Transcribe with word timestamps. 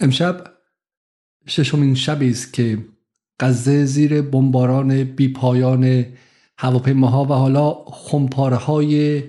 امشب 0.00 0.44
ششمین 1.46 1.94
شبی 1.94 2.30
است 2.30 2.52
که 2.52 2.78
غزه 3.40 3.84
زیر 3.84 4.22
بمباران 4.22 5.04
بیپایان 5.04 6.06
هواپیماها 6.58 7.24
و 7.24 7.28
حالا 7.28 7.72
خمپاره 7.86 8.56
های 8.56 9.22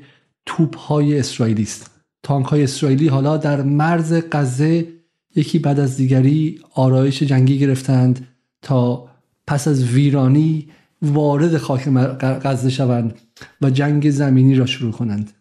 توپ 0.45 0.77
های 0.77 1.19
اسرائیلی 1.19 1.63
است. 1.63 1.91
تانک 2.23 2.45
های 2.45 2.63
اسرائیلی 2.63 3.07
حالا 3.07 3.37
در 3.37 3.61
مرز 3.61 4.21
غزه 4.31 4.87
یکی 5.35 5.59
بعد 5.59 5.79
از 5.79 5.97
دیگری 5.97 6.59
آرایش 6.73 7.23
جنگی 7.23 7.59
گرفتند 7.59 8.27
تا 8.61 9.09
پس 9.47 9.67
از 9.67 9.83
ویرانی 9.83 10.67
وارد 11.01 11.57
خاک 11.57 11.89
غزه 12.19 12.69
شوند 12.69 13.15
و 13.61 13.69
جنگ 13.69 14.09
زمینی 14.09 14.55
را 14.55 14.65
شروع 14.65 14.91
کنند. 14.91 15.31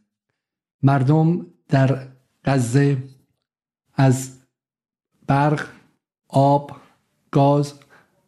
مردم 0.82 1.46
در 1.68 2.06
غزه 2.45 2.96
از 3.95 4.36
برق 5.27 5.66
آب 6.29 6.76
گاز 7.30 7.75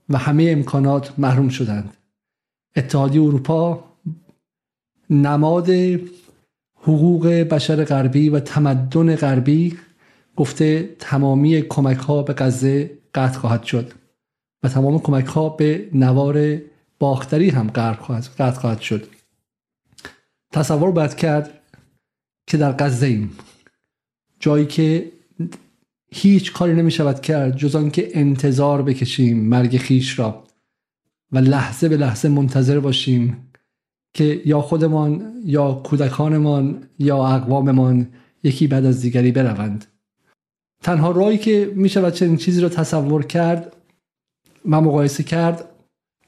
و 0.09 0.19
همه 0.19 0.45
امکانات 0.48 1.19
محروم 1.19 1.48
شدند. 1.48 1.97
اتحادیه 2.77 3.23
اروپا 3.23 3.84
نماد 5.11 5.71
حقوق 6.74 7.27
بشر 7.27 7.84
غربی 7.84 8.29
و 8.29 8.41
تمدن 8.41 9.16
غربی 9.16 9.79
گفته 10.37 10.97
تمامی 10.98 11.62
کمک 11.62 11.97
ها 11.97 12.23
به 12.23 12.33
غزه 12.33 12.99
قطع 13.15 13.38
خواهد 13.38 13.62
شد 13.62 13.93
و 14.62 14.69
تمام 14.69 14.99
کمک 14.99 15.27
ها 15.27 15.49
به 15.49 15.88
نوار 15.95 16.60
باختری 16.99 17.51
هم 17.51 17.71
قطع 17.71 18.51
خواهد 18.51 18.80
شد. 18.80 19.09
تصور 20.52 20.91
باید 20.91 21.15
کرد 21.15 21.60
که 22.46 22.57
در 22.57 22.73
غزه 22.73 23.07
ایم. 23.07 23.38
جایی 24.41 24.66
که 24.66 25.12
هیچ 26.11 26.53
کاری 26.53 26.75
نمی 26.75 26.91
شود 26.91 27.21
کرد 27.21 27.57
جز 27.57 27.77
آنکه 27.77 28.11
انتظار 28.15 28.83
بکشیم 28.83 29.45
مرگ 29.45 29.77
خیش 29.77 30.19
را 30.19 30.45
و 31.32 31.38
لحظه 31.38 31.88
به 31.88 31.96
لحظه 31.96 32.29
منتظر 32.29 32.80
باشیم 32.80 33.51
که 34.15 34.43
یا 34.45 34.60
خودمان 34.60 35.32
یا 35.45 35.73
کودکانمان 35.73 36.88
یا 36.99 37.27
اقواممان 37.27 38.09
یکی 38.43 38.66
بعد 38.66 38.85
از 38.85 39.02
دیگری 39.02 39.32
بروند. 39.32 39.85
تنها 40.82 41.10
راهی 41.10 41.38
که 41.38 41.73
می 41.74 41.88
شود 41.88 42.13
چنین 42.13 42.37
چیزی 42.37 42.60
را 42.60 42.69
تصور 42.69 43.25
کرد 43.27 43.77
و 44.71 44.80
مقایسه 44.80 45.23
کرد 45.23 45.65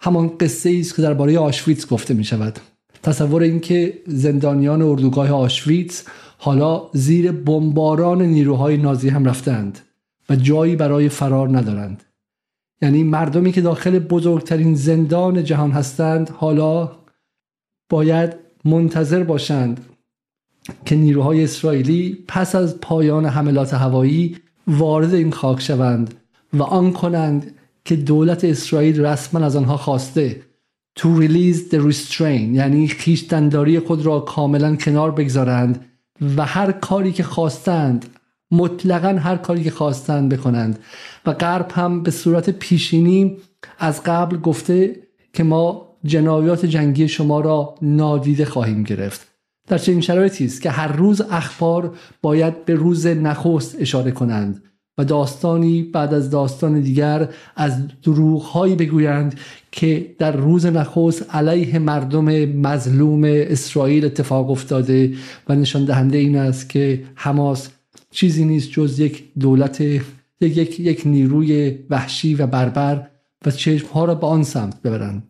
همان 0.01 0.39
قصه 0.39 0.77
است 0.81 0.97
که 0.97 1.03
درباره 1.03 1.39
آشویتس 1.39 1.87
گفته 1.87 2.15
می 2.15 2.25
شود 2.25 2.59
تصور 3.03 3.43
اینکه 3.43 4.03
زندانیان 4.07 4.83
اردوگاه 4.83 5.31
آشویتس 5.31 6.05
حالا 6.43 6.83
زیر 6.93 7.33
بمباران 7.33 8.23
نیروهای 8.23 8.77
نازی 8.77 9.09
هم 9.09 9.25
رفتند 9.25 9.79
و 10.29 10.37
جایی 10.37 10.77
برای 10.77 11.09
فرار 11.09 11.59
ندارند. 11.59 12.03
یعنی 12.83 13.03
مردمی 13.03 13.53
که 13.53 13.61
داخل 13.61 13.99
بزرگترین 13.99 14.75
زندان 14.75 15.45
جهان 15.45 15.71
هستند 15.71 16.31
حالا 16.31 16.93
باید 17.89 18.35
منتظر 18.65 19.25
باشند 19.25 19.87
که 20.85 20.97
نیروهای 20.97 21.45
اسرائیلی 21.45 22.25
پس 22.29 22.55
از 22.55 22.81
پایان 22.81 23.27
حملات 23.27 23.75
هوایی 23.75 24.37
وارد 24.67 25.15
این 25.15 25.31
خاک 25.31 25.61
شوند 25.61 26.15
و 26.53 26.63
آن 26.63 26.93
کنند 26.93 27.55
که 27.85 27.97
دولت 27.97 28.45
اسرائیل 28.45 29.01
رسما 29.01 29.47
از 29.47 29.57
آنها 29.57 29.77
خواسته 29.77 30.43
to 30.99 31.03
release 31.03 31.71
the 31.71 31.79
restraint 31.91 32.55
یعنی 32.55 32.89
خیشتنداری 32.89 33.79
خود 33.79 34.07
را 34.07 34.21
کاملا 34.21 34.77
کنار 34.77 35.11
بگذارند 35.11 35.90
و 36.37 36.45
هر 36.45 36.73
کاری 36.73 37.13
که 37.13 37.23
خواستند 37.23 38.07
مطلقا 38.51 39.09
هر 39.09 39.37
کاری 39.37 39.65
که 39.65 39.71
خواستند 39.71 40.29
بکنند. 40.29 40.79
و 41.27 41.33
غرب 41.33 41.73
هم 41.75 42.03
به 42.03 42.11
صورت 42.11 42.51
پیشینی 42.51 43.37
از 43.79 44.03
قبل 44.03 44.37
گفته 44.37 44.97
که 45.33 45.43
ما 45.43 45.97
جنایات 46.05 46.67
جنگی 46.67 47.09
شما 47.09 47.41
را 47.41 47.75
نادیده 47.83 48.45
خواهیم 48.45 48.83
گرفت. 48.83 49.29
در 49.69 49.79
چنین 49.79 50.01
شرایطی 50.01 50.45
است 50.45 50.63
که 50.63 50.71
هر 50.71 50.89
روز 50.89 51.21
اخبار 51.21 51.95
باید 52.23 52.65
به 52.65 52.75
روز 52.75 53.07
نخست 53.07 53.77
اشاره 53.81 54.11
کنند. 54.11 54.63
و 55.01 55.05
داستانی 55.05 55.83
بعد 55.83 56.15
از 56.15 56.31
داستان 56.31 56.81
دیگر 56.81 57.29
از 57.57 57.73
دروغهایی 58.03 58.75
بگویند 58.75 59.35
که 59.73 60.15
در 60.19 60.37
روز 60.37 60.67
نخست 60.67 61.35
علیه 61.35 61.79
مردم 61.79 62.25
مظلوم 62.45 63.23
اسرائیل 63.25 64.05
اتفاق 64.05 64.51
افتاده 64.51 65.15
و 65.49 65.55
نشان 65.55 65.85
دهنده 65.85 66.19
این 66.19 66.37
است 66.37 66.69
که 66.69 67.05
حماس 67.15 67.69
چیزی 68.11 68.45
نیست 68.45 68.71
جز 68.71 68.99
یک 68.99 69.25
دولت 69.39 69.81
یک, 69.81 70.03
یک, 70.41 70.81
یک 70.81 71.03
نیروی 71.07 71.79
وحشی 71.91 72.35
و 72.35 72.47
بربر 72.47 73.07
و 73.47 73.51
چشمها 73.51 74.05
را 74.05 74.15
به 74.15 74.27
آن 74.27 74.43
سمت 74.43 74.83
ببرند. 74.83 75.23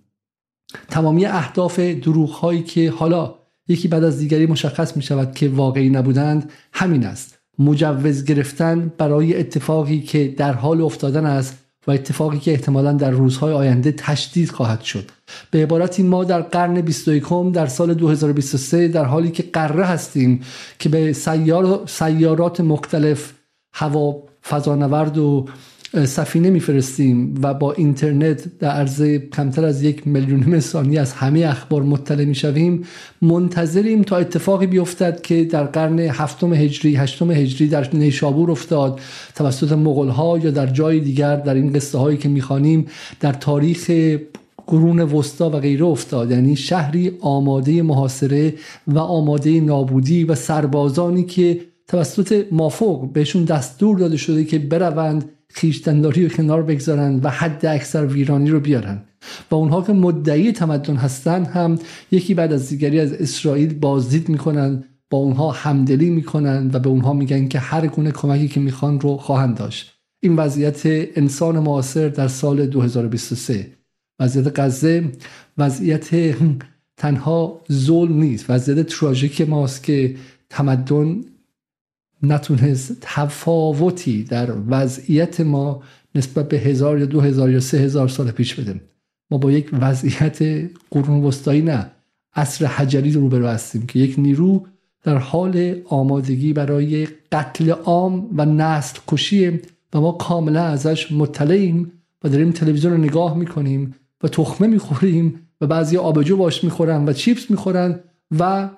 تمامی 0.88 1.26
اهداف 1.26 1.80
دروغ 1.80 2.30
هایی 2.30 2.62
که 2.62 2.90
حالا 2.90 3.34
یکی 3.68 3.88
بعد 3.88 4.04
از 4.04 4.18
دیگری 4.18 4.46
مشخص 4.46 4.96
می 4.96 5.02
شود 5.02 5.34
که 5.34 5.48
واقعی 5.48 5.90
نبودند 5.90 6.50
همین 6.72 7.06
است. 7.06 7.39
مجوز 7.60 8.24
گرفتن 8.24 8.92
برای 8.98 9.36
اتفاقی 9.36 10.00
که 10.00 10.34
در 10.36 10.52
حال 10.52 10.80
افتادن 10.80 11.26
است 11.26 11.58
و 11.86 11.90
اتفاقی 11.90 12.38
که 12.38 12.50
احتمالا 12.50 12.92
در 12.92 13.10
روزهای 13.10 13.52
آینده 13.52 13.92
تشدید 13.92 14.50
خواهد 14.50 14.80
شد. 14.80 15.10
به 15.50 15.62
عبارتی 15.62 16.02
ما 16.02 16.24
در 16.24 16.40
قرن 16.40 16.80
21 16.80 17.24
در 17.52 17.66
سال 17.66 17.94
2023 17.94 18.88
در 18.88 19.04
حالی 19.04 19.30
که 19.30 19.42
قره 19.42 19.84
هستیم 19.84 20.40
که 20.78 20.88
به 20.88 21.12
سیار 21.12 21.82
سیارات 21.86 22.60
مختلف 22.60 23.32
هوا 23.74 24.22
فضانورد 24.48 25.18
و 25.18 25.46
سفینه 25.94 26.50
میفرستیم 26.50 27.34
و 27.42 27.54
با 27.54 27.72
اینترنت 27.72 28.58
در 28.58 28.70
عرض 28.70 29.02
کمتر 29.02 29.64
از 29.64 29.82
یک 29.82 30.06
میلیون 30.06 30.60
ثانیه 30.60 31.00
از 31.00 31.12
همه 31.12 31.40
اخبار 31.40 31.82
مطلع 31.82 32.24
می‌شویم 32.24 32.84
منتظریم 33.22 34.02
تا 34.02 34.16
اتفاقی 34.16 34.66
بیفتد 34.66 35.20
که 35.20 35.44
در 35.44 35.64
قرن 35.64 35.98
هفتم 35.98 36.54
هجری 36.54 36.96
هشتم 36.96 37.30
هجری 37.30 37.68
در 37.68 37.88
نیشابور 37.92 38.50
افتاد. 38.50 39.00
توسط 39.34 39.72
مغول 39.72 40.08
ها 40.08 40.38
یا 40.38 40.50
در 40.50 40.66
جای 40.66 41.00
دیگر 41.00 41.36
در 41.36 41.54
این 41.54 41.72
قصه 41.72 41.98
هایی 41.98 42.18
که 42.18 42.28
می‌خوانیم 42.28 42.86
در 43.20 43.32
تاریخ 43.32 43.90
قرون 44.66 45.00
وسطا 45.00 45.50
و 45.50 45.52
غیره 45.52 45.84
افتاد. 45.84 46.30
یعنی 46.30 46.56
شهری 46.56 47.12
آماده 47.20 47.82
محاصره 47.82 48.54
و 48.86 48.98
آماده 48.98 49.60
نابودی 49.60 50.24
و 50.24 50.34
سربازانی 50.34 51.24
که 51.24 51.60
توسط 51.88 52.46
مافوق 52.52 53.12
بهشون 53.12 53.44
دستور 53.44 53.98
داده 53.98 54.16
شده 54.16 54.44
که 54.44 54.58
بروند 54.58 55.24
خیشتنداری 55.52 56.22
رو 56.22 56.28
کنار 56.28 56.62
بگذارن 56.62 57.20
و 57.22 57.28
حد 57.28 57.66
اکثر 57.66 58.06
ویرانی 58.06 58.50
رو 58.50 58.60
بیارن. 58.60 59.02
و 59.50 59.54
اونها 59.54 59.82
که 59.82 59.92
مدعی 59.92 60.52
تمدن 60.52 60.96
هستند 60.96 61.46
هم 61.46 61.78
یکی 62.10 62.34
بعد 62.34 62.52
از 62.52 62.68
دیگری 62.68 63.00
از 63.00 63.12
اسرائیل 63.12 63.74
بازدید 63.74 64.28
می‌کنن 64.28 64.84
با 65.10 65.18
اونها 65.18 65.50
همدلی 65.50 66.10
می‌کنن 66.10 66.70
و 66.72 66.78
به 66.78 66.88
اونها 66.88 67.12
میگن 67.12 67.48
که 67.48 67.58
هر 67.58 67.86
گونه 67.86 68.10
کمکی 68.10 68.48
که 68.48 68.60
می‌خوان 68.60 69.00
رو 69.00 69.16
خواهند 69.16 69.56
داشت. 69.56 69.92
این 70.22 70.36
وضعیت 70.36 70.80
انسان 71.16 71.58
معاصر 71.58 72.08
در 72.08 72.28
سال 72.28 72.66
2023 72.66 73.66
وضعیت 74.20 74.60
غزه 74.60 75.04
وضعیت 75.58 76.36
تنها 76.96 77.60
ظلم 77.72 78.20
نیست. 78.20 78.50
وضعیت 78.50 78.86
تراژیک 78.86 79.40
ماست 79.40 79.82
که 79.82 80.16
تمدن 80.50 81.20
نتونست 82.22 82.96
تفاوتی 83.00 84.24
در 84.24 84.52
وضعیت 84.68 85.40
ما 85.40 85.82
نسبت 86.14 86.48
به 86.48 86.58
هزار 86.58 86.98
یا 86.98 87.06
دو 87.06 87.20
هزار 87.20 87.50
یا 87.50 87.60
سه 87.60 87.78
هزار 87.78 88.08
سال 88.08 88.30
پیش 88.30 88.54
بده. 88.54 88.80
ما 89.30 89.38
با 89.38 89.50
یک 89.52 89.70
وضعیت 89.72 90.70
قرون 90.90 91.24
وسطایی 91.24 91.62
نه 91.62 91.90
عصر 92.34 92.66
حجری 92.66 93.12
رو 93.12 93.28
برو 93.28 93.46
هستیم 93.46 93.86
که 93.86 93.98
یک 93.98 94.14
نیرو 94.18 94.66
در 95.02 95.18
حال 95.18 95.76
آمادگی 95.84 96.52
برای 96.52 97.08
قتل 97.32 97.70
عام 97.70 98.28
و 98.36 98.44
نسل 98.44 98.98
کشی 99.08 99.60
و 99.94 100.00
ما 100.00 100.12
کاملا 100.12 100.62
ازش 100.62 101.12
مطلعیم 101.12 101.92
و 102.24 102.28
داریم 102.28 102.50
تلویزیون 102.50 102.92
رو 102.92 102.98
نگاه 102.98 103.36
می‌کنیم 103.36 103.94
و 104.22 104.28
تخمه 104.28 104.66
می‌خوریم 104.66 105.46
و 105.60 105.66
بعضی 105.66 105.96
آبجو 105.96 106.36
باش 106.36 106.64
می‌خورن 106.64 107.08
و 107.08 107.12
چیپس 107.12 107.50
می‌خورن 107.50 108.00
و 108.38 108.68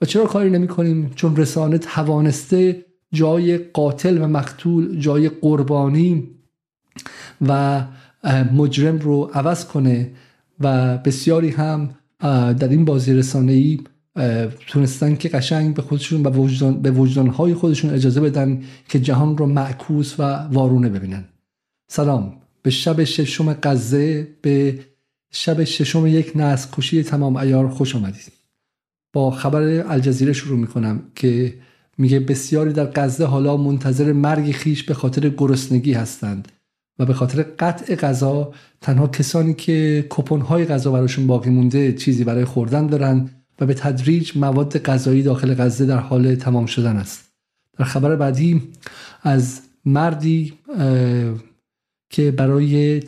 و 0.00 0.04
چرا 0.04 0.26
کاری 0.26 0.50
نمی 0.50 0.68
کنیم 0.68 1.10
چون 1.14 1.36
رسانه 1.36 1.78
توانسته 1.78 2.84
جای 3.12 3.58
قاتل 3.58 4.22
و 4.22 4.26
مقتول 4.26 4.98
جای 4.98 5.28
قربانی 5.28 6.28
و 7.48 7.84
مجرم 8.52 8.98
رو 8.98 9.30
عوض 9.34 9.64
کنه 9.64 10.10
و 10.60 10.98
بسیاری 10.98 11.50
هم 11.50 11.90
در 12.58 12.68
این 12.68 12.84
بازی 12.84 13.14
رسانه 13.14 13.52
ای 13.52 13.80
تونستن 14.66 15.16
که 15.16 15.28
قشنگ 15.28 15.74
به 15.74 15.82
خودشون 15.82 16.22
به 16.22 16.30
وجدان 16.30 16.82
به 16.82 16.90
وجدانهای 16.90 17.54
خودشون 17.54 17.90
اجازه 17.90 18.20
بدن 18.20 18.62
که 18.88 19.00
جهان 19.00 19.38
رو 19.38 19.46
معکوس 19.46 20.14
و 20.18 20.22
وارونه 20.52 20.88
ببینن. 20.88 21.24
سلام. 21.88 22.36
به 22.62 22.70
شب 22.70 23.04
ششم 23.04 23.52
غزه 23.52 24.28
به 24.42 24.78
شب 25.30 25.64
ششم 25.64 26.06
یک 26.06 26.32
نسل 26.34 26.68
کشی 26.72 27.02
تمام 27.02 27.36
ایار 27.36 27.68
خوش 27.68 27.96
آمدید. 27.96 28.39
با 29.12 29.30
خبر 29.30 29.62
الجزیره 29.86 30.32
شروع 30.32 30.58
می‌کنم 30.58 31.02
که 31.14 31.54
میگه 31.98 32.20
بسیاری 32.20 32.72
در 32.72 32.86
غزه 32.86 33.24
حالا 33.24 33.56
منتظر 33.56 34.12
مرگ 34.12 34.50
خیش 34.50 34.82
به 34.82 34.94
خاطر 34.94 35.28
گرسنگی 35.28 35.92
هستند 35.92 36.48
و 36.98 37.06
به 37.06 37.14
خاطر 37.14 37.42
قطع 37.42 37.94
غذا 37.94 38.52
تنها 38.80 39.08
کسانی 39.08 39.54
که 39.54 40.06
کپون 40.10 40.40
های 40.40 40.64
غذا 40.64 40.92
براشون 40.92 41.26
باقی 41.26 41.50
مونده 41.50 41.92
چیزی 41.92 42.24
برای 42.24 42.44
خوردن 42.44 42.86
دارن 42.86 43.30
و 43.60 43.66
به 43.66 43.74
تدریج 43.74 44.36
مواد 44.36 44.78
غذایی 44.78 45.22
داخل 45.22 45.54
غزه 45.54 45.86
در 45.86 45.98
حال 45.98 46.34
تمام 46.34 46.66
شدن 46.66 46.96
است. 46.96 47.32
در 47.78 47.84
خبر 47.84 48.16
بعدی 48.16 48.62
از 49.22 49.60
مردی 49.84 50.52
که 52.10 52.30
برای 52.30 53.02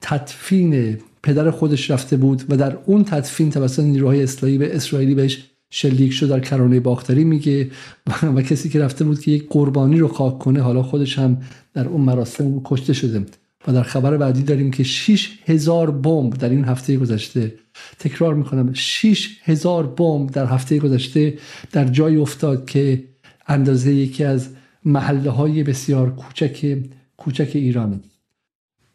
تدفین 0.00 0.98
پدر 1.26 1.50
خودش 1.50 1.90
رفته 1.90 2.16
بود 2.16 2.42
و 2.48 2.56
در 2.56 2.78
اون 2.86 3.04
تدفین 3.04 3.50
توسط 3.50 3.82
نیروهای 3.82 4.22
اسرائیلی 4.22 4.58
به 4.58 4.76
اسرائیلی 4.76 5.14
بهش 5.14 5.50
شلیک 5.70 6.12
شد 6.12 6.28
در 6.28 6.40
کرانه 6.40 6.80
باختری 6.80 7.24
میگه 7.24 7.70
و 8.36 8.42
کسی 8.42 8.68
که 8.68 8.80
رفته 8.80 9.04
بود 9.04 9.20
که 9.20 9.30
یک 9.30 9.48
قربانی 9.48 9.98
رو 9.98 10.08
خاک 10.08 10.38
کنه 10.38 10.60
حالا 10.60 10.82
خودش 10.82 11.18
هم 11.18 11.38
در 11.74 11.88
اون 11.88 12.00
مراسم 12.00 12.60
کشته 12.64 12.92
شده 12.92 13.26
و 13.68 13.72
در 13.72 13.82
خبر 13.82 14.16
بعدی 14.16 14.42
داریم 14.42 14.70
که 14.70 14.82
6 14.82 15.38
هزار 15.46 15.90
بمب 15.90 16.34
در 16.34 16.48
این 16.48 16.64
هفته 16.64 16.96
گذشته 16.96 17.54
تکرار 17.98 18.34
می‌کنم 18.34 18.72
6 18.72 19.28
هزار 19.44 19.86
بمب 19.86 20.30
در 20.30 20.46
هفته 20.46 20.78
گذشته 20.78 21.38
در 21.72 21.84
جای 21.84 22.16
افتاد 22.16 22.66
که 22.66 23.04
اندازه 23.48 23.94
یکی 23.94 24.24
از 24.24 24.48
محله 24.84 25.30
های 25.30 25.62
بسیار 25.62 26.14
کوچک 26.14 26.78
کوچک 27.16 27.50
ایرانه. 27.54 28.00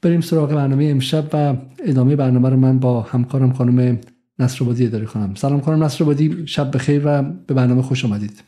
بریم 0.02 0.22
سراغ 0.22 0.54
برنامه 0.54 0.86
امشب 0.86 1.30
و 1.34 1.56
ادامه 1.86 2.16
برنامه 2.16 2.50
رو 2.50 2.58
من 2.58 2.80
با 2.80 3.02
همکارم 3.02 3.54
خانم 3.54 4.00
نصرآبادی 4.40 4.86
اداره 4.86 5.06
کنم. 5.06 5.36
سلام 5.36 5.62
خانم 5.62 5.84
نصرآبادی 5.84 6.48
شب 6.48 6.76
بخیر 6.76 7.02
و 7.06 7.24
به 7.24 7.54
برنامه 7.54 7.82
خوش 7.82 8.06
آمدید. 8.06 8.44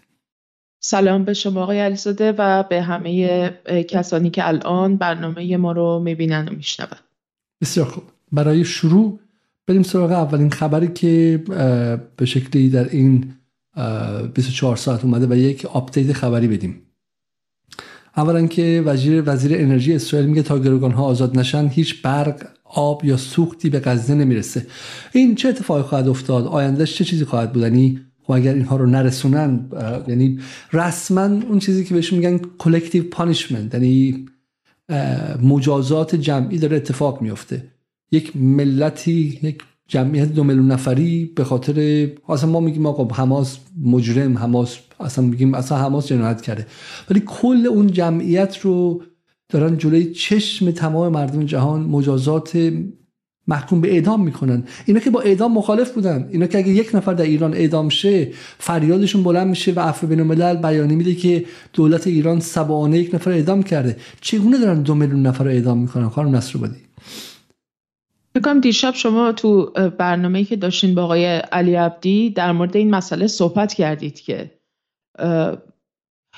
سلام 0.79 1.23
به 1.23 1.33
شما 1.33 1.63
آقای 1.63 1.79
علیزاده 1.79 2.31
و 2.37 2.63
به 2.63 2.81
همه 2.81 3.49
کسانی 3.89 4.29
که 4.29 4.47
الان 4.47 4.97
برنامه 4.97 5.57
ما 5.57 5.71
رو 5.71 5.99
می‌بینن 5.99 6.47
و 6.47 6.55
میشنون. 6.55 6.89
بسیار 7.61 7.87
خوب. 7.87 8.03
برای 8.31 8.65
شروع 8.65 9.19
بریم 9.67 9.83
سراغ 9.83 10.11
اولین 10.11 10.49
خبری 10.49 10.87
که 10.87 11.43
به 12.17 12.25
شکلی 12.25 12.69
در 12.69 12.89
این 12.89 13.33
24 14.33 14.75
ساعت 14.75 15.05
اومده 15.05 15.27
و 15.27 15.35
یک 15.35 15.65
آپدیت 15.65 16.13
خبری 16.13 16.47
بدیم. 16.47 16.81
اولا 18.17 18.47
که 18.47 18.83
وزیر 18.85 19.23
وزیر 19.25 19.55
انرژی 19.55 19.93
اسرائیل 19.93 20.29
میگه 20.29 20.41
تا 20.41 20.59
گروگان 20.59 20.91
ها 20.91 21.03
آزاد 21.03 21.39
نشن 21.39 21.67
هیچ 21.67 22.01
برق 22.01 22.47
آب 22.63 23.05
یا 23.05 23.17
سوختی 23.17 23.69
به 23.69 23.79
غزه 23.79 24.15
نمی‌رسه. 24.15 24.67
این 25.11 25.35
چه 25.35 25.49
اتفاقی 25.49 25.81
خواهد 25.81 26.07
افتاد؟ 26.07 26.45
آیندهش 26.45 26.95
چه 26.95 27.05
چیزی 27.05 27.25
خواهد 27.25 27.53
بود؟ 27.53 27.63
یعنی 27.63 27.99
و 28.23 28.25
خب 28.25 28.31
اگر 28.31 28.53
اینها 28.53 28.75
رو 28.75 28.85
نرسونن 28.85 29.69
یعنی 30.07 30.39
رسما 30.73 31.21
اون 31.21 31.59
چیزی 31.59 31.83
که 31.85 31.93
بهش 31.93 32.13
میگن 32.13 32.37
collective 32.57 33.03
punishment 33.11 33.73
یعنی 33.73 34.25
مجازات 35.41 36.15
جمعی 36.15 36.57
داره 36.57 36.77
اتفاق 36.77 37.21
میفته. 37.21 37.63
یک 38.11 38.35
ملتی 38.35 39.39
یک 39.43 39.63
جمعیت 39.87 40.33
دو 40.33 40.43
میلیون 40.43 40.71
نفری 40.71 41.31
به 41.35 41.43
خاطر 41.43 42.07
اصلا 42.29 42.49
ما 42.49 42.59
میگیم 42.59 42.85
آقا 42.85 43.15
حماس 43.15 43.57
مجرم 43.81 44.37
حماس 44.37 44.77
اصلا 44.99 45.25
میگیم 45.25 45.53
اصلا 45.53 45.77
حماس 45.77 46.07
جنایت 46.07 46.41
کرده. 46.41 46.67
ولی 47.09 47.23
کل 47.25 47.67
اون 47.67 47.87
جمعیت 47.87 48.57
رو 48.57 49.03
دارن 49.49 49.77
جلوی 49.77 50.11
چشم 50.11 50.71
تمام 50.71 51.11
مردم 51.11 51.45
جهان 51.45 51.81
مجازات 51.81 52.73
محکوم 53.47 53.81
به 53.81 53.91
اعدام 53.91 54.23
می‌کنن. 54.23 54.63
اینا 54.85 54.99
که 54.99 55.09
با 55.09 55.21
اعدام 55.21 55.53
مخالف 55.53 55.91
بودن. 55.91 56.29
اینا 56.31 56.47
که 56.47 56.57
اگه 56.57 56.69
یک 56.69 56.95
نفر 56.95 57.13
در 57.13 57.23
ایران 57.23 57.53
اعدام 57.53 57.89
شه 57.89 58.31
فریادشون 58.59 59.23
بلند 59.23 59.47
میشه 59.47 59.71
و 59.71 59.79
عفو 59.79 60.07
بین 60.07 60.19
الملل 60.19 60.55
بیانیه 60.55 60.97
میده 60.97 61.15
که 61.15 61.45
دولت 61.73 62.07
ایران 62.07 62.39
سبانه 62.39 62.99
یک 62.99 63.15
نفر 63.15 63.31
اعدام 63.31 63.63
کرده. 63.63 63.97
چگونه 64.21 64.59
دارن 64.59 64.81
دو 64.81 64.95
میلیون 64.95 65.21
نفر 65.21 65.47
اعدام 65.47 65.77
می‌کنن 65.77 66.09
خانم 66.09 66.35
نصر 66.35 66.59
بدی 66.59 66.79
بکنم 68.35 68.59
دیشب 68.59 68.93
شما 68.93 69.31
تو 69.31 69.65
برنامه 69.97 70.43
که 70.43 70.55
داشتین 70.55 70.95
با 70.95 71.03
آقای 71.03 71.25
علی 71.25 71.75
عبدی 71.75 72.29
در 72.29 72.51
مورد 72.51 72.77
این 72.77 72.95
مسئله 72.95 73.27
صحبت 73.27 73.73
کردید 73.73 74.19
که 74.19 74.51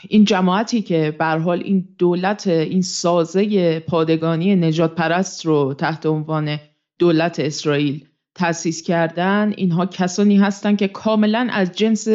این 0.09 0.25
جماعتی 0.25 0.81
که 0.81 1.15
بر 1.19 1.37
حال 1.37 1.61
این 1.63 1.95
دولت 1.97 2.47
این 2.47 2.81
سازه 2.81 3.79
پادگانی 3.79 4.55
نجات 4.55 4.95
پرست 4.95 5.45
رو 5.45 5.73
تحت 5.73 6.05
عنوان 6.05 6.59
دولت 6.99 7.39
اسرائیل 7.39 8.07
تأسیس 8.35 8.81
کردن 8.81 9.53
اینها 9.57 9.85
کسانی 9.85 10.37
هستند 10.37 10.77
که 10.77 10.87
کاملا 10.87 11.47
از 11.51 11.71
جنس 11.71 12.07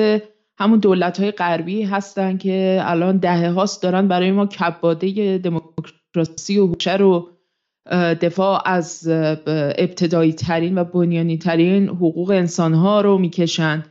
همون 0.59 0.79
دولت 0.79 1.21
های 1.21 1.31
غربی 1.31 1.83
هستند 1.83 2.41
که 2.41 2.81
الان 2.83 3.17
دهه 3.17 3.51
هاست 3.51 3.83
دارن 3.83 4.09
برای 4.09 4.33
ما 4.33 4.47
کباده 4.47 5.39
دموکراسی 5.39 6.59
و 6.59 6.67
هوشه 6.67 6.97
رو 6.97 7.29
دفاع 8.21 8.69
از 8.69 9.09
ابتدایی 9.79 10.33
ترین 10.33 10.79
و 10.79 10.85
بنیانی 10.85 11.39
ترین 11.39 11.89
حقوق 11.89 12.31
انسان 12.31 12.75
ها 12.75 13.01
رو 13.01 13.19
می‌کشند. 13.19 13.87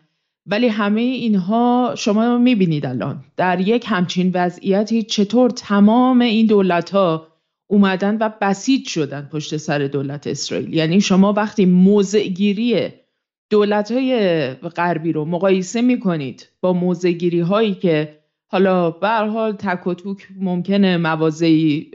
ولی 0.45 0.67
همه 0.67 1.01
اینها 1.01 1.93
شما 1.97 2.37
می‌بینید 2.37 2.85
الان. 2.85 3.23
در 3.37 3.59
یک 3.59 3.85
همچین 3.87 4.31
وضعیتی 4.33 5.03
چطور 5.03 5.49
تمام 5.49 6.21
این 6.21 6.45
دولت 6.45 6.89
ها 6.89 7.27
اومدن 7.67 8.17
و 8.17 8.29
بسیج 8.41 8.87
شدن 8.87 9.29
پشت 9.31 9.57
سر 9.57 9.79
دولت 9.79 10.27
اسرائیل؟ 10.27 10.73
یعنی 10.73 11.01
شما 11.01 11.33
وقتی 11.33 11.65
موضعگیری 11.65 12.87
دولت 13.49 13.91
های 13.91 14.47
غربی 14.53 15.11
رو 15.11 15.25
مقایسه 15.25 15.81
می‌کنید 15.81 16.47
با 16.61 16.73
موضعگیری 16.73 17.39
هایی 17.39 17.73
که 17.73 18.18
حالا 18.51 18.91
به 18.91 19.09
حال 19.09 19.51
تک 19.51 19.87
و 19.87 19.93
توک 19.93 20.27
ممکنه 20.39 20.97
موازی 20.97 21.91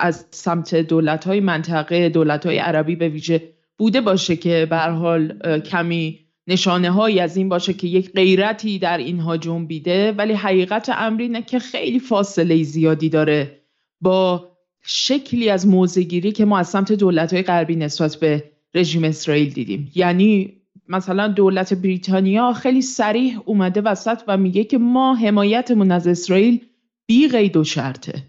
از 0.00 0.26
سمت 0.30 0.74
دولت 0.74 1.24
های 1.24 1.40
منطقه 1.40 2.08
دولت 2.08 2.46
های 2.46 2.58
عربی 2.58 2.96
به 2.96 3.08
ویژه 3.08 3.52
بوده 3.78 4.00
باشه 4.00 4.36
که 4.36 4.66
به 4.70 4.78
حال 4.78 5.38
کمی 5.58 6.18
نشانه 6.46 6.90
هایی 6.90 7.20
از 7.20 7.36
این 7.36 7.48
باشه 7.48 7.72
که 7.72 7.86
یک 7.86 8.12
غیرتی 8.12 8.78
در 8.78 8.98
اینها 8.98 9.36
جنبیده. 9.36 10.12
ولی 10.12 10.32
حقیقت 10.32 10.90
امر 10.94 11.22
اینه 11.22 11.42
که 11.42 11.58
خیلی 11.58 11.98
فاصله 11.98 12.62
زیادی 12.62 13.08
داره 13.08 13.60
با 14.00 14.48
شکلی 14.82 15.50
از 15.50 15.66
موزگیری 15.66 16.32
که 16.32 16.44
ما 16.44 16.58
از 16.58 16.68
سمت 16.68 16.92
دولت 16.92 17.32
های 17.32 17.42
غربی 17.42 17.76
نسبت 17.76 18.16
به 18.16 18.44
رژیم 18.74 19.04
اسرائیل 19.04 19.52
دیدیم. 19.52 19.90
یعنی 19.94 20.61
مثلا 20.92 21.28
دولت 21.28 21.74
بریتانیا 21.74 22.52
خیلی 22.52 22.82
سریح 22.82 23.40
اومده 23.44 23.80
وسط 23.80 24.22
و 24.28 24.36
میگه 24.36 24.64
که 24.64 24.78
ما 24.78 25.14
حمایتمون 25.14 25.90
از 25.90 26.06
اسرائیل 26.06 26.60
بی 27.06 27.28
قید 27.28 27.56
و 27.56 27.64
شرطه. 27.64 28.22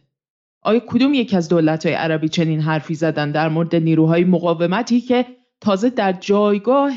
آیا 0.62 0.80
کدوم 0.88 1.14
یک 1.14 1.34
از 1.34 1.50
دولت 1.50 1.86
های 1.86 1.96
عربی 1.96 2.30
چنین 2.30 2.62
حرفی 2.62 2.96
زدن 2.96 3.32
در 3.32 3.50
مورد 3.50 3.76
نیروهای 3.76 4.24
مقاومتی 4.24 5.02
که 5.02 5.26
تازه 5.62 5.90
در 5.90 6.14
جایگاه 6.14 6.94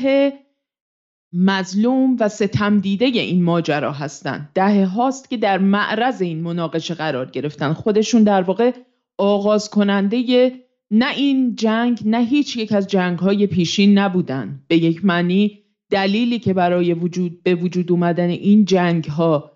مظلوم 1.33 2.15
و 2.19 2.29
ستم 2.29 2.79
دیده 2.79 3.05
این 3.05 3.43
ماجرا 3.43 3.91
هستند 3.91 4.49
دهه 4.53 4.85
هاست 4.85 5.29
که 5.29 5.37
در 5.37 5.57
معرض 5.57 6.21
این 6.21 6.41
مناقشه 6.41 6.93
قرار 6.93 7.25
گرفتن. 7.25 7.73
خودشون 7.73 8.23
در 8.23 8.41
واقع 8.41 8.71
آغاز 9.17 9.69
کننده 9.69 10.51
نه 10.91 11.15
این 11.15 11.55
جنگ 11.55 12.01
نه 12.05 12.23
هیچ 12.23 12.57
یک 12.57 12.71
از 12.71 12.87
جنگ 12.87 13.19
های 13.19 13.47
پیشین 13.47 13.97
نبودن. 13.97 14.61
به 14.67 14.77
یک 14.77 15.05
معنی 15.05 15.63
دلیلی 15.89 16.39
که 16.39 16.53
برای 16.53 16.93
وجود 16.93 17.43
به 17.43 17.55
وجود 17.55 17.91
اومدن 17.91 18.29
این 18.29 18.65
جنگ 18.65 19.05
ها 19.05 19.51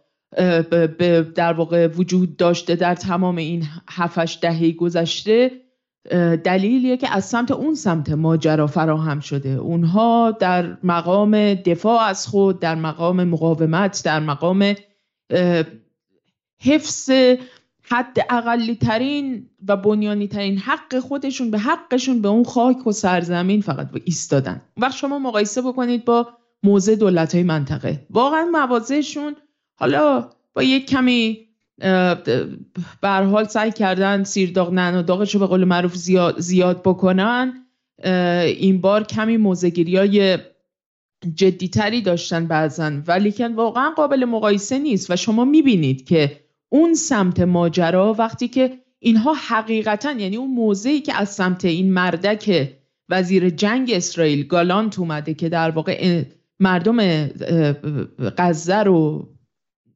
در 1.36 1.54
واقع 1.54 1.88
وجود 1.88 2.38
داشته 2.38 2.76
در 2.76 2.96
تمام 2.96 3.36
این 3.36 3.64
هفتش 3.90 4.40
دهه 4.42 4.72
گذشته 4.72 5.52
دلیلیه 6.44 6.98
که 6.98 7.16
از 7.16 7.26
سمت 7.26 7.52
اون 7.52 7.76
سمت 7.76 8.10
ماجرا 8.10 8.68
فراهم 8.68 9.20
شده. 9.20 9.50
اونها 9.50 10.32
در 10.32 10.78
مقام 10.84 11.54
دفاع 11.54 12.02
از 12.02 12.28
خود 12.28 12.60
در 12.60 12.76
مقام 12.76 13.24
مقاومت 13.24 14.02
در 14.06 14.20
مقام 14.20 14.76
حفظ 16.62 17.12
حد 17.92 18.18
اقلی 18.30 18.76
ترین 18.76 19.50
و 19.68 19.78
بنیانی 19.78 20.28
ترین 20.28 20.58
حق 20.58 21.00
خودشون 21.00 21.52
به 21.52 21.60
حقشون 21.60 22.22
به 22.22 22.28
اون 22.28 22.44
خاک 22.44 22.88
و 22.88 22.92
سرزمین 22.92 23.62
فقط 23.62 23.90
ایستادن. 24.06 24.62
وقت 24.78 24.96
شما 24.96 25.20
مقایسه 25.20 25.62
بکنید 25.62 26.06
با 26.06 26.28
موضع 26.64 26.96
دولت 26.96 27.36
های 27.36 27.44
منطقه. 27.44 28.06
واقعا 28.10 28.46
موازهشون 28.46 29.36
حالا 29.76 30.30
با 30.54 30.64
یک 30.64 30.90
کمی 30.90 31.48
حال 33.04 33.48
سعی 33.48 33.72
کردن 33.72 34.24
سیر 34.24 34.52
داغ 34.52 34.74
و 34.74 35.04
داغش 35.04 35.34
رو 35.34 35.40
به 35.40 35.48
قول 35.48 35.64
معروف 35.64 35.96
زیاد, 35.96 36.40
زیاد 36.40 36.82
بکنن. 36.82 37.66
این 38.46 38.82
بار 38.82 39.04
کمی 39.04 39.38
موزگیری 39.38 39.98
های 39.98 40.38
جدیتری 41.36 42.02
داشتن 42.02 42.48
بعضن 42.48 43.04
ولی 43.08 43.32
که 43.32 43.48
واقعا 43.48 43.90
قابل 43.90 44.26
مقایسه 44.26 44.80
نیست 44.80 45.12
و 45.12 45.16
شما 45.16 45.46
می‌بینید 45.46 46.06
که 46.06 46.42
اون 46.74 46.94
سمت 46.94 47.40
ماجرا 47.40 48.16
وقتی 48.20 48.48
که 48.48 48.78
اینها 49.00 49.34
حقیقتا 49.34 50.12
یعنی 50.12 50.36
اون 50.36 50.52
موضعی 50.52 51.02
که 51.02 51.14
از 51.14 51.30
سمت 51.30 51.66
این 51.66 51.94
مردک 51.94 52.74
وزیر 53.10 53.50
جنگ 53.50 53.92
اسرائیل 53.96 54.48
گالانت 54.48 55.00
اومده 55.00 55.34
که 55.34 55.50
در 55.50 55.72
واقع 55.72 56.24
مردم 56.60 57.28
غزه 58.38 58.84
رو 58.84 59.30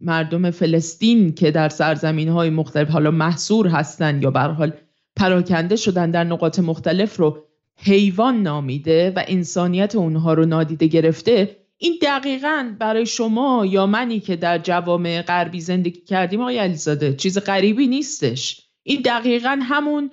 مردم 0.02 0.52
فلسطین 0.52 1.34
که 1.34 1.52
در 1.52 1.70
سرزمین 1.70 2.30
های 2.30 2.50
مختلف 2.50 2.90
حالا 2.90 3.12
محصور 3.12 3.68
هستند 3.68 4.24
یا 4.24 4.32
به 4.32 4.40
حال 4.40 4.74
پراکنده 5.16 5.76
شدن 5.76 6.12
در 6.12 6.24
نقاط 6.24 6.60
مختلف 6.60 7.18
رو 7.18 7.38
حیوان 7.76 8.42
نامیده 8.42 9.14
و 9.16 9.24
انسانیت 9.28 9.96
اونها 9.96 10.34
رو 10.34 10.46
نادیده 10.46 10.88
گرفته 10.88 11.65
این 11.78 12.00
دقیقا 12.02 12.76
برای 12.80 13.06
شما 13.06 13.66
یا 13.66 13.86
منی 13.86 14.20
که 14.20 14.36
در 14.36 14.58
جوامع 14.58 15.22
غربی 15.22 15.62
زندگی 15.62 16.02
کردیم 16.02 16.42
آقای 16.42 16.58
علیزاده؟ 16.58 17.14
چیز 17.14 17.40
غریبی 17.40 17.88
نیستش. 17.88 18.62
این 18.84 19.02
دقیقا 19.02 19.60
همون 19.62 20.12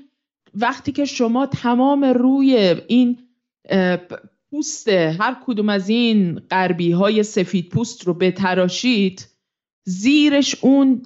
وقتی 0.54 0.92
که 0.92 1.04
شما 1.04 1.46
تمام 1.46 2.04
روی 2.04 2.76
این 2.88 3.18
پوست 4.50 4.88
هر 4.88 5.36
کدوم 5.46 5.68
از 5.68 5.88
این 5.88 6.38
غربی 6.50 6.92
های 6.92 7.22
سفید 7.22 7.68
پوست 7.68 8.06
رو 8.06 8.14
بتراشید 8.14 9.28
زیرش 9.84 10.56
اون 10.60 11.02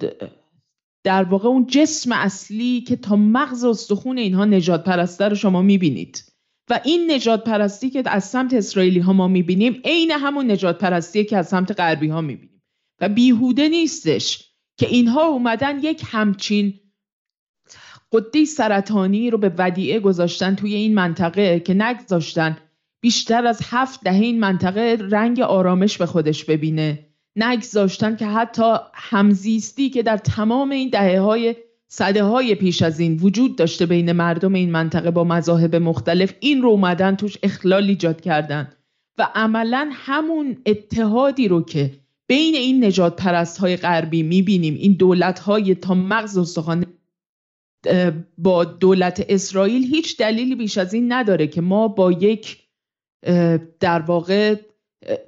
در 1.03 1.23
واقع 1.23 1.47
اون 1.47 1.67
جسم 1.67 2.11
اصلی 2.11 2.81
که 2.81 2.95
تا 2.95 3.15
مغز 3.15 3.63
استخون 3.63 4.17
اینها 4.17 4.45
نجات 4.45 4.83
پرسته 4.83 5.27
رو 5.27 5.35
شما 5.35 5.61
می‌بینید. 5.61 6.26
و 6.69 6.79
این 6.83 7.11
نجات 7.11 7.43
پرستی 7.43 7.89
که 7.89 8.03
از 8.05 8.23
سمت 8.23 8.53
اسرائیلی 8.53 8.99
ها 8.99 9.13
ما 9.13 9.27
می‌بینیم 9.27 9.81
عین 9.85 10.11
همون 10.11 10.51
نجات 10.51 10.77
پرستی 10.77 11.25
که 11.25 11.37
از 11.37 11.47
سمت 11.47 11.79
غربی 11.79 12.07
ها 12.07 12.21
می‌بینیم. 12.21 12.63
و 13.01 13.09
بیهوده 13.09 13.69
نیستش 13.69 14.53
که 14.77 14.87
اینها 14.87 15.25
اومدن 15.27 15.79
یک 15.79 16.03
همچین 16.05 16.73
قده 18.11 18.45
سرطانی 18.45 19.29
رو 19.29 19.37
به 19.37 19.51
ودیعه 19.57 19.99
گذاشتن 19.99 20.55
توی 20.55 20.73
این 20.73 20.93
منطقه 20.93 21.59
که 21.59 21.73
نگذاشتن 21.73 22.57
بیشتر 23.01 23.45
از 23.45 23.61
هفت 23.63 24.03
دهه 24.03 24.15
این 24.15 24.39
منطقه 24.39 24.97
رنگ 25.11 25.39
آرامش 25.39 25.97
به 25.97 26.05
خودش 26.05 26.45
ببینه. 26.45 27.07
نگذاشتن 27.35 28.15
که 28.15 28.25
حتی 28.25 28.75
همزیستی 28.93 29.89
که 29.89 30.03
در 30.03 30.17
تمام 30.17 30.69
این 30.69 30.89
دهه 30.89 31.19
های 31.19 31.55
صده 31.87 32.23
های 32.23 32.55
پیش 32.55 32.81
از 32.81 32.99
این 32.99 33.17
وجود 33.17 33.55
داشته 33.55 33.85
بین 33.85 34.11
مردم 34.11 34.53
این 34.53 34.71
منطقه 34.71 35.11
با 35.11 35.23
مذاهب 35.23 35.75
مختلف 35.75 36.33
این 36.39 36.61
رو 36.61 36.69
اومدن 36.69 37.15
توش 37.15 37.37
اخلال 37.43 37.83
ایجاد 37.83 38.21
کردن 38.21 38.69
و 39.17 39.29
عملا 39.35 39.89
همون 39.91 40.57
اتحادی 40.65 41.47
رو 41.47 41.61
که 41.61 41.91
بین 42.27 42.55
این 42.55 42.85
نجات 42.85 43.15
پرست 43.15 43.57
های 43.57 43.77
غربی 43.77 44.23
می‌بینیم 44.23 44.73
این 44.73 44.93
دولت 44.93 45.39
های 45.39 45.75
تا 45.75 45.93
مغز 45.93 46.37
استخوان 46.37 46.85
با 48.37 48.63
دولت 48.63 49.25
اسرائیل 49.29 49.83
هیچ 49.83 50.17
دلیلی 50.17 50.55
بیش 50.55 50.77
از 50.77 50.93
این 50.93 51.13
نداره 51.13 51.47
که 51.47 51.61
ما 51.61 51.87
با 51.87 52.11
یک 52.11 52.57
در 53.79 53.99
واقع 53.99 54.55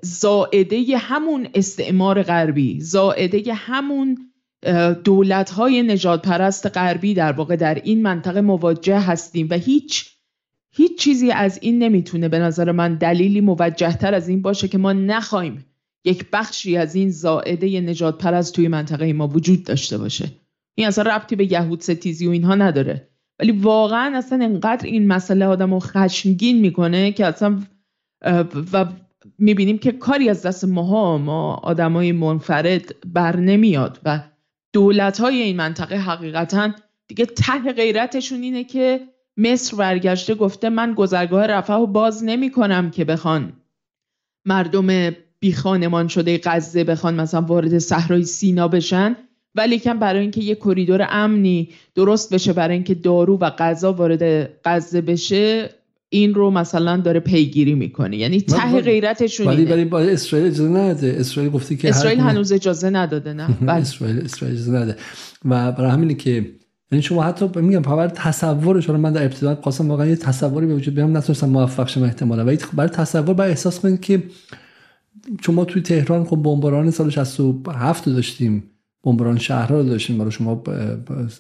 زائده 0.01 0.97
همون 0.97 1.47
استعمار 1.53 2.23
غربی 2.23 2.79
زائده 2.81 3.53
همون 3.53 4.28
دولت 5.03 5.49
های 5.49 5.97
پرست 6.23 6.77
غربی 6.77 7.13
در 7.13 7.31
واقع 7.31 7.55
در 7.55 7.75
این 7.75 8.01
منطقه 8.01 8.41
مواجه 8.41 8.99
هستیم 8.99 9.47
و 9.49 9.53
هیچ 9.53 10.05
هیچ 10.75 10.99
چیزی 10.99 11.31
از 11.31 11.59
این 11.61 11.83
نمی‌تونه 11.83 12.29
به 12.29 12.39
نظر 12.39 12.71
من 12.71 12.95
دلیلی 12.95 13.41
موجه 13.41 13.97
تر 13.97 14.13
از 14.13 14.29
این 14.29 14.41
باشه 14.41 14.67
که 14.67 14.77
ما 14.77 14.93
نخواهیم 14.93 15.65
یک 16.05 16.25
بخشی 16.33 16.77
از 16.77 16.95
این 16.95 17.09
زائده 17.09 17.81
نجات 17.81 18.17
پرست 18.17 18.55
توی 18.55 18.67
منطقه 18.67 19.13
ما 19.13 19.27
وجود 19.27 19.63
داشته 19.63 19.97
باشه. 19.97 20.31
این 20.75 20.87
اصلا 20.87 21.15
ربطی 21.15 21.35
به 21.35 21.51
یهود 21.51 21.81
ستیزی 21.81 22.27
و 22.27 22.31
اینها 22.31 22.55
نداره. 22.55 23.09
ولی 23.39 23.51
واقعا 23.51 24.17
اصلا 24.17 24.43
انقدر 24.43 24.85
این 24.85 25.07
مسئله 25.07 25.45
آدم 25.45 25.73
رو 25.73 25.79
خشمگین 25.79 26.59
می‌کنه 26.59 27.11
که 27.11 27.25
اصلا 27.25 27.59
و 28.73 28.85
می‌بینیم 29.37 29.77
که 29.77 29.91
کاری 29.91 30.29
از 30.29 30.41
دست 30.41 30.65
ماها 30.65 31.17
ما 31.17 31.53
آدمای 31.53 32.11
منفرد 32.11 32.95
بر 33.13 33.35
نمیاد 33.35 33.99
و 34.05 34.23
دولت 34.73 35.19
های 35.19 35.41
این 35.41 35.57
منطقه 35.57 35.95
حقیقتا 35.95 36.71
دیگه 37.07 37.25
ته 37.25 37.73
غیرتشون 37.73 38.41
اینه 38.41 38.63
که 38.63 39.07
مصر 39.37 39.77
برگشته 39.77 40.35
گفته 40.35 40.69
من 40.69 40.93
گذرگاه 40.93 41.47
رفح 41.47 41.73
و 41.73 41.87
باز 41.87 42.23
نمی 42.23 42.51
کنم 42.51 42.91
که 42.91 43.05
بخوان. 43.05 43.53
مردم 44.45 45.15
بی 45.39 45.53
خانمان 45.53 46.07
شده 46.07 46.41
غزه 46.43 46.83
بخوان 46.83 47.15
مثلا 47.15 47.41
وارد 47.41 47.77
صحرای 47.77 48.23
سینا 48.23 48.67
بشن 48.67 49.15
ولی 49.55 49.79
کم 49.79 49.99
برای 49.99 50.21
اینکه 50.21 50.41
یه 50.41 50.55
کریدور 50.55 51.07
امنی 51.09 51.69
درست 51.95 52.33
بشه 52.33 52.53
برای 52.53 52.73
اینکه 52.73 52.95
دارو 52.95 53.37
و 53.37 53.49
غذا 53.49 53.93
وارد 53.93 54.49
غزه 54.65 55.01
بشه 55.01 55.69
این 56.09 56.33
رو 56.33 56.51
مثلا 56.51 56.97
داره 56.97 57.19
پیگیری 57.19 57.75
می‌کنه. 57.75 58.17
یعنی 58.17 58.41
ته 58.41 58.81
غیرتشون 58.81 59.47
ولی 59.47 59.65
ولی 59.65 59.85
با 59.85 59.99
اسرائیل 59.99 60.47
اجازه 60.47 60.69
نده. 60.69 61.15
اسرائیل 61.19 61.51
گفته 61.51 61.75
که 61.75 61.89
اسرائیل 61.89 62.19
هنوز 62.19 62.51
اجازه 62.51 62.89
نداده 62.89 63.33
نه؟ 63.33 63.47
بله. 63.61 63.71
اسرائیل 63.71 64.19
اسرائیل 64.19 64.57
اجازه 64.57 64.71
نده. 64.71 64.95
و 65.45 65.71
برای 65.71 65.91
همینه 65.91 66.13
که 66.13 66.45
یعنی 66.91 67.01
شما 67.01 67.23
حتی 67.23 67.49
میگم 67.55 67.81
برای 67.81 68.07
تصورش 68.07 68.89
من 68.89 69.13
در 69.13 69.23
ابتدا 69.23 69.55
قاسم 69.55 69.89
واقعا 69.89 70.07
یه 70.07 70.15
تصوری 70.15 70.67
به 70.67 70.75
وجود 70.75 70.95
بیام 70.95 71.17
نتونستم 71.17 71.49
موفق 71.49 71.87
شم 71.87 72.03
احتمالا. 72.03 72.45
ولی 72.45 72.57
برای 72.73 72.89
تصور 72.89 73.33
برای 73.33 73.49
احساس 73.49 73.79
کنید 73.79 74.01
که 74.01 74.23
شما 75.41 75.65
توی 75.65 75.81
تهران 75.81 76.25
خب 76.25 76.35
بمباران 76.35 76.91
سال 76.91 77.09
67 77.09 78.09
داشتیم. 78.09 78.63
بمباران 79.03 79.37
شهرها 79.37 79.77
رو 79.77 79.83
داشتیم 79.83 80.17
برای 80.17 80.31
شما 80.31 80.63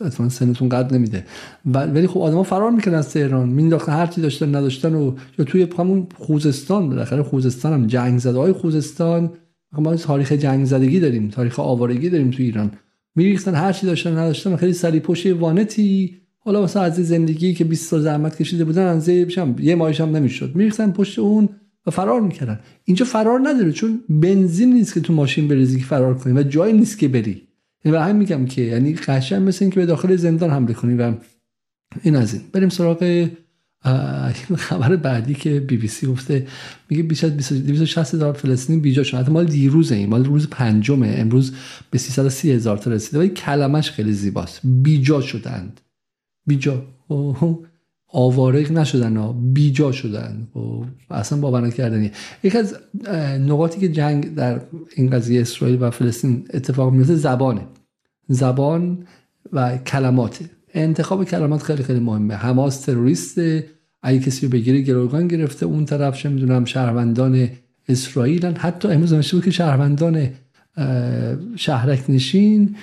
اتفاقا 0.01 0.29
سنتون 0.29 0.69
قد 0.69 0.93
نمیده. 0.93 1.25
ولی 1.65 2.07
خب 2.07 2.19
آدما 2.19 2.43
فرار 2.43 2.71
می‌کنن 2.71 2.93
از 2.93 3.09
تهران. 3.09 3.49
مینداختن 3.49 3.91
هر 3.91 4.07
چی 4.07 4.21
داشتن 4.21 4.55
نداشتن 4.55 4.95
و 4.95 5.15
یا 5.39 5.45
توی 5.45 5.67
همون 5.77 6.07
خوزستان 6.15 6.89
بالاخره 6.89 7.23
خوزستان 7.23 7.73
هم 7.73 7.87
جنگ 7.87 8.19
زده 8.19 8.37
های 8.37 8.51
خوزستان 8.51 9.31
ما 9.77 9.95
تاریخ 9.95 10.31
جنگ 10.31 10.65
زدگی 10.65 10.99
داریم 10.99 11.29
تاریخ 11.29 11.59
آوارگی 11.59 12.09
داریم 12.09 12.31
تو 12.31 12.43
ایران. 12.43 12.71
میریختن 13.15 13.55
هر 13.55 13.73
چی 13.73 13.85
داشتن 13.85 14.17
نداشتن 14.17 14.55
خیلی 14.55 14.73
سری 14.73 14.99
پشت 14.99 15.25
وانتی. 15.25 16.15
حالا 16.37 16.61
واسه 16.61 16.79
از 16.79 16.95
زندگی 16.95 17.53
که 17.53 17.63
20 17.63 17.89
سال 17.89 18.01
زحمت 18.01 18.37
کشیده 18.37 18.65
بودن 18.65 18.99
بشم 18.99 19.55
یه 19.59 19.75
ماهش 19.75 20.01
هم 20.01 20.15
نمی‌شد. 20.15 20.55
میریختن 20.55 20.91
پشت 20.91 21.19
اون 21.19 21.49
و 21.85 21.91
فرار 21.91 22.21
می‌کردن. 22.21 22.59
اینجا 22.83 23.05
فرار 23.05 23.39
نداره 23.43 23.71
چون 23.71 23.99
بنزین 24.09 24.73
نیست 24.73 24.93
که 24.93 24.99
تو 24.99 25.13
ماشین 25.13 25.47
بریزی 25.47 25.79
که 25.79 25.85
فرار 25.85 26.17
کنی 26.17 26.33
و 26.33 26.43
جایی 26.43 26.73
نیست 26.73 26.99
که 26.99 27.07
بری. 27.07 27.48
و 27.85 28.03
همین 28.03 28.15
میگم 28.15 28.45
که 28.45 28.61
یعنی 28.61 28.93
قشنگ 28.93 29.47
مثل 29.47 29.65
اینکه 29.65 29.79
به 29.79 29.85
داخل 29.85 30.15
زندان 30.15 30.49
حمله 30.49 30.73
کنی 30.73 30.95
و 30.95 31.13
این 32.03 32.15
از 32.15 32.33
این. 32.33 32.43
بریم 32.53 32.69
سراغ 32.69 33.29
خبر 34.57 34.95
بعدی 34.95 35.33
که 35.33 35.59
بی 35.59 35.77
بی 35.77 35.87
سی 35.87 36.07
گفته. 36.07 36.47
میگه 36.89 37.03
بیش 37.03 37.23
از 37.23 37.31
260 37.31 38.13
هزار 38.13 38.33
فلسطینی 38.33 38.79
بیجا 38.79 39.03
شدن. 39.03 39.19
حتی 39.19 39.31
مال 39.31 39.45
دیروزه 39.45 39.95
این. 39.95 40.09
مال 40.09 40.25
روز 40.25 40.49
پنجمه. 40.49 41.15
امروز 41.17 41.53
به 41.91 41.97
330 41.97 42.51
هزار 42.51 42.77
تا 42.77 42.91
رسیده. 42.91 43.19
ولی 43.19 43.29
کلمش 43.29 43.91
خیلی 43.91 44.13
زیباست. 44.13 44.59
بیجا 44.63 45.21
شدند. 45.21 45.81
بیجا. 46.47 46.85
آوارق 48.11 48.71
نشدن 48.71 49.17
ها 49.17 49.33
بیجا 49.33 49.91
شدن 49.91 50.47
و 50.55 51.13
اصلا 51.13 51.39
باور 51.39 51.61
نکردنی. 51.61 52.11
یک 52.43 52.55
از 52.55 52.75
نقاطی 53.39 53.79
که 53.79 53.89
جنگ 53.89 54.35
در 54.35 54.61
این 54.95 55.09
قضیه 55.09 55.41
اسرائیل 55.41 55.77
و 55.81 55.91
فلسطین 55.91 56.47
اتفاق 56.53 56.93
میفته 56.93 57.15
زبانه. 57.15 57.61
زبان 58.27 58.97
و 59.53 59.77
کلمات 59.77 60.39
انتخاب 60.73 61.23
کلمات 61.23 61.63
خیلی 61.63 61.83
خیلی 61.83 61.99
مهمه. 61.99 62.33
حماس 62.33 62.81
تروریست 62.81 63.39
اگه 64.03 64.19
کسی 64.19 64.45
رو 64.45 64.51
بگیره 64.51 64.81
گروگان 64.81 65.27
گرفته 65.27 65.65
اون 65.65 65.85
طرف 65.85 66.17
چه 66.17 66.29
می‌دونم 66.29 66.65
شهروندان 66.65 67.49
اسرائیل 67.87 68.45
حتی 68.45 68.87
امروز 68.87 69.31
بود 69.31 69.43
که 69.43 69.51
شهروندان 69.51 70.29
شهرک 71.55 72.09
نشین 72.09 72.75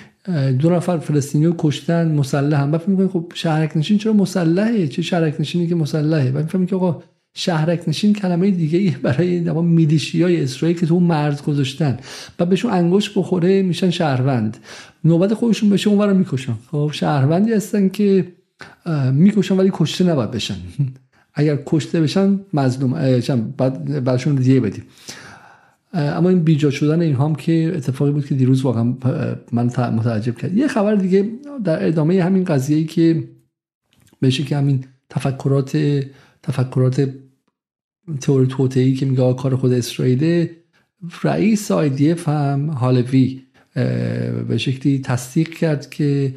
دو 0.59 0.69
نفر 0.69 0.97
فلسطینی 0.97 1.53
کشتن 1.57 2.11
مسلح 2.11 2.61
هم. 2.61 2.77
فکر 2.77 2.89
می‌کنید 2.89 3.09
خب 3.09 3.31
شهرک 3.35 3.77
نشین 3.77 3.97
چرا 3.97 4.13
مسلحه؟ 4.13 4.87
چه 4.87 5.01
شهرک 5.01 5.35
نشینی 5.39 5.67
که 5.67 5.75
مسلحه؟ 5.75 6.31
بعد 6.31 6.43
می‌فهمید 6.43 6.69
که 6.69 6.75
آقا 6.75 7.03
شهرک 7.33 7.83
نشین 7.87 8.13
کلمه 8.13 8.51
دیگه 8.51 8.79
ای 8.79 8.89
برای 8.89 9.39
میلیشی 9.61 10.23
های 10.23 10.43
اسرائیل 10.43 10.79
که 10.79 10.85
تو 10.85 10.99
مرز 10.99 11.41
گذاشتن. 11.41 11.97
و 12.39 12.45
بهشون 12.45 12.71
انگشت 12.71 13.17
بخوره 13.17 13.61
میشن 13.61 13.89
شهروند. 13.89 14.57
نوبت 15.03 15.33
خودشون 15.33 15.69
بشه 15.69 15.89
اون 15.89 16.09
رو 16.09 16.17
می‌کشن. 16.17 16.53
خب 16.71 16.89
شهروندی 16.93 17.53
هستن 17.53 17.89
که 17.89 18.27
می‌کشن 19.13 19.57
ولی 19.57 19.69
کشته 19.73 20.03
نباید 20.03 20.31
بشن. 20.31 20.55
اگر 21.39 21.59
کشته 21.65 22.01
بشن 22.01 22.39
مظلوم 22.53 22.93
بعد 23.57 24.03
برشون 24.03 24.35
دیگه 24.35 24.59
بدیم. 24.59 24.83
اما 25.97 26.29
این 26.29 26.39
بیجا 26.39 26.71
شدن 26.71 27.01
این 27.01 27.15
هم 27.15 27.35
که 27.35 27.73
اتفاقی 27.75 28.11
بود 28.11 28.25
که 28.25 28.35
دیروز 28.35 28.61
واقعا 28.61 28.83
من 29.51 29.65
متعجب 29.65 30.37
کرد 30.37 30.57
یه 30.57 30.67
خبر 30.67 30.95
دیگه 30.95 31.29
در 31.63 31.87
ادامه 31.87 32.23
همین 32.23 32.43
قضیه 32.43 32.77
ای 32.77 32.85
که 32.85 33.23
بشه 34.21 34.43
که 34.43 34.57
همین 34.57 34.85
تفکرات 35.09 35.77
تفکرات 36.43 37.09
تئوری 38.21 38.47
توتعی 38.47 38.93
که 38.93 39.05
میگه 39.05 39.33
کار 39.33 39.55
خود 39.55 39.73
اسرائیل 39.73 40.47
رئیس 41.23 41.71
آیدیف 41.71 42.29
هم 42.29 42.69
هالوی 42.69 43.41
به 44.47 44.57
شکلی 44.57 44.99
تصدیق 44.99 45.49
کرد 45.49 45.89
که 45.89 46.35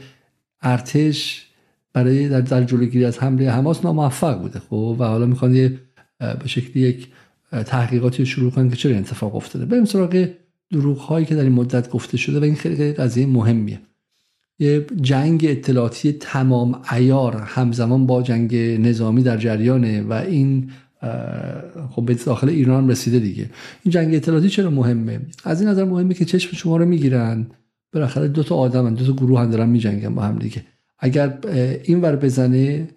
ارتش 0.62 1.46
برای 1.92 2.28
در, 2.28 2.40
در 2.40 2.64
جلوگیری 2.64 3.04
از 3.04 3.18
حمله 3.18 3.50
حماس 3.50 3.84
ناموفق 3.84 4.40
بوده 4.40 4.58
خب؟ 4.58 4.96
و 4.98 5.04
حالا 5.04 5.26
می‌خوان 5.26 5.78
به 6.18 6.46
شکلی 6.46 6.82
یک 6.82 7.08
تحقیقاتی 7.50 8.26
شروع 8.26 8.50
کنن 8.50 8.70
که 8.70 8.76
چرا 8.76 8.96
اتفاق 8.96 9.36
افتاده. 9.36 9.64
بریم 9.64 9.84
سراغ 9.84 10.28
دروغ 10.72 10.98
هایی 10.98 11.26
که 11.26 11.34
در 11.34 11.42
این 11.42 11.52
مدت 11.52 11.90
گفته 11.90 12.16
شده 12.16 12.40
و 12.40 12.44
این 12.44 12.54
خیلی 12.54 12.92
قضیه 12.92 13.26
مهمیه. 13.26 13.80
یه 14.58 14.86
جنگ 15.00 15.46
اطلاعاتی 15.48 16.12
تمام 16.12 16.82
ایار 16.92 17.36
همزمان 17.36 18.06
با 18.06 18.22
جنگ 18.22 18.56
نظامی 18.56 19.22
در 19.22 19.36
جریانه 19.36 20.02
و 20.02 20.12
این 20.12 20.70
خب 21.90 22.04
به 22.04 22.14
داخل 22.14 22.48
ایران 22.48 22.90
رسیده 22.90 23.18
دیگه. 23.18 23.50
این 23.84 23.92
جنگ 23.92 24.14
اطلاعاتی 24.14 24.48
چرا 24.48 24.70
مهمه؟ 24.70 25.20
از 25.44 25.60
این 25.60 25.70
نظر 25.70 25.84
مهمه 25.84 26.14
که 26.14 26.24
چشم 26.24 26.56
شما 26.56 26.76
رو 26.76 26.84
می‌گیرن. 26.84 27.46
بالاخره 27.92 28.28
دو 28.28 28.42
تا 28.42 28.54
آدم 28.54 28.94
دو 28.94 29.06
تا 29.06 29.12
گروه 29.12 29.40
هم 29.40 29.50
دارن 29.50 29.68
میجنگن 29.68 30.14
با 30.14 30.22
هم 30.22 30.38
دیگه. 30.38 30.62
اگر 30.98 31.38
این 31.84 32.00
ور 32.00 32.16
بزنه 32.16 32.88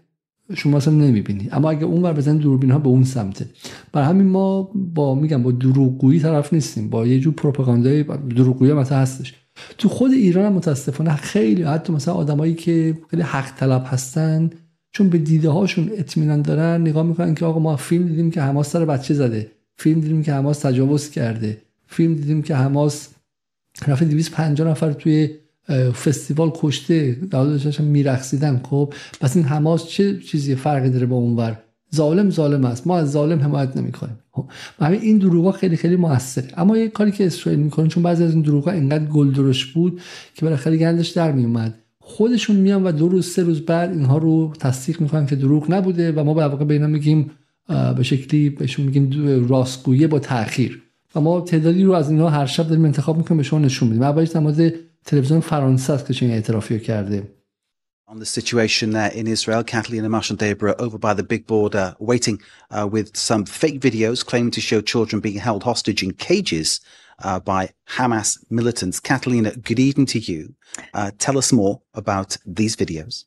شما 0.56 0.78
اصلا 0.78 0.94
نمی‌بینی. 0.94 1.50
اما 1.52 1.70
اگر 1.70 1.86
اون 1.86 2.02
ور 2.02 2.14
بزنه 2.14 2.38
دوربین 2.38 2.72
ها 2.72 2.80
به 2.80 2.88
اون 2.88 3.04
سمته 3.04 3.46
برای 3.92 4.08
همین 4.08 4.28
ما 4.28 4.72
با 4.76 5.16
میگم 5.16 5.44
با 5.44 5.52
دروغگویی 5.52 6.20
طرف 6.20 6.54
نیستیم. 6.54 6.90
با 6.90 7.08
یه 7.08 7.20
جور 7.20 7.34
پروپاگاندای 7.34 8.04
دروغگویی 8.36 8.74
مثلا 8.74 8.98
هستش. 8.98 9.34
تو 9.78 9.90
خود 9.90 10.12
ایران 10.12 10.46
هم 10.46 10.54
متاسفانه 10.54 11.16
خیلی 11.16 11.64
حتی 11.64 11.94
مثلا 11.94 12.14
آدمایی 12.14 12.54
که 12.54 12.98
خیلی 13.10 13.22
حق 13.22 13.56
طلب 13.58 13.84
هستن 13.88 14.50
چون 14.92 15.10
به 15.10 15.18
دیده 15.18 15.50
هاشون 15.50 15.90
اطمینان 15.98 16.42
دارن 16.42 16.82
نگاه 16.82 17.04
می‌کنن 17.04 17.36
که 17.36 17.46
آقا 17.46 17.60
ما 17.60 17.76
فیلم 17.76 18.08
دیدیم 18.08 18.32
که 18.32 18.42
حماس 18.42 18.70
سر 18.70 18.86
بچه 18.86 19.14
زده. 19.14 19.52
فیلم 19.78 20.02
دیدیم 20.02 20.24
که 20.24 20.34
حماس 20.34 20.60
تجاوز 20.60 21.10
کرده. 21.10 21.62
فیلم 21.88 22.16
دیدیم 22.16 22.42
که 22.42 22.56
حماس 22.56 23.10
رفت 23.88 24.04
250 24.04 24.68
نفر 24.68 24.92
توی 24.92 25.30
فستیوال 25.92 26.52
کشته 26.56 27.18
داشتن 27.32 27.84
میرقصیدن 27.84 28.62
خب. 28.64 28.94
پس 29.22 29.36
این 29.36 29.46
حماس 29.46 29.88
چه 29.88 30.20
چیزی 30.20 30.56
فرقی 30.56 30.90
داره 30.90 31.06
با 31.06 31.16
اونور 31.16 31.58
ظالم 31.96 32.30
ظالم 32.30 32.66
است. 32.66 32.88
ما 32.88 32.98
از 32.98 33.12
ظالم 33.12 33.40
حمایت 33.40 33.78
نمی‌کنیم 33.78 34.20
خب. 34.32 34.46
همین 34.80 35.02
این 35.02 35.18
دروغا 35.18 35.52
خیلی 35.52 35.76
خیلی 35.76 35.96
موثره. 35.96 36.48
اما 36.58 36.78
یه 36.78 36.88
کاری 36.88 37.12
که 37.12 37.26
اسرائیل 37.26 37.60
می‌کنه 37.60 37.88
چون 37.88 38.04
بعضی 38.04 38.24
از 38.24 38.34
این 38.34 38.42
دروغا 38.42 38.72
انقدر 38.72 39.06
گلدرش 39.06 39.66
بود 39.66 40.02
که 40.36 40.46
بالاخره 40.46 40.78
گندش 40.78 41.10
در 41.10 41.32
میومد 41.32 41.76
خودشون 42.00 42.56
میان 42.56 42.84
و 42.84 42.92
دو 42.92 43.10
روز 43.10 43.28
سه 43.28 43.44
روز 43.44 43.62
بعد 43.62 43.92
اینها 43.92 44.18
رو 44.18 44.54
تصدیق 44.60 45.02
می‌کنن 45.02 45.26
که 45.26 45.36
دروغ 45.36 45.72
نبوده 45.72 46.12
و 46.12 46.24
ما 46.24 46.34
به 46.34 46.48
واقع 46.48 46.66
به 46.66 46.74
اینا 46.74 46.88
میگیم 46.88 47.32
به 47.98 48.04
شکلی 48.04 48.50
بهشون 48.50 48.86
میگیم 48.86 49.48
راستگویی 49.48 50.08
با 50.08 50.20
تاخیر 50.20 50.82
و 51.16 51.22
ما 51.22 51.42
تعدادی 51.42 51.84
رو 51.84 51.92
از 51.92 52.10
اینها 52.10 52.30
هر 52.30 52.46
شب 52.46 52.68
داریم 52.68 52.86
انتخاب 52.86 53.18
می‌کنیم 53.18 53.38
به 53.38 53.44
شما 53.44 53.60
نشون 53.60 53.88
میدیم. 53.88 54.04
اولش 54.04 54.30
تلویزیون 55.05 55.41
فرانسه 55.41 55.93
است 55.93 56.07
که 56.07 56.15
چنین 56.15 56.33
اعترافی 56.33 56.81
کرده 56.81 57.39
on 58.09 58.19
the 58.19 58.27
situation 58.27 58.93
there 58.93 59.11
in 59.11 59.27
Israel. 59.27 59.63
Kathleen 59.63 60.03
Amash 60.03 60.31
and 60.31 60.39
Deborah 60.39 60.75
over 60.79 60.97
by 60.97 61.13
the 61.13 61.23
big 61.23 61.47
border 61.47 61.95
waiting 61.99 62.41
uh, 62.71 62.89
with 62.91 63.15
some 63.15 63.45
fake 63.45 63.81
videos 63.81 64.25
claiming 64.25 64.51
to 64.53 64.63
show 64.63 64.81
children 64.81 65.21
being 65.21 65.37
held 65.37 65.63
hostage 65.63 66.03
in 66.03 66.13
cages 66.15 66.81
uh, 67.23 67.39
by 67.39 67.71
Hamas 67.97 68.39
militants. 68.51 68.99
Kathleen, 68.99 69.45
good 69.63 69.79
evening 69.79 70.07
to 70.07 70.19
you. 70.19 70.55
Uh, 70.95 71.11
tell 71.19 71.37
us 71.37 71.53
more 71.53 71.83
about 71.93 72.39
these 72.47 72.77
videos. 72.77 73.25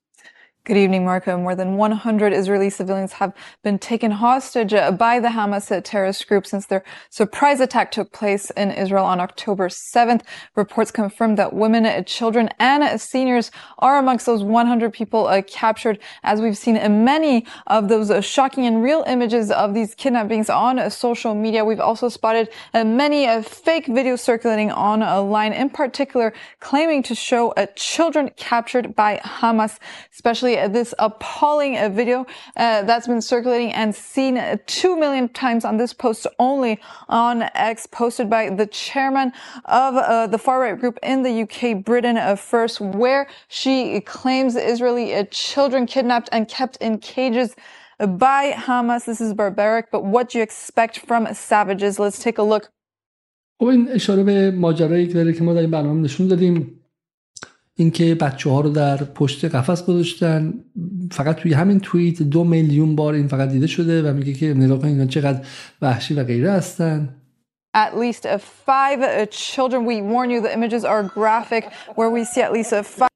Good 0.66 0.78
evening, 0.78 1.04
Marco. 1.04 1.38
More 1.38 1.54
than 1.54 1.76
100 1.76 2.32
Israeli 2.32 2.70
civilians 2.70 3.12
have 3.12 3.32
been 3.62 3.78
taken 3.78 4.11
hostage 4.11 4.75
uh, 4.75 4.90
by 4.90 5.20
the 5.20 5.28
Hamas 5.28 5.70
terrorist 5.85 6.26
group 6.26 6.44
since 6.44 6.66
their 6.66 6.82
surprise 7.08 7.61
attack 7.61 7.92
took 7.92 8.11
place 8.11 8.50
in 8.50 8.73
Israel 8.73 9.04
on 9.04 9.20
October 9.20 9.68
7th. 9.68 10.23
Reports 10.56 10.90
confirm 10.90 11.37
that 11.37 11.52
women, 11.52 11.87
uh, 11.87 12.02
children, 12.02 12.49
and 12.58 12.82
uh, 12.82 12.99
seniors 12.99 13.52
are 13.78 13.96
amongst 13.96 14.26
those 14.26 14.42
100 14.42 14.92
people 14.92 15.28
uh, 15.28 15.40
captured. 15.42 16.00
As 16.25 16.40
we've 16.40 16.58
seen 16.58 16.76
in 16.76 17.04
many 17.04 17.46
of 17.68 17.88
those 17.88 18.11
uh, 18.11 18.20
shocking 18.20 18.66
and 18.66 18.82
real 18.82 19.04
images 19.06 19.52
of 19.52 19.73
these 19.73 19.94
kidnappings 19.94 20.50
on 20.50 20.80
uh, 20.80 20.90
social 20.90 21.37
media, 21.37 21.64
we've 21.64 21.78
also 21.78 22.08
spotted 22.08 22.49
many 22.75 23.40
fake 23.44 23.87
videos 23.87 24.18
circulating 24.18 24.73
online, 24.73 25.52
in 25.52 25.70
particular 25.70 26.32
claiming 26.58 27.04
to 27.04 27.14
show 27.14 27.54
children 27.76 28.32
captured 28.37 28.96
by 28.96 29.20
Hamas, 29.25 29.78
especially 30.12 30.55
this 30.55 30.93
appalling 31.00 31.77
uh, 31.77 31.89
video 31.89 32.25
uh, 32.55 32.81
that's 32.84 33.08
been 33.08 33.22
circulating 33.22 33.74
and 33.74 33.93
seen 33.93 34.60
2 34.65 34.98
million 34.98 35.27
times 35.29 35.66
on 35.66 35.77
this 35.77 35.94
post 35.94 36.27
only 36.40 36.79
on 37.09 37.44
X 37.53 37.85
posted 37.85 38.29
by 38.29 38.50
the 38.50 38.66
chairman 38.68 39.33
of 39.66 39.96
uh, 39.96 40.27
the 40.27 40.37
far 40.37 40.61
right 40.61 40.79
group 40.79 40.98
in 41.03 41.24
the 41.24 41.42
UK, 41.44 41.83
Britain 41.83 42.18
First, 42.37 42.79
where 42.79 43.27
she 43.50 44.00
claims 44.01 44.55
Israeli 44.55 45.25
children 45.31 45.85
kidnapped 45.85 46.29
and 46.31 46.48
kept 46.48 46.77
in 46.77 46.98
cages 47.00 47.55
by 48.00 48.53
Hamas. 48.53 49.05
This 49.05 49.22
is 49.22 49.33
barbaric, 49.33 49.92
but 49.92 50.05
what 50.05 50.29
do 50.29 50.37
you 50.37 50.44
expect 50.44 51.00
from 51.00 51.33
savages? 51.33 52.00
Let's 52.00 52.20
take 52.20 52.37
a 52.37 52.44
look. 52.44 52.70
خب 53.59 53.68
این 53.68 53.90
اشاره 53.90 54.24
به 54.24 54.51
ماجرایی 54.51 55.07
داره 55.07 55.33
که 55.33 55.44
ما 55.44 55.53
در 55.53 55.59
این 55.59 55.72
برنامه 55.72 56.01
نشون 56.01 56.27
دادیم 56.27 56.81
اینکه 57.78 58.15
بچه 58.15 58.50
ها 58.50 58.60
رو 58.60 58.71
در 58.71 58.97
پشت 58.97 59.45
قفس 59.45 59.84
گذاشتن 59.84 60.54
فقط 61.12 61.36
توی 61.36 61.52
همین 61.52 61.80
توییت 61.80 62.23
دو 62.23 62.45
میلیون 62.45 62.97
بار 62.97 63.15
این 63.15 63.28
فقط 63.28 63.49
دیده 63.49 63.67
شده 63.67 64.10
و 64.10 64.12
میگه 64.15 64.32
که 64.32 64.54
نگاه 64.54 64.78
کنید 64.78 64.93
اینا 64.93 65.06
چقدر 65.06 65.41
وحشی 65.82 66.15
و 66.15 66.25
غیره 66.25 66.52
هستن 66.52 67.08
at 67.76 67.95
least 67.95 68.25
uh, 68.25 68.39
five 68.39 69.02
uh, 69.02 69.26
children. 69.26 69.84
We 69.84 70.00
warn 70.00 70.30
you, 70.30 70.41
the 70.41 70.54
images 70.60 70.82
are 70.93 71.02
graphic, 71.02 71.65
where 71.95 72.08
we 72.08 72.25
see 72.25 72.41
at 72.41 72.50
least 72.50 72.73
a 72.73 72.82
five. 72.82 73.10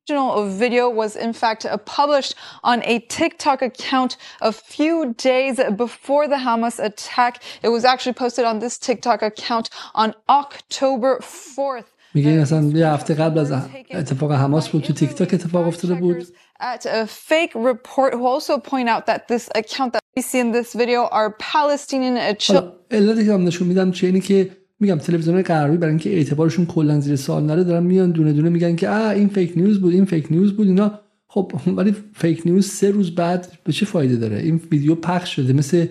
video 0.64 0.88
was 0.90 1.14
in 1.16 1.32
fact 1.32 1.64
uh, 1.64 1.76
published 2.00 2.34
on 2.64 2.82
a 2.84 2.98
TikTok 3.18 3.62
account 3.62 4.16
a 4.40 4.52
few 4.52 5.14
days 5.14 5.60
before 5.76 6.26
the 6.26 6.40
Hamas 6.46 6.82
attack. 6.82 7.42
It 7.62 7.68
was 7.68 7.84
actually 7.84 8.14
posted 8.14 8.44
on 8.44 8.58
this 8.58 8.76
TikTok 8.76 9.22
account 9.22 9.70
on 9.94 10.14
October 10.28 11.20
4th. 11.20 11.90
میگه 12.14 12.28
این 12.30 12.38
اصلا 12.38 12.62
یه 12.62 12.88
هفته 12.88 13.14
قبل 13.14 13.38
از 13.38 13.52
اتفاق 13.90 14.32
حماس 14.32 14.68
بود 14.68 14.82
تو 14.82 14.92
تیک 14.92 15.10
تاک 15.10 15.34
اتفاق 15.34 15.66
افتاده 15.66 15.94
بود. 15.94 16.26
At 16.60 16.84
a 16.86 17.06
fake 17.06 17.54
report 17.54 18.12
who 18.14 18.26
also 18.26 18.58
point 18.58 18.88
out 18.88 19.06
that 19.06 19.28
this 19.28 19.48
account 19.60 19.92
that 19.94 20.02
we 20.16 20.22
see 20.22 20.40
in 20.44 20.52
this 20.52 20.74
video 20.74 21.00
are 21.18 21.30
Palestinian. 21.52 22.16
علتی 22.90 23.26
که 23.26 23.32
نشون 23.32 23.68
میدم 23.68 23.90
چه 23.90 24.06
اینی 24.06 24.20
که 24.20 24.50
میگم 24.80 24.98
تلویزیون 24.98 25.42
غربی 25.42 25.76
برای 25.76 25.90
اینکه 25.90 26.10
اعتبارشون 26.10 26.66
کلا 26.66 27.00
زیر 27.00 27.16
سوال 27.16 27.42
نره 27.42 27.64
دارن 27.64 27.82
میان 27.82 28.10
دونه 28.10 28.32
دونه 28.32 28.48
میگن 28.48 28.76
که 28.76 28.88
آ 28.88 29.08
این 29.10 29.28
fake 29.28 29.52
news 29.56 29.80
بود 29.80 29.92
این 29.92 30.04
fake 30.04 30.26
news 30.30 30.56
بود 30.56 30.66
اینا. 30.66 31.00
خب 31.28 31.52
ولی 31.66 31.94
fake 32.14 32.42
news 32.44 32.68
سه 32.68 32.90
روز 32.90 33.14
بعد 33.14 33.52
به 33.64 33.72
چه 33.72 33.86
فایده 33.86 34.16
داره؟ 34.16 34.36
این 34.38 34.60
ویدیو 34.72 34.94
پخش 34.94 35.36
شده 35.36 35.52
مثل 35.52 35.86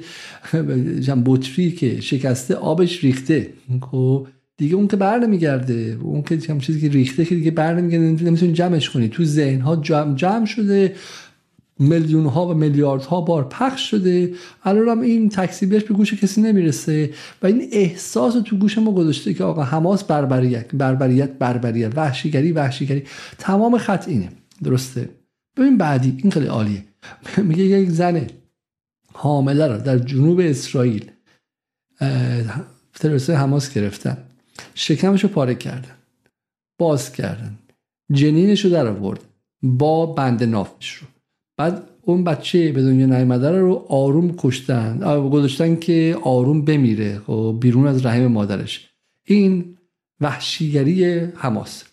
بطری 1.25 1.71
که 1.71 2.01
شکسته 2.01 2.55
آبش 2.55 3.03
ریخته. 3.03 3.53
خب 3.91 4.27
دیگه 4.60 4.76
اون 4.76 4.88
که 4.88 4.98
بر 4.98 5.19
نمیگرده. 5.19 5.98
اون 6.02 6.22
که 6.22 6.39
هم 6.50 6.60
چیزی 6.60 6.82
که 6.82 6.89
ریخته 6.89 7.26
که 7.26 7.36
دیگه 7.36 7.52
بر 7.52 7.74
نمیگرده. 7.74 8.24
نمی‌تونی 8.26 8.54
جمعش 8.54 8.89
کنی. 8.89 9.10
تو 9.10 9.26
ذهن 9.26 9.62
ها 9.62 9.76
جمع, 9.76 10.15
جمع 10.15 10.45
شده. 10.45 10.95
میلیون 11.80 12.26
ها 12.26 12.48
و 12.48 12.54
میلیارد 12.54 13.02
ها 13.02 13.22
بار 13.22 13.48
پخش 13.50 13.89
شده. 13.89 14.34
الان 14.63 14.88
هم 14.88 15.02
این 15.02 15.30
تکسیبیش 15.30 15.84
به 15.84 15.93
گوش 15.93 16.13
کسی 16.13 16.41
نمی‌رسه. 16.41 17.10
و 17.41 17.48
این 17.48 17.69
احساس 17.72 18.34
تو 18.45 18.58
گوش 18.58 18.78
ما 18.78 18.91
گذاشته 18.91 19.34
که 19.34 19.43
آقا 19.43 19.63
حماس 19.63 20.04
بربریت 20.04 20.76
بربریت 20.76 21.30
بربریت. 21.30 21.98
وحشیگری 21.98 22.52
وحشیگری. 22.52 23.04
تمام 23.38 23.78
خط 23.78 24.08
اینه. 24.08 24.30
درسته؟ 24.63 25.10
ببین 25.58 25.78
بعدی. 25.78 26.17
این 26.17 26.32
خیلی 26.32 26.48
عالیه. 26.48 26.84
میگه 27.50 27.63
یک 27.63 27.89
زن 27.89 28.28
حامله 29.13 29.67
رو 29.67 29.78
در 29.78 29.98
جنوب 29.98 30.39
اسرائیل 30.39 31.12
تروریست 32.93 33.30
حماس 33.30 33.74
گرفتن. 33.74 34.17
شکمش 34.74 35.24
رو 35.24 35.30
پاره 35.30 35.56
کردن. 35.56 35.95
باز 36.80 37.12
کردن. 37.12 37.58
جنینش 38.12 38.65
رو 38.65 38.72
در 38.72 38.88
آورد. 38.88 39.19
با 39.62 40.06
بند 40.06 40.43
نافش 40.43 40.93
رو. 40.93 41.08
بعد 41.58 41.84
اون 42.02 42.24
بچه 42.24 42.72
به 42.72 42.82
دنیا 42.82 43.06
نیامده 43.06 43.52
رو 43.52 43.86
آروم 43.89 44.34
کشتن. 44.38 45.00
گذاشتن 45.30 45.76
که 45.76 46.17
آروم 46.24 46.65
بمیره. 46.65 47.17
و 47.17 47.22
خب، 47.28 47.58
بیرون 47.62 47.88
از 47.88 48.06
رحم 48.06 48.28
مادرش. 48.28 48.89
این 49.26 49.78
وحشیگری 50.22 51.06
حماس. 51.19 51.84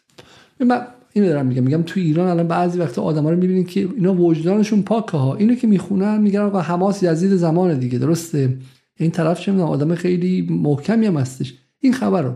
من 0.61 0.87
اینو 1.13 1.29
دارم 1.29 1.47
میگم. 1.47 1.63
میگم 1.63 1.83
تو 1.83 2.01
ایران 2.01 2.29
الان 2.29 2.49
بعضی 2.49 2.79
وقت 2.79 2.99
آدما 2.99 3.31
رو 3.31 3.37
می‌بینید 3.37 3.69
که 3.69 3.81
اینا 3.81 4.15
وجدانشون 4.15 4.83
پاکه 4.83 5.17
ها. 5.17 5.35
اینو 5.35 5.55
که 5.55 5.67
می‌خونن 5.67 6.21
میگن 6.21 6.41
آقا 6.41 6.61
حماس 6.61 7.03
یزید 7.03 7.37
زمان 7.37 7.79
دیگه. 7.79 7.99
درسته؟ 7.99 8.59
این 8.99 9.11
طرف 9.11 9.41
چه 9.41 9.53
آدم 9.53 9.95
خیلی 9.95 10.47
محکمی 10.51 11.07
هم 11.07 11.17
هستش. 11.17 11.55
این 11.81 11.93
خبر 11.93 12.23
رو 12.23 12.35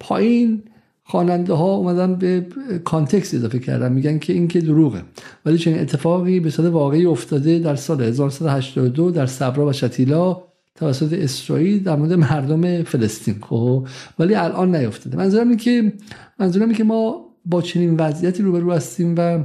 پایین 0.00 0.62
خواننده 1.04 1.52
ها 1.52 1.74
اومدن 1.74 2.14
به 2.14 2.46
کانتکست 2.84 3.34
اضافه 3.34 3.58
کردن 3.58 3.92
میگن 3.92 4.18
که 4.18 4.32
این 4.32 4.48
که 4.48 4.60
دروغه. 4.60 5.02
ولی 5.44 5.58
چنین 5.58 5.78
اتفاقی 5.78 6.40
به 6.40 6.50
صورت 6.50 6.72
واقعی 6.72 7.06
افتاده 7.06 7.58
در 7.58 7.76
سال 7.76 8.02
1982 8.02 9.10
در 9.10 9.26
صبرا 9.26 9.66
و 9.66 9.72
شتیلا 9.72 10.42
توسط 10.74 11.12
اسرائیل 11.12 11.82
در 11.82 11.96
مورد 11.96 12.12
مردم 12.12 12.82
فلسطین. 12.82 13.36
خب 13.40 13.86
ولی 14.18 14.34
الان 14.34 14.76
نیفتاده. 14.76 15.16
منظورم 15.16 15.48
اینه 15.48 15.62
که 15.62 15.92
منظورم 16.38 16.64
اینه 16.64 16.78
که 16.78 16.84
ما 16.84 17.26
با 17.44 17.62
چنین 17.62 17.96
وضعیتی 17.96 18.42
روبرو 18.42 18.72
هستیم 18.72 19.14
و 19.18 19.44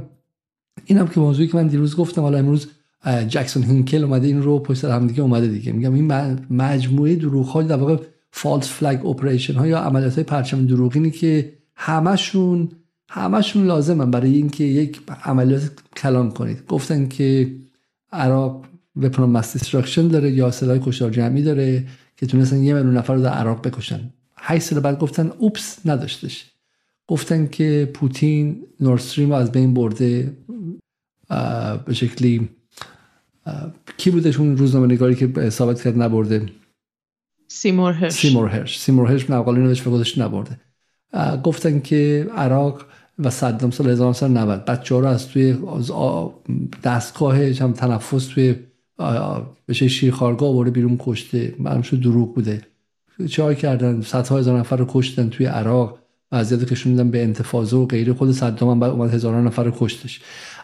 این 0.84 0.98
هم 0.98 1.08
که 1.08 1.20
موضوعی 1.20 1.48
که 1.48 1.56
من 1.56 1.66
دیروز 1.66 1.96
گفتم 1.96 2.22
حالا 2.22 2.38
امروز 2.38 2.66
جکسون 3.28 3.62
هینکل 3.62 4.04
اومده 4.04 4.26
این 4.26 4.42
رو 4.42 4.58
پشت 4.58 4.84
هم 4.84 5.06
دیگه 5.06 5.20
اومده 5.20 5.46
دیگه. 5.46 5.72
میگم 5.72 5.94
این 5.94 6.12
مجموعه 6.50 7.16
دروغ 7.16 7.46
ها 7.46 7.62
در 7.62 7.76
واقع 7.76 7.96
false 8.32 8.68
flag 8.68 9.06
operation 9.06 9.54
ها 9.54 9.66
یا 9.66 9.78
عملیات 9.78 10.14
های 10.14 10.24
پرچم 10.24 10.66
دروغینی 10.66 11.10
که 11.10 11.52
همشون 11.76 12.68
همشون 13.10 13.66
لازمن 13.66 14.10
برای 14.10 14.34
اینکه 14.34 14.64
یک 14.64 15.00
عملیات 15.24 15.70
کلان 15.96 16.30
کنید. 16.30 16.66
گفتن 16.66 17.08
که 17.08 17.52
عراق 18.12 18.64
weapon 18.96 19.40
destruction 19.40 20.08
داره 20.08 20.30
یا 20.30 20.50
سلاح 20.50 20.78
کشتار 20.78 21.10
جمعی 21.10 21.42
داره 21.42 21.86
که 22.16 22.26
تونستن 22.26 22.62
یه 22.62 22.74
میلیون 22.74 22.96
نفر 22.96 23.14
رو 23.14 23.22
در 23.22 23.30
عراق 23.30 23.68
بکشن. 23.68 24.10
8 24.36 24.62
سال 24.62 24.80
بعد 24.80 24.98
گفتن 24.98 25.32
oops 25.38 25.78
نداشتش. 25.84 26.52
گفتن 27.06 27.46
که 27.46 27.90
پوتین 27.94 28.62
نورداستریم 28.80 29.28
رو 29.28 29.34
از 29.34 29.52
بین 29.52 29.74
برده 29.74 30.36
به 31.86 31.94
شکلی 31.94 32.48
کی 33.96 34.10
بودش 34.10 34.36
اون 34.36 34.56
روزنامه 34.56 34.86
نگاری 34.86 35.14
که 35.14 35.50
ثابت 35.50 35.82
کرد 35.82 36.02
نبرده؟ 36.02 36.46
سیمور 37.54 37.92
هرش. 37.92 38.12
سیمور 38.12 38.48
هرش. 38.48 38.80
سیمور 38.80 39.10
هرش 39.10 39.30
مقاله 39.30 39.60
نوشت 39.60 39.86
و 39.86 40.04
نبرده. 40.16 40.60
گفتن 41.44 41.80
که 41.80 42.26
عراق 42.36 42.84
و 43.18 43.30
صدام 43.30 43.70
سال 43.70 43.90
1990 43.90 44.64
بچه 44.64 44.94
ها 44.94 45.00
رو 45.00 45.06
از 45.06 45.28
توی 45.28 45.56
دستگاه 46.84 47.36
هم 47.36 47.72
تنفس 47.72 48.26
توی 48.26 48.54
بشه 49.68 49.88
شیرخارگاه 49.88 50.48
آورده 50.48 50.70
بیرون 50.70 50.96
کشته. 51.00 51.54
معلوم 51.58 51.82
شد 51.82 52.00
دروغ 52.00 52.34
بوده. 52.34 52.62
چه 53.28 53.54
کردن؟ 53.54 54.00
صدها 54.00 54.38
هزار 54.38 54.58
نفر 54.58 54.76
رو 54.76 54.86
کشتن 54.88 55.28
توی 55.28 55.46
عراق. 55.46 55.98
وضعیت 56.32 56.64
کشوندن 56.64 57.10
به 57.10 57.22
انتفاضه 57.22 57.76
و 57.76 57.86
غیره. 57.86 58.12
خود 58.12 58.32
صدام 58.32 58.70
هم 58.70 58.80
بعد 58.80 58.90
اومد 58.90 59.14
هزاران 59.14 59.46
نفر 59.46 59.64
رو 59.64 59.72
کشتش. 59.78 60.20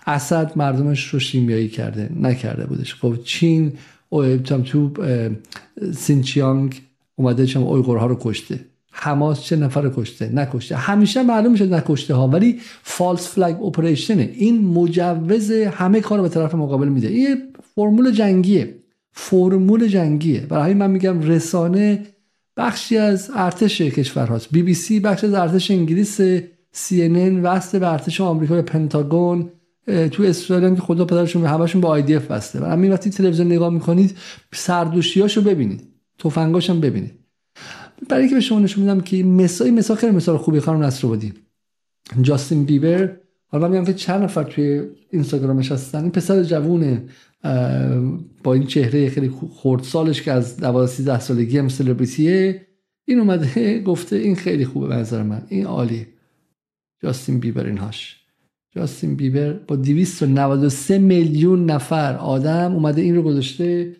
اسد 0.06 0.52
مردمش 0.56 1.08
رو 1.08 1.18
شیمیایی 1.18 1.68
کرده 1.68 2.10
نکرده 2.20 2.66
بودش. 2.66 2.94
خب 2.94 3.16
چین 3.24 3.72
تو 4.64 4.90
سینچیانگ 5.92 6.82
اومده 7.16 7.46
چم 7.46 7.62
اویغورها 7.62 8.06
رو 8.06 8.16
کشته. 8.20 8.60
حماس 8.90 9.42
چه 9.42 9.56
نفر 9.56 9.90
کشته؟ 9.96 10.30
نکشته. 10.34 10.76
همیشه 10.76 11.22
معلوم 11.22 11.52
میشه 11.52 11.66
نکشته 11.66 12.14
ها 12.14 12.28
ولی 12.28 12.60
فالس 12.82 13.28
فلگ 13.28 13.62
اپریشنه 13.62 14.30
این 14.34 14.64
مجوز 14.64 15.50
همه 15.50 16.00
کار 16.00 16.18
رو 16.18 16.22
به 16.22 16.28
طرف 16.30 16.54
مقابل 16.54 16.88
میده. 16.88 17.08
این 17.08 17.36
فرمول 17.74 18.10
جنگیه. 18.10 18.74
فرمول 19.12 19.86
جنگیه. 19.86 20.40
برای 20.40 20.64
همین 20.64 20.76
من 20.76 20.90
میگم 20.90 21.20
رسانه 21.20 22.06
بخشی 22.56 22.96
از 22.96 23.30
ارتش 23.34 23.80
کشور 23.80 24.26
هاست 24.26 24.48
بی 24.50 24.62
بی 24.62 24.74
سی 24.74 25.00
بخش 25.00 25.24
از 25.24 25.34
ارتش 25.34 25.70
انگلیس 25.70 26.20
سی 26.72 27.02
ان 27.02 27.16
ان 27.16 27.42
وصل 27.42 27.78
به 27.78 27.92
ارتش 27.92 28.20
آمریکا 28.20 28.62
پنتاگون 28.62 29.50
تو 29.88 30.32
هم 30.54 30.76
که 30.76 30.82
خدا 30.82 31.04
پدرشون 31.04 31.44
همشون 31.44 31.80
با 31.80 31.88
آی 31.88 32.02
دی 32.02 32.14
اف 32.14 32.26
بسته. 32.26 32.60
و 32.60 32.64
همین 32.64 32.92
وقتی 32.92 33.10
تلویزیون 33.10 33.46
نگاه 33.46 33.70
می‌کنید 33.72 34.16
سردوشیاشو 34.54 35.42
ببینید. 35.42 35.88
تفنگاش 36.18 36.70
هم 36.70 36.80
ببینید. 36.80 37.12
برای 38.08 38.22
اینکه 38.22 38.34
به 38.34 38.40
شما 38.40 38.58
نشون 38.58 38.84
میدم 38.84 39.00
که 39.00 39.22
مثال 39.24 39.70
مثال 39.70 39.96
خیلی 39.96 40.12
مثال 40.12 40.36
خوبی 40.36 40.60
خانم 40.60 40.90
جاستین 42.20 42.64
بیبر. 42.64 43.16
حالا 43.46 43.68
میگم 43.68 43.84
که 43.84 43.94
چند 43.94 44.22
نفر 44.22 44.44
توی 44.44 44.82
اینستاگرامش 45.10 45.72
هستن. 45.72 46.02
این 46.02 46.10
پسر 46.10 46.42
جوونه 46.42 47.04
با 48.44 48.54
این 48.54 48.66
چهره 48.66 49.08
خیلی 49.08 49.32
سالش 49.82 50.22
که 50.22 50.32
از 50.32 50.56
12 50.56 50.86
13 50.86 51.20
سالگی 51.20 51.58
هم 51.58 51.68
سلبریتیه. 51.68 52.66
این 53.04 53.18
اومده 53.18 53.78
گفته 53.86 54.16
این 54.16 54.36
خیلی 54.36 54.64
خوبه 54.64 54.86
به 54.86 54.94
نظر 54.94 55.22
من. 55.22 55.42
این 55.48 55.66
عالی. 55.66 56.06
جاستین 57.02 57.40
بیبر 57.40 57.66
اینهاش. 57.66 58.16
جاستین 58.70 59.16
بیبر 59.16 59.52
با 59.52 59.76
293 59.76 60.98
میلیون 60.98 61.70
نفر 61.70 62.16
آدم 62.16 62.74
اومده 62.74 63.02
این 63.02 63.16
رو 63.16 63.22
گذاشته 63.22 63.96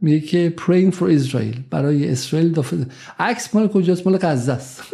میگه 0.00 0.20
که 0.20 0.54
praying 0.58 0.94
for 0.94 1.18
Israel 1.18 1.58
برای 1.70 2.08
اسرائیل 2.08 2.62
عکس 3.18 3.54
مال 3.54 3.68
کجاست؟ 3.68 4.06
مال 4.06 4.18
غزه 4.18 4.52
است. 4.52 4.82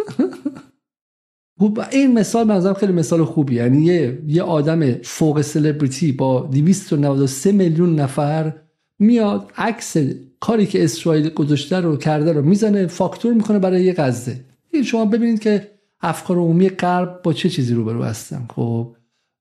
این 1.92 2.12
مثال 2.12 2.46
منظرم 2.46 2.74
خیلی 2.74 2.92
مثال 2.92 3.24
خوبی. 3.24 3.54
یعنی 3.54 3.84
یه, 3.84 4.18
یه 4.26 4.42
آدم 4.42 4.92
فوق 4.92 5.40
سلبریتی 5.40 6.12
با 6.12 6.48
293 6.52 7.52
میلیون 7.52 8.00
نفر 8.00 8.52
میاد 8.98 9.52
عکس 9.56 9.96
کاری 10.40 10.66
که 10.66 10.84
اسرائیل 10.84 11.28
گذاشته 11.28 11.76
رو 11.76 11.96
کرده 11.96 12.32
رو 12.32 12.42
می‌زنه 12.42 12.86
فاکتور 12.86 13.34
می‌کنه 13.34 13.58
برای 13.58 13.84
یه 13.84 13.92
غزه. 13.92 14.40
شما 14.84 15.04
ببینید 15.04 15.40
که 15.40 15.70
افکار 16.00 16.36
عمومی 16.36 16.68
غرب 16.68 17.20
با 17.22 17.32
چه 17.32 17.48
چیزی 17.48 17.74
روبرو 17.74 18.02
هستن. 18.02 18.46
خب 18.54 18.95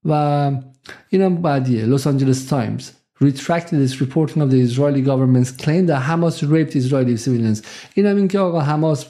و 0.05 0.51
اینم 1.09 1.35
بعدیه. 1.35 1.85
Los 1.85 2.07
Angeles 2.07 2.45
Times 2.45 2.89
retracted 3.23 3.79
its 3.85 4.01
reporting 4.01 4.41
of 4.41 4.49
the 4.51 4.59
Israeli 4.67 5.01
government's 5.01 5.51
claim 5.63 5.85
that 5.87 6.01
Hamas 6.07 6.37
raped 6.53 6.75
Israeli 6.75 7.17
civilians. 7.17 7.61
این 7.93 8.05
هم 8.05 8.15
این 8.15 8.27
که 8.27 8.39
آقا 8.39 8.59
حماس 8.59 9.05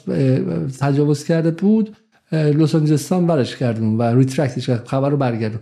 تجاوز 0.80 1.24
کرده 1.24 1.50
بود 1.50 1.96
لس 2.32 2.74
آنجلس 2.74 3.03
تایمز 3.03 3.26
برش 3.26 3.56
گردوند 3.56 3.98
و 3.98 4.02
retract 4.02 4.52
ش 4.52 4.66
کرد 4.66 4.86
خبر 4.86 5.10
رو 5.10 5.16
برگردوند. 5.16 5.60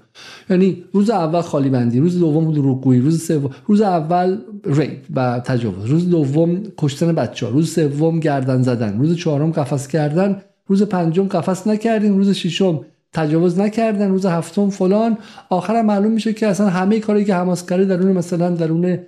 یعنی 0.50 0.84
روز 0.92 1.10
اول 1.10 1.40
خالی 1.40 1.68
بندی 1.68 2.00
روز 2.00 2.18
دوم 2.18 2.52
دروغگویی 2.52 3.00
روز 3.00 3.26
سوم 3.26 3.50
روز 3.66 3.80
اول 3.80 4.38
ریپ 4.66 4.98
و 5.14 5.40
تجاوز 5.44 5.84
روز 5.84 6.10
دوم 6.10 6.62
کشتن 6.78 7.14
بچه 7.14 7.46
ها 7.46 7.52
روز 7.52 7.74
سوم 7.74 8.20
گردن 8.20 8.62
زدن 8.62 8.98
روز 8.98 9.16
چهارم 9.16 9.52
قفس 9.52 9.88
کردن 9.88 10.42
روز 10.66 10.82
پنجم 10.82 11.28
قفس 11.28 11.66
نکردیم 11.66 12.16
روز 12.16 12.30
ششم 12.30 12.80
تجاوز 13.14 13.58
نکردن 13.58 14.08
روز 14.08 14.26
هفتم 14.26 14.70
فلان. 14.70 15.18
آخر 15.50 15.82
معلوم 15.82 16.12
میشه 16.12 16.32
که 16.32 16.46
اصلا 16.46 16.68
همه 16.68 17.00
کاری 17.00 17.24
که 17.24 17.34
حماس 17.34 17.66
کرده 17.66 17.84
درون 17.84 18.12
مثلا 18.12 18.50
درون 18.50 18.98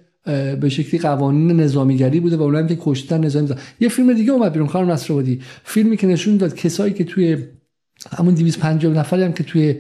به 0.61 0.69
شکلی 0.69 1.01
قوانین 1.01 1.61
نظامیگری 1.61 2.21
بوده 2.21 2.37
و 2.37 2.43
اونم 2.43 2.67
که 2.67 2.79
کشتن 2.81 3.25
نظامی 3.25 3.47
داد. 3.47 3.59
یه 3.81 3.89
فیلم 3.89 4.13
دیگه 4.13 4.33
اومد 4.33 4.53
بیرون 4.53 4.69
خانم 4.69 4.91
نصرآبادی. 4.91 5.41
فیلمی 5.65 5.97
که 5.97 6.07
نشون 6.07 6.37
داد 6.37 6.55
کسایی 6.55 6.93
که 6.93 7.05
توی 7.05 7.39
همون 8.19 8.35
250 8.35 8.95
نفری 8.95 9.23
هم 9.23 9.33
که 9.33 9.45
توی 9.45 9.75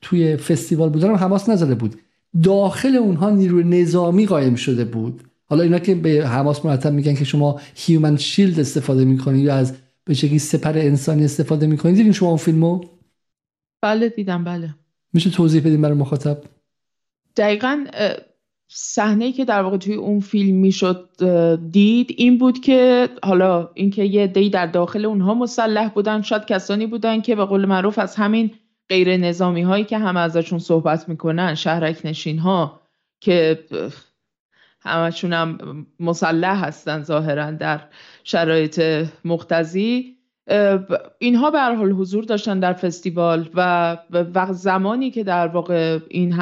توی 0.00 0.36
فستیوال 0.36 0.88
بودن 0.88 1.14
حماس 1.14 1.48
نزده 1.48 1.74
بود. 1.74 1.96
داخل 2.42 2.96
اونها 2.96 3.30
نیروی 3.30 3.64
نظامی 3.64 4.26
قایم 4.26 4.54
شده 4.54 4.84
بود. 4.84 5.22
حالا 5.46 5.62
اینا 5.62 5.78
که 5.78 5.94
به 5.94 6.28
حماس 6.28 6.64
مرتب 6.64 6.92
میگن 6.92 7.14
که 7.14 7.24
شما 7.24 7.60
هیومن 7.74 8.16
شیلد 8.16 8.60
استفاده 8.60 9.04
می‌کنید 9.04 9.44
یا 9.44 9.54
از 9.54 9.72
به 10.08 10.14
شکلی 10.14 10.38
سپر 10.38 10.78
انسانی 10.78 11.24
استفاده 11.24 11.66
می‌کنید. 11.66 11.96
دیدین 11.96 12.12
شما 12.12 12.28
اون 12.28 12.38
فیلمو؟ 12.38 12.80
بله 13.82 14.08
دیدم 14.08 14.44
بله. 14.44 14.74
میشه 15.12 15.30
توضیح 15.30 15.60
بدیم 15.60 15.82
برای 15.82 15.96
مخاطب؟ 15.96 16.42
دقیقا 17.36 17.84
صحنه 18.68 19.32
که 19.32 19.44
در 19.44 19.62
واقع 19.62 19.76
توی 19.76 19.94
اون 19.94 20.20
فیلم 20.20 20.56
می‌شد 20.56 21.08
دید 21.70 22.14
این 22.16 22.38
بود 22.38 22.60
که 22.60 23.08
حالا 23.22 23.70
اینکه 23.74 24.04
یه 24.04 24.26
دی 24.26 24.50
در 24.50 24.66
داخل 24.66 25.04
اونها 25.04 25.34
مسلح 25.34 25.88
بودن 25.88 26.22
شاید 26.22 26.44
کسانی 26.44 26.86
بودن 26.86 27.20
که 27.20 27.36
به 27.36 27.44
قول 27.44 27.64
معروف 27.64 27.98
از 27.98 28.16
همین 28.16 28.50
غیر 28.88 29.16
نظامی 29.16 29.62
هایی 29.62 29.84
که 29.84 29.98
همه 29.98 30.20
ازشون 30.20 30.58
صحبت 30.58 31.08
می‌کنن 31.08 31.54
شهرک 31.54 32.00
نشین 32.04 32.38
ها 32.38 32.80
که 33.20 33.64
همشون 34.80 35.32
هم 35.32 35.86
مسلح 36.00 36.64
هستن 36.64 37.02
ظاهرا 37.02 37.50
در 37.50 37.80
شرایط 38.28 39.06
مختزی 39.24 40.14
اینها 41.18 41.50
به 41.50 41.60
حال 41.60 41.92
حضور 41.92 42.24
داشتن 42.24 42.60
در 42.60 42.72
فستیوال 42.72 43.48
و 43.54 43.96
وقت 44.10 44.52
زمانی 44.52 45.10
که 45.10 45.24
در 45.24 45.46
واقع 45.46 45.98
این 46.08 46.34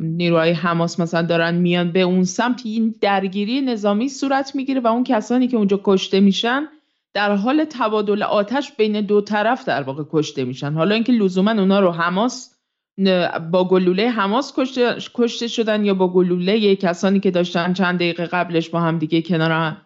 نیروهای 0.00 0.52
حماس 0.52 1.00
مثلا 1.00 1.22
دارن 1.22 1.54
میان 1.54 1.92
به 1.92 2.00
اون 2.00 2.24
سمت 2.24 2.62
این 2.64 2.94
درگیری 3.00 3.60
نظامی 3.60 4.08
صورت 4.08 4.54
می‌گیره 4.54 4.80
و 4.80 4.86
اون 4.86 5.04
کسانی 5.04 5.48
که 5.48 5.56
اونجا 5.56 5.80
کشته 5.84 6.20
میشن 6.20 6.68
در 7.14 7.36
حال 7.36 7.64
تبادل 7.70 8.22
آتش 8.22 8.72
بین 8.72 9.00
دو 9.00 9.20
طرف 9.20 9.64
در 9.64 9.82
واقع 9.82 10.04
کشته 10.12 10.44
میشن. 10.44 10.72
حالا 10.72 10.94
اینکه 10.94 11.12
لزوما 11.12 11.50
اونا 11.50 11.80
رو 11.80 11.90
حماس 11.90 12.54
با 13.52 13.68
گلوله 13.68 14.10
حماس 14.10 14.52
کشته, 14.56 14.96
کشته 15.14 15.48
شدن 15.48 15.84
یا 15.84 15.94
با 15.94 16.08
گلوله 16.08 16.76
کسانی 16.76 17.20
که 17.20 17.30
داشتن 17.30 17.72
چند 17.72 17.96
دقیقه 17.96 18.26
قبلش 18.26 18.68
با 18.68 18.80
هم 18.80 18.98
دیگه 18.98 19.22
کنار 19.22 19.76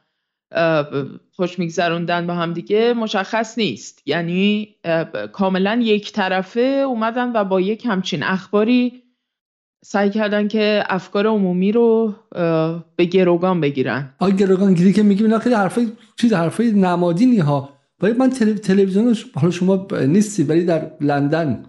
خوش 1.33 1.59
میگذروندن 1.59 2.27
با 2.27 2.35
هم 2.35 2.53
دیگه 2.53 2.95
مشخص 2.95 3.59
نیست. 3.59 4.03
یعنی 4.07 4.69
کاملا 5.33 5.81
یک 5.83 6.13
طرفه 6.13 6.61
اومدن 6.61 7.33
و 7.35 7.45
با 7.45 7.61
یک 7.61 7.87
همچین 7.87 8.23
اخباری 8.23 9.03
سعی 9.85 10.11
کردن 10.11 10.49
که 10.49 10.83
افکار 10.89 11.27
عمومی 11.27 11.73
رو 11.73 12.15
به 12.97 13.05
گروگان 13.05 13.61
بگیرن. 13.61 14.15
آ 14.19 14.31
گروگان 14.31 14.75
گیری 14.75 14.93
که 14.93 15.03
میگیم 15.03 15.39
خیلی 15.39 15.55
حرفای 15.55 15.89
چیز 16.17 16.33
حرفای 16.33 16.73
نمادینی 16.73 17.39
ها 17.39 17.69
ولی 18.03 18.13
من 18.13 18.31
تلویزیون 18.31 19.17
حالا 19.35 19.51
شما 19.51 19.87
نیستی 20.07 20.43
ولی 20.43 20.65
در 20.65 20.91
لندن 21.01 21.65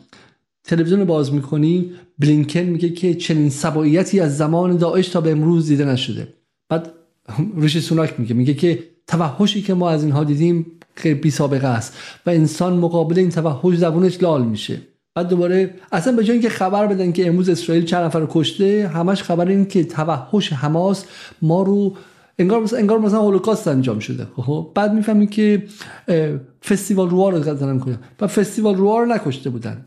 تلویزیون 0.63 1.03
باز 1.03 1.33
می‌کنی 1.33 1.91
بلینکن 2.19 2.59
میگه 2.59 2.89
که 2.89 3.13
چنین 3.13 3.49
سباییتی 3.49 4.19
از 4.19 4.37
زمان 4.37 4.77
داعش 4.77 5.09
تا 5.09 5.21
به 5.21 5.31
امروز 5.31 5.67
دیده 5.67 5.85
نشده. 5.85 6.27
بعد 6.69 6.93
ریشی 7.61 7.81
سوناک 7.81 8.19
میگه 8.19 8.33
میگه 8.33 8.53
که 8.53 8.83
توحشی 9.07 9.61
که 9.61 9.73
ما 9.73 9.89
از 9.89 10.03
اینها 10.03 10.23
دیدیم 10.23 10.65
خیلی 10.95 11.15
بی 11.15 11.31
سابقه 11.31 11.67
است 11.67 11.97
و 12.25 12.29
انسان 12.29 12.77
مقابل 12.77 13.19
این 13.19 13.29
توحش 13.29 13.77
زبونش 13.77 14.23
لال 14.23 14.43
میشه. 14.45 14.81
بعد 15.15 15.27
دوباره 15.27 15.73
اصلا 15.91 16.15
به 16.15 16.23
جای 16.23 16.33
اینکه 16.33 16.49
خبر 16.49 16.87
بدن 16.87 17.11
که 17.11 17.27
امروز 17.27 17.49
اسرائیل 17.49 17.85
چند 17.85 18.03
نفر 18.03 18.27
کشته 18.29 18.91
همش 18.93 19.23
خبر 19.23 19.47
این 19.47 19.65
که 19.65 19.83
توحش 19.83 20.53
حماس 20.53 21.05
ما 21.41 21.63
رو 21.63 21.95
انگار 22.39 22.61
مثلا 22.61 22.79
انگار 22.79 22.99
مثلا 22.99 23.21
هولوکاست 23.21 23.67
انجام 23.67 23.99
شده. 23.99 24.27
خب 24.35 24.71
بعد 24.75 24.93
می‌فهمی 24.93 25.27
که 25.27 25.63
فستیوال 26.65 27.09
روها 27.09 27.29
رو 27.29 27.43
زدن 27.43 27.79
کنم 27.79 27.99
و 28.21 28.27
فستیوال 28.27 28.75
روها 28.75 28.99
رو 28.99 29.05
نکشته 29.05 29.49
بودن. 29.49 29.85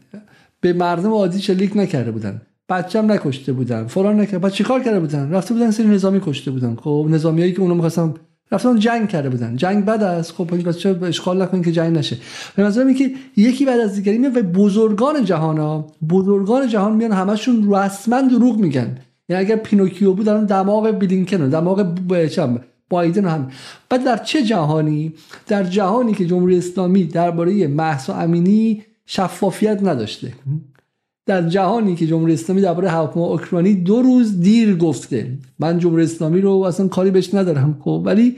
به 0.61 0.73
مردم 0.73 1.13
عادی 1.13 1.41
شلیک 1.41 1.77
نکرده 1.77 2.11
بودن. 2.11 2.43
بچم 2.69 3.13
نکشته 3.13 3.53
بودن. 3.53 3.87
فلان 3.87 4.21
نکرده 4.21 4.39
بعد 4.39 4.53
چیکار 4.53 4.83
کرده 4.83 5.01
بودن؟ 5.01 5.31
رفته 5.31 5.55
بودن 5.55 5.71
سری 5.71 5.87
نظامی 5.87 6.21
کشته 6.27 6.51
بودن. 6.51 6.77
خب 6.77 7.07
نظامیایی 7.11 7.53
که 7.53 7.61
اونو 7.61 7.75
می‌خواستن 7.75 8.15
رفتن 8.53 8.79
جنگ 8.79 9.09
کرده 9.09 9.29
بودن. 9.31 9.57
جنگ 9.57 9.85
بد 9.85 10.03
است. 10.03 10.33
خب 10.33 10.71
چه 10.71 10.99
اشغال 11.03 11.43
نکنین 11.43 11.63
که 11.63 11.73
جنگ 11.73 11.99
نشه. 11.99 12.17
به 12.57 12.63
نظر 12.63 12.93
که 12.93 13.11
یکی 13.37 13.65
بعد 13.65 13.81
از 13.81 13.95
دیگری 13.95 14.19
میاد 14.19 14.37
و 14.37 14.43
بزرگان 14.43 15.25
جهان 15.25 15.59
ها 15.59 15.87
بزرگان 16.11 16.69
جهان 16.69 16.97
میان 16.97 17.13
همشون 17.13 17.75
رسما 17.75 18.23
دروغ 18.23 18.59
میگن. 18.59 18.99
یعنی 19.29 19.45
اگر 19.45 19.57
پینوکیو 19.57 20.13
بود 20.13 20.29
الان 20.29 20.45
دماغ 20.45 20.91
بلینکن 20.91 21.43
و 21.43 21.49
دماغ 21.49 22.27
جو 22.27 22.61
بایدن 22.91 23.25
هم 23.25 23.51
بعد 23.89 24.05
در 24.05 24.17
چه 24.17 24.43
جهانی؟ 24.43 25.13
در 25.47 25.65
جهانی 25.65 26.13
که 26.13 26.27
جمهوری 26.27 26.59
اسلامی 26.59 27.05
درباره 27.05 27.69
مهسا 27.69 28.15
امینی 28.15 28.83
شفافیت 29.07 29.83
نداشته. 29.83 30.33
در 31.27 31.49
جهانی 31.49 31.97
که 31.97 32.07
جمهوری 32.07 32.35
اسلامی 32.35 32.63
درباره 32.63 32.91
هواپیما 32.91 33.27
اوکراینی 33.27 33.75
دو 33.75 34.03
روز 34.03 34.41
دیر 34.41 34.77
گفته. 34.77 35.39
من 35.59 35.79
جمهوری 35.79 36.05
اسلامی 36.05 36.41
رو 36.41 36.51
اصلا 36.51 36.89
کاری 36.89 37.11
بهش 37.11 37.35
ندارم 37.35 37.77
خب. 37.81 38.03
ولی 38.05 38.37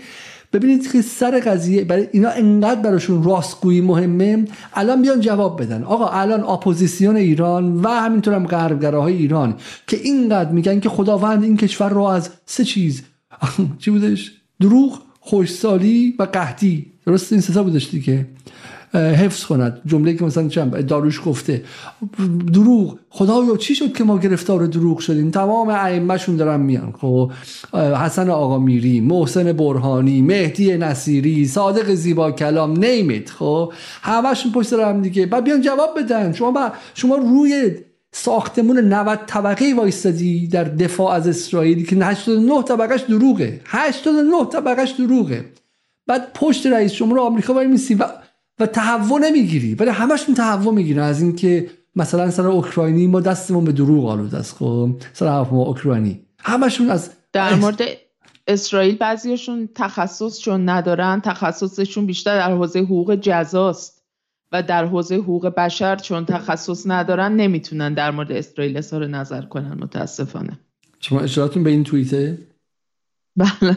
ببینید 0.52 0.92
که 0.92 1.02
سر 1.02 1.40
قضیه 1.40 1.84
برای 1.84 2.08
اینا 2.12 2.28
انقدر 2.28 2.80
براشون 2.80 3.22
راستگویی 3.22 3.80
مهمه. 3.80 4.44
الان 4.74 5.02
بیان 5.02 5.20
جواب 5.20 5.62
بدن. 5.62 5.84
آقا 5.84 6.08
الان 6.08 6.44
اپوزیسیون 6.44 7.16
ایران 7.16 7.76
و 7.76 7.88
همینطور 7.88 8.34
هم 8.34 8.46
غربگراهای 8.46 9.14
ایران 9.14 9.54
که 9.86 9.96
اینقدر 9.96 10.52
میگن 10.52 10.80
که 10.80 10.88
خداوند 10.88 11.42
این 11.42 11.56
کشور 11.56 11.88
رو 11.88 12.02
از 12.02 12.30
سه 12.46 12.64
چیز 12.64 13.02
چی 13.78 13.90
بودش؟ 13.90 14.32
دروغ 14.60 15.02
خوشسالی 15.20 16.14
و 16.18 16.22
قحطی. 16.22 16.86
درست؟ 17.06 17.32
این 17.32 17.40
سه 17.40 17.62
بودش 17.62 17.90
دیگه. 17.90 18.26
حفظ 18.96 19.44
کند. 19.44 19.80
جمله 19.86 20.14
که 20.14 20.24
مثلا 20.24 20.48
چند 20.48 20.86
داروش 20.86 21.20
گفته. 21.26 21.62
دروغ. 22.52 22.98
خدایا 23.08 23.56
چی 23.56 23.74
شد 23.74 23.92
که 23.92 24.04
ما 24.04 24.18
گرفتار 24.18 24.66
دروغ 24.66 24.98
شدیم؟ 24.98 25.30
تمام 25.30 25.68
ائمهشون 25.68 26.36
دارن 26.36 26.60
میان. 26.60 26.94
خب 27.00 27.32
حسن 27.74 28.30
آقا 28.30 28.58
میری 28.58 29.00
محسن 29.00 29.52
برهانی 29.52 30.22
مهدی 30.22 30.76
نصیری 30.76 31.46
صادق 31.46 31.94
زیبا 31.94 32.30
کلام 32.30 32.84
نیمت 32.84 33.30
خب 33.30 33.72
همشون 34.02 34.52
پشت 34.52 34.72
هم 34.72 35.02
دیگه. 35.02 35.26
بعد 35.26 35.44
بیان 35.44 35.60
جواب 35.60 35.98
بدن. 35.98 36.32
شما 36.32 36.50
با 36.50 36.72
شما 36.94 37.16
روی 37.16 37.70
ساختمون 38.12 38.78
90 38.78 39.18
طبقه 39.26 39.74
وایستادی 39.74 40.48
در 40.48 40.64
دفاع 40.64 41.12
از 41.12 41.28
اسرائیل 41.28 41.86
که 41.86 41.96
89 41.96 42.62
طبقهش 42.62 43.00
دروغه. 43.00 43.60
89 43.64 44.44
طبقهش 44.52 44.90
دروغه. 44.90 45.44
بعد 46.06 46.32
پشت 46.34 46.66
رئیس 46.66 46.92
جمهور 46.92 47.20
آمریکا 47.20 47.54
وای 47.54 47.66
میسی 47.66 47.94
و 47.94 48.04
و 48.60 48.66
تهوع 48.66 49.20
نمی‌گیری. 49.20 49.74
ولی 49.74 49.90
همشون 49.90 50.34
تهوع 50.34 50.74
می‌گیرن. 50.74 51.02
از 51.02 51.22
اینکه 51.22 51.70
مثلا 51.96 52.30
سر 52.30 52.46
اوکراینی 52.46 53.06
ما 53.06 53.20
دستمون 53.20 53.64
به 53.64 53.72
دروغ 53.72 54.06
آلوده 54.06 54.36
است 54.36 54.54
خب؟ 54.54 54.90
سر 55.12 55.26
هواپیما 55.26 55.62
اوکراینی. 55.62 56.20
همشون 56.38 56.90
از 56.90 57.10
در 57.32 57.54
مورد 57.54 57.80
اسرائیل 58.46 58.96
بعضیشون 58.96 59.68
تخصص 59.74 60.40
چون 60.40 60.68
ندارن. 60.68 61.20
تخصصشون 61.20 62.06
بیشتر 62.06 62.36
در 62.36 62.52
حوزه 62.52 62.80
حقوق 62.80 63.14
جزاست. 63.14 63.96
و 64.52 64.62
در 64.62 64.84
حوزه 64.84 65.16
حقوق 65.16 65.46
بشر 65.46 65.96
چون 65.96 66.24
تخصص 66.24 66.86
ندارن 66.86 67.36
نمی‌تونن 67.36 67.94
در 67.94 68.10
مورد 68.10 68.32
اسرائیل 68.32 68.76
اظهار 68.76 69.06
نظر 69.06 69.42
کنن 69.42 69.78
متاسفانه. 69.80 70.58
شما 71.00 71.20
اشارتون 71.20 71.64
به 71.64 71.70
این 71.70 71.84
توییته؟ 71.84 72.38
بله. 73.36 73.76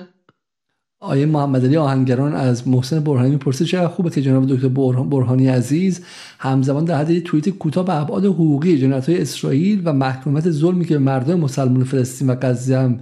آیه 1.02 1.26
محمد 1.26 1.66
علی 1.66 1.78
آهنگران 1.78 2.34
از 2.34 2.68
محسن 2.68 3.00
برهانی 3.00 3.30
می‌پرسه 3.30 3.66
چقدر 3.66 3.88
خوبه 3.88 4.10
که 4.10 4.22
جناب 4.22 4.46
دکتر 4.46 4.68
برهانی 5.04 5.48
عزیز؟ 5.48 6.02
همزمان 6.40 6.86
در 6.86 6.98
حد 6.98 7.20
توییت 7.20 7.50
کوتاه 7.50 7.86
به 7.86 7.94
ابعاد 8.02 8.26
حقوقی 8.26 8.78
جنایت 8.78 9.10
های 9.10 9.22
اسرائیل 9.22 9.82
و 9.86 9.94
محکومیت 9.94 10.50
ظلمی 10.50 10.86
که 10.86 10.98
مردم 10.98 11.40
مسلمان 11.40 11.84
فلسطین 11.84 12.30
و 12.30 12.36
غزه 12.36 12.78
هم 12.78 13.00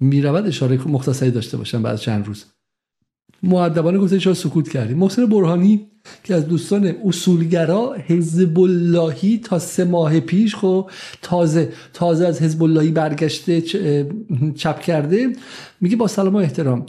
می‌رود 0.00 0.46
اشاره 0.46 0.88
مختصری 0.88 1.30
داشته 1.30 1.56
باشن 1.56 1.82
بعد 1.82 1.96
چند 1.96 2.26
روز. 2.26 2.44
مؤدبانه 3.42 3.98
گفته 3.98 4.18
چرا 4.18 4.34
سکوت 4.34 4.68
کردیم. 4.68 4.98
محسن 4.98 5.26
برهانی 5.26 5.86
که 6.24 6.34
از 6.34 6.48
دوستان 6.48 6.94
اصولگرا 7.04 7.94
حزب 8.06 8.60
اللهی 8.60 9.38
تا 9.38 9.58
سه 9.58 9.84
ماه 9.84 10.20
پیش 10.20 10.54
خب 10.54 10.90
تازه 11.22 11.72
تازه 11.92 12.26
از 12.26 12.42
حزب 12.42 12.62
اللهی 12.62 12.90
برگشته 12.90 13.62
چپ 14.56 14.80
کرده 14.80 15.32
میگه 15.80 15.96
با 15.96 16.06
سلام 16.06 16.34
و 16.34 16.36
احترام 16.36 16.86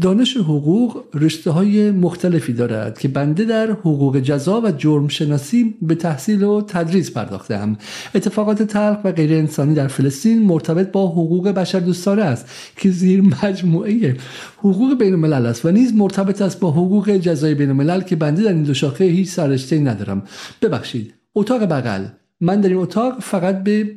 دانش 0.00 0.36
حقوق 0.36 1.04
رشته 1.14 1.50
های 1.50 1.90
مختلفی 1.90 2.52
دارد 2.52 2.98
که 2.98 3.08
بنده 3.08 3.44
در 3.44 3.70
حقوق 3.70 4.18
جزا 4.18 4.60
و 4.60 4.70
جرم 4.70 5.08
شناسی 5.08 5.74
به 5.82 5.94
تحصیل 5.94 6.42
و 6.42 6.62
تدریس 6.62 7.10
پرداختم 7.10 7.76
اتفاقات 8.14 8.62
تلخ 8.62 8.98
و 9.04 9.12
غیر 9.12 9.32
انسانی 9.32 9.74
در 9.74 9.88
فلسطین 9.88 10.42
مرتبط 10.42 10.92
با 10.92 11.06
حقوق 11.08 11.48
بشر 11.48 11.80
دوستانه 11.80 12.22
است 12.22 12.50
که 12.76 12.90
زیر 12.90 13.22
مجموعه 13.42 14.16
حقوق 14.58 14.98
بین 14.98 15.12
الملل 15.12 15.46
است 15.46 15.64
و 15.64 15.70
نیز 15.70 15.94
مرتبط 15.94 16.42
است 16.42 16.60
با 16.60 16.70
حقوق 16.70 17.10
جزای 17.10 17.54
بین 17.54 17.68
الملل 17.68 18.00
که 18.00 18.16
بنده 18.16 18.42
در 18.42 18.52
این 18.52 18.62
دو 18.62 18.74
شاخه 18.74 19.04
هیچ 19.04 19.28
سرشته 19.28 19.78
ندارم. 19.78 20.22
ببخشید 20.62 21.14
اتاق 21.34 21.62
بغل. 21.62 22.04
من 22.40 22.60
در 22.60 22.68
این 22.68 22.78
اتاق 22.78 23.20
فقط 23.20 23.62
به 23.62 23.90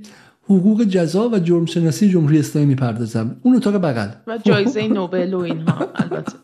حقوق 0.44 0.84
جزا 0.84 1.30
و 1.30 1.40
جرم 1.40 1.66
شناسی 1.66 2.10
جمهوری 2.10 2.40
اسلامی 2.40 2.68
می‌پردازم. 2.68 3.36
اون 3.42 3.56
اتاق 3.56 3.76
بغل. 3.76 4.10
و 4.28 4.38
جایزه 4.38 4.88
نوبل 4.98 5.34
و 5.34 5.40
اینها. 5.40 5.88
البته. 5.96 6.34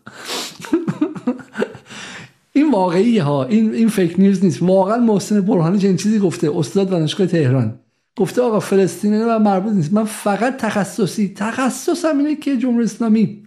این 2.54 2.72
واقعی 2.72 3.18
ها. 3.18 3.46
این 3.46 3.74
این 3.74 3.88
فیک 3.88 4.16
نیوز 4.18 4.46
نیست. 4.46 4.64
واقعا 4.64 4.98
محسن 4.98 5.42
برهانی 5.42 5.80
چنین 5.80 5.98
چیزی 5.98 6.20
گفته. 6.20 6.58
استاد 6.58 6.90
دانشگاه 6.90 7.28
تهران. 7.28 7.80
گفته 8.16 8.42
آقا 8.42 8.60
فلسطین 8.60 9.26
و 9.26 9.40
مربوط 9.40 9.74
نیست. 9.74 9.94
من 9.94 10.04
فقط 10.04 10.58
تخصصی. 10.58 11.34
تخصصم 11.36 12.18
اینه 12.18 12.36
که 12.36 12.58
جمهوری 12.58 12.86
اسلامی 12.86 13.44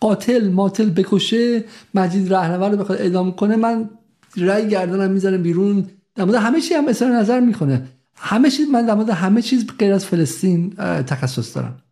قاتل 0.00 0.48
ماتل 0.48 0.90
بکشه 0.90 1.64
مجید 1.94 2.34
رهنورد 2.34 2.72
رو 2.72 2.78
بخواد 2.78 3.00
اعدام 3.00 3.32
کنه. 3.32 3.56
من 3.56 3.90
رای 4.36 4.68
گردنم 4.68 5.10
می‌ذارم 5.10 5.42
بیرون. 5.42 5.86
در 6.14 6.24
مورد 6.24 6.36
همه 6.36 6.60
چی 6.60 6.74
هم 6.74 6.88
اظهار 6.88 7.10
نظر 7.10 7.40
می‌کنه. 7.40 7.82
همه 8.20 8.50
چیز 8.50 8.68
من 8.68 8.86
در 8.86 8.94
مورد 8.94 9.10
همه 9.10 9.42
چیز 9.42 9.66
غیر 9.78 9.92
از 9.92 10.06
فلسطین 10.06 10.70
تخصص 11.06 11.56
دارم. 11.56 11.82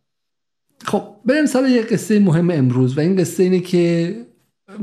خب 0.85 1.03
بریم 1.25 1.45
سر 1.45 1.67
یه 1.67 1.81
قصه 1.81 2.19
مهم 2.19 2.51
امروز 2.51 2.97
و 2.97 3.01
این 3.01 3.15
قصه 3.15 3.43
اینه 3.43 3.59
که 3.59 4.15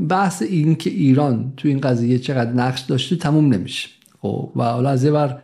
بحث 0.09 0.41
این 0.41 0.75
که 0.75 0.89
ایران 0.89 1.53
تو 1.57 1.67
این 1.67 1.79
قضیه 1.79 2.19
چقدر 2.19 2.51
نقش 2.51 2.81
داشته 2.81 3.15
تموم 3.15 3.53
نمیشه. 3.53 3.89
خب 4.21 4.51
و 4.55 4.63
حالا 4.63 4.89
از 4.89 5.03
یه 5.03 5.11
بر 5.11 5.41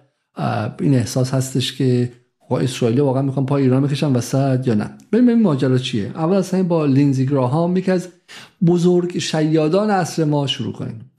این 0.79 0.95
احساس 0.95 1.33
هستش 1.33 1.77
که 1.77 2.11
با 2.49 2.59
اسرائیل 2.59 3.01
واقعا 3.01 3.21
می‌خوان 3.21 3.45
پای 3.45 3.63
ایران 3.63 3.83
بکشن 3.83 4.13
وسط 4.13 4.67
یا 4.67 4.73
نه. 4.73 4.89
بریم 5.11 5.27
این 5.27 5.41
ماجرا 5.41 5.77
چیه. 5.77 6.11
اول 6.15 6.35
اصلا 6.35 6.63
با 6.63 6.85
لینزی 6.85 7.25
گراهام 7.25 7.77
یکی 7.77 7.91
از 7.91 8.07
بزرگ 8.65 9.17
شیادان 9.17 9.89
عصر 9.89 10.23
ما 10.23 10.47
شروع 10.47 10.73
کنیم. 10.73 11.11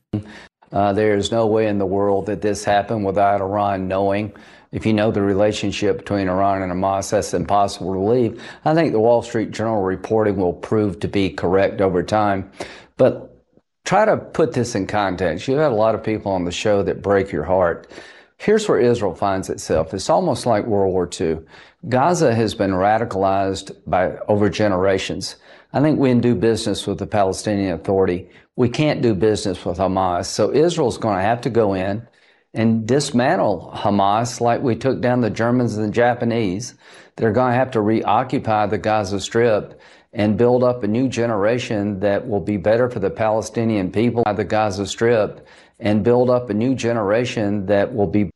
Uh, 0.72 0.92
there 0.94 1.18
is 1.22 1.30
no 1.30 1.46
way 1.46 1.66
in 1.72 1.78
the 1.78 1.90
world 1.96 2.26
that 2.26 2.40
this 2.40 2.64
happened 2.64 3.04
without 3.04 3.40
Iran 3.48 3.78
knowing. 3.88 4.26
If 4.72 4.86
you 4.86 4.94
know 4.94 5.10
the 5.10 5.20
relationship 5.20 5.98
between 5.98 6.28
Iran 6.28 6.62
and 6.62 6.72
Hamas, 6.72 7.10
that's 7.10 7.34
impossible 7.34 7.92
to 7.92 8.00
leave. 8.00 8.42
I 8.64 8.74
think 8.74 8.92
the 8.92 9.00
Wall 9.00 9.22
Street 9.22 9.50
Journal 9.50 9.82
reporting 9.82 10.36
will 10.36 10.54
prove 10.54 10.98
to 11.00 11.08
be 11.08 11.28
correct 11.28 11.82
over 11.82 12.02
time. 12.02 12.50
But 12.96 13.36
try 13.84 14.06
to 14.06 14.16
put 14.16 14.54
this 14.54 14.74
in 14.74 14.86
context. 14.86 15.46
You've 15.46 15.58
had 15.58 15.72
a 15.72 15.74
lot 15.74 15.94
of 15.94 16.02
people 16.02 16.32
on 16.32 16.44
the 16.44 16.52
show 16.52 16.82
that 16.84 17.02
break 17.02 17.30
your 17.30 17.44
heart. 17.44 17.90
Here's 18.38 18.66
where 18.66 18.80
Israel 18.80 19.14
finds 19.14 19.50
itself. 19.50 19.92
It's 19.92 20.10
almost 20.10 20.46
like 20.46 20.64
World 20.64 20.92
War 20.92 21.08
II. 21.20 21.40
Gaza 21.88 22.34
has 22.34 22.54
been 22.54 22.70
radicalized 22.70 23.76
by 23.86 24.16
over 24.28 24.48
generations. 24.48 25.36
I 25.74 25.80
think 25.80 25.98
we 25.98 26.08
can 26.08 26.20
do 26.20 26.34
business 26.34 26.86
with 26.86 26.98
the 26.98 27.06
Palestinian 27.06 27.74
Authority. 27.74 28.28
We 28.56 28.68
can't 28.68 29.02
do 29.02 29.14
business 29.14 29.64
with 29.64 29.78
Hamas. 29.78 30.26
So 30.26 30.52
Israel's 30.52 30.98
going 30.98 31.16
to 31.16 31.22
have 31.22 31.40
to 31.42 31.50
go 31.50 31.74
in 31.74 32.06
and 32.53 32.87
dismantle 32.87 33.71
Hamas 33.75 34.41
like 34.41 34.61
we 34.61 34.75
took 34.75 35.01
down 35.01 35.21
the 35.21 35.29
Germans 35.29 35.77
and 35.77 35.87
the 35.87 35.91
Japanese. 35.91 36.75
They're 37.15 37.31
going 37.31 37.51
to 37.51 37.57
have 37.57 37.71
to 37.71 37.81
reoccupy 37.81 38.67
the 38.67 38.77
Gaza 38.77 39.19
Strip 39.19 39.79
and 40.13 40.37
build 40.37 40.63
up 40.63 40.83
a 40.83 40.87
new 40.87 41.07
generation 41.07 41.99
that 41.99 42.27
will 42.27 42.39
be 42.39 42.57
better 42.57 42.89
for 42.89 42.99
the 42.99 43.09
Palestinian 43.09 43.91
people 43.91 44.23
the 44.35 44.43
Gaza 44.43 44.85
Strip 44.87 45.47
and 45.79 46.03
build 46.03 46.29
up 46.29 46.49
a 46.49 46.53
new 46.53 46.73
generation 46.75 47.65
that 47.67 47.93
will 47.93 48.07
be 48.07 48.29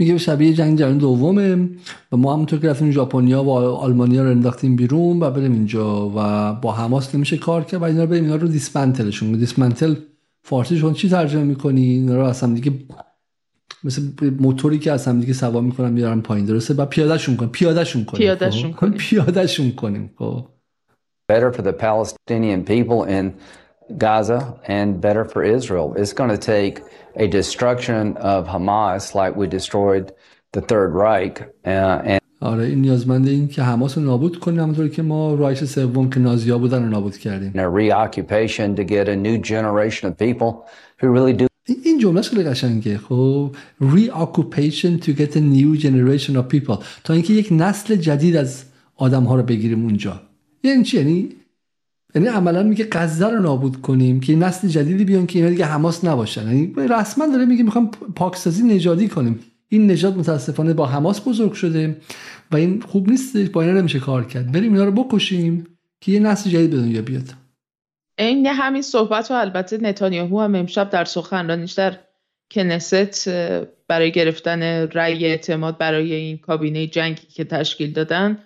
میگه 0.00 0.18
شبیه 0.18 0.52
جنگ 0.52 0.78
جهانی 0.78 0.98
دومه 0.98 1.68
و 2.12 2.16
ما 2.16 2.32
همونطور 2.32 2.58
که 2.58 2.68
رفتیم 2.68 2.90
ژاپنیا 2.90 3.44
و 3.44 3.50
آلمانیا 3.50 4.22
رو 4.22 4.30
انداختیم 4.30 4.76
بیرون 4.76 5.20
و 5.20 5.30
بریم 5.30 5.52
اینجا 5.52 6.12
و 6.16 6.52
با 6.52 6.72
حماس 6.72 7.14
نمیشه 7.14 7.36
کار 7.36 7.64
کرد 7.64 7.80
و 7.80 7.84
اینا 7.84 8.02
رو 8.02 8.10
بریم 8.10 8.24
اینا 8.24 8.36
رو 8.36 8.48
دیسمنتلشون 8.48 9.32
دیسمنتل 9.32 9.94
فارسیشون 10.42 10.92
چی 10.92 11.08
ترجمه 11.08 11.44
میکنی 11.44 11.82
اینا 11.82 12.16
رو 12.16 12.24
اصلا 12.24 12.54
دیگه 12.54 12.72
مثل 13.83 14.01
موتوری 14.39 14.79
که 14.79 14.91
از 14.91 15.07
هم 15.07 15.19
دیگه 15.19 15.33
سوا 15.33 15.61
می‌کنن 15.61 15.91
میارن 15.91 16.21
پایین 16.21 16.45
درسته 16.45 16.73
و 16.73 16.85
پیادهشون 16.85 17.35
کنیم 17.37 17.51
پیادهشون 17.51 18.05
کنیم 18.05 18.19
پیادهشون 18.19 18.71
خب؟ 18.71 18.77
کنیم 18.77 18.97
پیادهشون 19.09 19.71
کنیم 19.71 20.11
خب 20.17 20.47
better 21.31 21.51
for 21.53 21.61
the 21.61 21.73
Palestinian 21.73 22.65
people 22.65 23.03
in 23.17 23.25
Gaza 23.97 24.59
and 24.67 25.01
better 25.01 25.25
for 25.25 25.41
Israel. 25.43 25.93
It's 25.97 26.13
going 26.13 26.29
to 26.29 26.37
take 26.37 26.81
a 27.15 27.27
destruction 27.27 28.17
of 28.17 28.47
Hamas 28.47 29.15
like 29.15 29.35
we 29.35 29.47
destroyed 29.47 30.11
the 30.51 30.61
Third 30.61 30.93
Reich. 30.93 31.41
Uh, 31.65 32.11
and 32.11 32.19
آره 32.41 32.65
این 32.65 32.81
نیازمنده 32.81 33.31
این 33.31 33.47
که 33.47 33.63
حماس 33.63 33.97
رو 33.97 34.03
نابود 34.03 34.39
کنیم 34.39 34.59
همونطور 34.59 34.87
که 34.87 35.01
ما 35.01 35.33
رایش 35.33 35.63
سوم 35.63 36.09
که 36.09 36.19
نازیا 36.19 36.57
بودن 36.57 36.83
رو 36.83 36.89
نابود 36.89 37.17
کردیم 37.17 37.51
a 37.51 37.69
reoccupation 37.69 38.75
to 38.75 38.83
get 38.83 39.07
a 39.07 39.15
new 39.15 39.37
generation 39.37 40.09
of 40.09 40.17
people 40.17 40.67
who 41.01 41.07
really 41.07 41.33
do 41.33 41.52
این 41.83 41.99
جمله 41.99 42.21
خیلی 42.21 42.43
قشنگه. 42.43 42.97
خب 42.97 43.55
reoccupation 43.81 45.03
to 45.03 45.09
get 45.09 45.31
a 45.35 45.39
new 45.39 45.81
generation 45.81 46.35
of 46.35 46.55
people. 46.55 46.83
تا 47.03 47.13
اینکه 47.13 47.33
یک 47.33 47.47
نسل 47.51 47.95
جدید 47.95 48.35
از 48.35 48.63
آدم 48.95 49.23
ها 49.23 49.35
رو 49.35 49.43
بگیریم 49.43 49.83
اونجا. 49.83 50.21
یعنی 50.63 50.83
چی؟ 50.83 50.97
یعنی 50.97 51.29
یعنی 52.15 52.27
عملا 52.27 52.63
میگه 52.63 52.87
غزه 52.91 53.27
رو 53.27 53.41
نابود 53.41 53.81
کنیم 53.81 54.19
که 54.19 54.35
نسل 54.35 54.67
جدیدی 54.67 55.03
بیان 55.03 55.25
که 55.25 55.39
اینا 55.39 55.51
دیگه 55.51 55.65
حماس 55.65 56.05
نباشن. 56.05 56.47
یعنی 56.47 56.73
رسما 56.89 57.27
داره 57.27 57.45
میگه 57.45 57.63
می‌خوام 57.63 57.91
پاکسازی 58.15 58.63
نژادی 58.63 59.07
کنیم. 59.07 59.39
این 59.69 59.87
نژاد 59.87 60.17
متاسفانه 60.17 60.73
با 60.73 60.85
حماس 60.85 61.21
بزرگ 61.27 61.53
شده 61.53 61.97
و 62.51 62.55
این 62.55 62.81
خوب 62.81 63.09
نیست 63.09 63.37
با 63.37 63.61
اینا 63.61 63.79
نمیشه 63.79 63.99
کار 63.99 64.25
کرد. 64.25 64.51
بریم 64.51 64.73
اینا 64.73 64.85
رو 64.85 64.91
بکشیم 64.91 65.67
که 66.01 66.11
یه 66.11 66.19
نسل 66.19 66.49
جدید 66.49 66.69
به 66.69 66.77
دنیا 66.77 67.01
بیاد. 67.01 67.42
این 68.17 68.47
همین 68.47 68.81
صحبت 68.81 69.31
رو 69.31 69.37
البته 69.37 69.77
نتانیاهو 69.77 70.41
هم 70.41 70.55
امشب 70.55 70.89
در 70.89 71.05
سخنرانیش 71.05 71.71
در 71.71 71.97
کنست 72.51 73.29
برای 73.87 74.11
گرفتن 74.11 74.63
رأی 74.87 75.25
اعتماد 75.25 75.77
برای 75.77 76.13
این 76.13 76.37
کابینه 76.37 76.87
جنگی 76.87 77.27
که 77.27 77.43
تشکیل 77.43 77.93
دادن. 77.93 78.43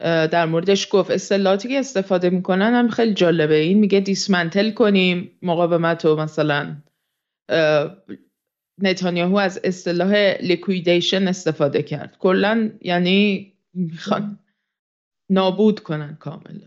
در 0.00 0.46
موردش 0.46 0.88
گفت 0.90 1.10
اصطلاحاتی 1.10 1.68
که 1.68 1.78
استفاده 1.78 2.30
می‌کنن 2.30 2.74
هم 2.74 2.88
خیلی 2.88 3.14
جالبه. 3.14 3.54
این 3.54 3.78
میگه 3.78 4.00
دیسمنتل 4.00 4.70
کنیم 4.70 5.30
مقاومت 5.42 6.04
رو 6.04 6.20
مثلا. 6.20 6.76
نتانیاهو 8.82 9.36
از 9.36 9.60
اصطلاح 9.64 10.12
لیکویدیشن 10.40 11.28
استفاده 11.28 11.82
کرد. 11.82 12.16
کلا 12.18 12.70
یعنی 12.80 13.52
می‌خوان 13.74 14.38
نابود 15.30 15.80
کنن 15.80 16.16
کامل 16.20 16.58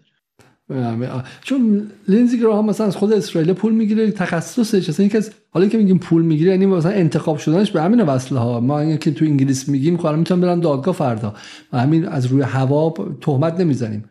چون 1.41 1.87
لینزی 2.07 2.39
گراهام 2.39 2.65
مثلا 2.65 2.87
از 2.87 2.95
خود 2.95 3.13
اسرائیل 3.13 3.53
پول 3.53 3.73
می‌گیره 3.73 4.11
تخصصش 4.11 4.89
اصلا 4.89 5.03
اینکه 5.03 5.17
از 5.17 5.31
حالا 5.49 5.67
که 5.67 5.77
میگیم 5.77 5.97
پول 5.97 6.21
می‌گیره 6.21 6.51
یعنی 6.51 6.65
مثلا 6.65 6.91
انتخاب 6.91 7.37
شدنش 7.37 7.71
به 7.71 7.81
همین 7.81 8.01
وصله 8.01 8.39
ها 8.39 8.59
ما 8.59 8.95
که 8.95 9.11
تو 9.11 9.25
انگلیس 9.25 9.69
میگیم 9.69 9.97
خب 9.97 10.15
می‌تونم 10.15 10.41
برم 10.41 10.59
دادگاه 10.59 10.95
فردا. 10.95 11.33
و 11.73 11.79
همین 11.79 12.05
از 12.05 12.25
روی 12.25 12.41
هوا 12.41 12.93
تهمت 13.21 13.59
نمی‌زنیم. 13.59 14.03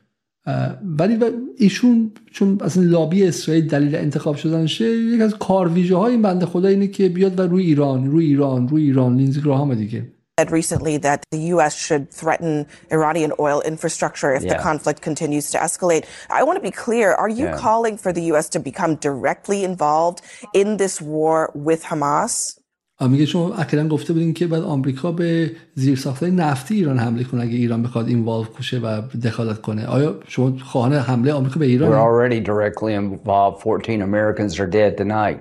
ولی 0.99 1.19
ایشون 1.59 2.11
چون 2.33 2.59
اصلا 2.61 2.83
لابی 2.83 3.25
اسرائیل 3.25 3.67
دلیل 3.67 3.97
انتخاب 3.97 4.37
شدنشه 4.37 4.85
یک 4.85 5.21
از 5.21 5.35
کارویژه 5.35 5.97
های 5.97 6.13
این 6.13 6.23
بنده 6.23 6.47
خدا 6.47 6.69
اینه 6.69 6.87
که 6.87 7.09
بیاد 7.09 7.39
و 7.39 7.43
روی 7.43 7.65
ایران 7.65 8.11
روی 8.11 8.25
ایران 8.25 8.69
روی 8.69 8.83
ایران. 8.83 9.17
لینزی 9.17 9.41
گراهام 9.41 9.75
دیگه. 9.75 10.07
said 10.38 10.52
recently 10.52 10.98
that 10.98 11.24
the 11.32 11.40
U.S. 11.56 11.74
should 11.76 12.12
threaten 12.12 12.68
Iranian 12.92 13.34
oil 13.40 13.60
infrastructure 13.62 14.32
if 14.36 14.44
yeah. 14.44 14.54
the 14.54 14.60
conflict 14.62 15.02
continues 15.02 15.50
to 15.54 15.58
escalate. 15.58 16.06
I 16.30 16.44
want 16.44 16.58
to 16.58 16.62
be 16.62 16.76
clear. 16.86 17.14
Are 17.14 17.30
you 17.30 17.46
yeah. 17.46 17.58
calling 17.58 17.98
for 17.98 18.12
the 18.14 18.24
U.S. 18.32 18.48
to 18.50 18.60
become 18.60 18.96
directly 18.96 19.64
involved 19.64 20.22
in 20.54 20.78
this 20.78 21.02
war 21.02 21.52
with 21.56 21.84
Hamas? 21.86 22.60
میگه 23.02 23.26
شما 23.26 23.56
اکیرا 23.56 23.88
گفته 23.88 24.14
بودین 24.14 24.34
که 24.34 24.48
بعد 24.48 24.64
آمریکا 24.64 25.12
به 25.12 25.52
زیر 25.76 25.98
ساختای 25.98 26.32
نفتی 26.32 26.76
ایران 26.76 27.00
حمله 27.00 27.24
کنه 27.24 27.42
اگه 27.42 27.56
ایران 27.56 27.84
بخواد 27.84 28.08
اینوالو 28.08 28.46
کشه 28.60 28.80
و 28.80 29.02
دخالت 29.24 29.62
کنه 29.62 29.86
آیا 29.86 30.20
شما 30.28 30.58
خواهان 30.64 30.94
حمله 30.94 31.34
آمریکا 31.34 31.60
به 31.60 31.66
ایران 31.66 31.92
We're 31.92 32.02
already 32.02 32.40
directly 32.40 32.94
involved 32.94 33.64
14 33.64 34.02
Americans 34.02 34.60
are 34.60 34.68
dead 34.68 34.98
tonight 34.98 35.40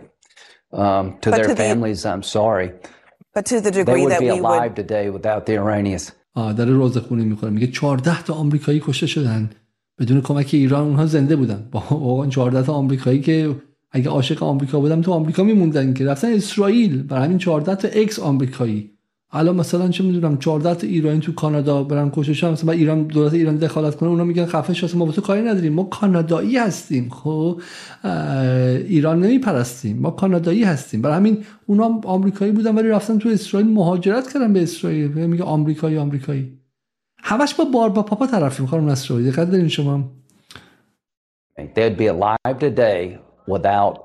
um, 0.72 1.18
to 1.20 1.30
but 1.30 1.36
their 1.36 1.48
to 1.48 1.56
families 1.56 2.02
the, 2.02 2.08
I'm 2.08 2.22
sorry 2.22 2.72
But 3.35 3.45
to 3.45 3.61
the 3.61 3.71
degree 3.71 3.85
they 3.85 4.03
would 4.03 4.11
that 4.11 4.19
be 4.19 4.31
we 4.31 4.39
alive 4.39 4.71
would... 4.71 4.79
today 4.81 5.05
without 5.17 5.45
the 5.45 5.53
Iranians. 5.63 6.11
آه 6.33 6.53
داره 6.53 6.73
روزخونی 6.73 7.25
می‌کنه 7.25 7.49
میگه 7.49 7.67
14 7.67 8.23
تا 8.23 8.33
آمریکایی 8.33 8.79
کشته 8.85 9.07
شدن. 9.07 9.49
بدون 9.99 10.21
کمک 10.21 10.49
ایران 10.53 10.87
اونها 10.87 11.05
زنده 11.05 11.35
بودن. 11.35 11.69
با 11.71 12.27
14 12.29 12.63
تا 12.63 12.73
آمریکایی 12.73 13.21
که 13.21 13.55
اگه 13.91 14.09
عاشق 14.09 14.43
آمریکا 14.43 14.79
بودم 14.79 15.01
تو 15.01 15.11
آمریکا 15.11 15.43
میموندن 15.43 15.93
که. 15.93 16.05
رفتن 16.05 16.27
اسرائیل. 16.33 17.03
برای 17.03 17.25
همین 17.25 17.37
14 17.37 17.75
تا 17.75 17.87
اکس 17.87 18.19
آمریکایی. 18.19 18.91
الان 19.33 19.55
مثلا 19.55 19.89
چه 19.89 20.03
می‌دونم 20.03 20.37
14 20.37 20.75
تا 20.75 20.87
ایرانی 20.87 21.19
تو 21.19 21.33
کانادا 21.33 21.83
برن 21.83 22.11
کشش 22.13 22.43
مثلا 22.43 22.71
ایران 22.71 23.03
دولت 23.03 23.33
ایران 23.33 23.55
دخالت 23.55 23.95
کنه 23.95 24.09
اونا 24.09 24.23
میگن 24.23 24.45
خفه 24.45 24.73
شو 24.73 24.97
ما 24.97 25.05
با 25.05 25.11
تو 25.11 25.21
کاری 25.21 25.41
نداریم. 25.41 25.73
ما 25.73 25.83
کانادایی 25.83 26.57
هستیم 26.57 27.09
خب؟ 27.09 27.61
ایران 28.87 29.19
نمیپرستیم. 29.19 29.97
ما 29.97 30.11
کانادایی 30.11 30.63
هستیم. 30.63 31.01
برای 31.01 31.15
همین 31.15 31.45
اونا 31.65 32.01
آمریکایی 32.03 32.51
بودن 32.51 32.75
ولی 32.75 32.87
رفتن 32.87 33.17
تو 33.17 33.29
اسرائیل 33.29 33.69
مهاجرت 33.69 34.33
کردن 34.33 34.53
به 34.53 34.63
اسرائیل. 34.63 35.07
میگه 35.07 35.43
آمریکایی 35.43 35.97
آمریکایی. 35.97 36.57
همش 37.17 37.53
با 37.53 37.65
بار 37.65 37.89
با 37.89 38.03
پاپا 38.03 38.27
طرفیم 38.27 38.65
خانم 38.65 38.87
اسرائیل 38.87 39.31
دقت 39.31 39.51
دارین 39.51 39.67
شما. 39.67 40.11
Be 41.75 42.07
alive 42.07 42.59
today 42.59 43.19
without 43.47 43.95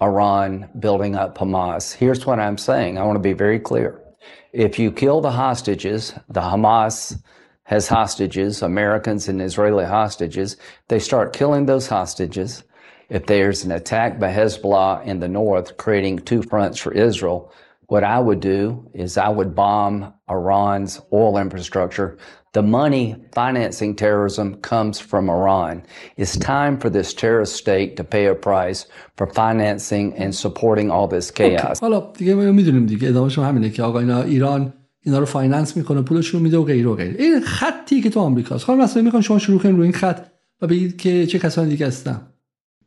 Iran 0.00 0.50
building 0.84 1.14
up 1.22 1.38
Hamas. 1.38 1.84
Here's 2.00 2.24
what 2.26 2.38
I'm 2.38 2.58
saying. 2.68 2.92
I 2.98 3.02
want 3.02 3.16
to 3.22 3.28
be 3.30 3.34
very 3.44 3.58
clear. 3.58 4.09
If 4.52 4.78
you 4.78 4.90
kill 4.90 5.20
the 5.20 5.30
hostages, 5.30 6.14
the 6.28 6.40
Hamas 6.40 7.20
has 7.64 7.88
hostages, 7.88 8.62
Americans 8.62 9.28
and 9.28 9.40
Israeli 9.40 9.84
hostages, 9.84 10.56
they 10.88 10.98
start 10.98 11.32
killing 11.32 11.66
those 11.66 11.86
hostages. 11.86 12.64
If 13.08 13.26
there's 13.26 13.64
an 13.64 13.72
attack 13.72 14.18
by 14.18 14.32
Hezbollah 14.32 15.04
in 15.04 15.20
the 15.20 15.28
north, 15.28 15.76
creating 15.76 16.20
two 16.20 16.42
fronts 16.42 16.78
for 16.78 16.92
Israel, 16.92 17.52
what 17.86 18.04
I 18.04 18.18
would 18.18 18.40
do 18.40 18.88
is 18.94 19.16
I 19.18 19.28
would 19.28 19.54
bomb 19.54 20.14
Iran's 20.28 21.00
oil 21.12 21.38
infrastructure 21.38 22.18
The 22.52 22.62
money 22.62 23.14
financing 23.32 23.94
terrorism 23.94 24.56
comes 24.70 24.98
from 24.98 25.30
Iran. 25.30 25.84
It's 26.16 26.36
time 26.36 26.78
for 26.78 26.90
this 26.90 27.14
terrorist 27.14 27.54
state 27.54 27.96
to 27.98 28.02
pay 28.02 28.26
a 28.26 28.34
price 28.34 28.86
for 29.16 29.26
financing 29.28 30.06
and 30.22 30.34
supporting 30.34 30.90
all 30.90 31.06
this 31.06 31.30
chaos. 31.30 31.80
حالا 31.80 32.12
دیگه 32.18 32.34
ما 32.34 32.52
می‌دونیم 32.52 32.86
دیگه 32.86 33.08
ادامهش 33.08 33.38
همینه 33.38 33.70
که 33.70 33.82
آقا 33.82 33.98
اینا 33.98 34.22
ایران 34.22 34.72
اینا 35.02 35.18
رو 35.18 35.26
فایننس 35.26 35.76
می‌کنه 35.76 36.02
پولشون 36.02 36.42
میده 36.42 36.58
و 36.58 36.64
غیره 36.64 36.88
و 36.88 36.94
غیره 36.94 37.14
این 37.18 37.40
خطی 37.40 38.00
که 38.00 38.10
تو 38.10 38.20
آمریکاست 38.20 38.64
خانم 38.64 38.80
مثلا 38.80 39.02
می‌خوان 39.02 39.22
شما 39.22 39.38
شروع 39.38 39.60
کنید 39.60 39.76
روی 39.76 39.84
این 39.84 39.92
خط 39.92 40.26
و 40.62 40.66
بگید 40.66 40.96
که 40.96 41.26
چه 41.26 41.38
کسانی 41.38 41.70
دیگه 41.70 41.86
هستن 41.86 42.20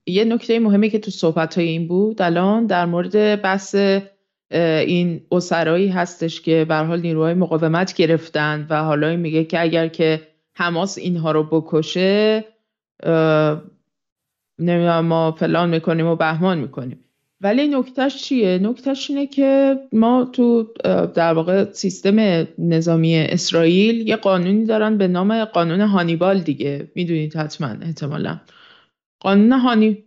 یه 0.05 0.25
نکته 0.25 0.59
مهمی 0.59 0.89
که 0.89 0.99
تو 0.99 1.11
صحبت 1.11 1.57
های 1.57 1.67
این 1.67 1.87
بود 1.87 2.21
الان 2.21 2.65
در 2.65 2.85
مورد 2.85 3.41
بحث 3.41 3.75
این 4.59 5.21
اسرایی 5.31 5.87
هستش 5.87 6.41
که 6.41 6.65
به 6.69 6.75
حال 6.75 7.01
نیروهای 7.01 7.33
مقاومت 7.33 7.93
گرفتن 7.93 8.67
و 8.69 8.83
حالا 8.83 9.15
میگه 9.15 9.43
که 9.43 9.61
اگر 9.61 9.87
که 9.87 10.27
حماس 10.53 10.97
اینها 10.97 11.31
رو 11.31 11.43
بکشه 11.43 12.43
نمی‌دونم 14.59 15.05
ما 15.05 15.31
فلان 15.31 15.69
می‌کنیم 15.69 16.07
و 16.07 16.15
بهمان 16.15 16.57
می‌کنیم. 16.57 16.99
ولی 17.41 17.67
نکتهش 17.67 18.23
چیه؟ 18.23 18.59
نکتهش 18.59 19.09
اینه 19.09 19.27
که 19.27 19.79
ما 19.91 20.29
تو 20.33 20.73
در 21.15 21.33
واقع 21.33 21.71
سیستم 21.71 22.47
نظامی 22.57 23.17
اسرائیل 23.17 24.07
یه 24.07 24.15
قانونی 24.15 24.65
دارن 24.65 24.97
به 24.97 25.07
نام 25.07 25.45
قانون 25.45 25.81
هانیبال 25.81 26.39
دیگه. 26.39 26.91
می‌دونید 26.95 27.35
حتما 27.35 27.67
احتمالا. 27.67 28.39
قانون 29.19 29.51
هانی 29.51 30.03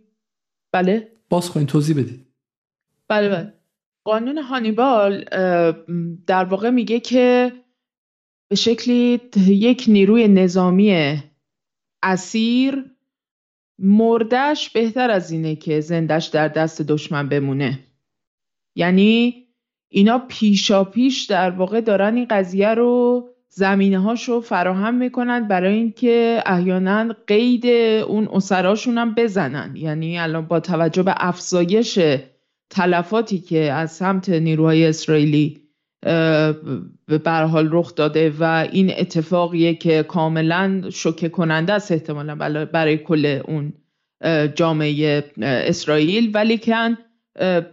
بله؟ 0.71 1.07
باز 1.29 1.49
خواهیم 1.49 1.67
توضیح 1.67 1.95
بدید. 1.95 2.25
بله 3.07 3.29
بله. 3.29 3.53
قانون 4.07 4.37
هانیبال 4.37 5.23
در 6.27 6.43
واقع 6.43 6.69
میگه 6.69 6.99
که 6.99 7.51
به 8.49 8.55
شکلی 8.55 9.21
یک 9.47 9.85
نیروی 9.87 10.27
نظامی 10.27 11.17
اسیر 12.03 12.85
مردش 13.79 14.69
بهتر 14.69 15.09
از 15.09 15.31
اینه 15.31 15.55
که 15.55 15.79
زندش 15.79 16.25
در 16.25 16.47
دست 16.47 16.81
دشمن 16.81 17.29
بمونه. 17.29 17.79
یعنی 18.75 19.45
اینا 19.89 20.19
پیشا 20.27 20.83
پیش 20.83 21.23
در 21.23 21.49
واقع 21.49 21.81
دارن 21.81 22.15
این 22.15 22.27
قضیه 22.29 22.73
رو 22.73 23.23
زمینه 23.49 23.99
هاشو 23.99 24.41
فراهم 24.41 24.95
می‌کنن 24.95 25.47
برای 25.47 25.73
اینکه 25.73 26.43
احیانا 26.45 27.15
قید 27.27 27.65
اون 28.01 28.27
اسراشون 28.27 28.97
هم 28.97 29.15
بزنن. 29.15 29.75
یعنی 29.75 30.19
الان 30.19 30.45
با 30.45 30.59
توجه 30.59 31.03
به 31.03 31.13
افزایش 31.17 31.99
تلفاتی 32.69 33.39
که 33.39 33.71
از 33.71 33.91
سمت 33.91 34.29
نیروهای 34.29 34.85
اسرائیلی 34.85 35.61
به 37.07 37.21
حال 37.25 37.69
رخ 37.71 37.95
داده 37.95 38.33
و 38.39 38.67
این 38.71 38.91
اتفاقیه 38.97 39.73
که 39.73 40.03
کاملا 40.03 40.81
شوکه 40.89 41.29
کننده 41.29 41.73
است 41.73 41.91
احتمالا 41.91 42.65
برای 42.65 42.97
کل 42.97 43.41
اون 43.45 43.73
جامعه 44.55 45.23
اسرائیل. 45.41 46.31
ولی 46.33 46.57
کن 46.57 46.97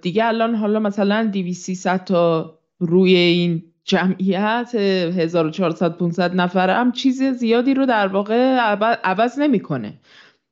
دیگه 0.03 0.25
الان 0.25 0.55
حالا 0.55 0.81
مثلا 0.81 1.31
2300 1.33 2.05
تا 2.05 2.59
روی 2.79 3.17
این 3.17 3.63
جمعیت 3.85 4.75
1400 4.75 5.97
500 5.99 6.35
نفر 6.35 6.71
هم 6.71 6.93
چیز 6.93 7.23
زیادی 7.23 7.75
رو 7.75 7.87
در 7.87 8.07
واقع 8.07 8.57
عوض 9.05 9.39
نمی‌کنه. 9.39 10.01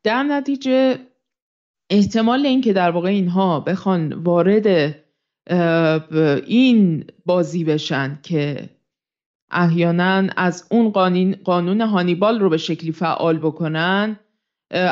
در 0.05 0.23
نتیجه 0.23 0.99
احتمال 1.93 2.47
اینکه 2.47 2.73
در 2.73 2.91
واقع 2.91 3.09
اینها 3.09 3.61
بخوان 3.61 4.13
وارد 4.13 4.95
این 6.47 7.05
بازی 7.27 7.65
بشن 7.65 8.19
که 8.23 8.69
احیانا 9.51 10.29
از 10.37 10.67
اون 10.71 10.91
قانون, 10.91 11.37
قانون 11.45 11.81
هانیبال 11.81 12.41
رو 12.41 12.51
به 12.51 12.57
شکلی 12.57 12.93
فعال 12.93 13.39
بکنن. 13.39 14.19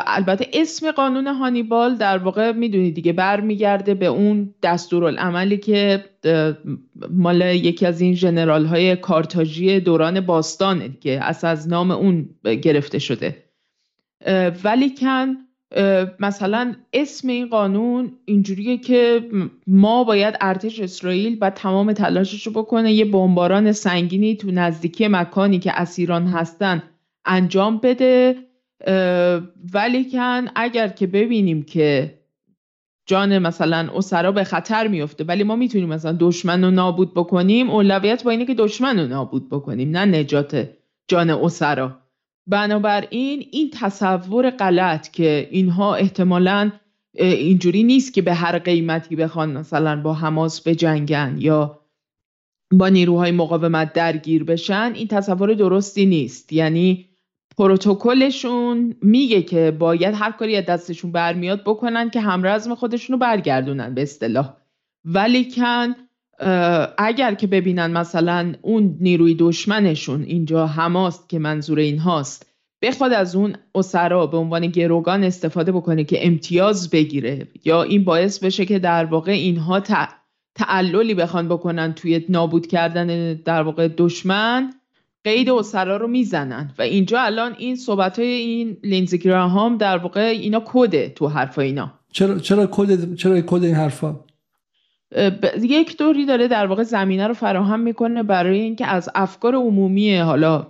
البته 0.07 0.47
اسم 0.53 0.91
قانون 0.91 1.27
هانیبال 1.27 1.95
در 1.97 2.19
واقع 2.19 2.53
می‌دونید 2.53 2.95
دیگه 2.95 3.13
برمیگرده 3.13 3.95
به 3.95 4.07
اون 4.07 4.55
دستورالعملی 4.63 5.59
که 5.59 6.05
مال 7.11 7.41
یکی 7.41 7.87
از 7.87 8.01
این 8.01 8.15
جنرال 8.15 8.67
های 8.67 8.97
کارتاژی 8.97 9.81
دوران 9.81 10.21
باستانه 10.21 10.97
که 11.01 11.25
از 11.25 11.45
از 11.45 11.69
نام 11.69 11.91
اون 11.91 12.29
گرفته 12.45 12.99
شده. 12.99 13.45
ولی 14.65 14.95
کن 14.95 15.37
مثلا 16.21 16.75
اسم 16.93 17.29
این 17.29 17.49
قانون 17.49 18.13
اینجوریه 18.25 18.79
که 18.79 19.29
ما 19.67 20.05
باید 20.05 20.35
ارتش 20.41 20.81
اسرائیل 20.81 21.39
و 21.41 21.51
تمام 21.51 21.93
تلاشش 21.93 22.47
رو 22.47 22.53
بکنه 22.53 22.93
یه 22.93 23.05
بمباران 23.05 23.73
سنگینی 23.73 24.37
تو 24.37 24.51
نزدیکی 24.51 25.09
مکانی 25.09 25.59
که 25.59 25.81
اسیران 25.81 26.27
هستن 26.27 26.83
انجام 27.25 27.79
بده. 27.79 28.37
ولیکن 29.75 30.47
اگر 30.55 30.89
که 30.89 31.07
ببینیم 31.07 31.63
که 31.63 32.19
جان 33.07 33.39
مثلا 33.39 33.89
اسرا 33.95 34.33
به 34.33 34.45
خطر 34.45 34.89
میفته 34.89 35.25
ولی 35.25 35.43
ما 35.43 35.57
می‌تونیم 35.57 35.89
مثلا 35.89 36.17
دشمن 36.21 36.65
رو 36.65 36.71
نابود 36.71 37.15
بکنیم 37.15 37.71
اولویت 37.71 38.25
با 38.25 38.31
اینه 38.31 38.47
که 38.47 38.55
دشمن 38.55 38.99
رو 38.99 39.07
نابود 39.07 39.49
بکنیم 39.49 39.91
نه 39.91 40.05
نجات 40.05 40.69
جان 41.09 41.31
اسرا. 41.31 41.99
بنابراین 42.47 43.47
این 43.51 43.71
تصور 43.71 44.51
غلط 44.51 45.09
که 45.09 45.49
اینها 45.51 45.95
احتمالا 45.95 46.73
اینجوری 47.15 47.83
نیست 47.83 48.15
که 48.15 48.23
به 48.23 48.35
هر 48.35 48.59
قیمتی 48.59 49.17
بخوان 49.17 49.53
مثلا 49.53 50.03
با 50.03 50.15
حماس 50.15 50.69
بجنگن 50.69 51.37
یا 51.39 51.81
با 52.73 52.89
نیروهای 52.89 53.31
مقاومت 53.31 53.93
درگیر 53.93 54.45
بشن 54.45 54.93
این 54.95 55.09
تصور 55.09 55.55
درستی 55.55 56.07
نیست. 56.07 56.53
یعنی 56.53 57.07
پروتکلشون 57.59 58.95
میگه 59.03 59.43
که 59.43 59.71
باید 59.71 60.15
هر 60.15 60.33
کاری 60.33 60.57
از 60.57 60.67
دستشون 60.67 61.13
برمیاد 61.13 61.65
بکنن 61.65 62.11
که 62.11 62.21
همرزم 62.21 62.75
خودشون 62.75 63.15
رو 63.15 63.19
برگردونن 63.19 63.95
به 63.95 64.03
اصطلاح. 64.03 64.57
ولیکن 65.05 65.95
اگر 66.99 67.35
که 67.35 67.47
ببینن 67.47 67.91
مثلا 67.91 68.53
اون 68.63 68.97
نیروی 69.01 69.35
دشمنشون 69.35 70.23
اینجا 70.23 70.67
هماست 70.67 71.29
که 71.29 71.39
منظور 71.39 71.79
این 71.79 71.99
هاست 71.99 72.47
بخواد 72.83 73.13
از 73.13 73.37
اون 73.37 73.57
اسرا 73.75 74.27
به 74.27 74.37
عنوان 74.37 74.67
گروگان 74.67 75.25
استفاده 75.25 75.73
بکنه 75.73 76.05
که 76.05 76.27
امتیاز 76.27 76.91
بگیره 76.91 77.47
یا 77.65 77.83
این 77.83 78.05
باعث 78.05 78.39
بشه 78.39 78.65
که 78.65 78.79
در 78.79 79.05
واقع 79.05 79.33
اینها 79.33 79.83
تعللی 80.55 81.15
بخوان 81.15 81.49
بکنن 81.49 81.93
توی 81.93 82.25
نابود 82.29 82.67
کردن 82.67 83.35
در 83.35 83.63
واقع 83.63 83.89
دشمن 83.89 84.71
قید 85.25 85.51
اسرا 85.51 85.97
رو 85.97 86.09
می‌زنن. 86.09 86.71
و 86.79 86.83
اینجا 86.83 87.21
الان 87.21 87.55
این 87.59 87.77
صحبت 87.77 88.19
های 88.19 88.29
این 88.29 88.77
لینزی 88.85 89.19
گراهام 89.19 89.77
در 89.77 89.99
واقع 89.99 90.21
اینا 90.21 90.63
کده 90.67 91.09
تو 91.09 91.29
حرفا 91.29 91.63
اینا. 91.63 91.93
چرا 92.13 92.39
چرا 92.39 92.69
کد 92.71 93.15
چرا 93.15 93.41
کد 93.41 93.65
این 93.65 93.75
حرفا؟ 93.75 94.21
یک 95.63 95.97
دوری 95.97 96.27
داره 96.27 96.49
در 96.49 96.67
واقع 96.67 96.83
زمینه 96.83 97.27
رو 97.27 97.35
فراهم 97.35 97.81
می‌کنه 97.81 98.23
برای 98.23 98.61
اینکه 98.61 98.87
از 98.87 99.11
افکار 99.15 99.55
عمومی 99.55 100.17
حالا 100.17 100.67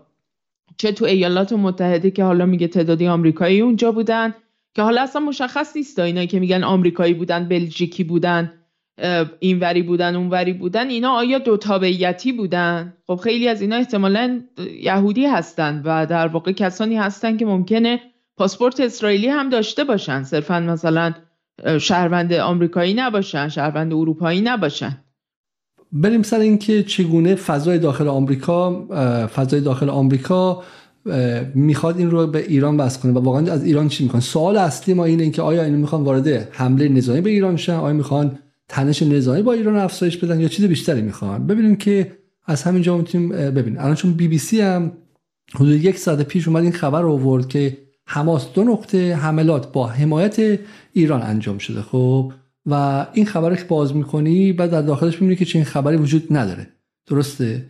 چه 0.76 0.92
تو 0.92 1.04
ایالات 1.04 1.52
متحده 1.52 2.10
که 2.10 2.24
حالا 2.24 2.46
میگه 2.46 2.68
تعدادی 2.68 3.06
آمریکایی 3.06 3.60
اونجا 3.60 3.92
بودن 3.92 4.34
که 4.74 4.82
حالا 4.82 5.02
اصلا 5.02 5.22
مشخص 5.22 5.76
نیست 5.76 5.98
اینایی 5.98 6.26
که 6.26 6.40
میگن 6.40 6.64
آمریکایی 6.64 7.14
بودن 7.14 7.48
بلژیکی 7.48 8.04
بودن 8.04 8.52
اینوری 9.38 9.82
بودن 9.82 10.16
اونوری 10.16 10.52
بودن 10.52 10.88
اینا 10.88 11.10
آیا 11.10 11.38
دو 11.38 11.56
تابعیتی 11.56 12.32
بودن؟ 12.32 12.96
خب 13.06 13.16
خیلی 13.16 13.48
از 13.48 13.62
اینا 13.62 13.76
احتمالا 13.76 14.40
یهودی 14.80 15.26
هستن 15.26 15.82
و 15.84 16.06
در 16.06 16.26
واقع 16.26 16.52
کسانی 16.52 16.96
هستن 16.96 17.36
که 17.36 17.46
ممکنه 17.46 18.00
پاسپورت 18.36 18.80
اسرائیلی 18.80 19.28
هم 19.28 19.48
داشته 19.48 19.84
باشن. 19.84 20.22
صرفا 20.22 20.60
مثلا 20.60 21.14
شهروند 21.80 22.32
آمریکایی 22.32 22.94
نباشن 22.94 23.48
شهروند 23.48 23.92
اروپایی 23.92 24.40
نباشن. 24.40 24.98
بریم 25.92 26.22
سر 26.22 26.38
اینکه 26.38 26.82
چگونه 26.82 27.34
فضای 27.34 27.78
داخل 27.78 28.08
آمریکا 28.08 28.86
فضای 29.26 29.60
داخل 29.60 29.88
آمریکا 29.88 30.62
می‌خواد 31.54 31.98
این 31.98 32.10
رو 32.10 32.26
به 32.26 32.46
ایران 32.46 32.76
بس 32.76 32.98
کنه 32.98 33.12
و 33.12 33.18
واقعا 33.18 33.52
از 33.52 33.64
ایران 33.64 33.88
چی 33.88 34.04
می‌خوان؟ 34.04 34.20
سوال 34.20 34.56
اصلی 34.56 34.94
ما 34.94 35.04
اینه 35.04 35.30
که 35.30 35.42
آیا 35.42 35.64
اینو 35.64 35.78
می‌خوان 35.78 36.02
وارد 36.02 36.28
حمله 36.28 36.88
نظامی 36.88 37.20
به 37.20 37.30
ایران 37.30 37.56
شن؟ 37.56 37.74
آیا 37.74 37.94
می‌خوان 37.94 38.38
تنش 38.68 39.02
نظامی 39.02 39.42
با 39.42 39.52
ایران 39.52 39.76
افزایش 39.76 40.16
بدن 40.16 40.40
یا 40.40 40.48
چیز 40.48 40.64
بیشتری 40.64 41.02
می‌خوان؟ 41.02 41.46
ببینیم 41.46 41.76
که 41.76 42.12
از 42.46 42.62
همینجا 42.62 42.96
می‌تونیم 42.96 43.28
ببینیم. 43.28 43.80
الان 43.80 43.94
چون 43.94 44.12
بی 44.12 44.28
بی 44.28 44.38
سی 44.38 44.60
هم 44.60 44.92
حدود 45.54 45.84
یک 45.84 45.98
ساعت 45.98 46.22
پیش 46.22 46.48
اومد 46.48 46.62
این 46.62 46.72
خبر 46.72 47.02
رو 47.02 47.12
آورد 47.12 47.48
که 47.48 47.78
حماس 48.12 48.52
دو 48.54 48.64
نقطه 48.64 49.14
حملات 49.14 49.72
با 49.72 49.86
حمایت 49.86 50.58
ایران 50.92 51.22
انجام 51.22 51.58
شده 51.58 51.82
خب؟ 51.82 52.32
و 52.66 53.06
این 53.12 53.26
خبر 53.26 53.54
که 53.54 53.64
باز 53.64 53.96
می‌کنی 53.96 54.52
بعد 54.52 54.70
در 54.70 54.82
داخلش 54.82 55.14
می‌بینی 55.14 55.36
که 55.36 55.44
چنین 55.44 55.64
خبری 55.64 55.96
وجود 55.96 56.26
نداره. 56.30 56.66
درسته؟ 57.06 57.66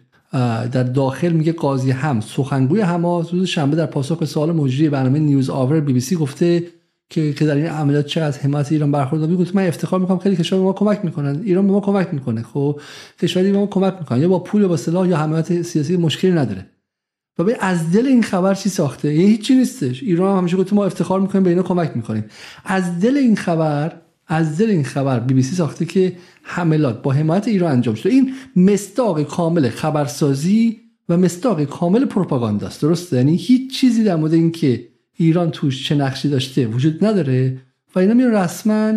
در 0.72 0.82
داخل 0.82 1.28
میگه 1.32 1.52
قاضی 1.52 1.90
هم 1.90 2.20
سخنگوی 2.20 2.80
حماس 2.80 3.34
روز 3.34 3.48
شنبه 3.48 3.76
در 3.76 3.86
پاسخ 3.86 4.18
به 4.18 4.26
سوال 4.26 4.52
مجری 4.52 4.88
برنامه 4.88 5.18
نیوز 5.18 5.50
آور 5.50 5.80
بی 5.80 5.92
بی 5.92 6.00
سی 6.00 6.16
گفته 6.16 6.64
که 7.10 7.32
که 7.32 7.46
در 7.46 7.54
این 7.54 7.66
عملیات 7.66 8.06
چه 8.06 8.20
از 8.20 8.38
حمایت 8.38 8.72
ایران 8.72 8.92
برخورداری 8.92 9.36
گفت 9.36 9.56
من 9.56 9.66
افتخار 9.66 10.00
می‌کنم 10.00 10.18
خیلی 10.18 10.36
کشور 10.36 10.58
به 10.58 10.64
ما 10.64 10.72
کمک 10.72 11.04
می‌کنن. 11.04 11.42
ایران 11.44 11.66
به 11.66 11.72
ما 11.72 11.80
کمک 11.80 12.14
می‌کنه 12.14 12.42
خب؟ 12.42 12.80
کشوری 13.22 13.52
به 13.52 13.58
ما 13.58 13.66
کمک 13.66 13.94
می‌کنه 14.00 14.20
یا 14.20 14.28
با 14.28 14.38
پول 14.38 14.62
یا 14.62 14.68
با 14.68 14.76
سلاح 14.76 15.08
یا 15.08 15.16
حمایت 15.16 15.62
سیاسی 15.62 15.96
مشکلی 15.96 16.32
نداره. 16.32 16.66
و 17.44 17.50
از 17.60 17.92
دل 17.92 18.06
این 18.06 18.22
خبر 18.22 18.54
چی 18.54 18.68
ساخته؟ 18.68 19.14
یه 19.14 19.26
هیچی 19.26 19.54
نیستش. 19.54 20.02
ایران 20.02 20.38
همیشه 20.38 20.56
گفت 20.56 20.72
ما 20.72 20.84
افتخار 20.84 21.20
می‌کنیم 21.20 21.44
به 21.44 21.50
اینا 21.50 21.62
کمک 21.62 21.92
می‌کنیم. 21.94 22.24
از 22.64 23.00
دل 23.00 23.16
این 23.16 23.36
خبر 23.36 23.92
از 24.26 24.58
دل 24.58 24.70
این 24.70 24.84
خبر 24.84 25.20
بی 25.20 25.34
بی 25.34 25.42
سی 25.42 25.54
ساخته 25.54 25.84
که 25.84 26.16
حملات 26.42 27.02
با 27.02 27.12
حمایت 27.12 27.48
ایران 27.48 27.72
انجام 27.72 27.94
شده. 27.94 28.12
این 28.12 28.34
مستاق 28.56 29.22
کامل 29.22 29.68
خبرسازی 29.68 30.80
و 31.08 31.16
مستاق 31.16 31.64
کامل 31.64 32.04
پروپاگاندا 32.04 32.66
است. 32.66 32.82
درسته؟ 32.82 33.16
یعنی 33.16 33.36
هیچ 33.36 33.74
چیزی 33.80 34.04
در 34.04 34.16
مورد 34.16 34.34
اینکه 34.34 34.88
ایران 35.16 35.50
توش 35.50 35.88
چه 35.88 35.94
نقشی 35.94 36.28
داشته 36.28 36.66
وجود 36.66 37.04
نداره 37.04 37.58
و 37.94 37.98
اینا 37.98 38.14
میان 38.14 38.32
رسما 38.32 38.92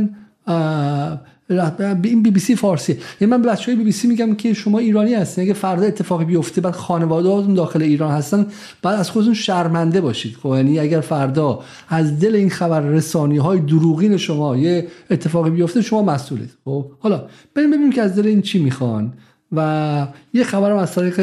این 2.04 2.24
بی 2.24 2.32
بی 2.32 2.40
سی 2.40 2.56
فارسی. 2.56 2.98
یعنی 3.22 3.32
من 3.32 3.42
به 3.42 3.56
های 3.66 3.76
بی 3.76 3.84
بی 3.84 3.92
سی 3.92 4.08
میگم 4.08 4.36
که 4.36 4.54
شما 4.54 4.80
ایرانی 4.80 5.14
هستین. 5.14 5.44
اگه 5.44 5.54
فردا 5.54 5.86
اتفاقی 5.86 6.26
بیفته 6.26 6.62
بعد 6.62 6.74
خانواده 6.74 7.30
هاتون 7.30 7.54
داخل 7.54 7.82
ایران 7.82 8.12
هستن 8.12 8.46
بعد 8.82 9.00
از 9.00 9.10
خودتون 9.10 9.34
شرمنده 9.34 10.02
باشید. 10.02 10.36
خب 10.36 10.54
یعنی 10.56 10.80
اگر 10.80 11.02
فردا 11.02 11.60
از 11.90 12.20
دل 12.20 12.36
این 12.36 12.50
خبر 12.50 12.82
رسانی 12.82 13.38
های 13.38 13.60
دروغین 13.60 14.18
شما 14.18 14.58
یه 14.58 14.88
اتفاقی 15.12 15.50
بیفته 15.50 15.82
شما 15.82 16.02
مسئولید. 16.02 16.50
خب 16.66 16.86
حالا 17.00 17.28
بریم 17.56 17.72
ببینیم 17.72 17.92
که 17.92 18.02
از 18.02 18.16
دل 18.16 18.28
این 18.28 18.42
چی 18.42 18.60
می‌خوان. 18.60 19.14
و 19.56 20.08
یه 20.34 20.44
خبرم 20.44 20.78
از 20.78 20.96
طریق 20.96 21.16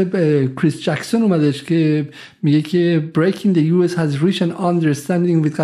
کریس 0.57 0.83
جکسون 0.83 1.23
اومدش 1.23 1.63
که 1.63 2.09
میگه 2.43 2.63
که 2.63 3.11
breaking 3.19 3.57
the 3.57 3.61
US 3.61 3.95
has 3.95 4.23
reached 4.23 4.43
an 4.43 4.53
understanding 4.61 5.45
with 5.45 5.61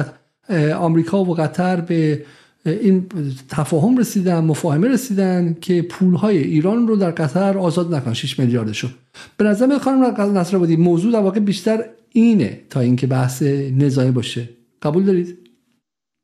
آمریکا 0.77 1.25
و 1.25 1.35
قطر 1.35 1.81
به 1.81 2.23
این 2.67 3.07
تفاهم 3.49 3.99
رسیدن 3.99 4.45
مفاهمه 4.45 4.89
رسیدن 4.89 5.57
که 5.61 5.83
پولهای 5.83 6.39
ایران 6.39 6.89
رو 6.89 6.97
در 6.97 7.11
قطر 7.11 7.59
آزاد 7.59 7.95
نکن 7.95 8.12
6 8.12 8.39
میلیاردشو. 8.39 8.89
به 9.37 9.45
نظر 9.45 9.67
میاد 9.67 9.81
خانم 9.81 10.39
نصر 10.39 10.57
آبادی 10.57 10.77
موضوع 10.77 11.12
در 11.12 11.21
واقع 11.21 11.41
بیشتر 11.41 11.85
اینه 12.12 12.61
تا 12.71 12.81
اینکه 12.81 13.07
بحث 13.07 13.43
نظامی 13.79 14.11
باشه. 14.11 14.49
قبول 14.83 15.05
دارید؟ 15.05 15.39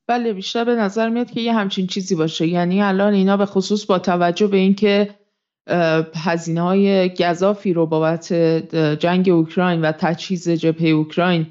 بله 0.09 0.33
بیشتر 0.33 0.65
به 0.65 0.75
نظر 0.75 1.09
میاد 1.09 1.31
که 1.31 1.41
یه 1.41 1.53
همچین 1.53 1.87
چیزی 1.87 2.15
باشه. 2.15 2.47
یعنی 2.47 2.83
الان 2.83 3.13
اینا 3.13 3.37
به 3.37 3.47
خصوص 3.47 3.87
با 3.87 3.99
توجه 3.99 4.47
به 4.47 4.57
اینکه 4.57 5.09
هزینه 6.15 6.63
های 6.63 7.09
گذافی 7.09 7.73
رو 7.73 7.87
بابت 7.87 8.33
جنگ 8.99 9.29
اوکراین 9.29 9.81
و 9.81 9.93
تجهیز 9.93 10.49
جبهه 10.49 10.89
اوکراین 10.89 11.47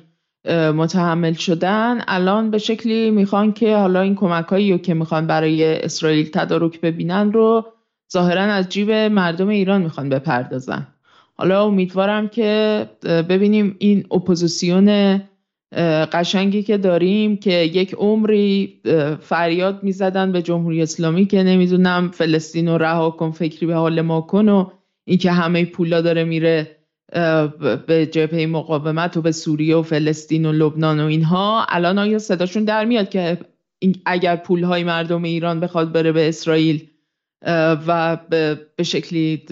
متحمل 0.50 1.34
شدن. 1.34 2.02
الان 2.08 2.52
به 2.52 2.58
شکلی 2.58 3.12
می‌خوان 3.12 3.54
که 3.54 3.76
حالا 3.76 4.02
این 4.02 4.16
کمک 4.16 4.46
هایی 4.46 4.80
که 4.80 4.94
می‌خوان 4.94 5.28
برای 5.28 5.82
اسرائیل 5.84 6.30
تدارک 6.30 6.82
ببینن 6.82 7.32
رو 7.32 7.66
ظاهرا 8.14 8.42
از 8.42 8.70
جیب 8.70 8.92
مردم 8.92 9.48
ایران 9.48 9.82
می‌خوان 9.82 10.10
بپردازن. 10.10 10.88
حالا 11.36 11.66
امیدوارم 11.66 12.28
که 12.28 12.86
ببینیم 13.04 13.76
این 13.80 14.06
اپوزیسیون 14.12 15.22
قشنگی 16.14 16.64
که 16.64 16.78
داریم 16.78 17.38
که 17.38 17.52
یک 17.52 17.94
عمری 17.94 18.82
فریاد 19.20 19.84
می‌زدن 19.84 20.32
به 20.32 20.42
جمهوری 20.42 20.82
اسلامی 20.82 21.26
که 21.26 21.44
نمی‌دونم 21.44 22.12
فلسطین 22.12 22.68
رو 22.68 22.78
رها 22.78 23.10
کن 23.10 23.32
فکری 23.32 23.66
به 23.66 23.76
حال 23.76 24.02
ما 24.02 24.22
کن 24.22 24.50
و 24.50 24.70
اینکه 25.06 25.32
همه 25.32 25.66
پولا 25.66 26.02
داره 26.02 26.24
میره 26.24 26.78
به 27.88 28.10
جبهه 28.12 28.46
مقاومت 28.46 29.18
و 29.18 29.22
به 29.22 29.32
سوریه 29.32 29.76
و 29.76 29.82
فلسطین 29.82 30.46
و 30.46 30.52
لبنان 30.52 31.00
و 31.00 31.06
اینها 31.06 31.66
الان 31.70 32.00
آیا 32.00 32.20
صداشون 32.20 32.64
در 32.64 32.86
میاد 32.86 33.10
که 33.10 33.38
اگر 34.06 34.36
پولهای 34.36 34.84
مردم 34.84 35.24
ایران 35.24 35.60
بخواد 35.60 35.92
بره 35.92 36.12
به 36.12 36.30
اسرائیل 36.30 36.88
و 37.88 38.18
به 38.30 38.60
شکلی 38.84 39.44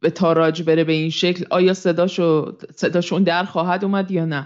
به 0.00 0.10
تاراج 0.10 0.62
بره 0.62 0.84
به 0.84 0.92
این 0.92 1.10
شکل 1.10 1.44
آیا 1.50 1.74
صداشو 1.74 2.56
صداشون 2.74 3.22
در 3.22 3.44
خواهد 3.44 3.84
اومد 3.84 4.10
یا 4.10 4.24
نه؟ 4.24 4.44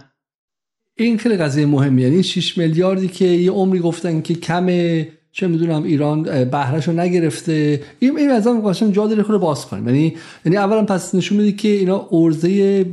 این 0.96 1.18
خیلی 1.18 1.36
قضیه 1.36 1.66
مهمی 1.66 2.02
یعنی 2.02 2.22
6 2.22 2.58
میلیاردی 2.58 3.08
که 3.08 3.24
یه 3.24 3.50
عمری 3.50 3.78
گفتن 3.78 4.20
که 4.20 4.34
کمه 4.34 5.08
چه 5.32 5.46
می‌دونم 5.48 5.82
ایران 5.82 6.22
بهرهش 6.44 6.88
رو 6.88 7.00
نگرفته. 7.00 7.82
این 7.98 8.18
این 8.18 8.30
از 8.30 8.46
قشنگ 8.46 8.94
جا 8.94 9.06
داره 9.06 9.22
خود 9.22 9.36
باز 9.36 9.66
کنیم. 9.66 9.88
یعنی 9.88 10.16
یعنی 10.44 10.56
اولا 10.56 10.84
پس 10.84 11.14
نشون 11.14 11.38
میده 11.38 11.52
که 11.52 11.68
اینا 11.68 12.08
ارزه 12.12 12.84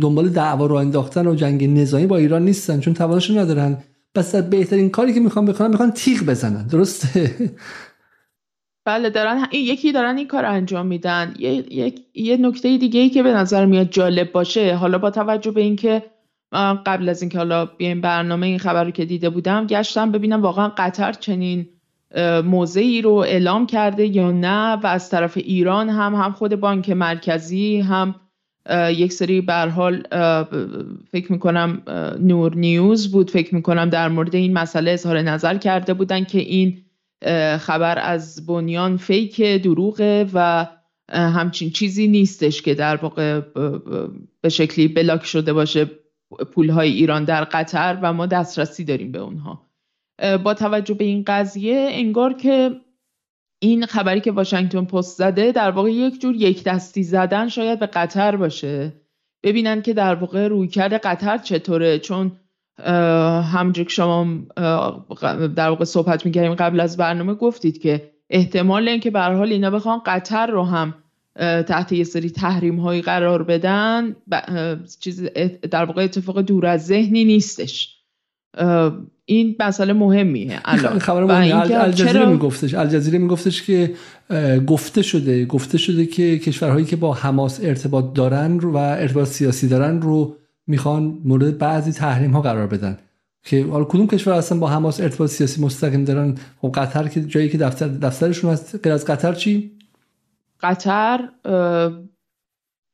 دنبال 0.00 0.28
دعوا 0.28 0.66
رو 0.66 0.74
انداختن 0.74 1.26
و 1.26 1.34
جنگ 1.34 1.64
نظامی 1.64 2.06
با 2.06 2.16
ایران 2.16 2.44
نیستن 2.44 2.80
چون 2.80 2.94
توانش 2.94 3.30
ندارن. 3.30 3.78
پس 4.14 4.34
بهترین 4.34 4.90
کاری 4.90 5.14
که 5.14 5.20
می‌خوان 5.20 5.44
بکنن 5.44 5.70
می‌خوان 5.70 5.90
تیغ 5.90 6.22
بزنن. 6.22 6.66
درسته؟ 6.66 7.30
بله 8.86 9.10
دارن 9.10 9.46
یکی 9.52 9.92
دارن 9.92 10.16
این 10.16 10.26
کار 10.26 10.44
انجام 10.44 10.86
میدن. 10.86 11.34
یه, 11.38 11.94
یه 12.14 12.36
نکته 12.36 12.78
دیگه 12.78 13.00
ای 13.00 13.10
که 13.10 13.22
به 13.22 13.32
نظر 13.32 13.66
میاد 13.66 13.90
جالب 13.90 14.32
باشه 14.32 14.74
حالا 14.74 14.98
با 14.98 15.10
توجه 15.10 15.50
به 15.50 15.60
اینکه 15.60 16.02
قبل 16.52 17.08
از 17.08 17.22
اینکه 17.22 17.38
حالا 17.38 17.66
بیایم 17.66 18.00
برنامه 18.00 18.46
این 18.46 18.58
خبر 18.58 18.84
رو 18.84 18.90
که 18.90 19.04
دیده 19.04 19.30
بودم 19.30 19.66
گشتم 19.66 20.12
ببینم 20.12 20.42
واقعا 20.42 20.68
قطر 20.68 21.12
چنین 21.12 21.68
موضعی 22.44 23.02
رو 23.02 23.12
اعلام 23.14 23.66
کرده 23.66 24.06
یا 24.06 24.30
نه 24.30 24.72
و 24.72 24.86
از 24.86 25.10
طرف 25.10 25.36
ایران 25.36 25.88
هم 25.88 26.14
هم 26.14 26.32
خود 26.32 26.56
بانک 26.56 26.90
مرکزی 26.90 27.80
هم 27.80 28.14
یک 28.90 29.12
سری 29.12 29.40
بر 29.40 29.68
حال 29.68 30.02
فکر 31.12 31.32
می‌کنم 31.32 31.82
نور 32.20 32.54
نیوز 32.54 33.10
بود. 33.10 33.30
فکر 33.30 33.54
می‌کنم 33.54 33.90
در 33.90 34.08
مورد 34.08 34.34
این 34.34 34.52
مسئله 34.52 34.90
اظهار 34.90 35.22
نظر 35.22 35.56
کرده 35.56 35.94
بودن 35.94 36.24
که 36.24 36.38
این 36.38 36.78
خبر 37.58 37.98
از 37.98 38.46
بنیان 38.46 38.96
فیک 38.96 39.42
دروغه 39.42 40.26
و 40.34 40.66
همچین 41.12 41.70
چیزی 41.70 42.08
نیستش 42.08 42.62
که 42.62 42.74
در 42.74 42.96
واقع 42.96 43.40
به 44.40 44.48
شکلی 44.48 44.88
بلاک 44.88 45.24
شده 45.24 45.52
باشه. 45.52 45.90
پولهای 46.54 46.92
ایران 46.92 47.24
در 47.24 47.44
قطر 47.44 47.98
و 48.02 48.12
ما 48.12 48.26
دسترسی 48.26 48.84
داریم 48.84 49.12
به 49.12 49.18
اونها. 49.18 49.66
با 50.44 50.54
توجه 50.54 50.94
به 50.94 51.04
این 51.04 51.24
قضیه 51.26 51.88
انگار 51.90 52.32
که 52.32 52.80
این 53.62 53.86
خبری 53.86 54.20
که 54.20 54.32
واشنگتن 54.32 54.84
پست 54.84 55.18
زده 55.18 55.52
در 55.52 55.70
واقع 55.70 55.90
یک 55.90 56.20
جور 56.20 56.34
یک 56.34 56.64
دستی 56.64 57.02
زدن 57.02 57.48
شاید 57.48 57.78
به 57.78 57.86
قطر 57.86 58.36
باشه. 58.36 58.92
ببینن 59.42 59.82
که 59.82 59.92
در 59.94 60.14
واقع 60.14 60.48
رویکرد 60.48 60.94
قطر 60.94 61.38
چطوره 61.38 61.98
چون 61.98 62.32
همونجور 63.52 63.84
که 63.84 63.90
شما 63.90 64.26
در 65.56 65.68
واقع 65.68 65.84
صحبت 65.84 66.26
می‌کردیم 66.26 66.54
قبل 66.54 66.80
از 66.80 66.96
برنامه 66.96 67.34
گفتید 67.34 67.78
که 67.82 68.10
احتمال 68.30 68.88
اینکه 68.88 69.10
به 69.10 69.20
حال 69.20 69.52
اینا 69.52 69.70
بخوان 69.70 70.00
قطر 70.06 70.46
رو 70.46 70.64
هم 70.64 70.94
تحت 71.38 71.92
یه 71.92 72.04
سری 72.04 72.30
تحریم 72.30 72.80
هایی 72.80 73.02
قرار 73.02 73.42
بدن. 73.42 74.16
چیز 75.00 75.22
در 75.70 75.84
واقع 75.84 76.04
اتفاق 76.04 76.40
دور 76.40 76.66
از 76.66 76.86
ذهنی 76.86 77.24
نیستش. 77.24 77.98
این 79.24 79.56
مسئله 79.60 79.92
مهمیه 79.92 80.60
الان. 80.64 80.98
خبر 81.08 81.22
الجزیره 81.22 82.26
میگفتش. 82.26 82.74
الجزیره 82.74 83.18
میگفتش 83.18 83.62
که 83.62 83.94
گفته 84.66 85.02
شده. 85.02 85.44
گفته 85.44 85.78
شده 85.78 86.06
که 86.06 86.38
کشورهایی 86.38 86.84
که 86.84 86.96
با 86.96 87.14
حماس 87.14 87.60
ارتباط 87.62 88.14
دارن 88.14 88.58
و 88.58 88.76
ارتباط 88.76 89.28
سیاسی 89.28 89.68
دارن 89.68 90.00
رو 90.00 90.36
می‌خوان 90.66 91.18
مورد 91.24 91.58
بعضی 91.58 91.92
تحریم 91.92 92.30
ها 92.30 92.40
قرار 92.40 92.66
بدن. 92.66 92.98
که 93.44 93.66
حالا 93.66 93.84
کدوم 93.84 94.06
کشور 94.06 94.34
اصلا 94.34 94.58
با 94.58 94.68
حماس 94.68 95.00
ارتباط 95.00 95.30
سیاسی 95.30 95.62
مستقیم 95.62 96.04
دارن؟ 96.04 96.34
خب 96.60 96.72
قطر 96.74 97.08
که 97.08 97.20
جایی 97.20 97.48
که 97.48 97.58
دفتر 97.58 97.88
دفترشون 97.88 98.52
هست. 98.52 98.80
غیر 98.82 98.92
از 98.92 99.04
قطر 99.04 99.32
چی؟ 99.32 99.70
قطر 100.62 101.28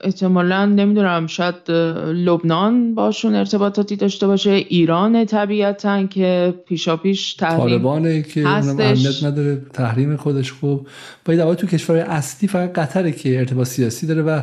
احتمالا 0.01 0.67
نمی‌دونم 0.67 1.27
شاید 1.27 1.71
لبنان 2.07 2.95
باشون 2.95 3.35
ارتباطاتی 3.35 3.97
داشته 3.97 4.27
باشه. 4.27 4.51
ایران 4.51 5.25
طبیعتا 5.25 6.07
که 6.07 6.55
پیشا 6.67 6.97
پیش 6.97 7.35
تحریم 7.35 7.59
طالبانه 7.59 8.23
که 8.23 8.49
اهمیت 8.49 9.25
نداره 9.25 9.63
تحریم 9.73 10.17
خودش 10.17 10.53
خوب. 10.53 10.89
باید 11.25 11.55
تو 11.55 11.67
کشور 11.67 11.97
اصلی 11.97 12.49
فقط 12.49 12.73
قطره 12.73 13.13
که 13.13 13.39
ارتباط 13.39 13.67
سیاسی 13.67 14.07
داره 14.07 14.23
و 14.23 14.43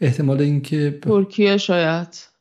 احتمال 0.00 0.40
اینکه 0.40 0.98
ترکیه 1.02 1.56
شاید. 1.56 2.35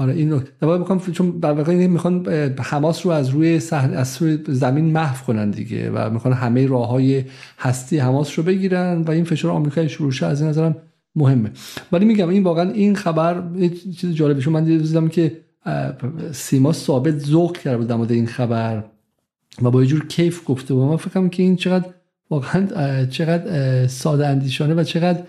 آره 0.00 0.14
این 0.14 0.32
نکته 0.32 0.78
می‌خوام 0.78 1.00
چون 1.00 1.30
در 1.30 1.52
واقع 1.52 1.86
می‌خوان 1.86 2.26
حماس 2.58 3.06
رو 3.06 3.12
از 3.12 3.28
روی 3.28 3.60
صحن 3.60 3.94
از 3.94 4.22
روی 4.22 4.38
زمین 4.48 4.84
محو 4.84 5.24
کنن 5.24 5.50
دیگه 5.50 5.90
و 5.90 6.10
می‌خوان 6.10 6.34
همه 6.34 6.66
راه 6.66 6.88
های 6.88 7.24
هستی 7.58 7.98
حماس 7.98 8.38
رو 8.38 8.44
بگیرن 8.44 9.02
و 9.02 9.10
این 9.10 9.24
فشار 9.24 9.50
آمریکای 9.50 9.88
شروع 9.88 10.12
شه 10.12 10.26
از 10.26 10.40
این 10.40 10.50
نظرم 10.50 10.76
مهمه. 11.16 11.50
ولی 11.92 12.04
میگم 12.04 12.28
این 12.28 12.42
واقعا 12.42 12.70
این 12.70 12.94
خبر 12.94 13.42
چیز 13.96 14.14
جالبه 14.14 14.40
چون 14.40 14.52
من 14.52 14.64
دیدم 14.64 15.08
که 15.08 15.36
سیما 16.32 16.72
ثابت 16.72 17.18
ذوق 17.18 17.56
کرده 17.56 17.96
بود 17.96 18.08
در 18.08 18.14
این 18.14 18.26
خبر 18.26 18.84
و 19.62 19.70
با 19.70 19.82
یه 19.82 19.86
جور 19.86 20.06
کیف 20.06 20.42
گفته 20.46 20.74
بود. 20.74 20.90
من 20.90 20.96
فکرم 20.96 21.30
که 21.30 21.42
این 21.42 21.56
چقدر 21.56 21.86
واقعا 22.30 22.66
چقدر 23.06 23.86
ساده 23.86 24.26
اندیشانه 24.26 24.74
و 24.74 24.84
چقدر 24.84 25.22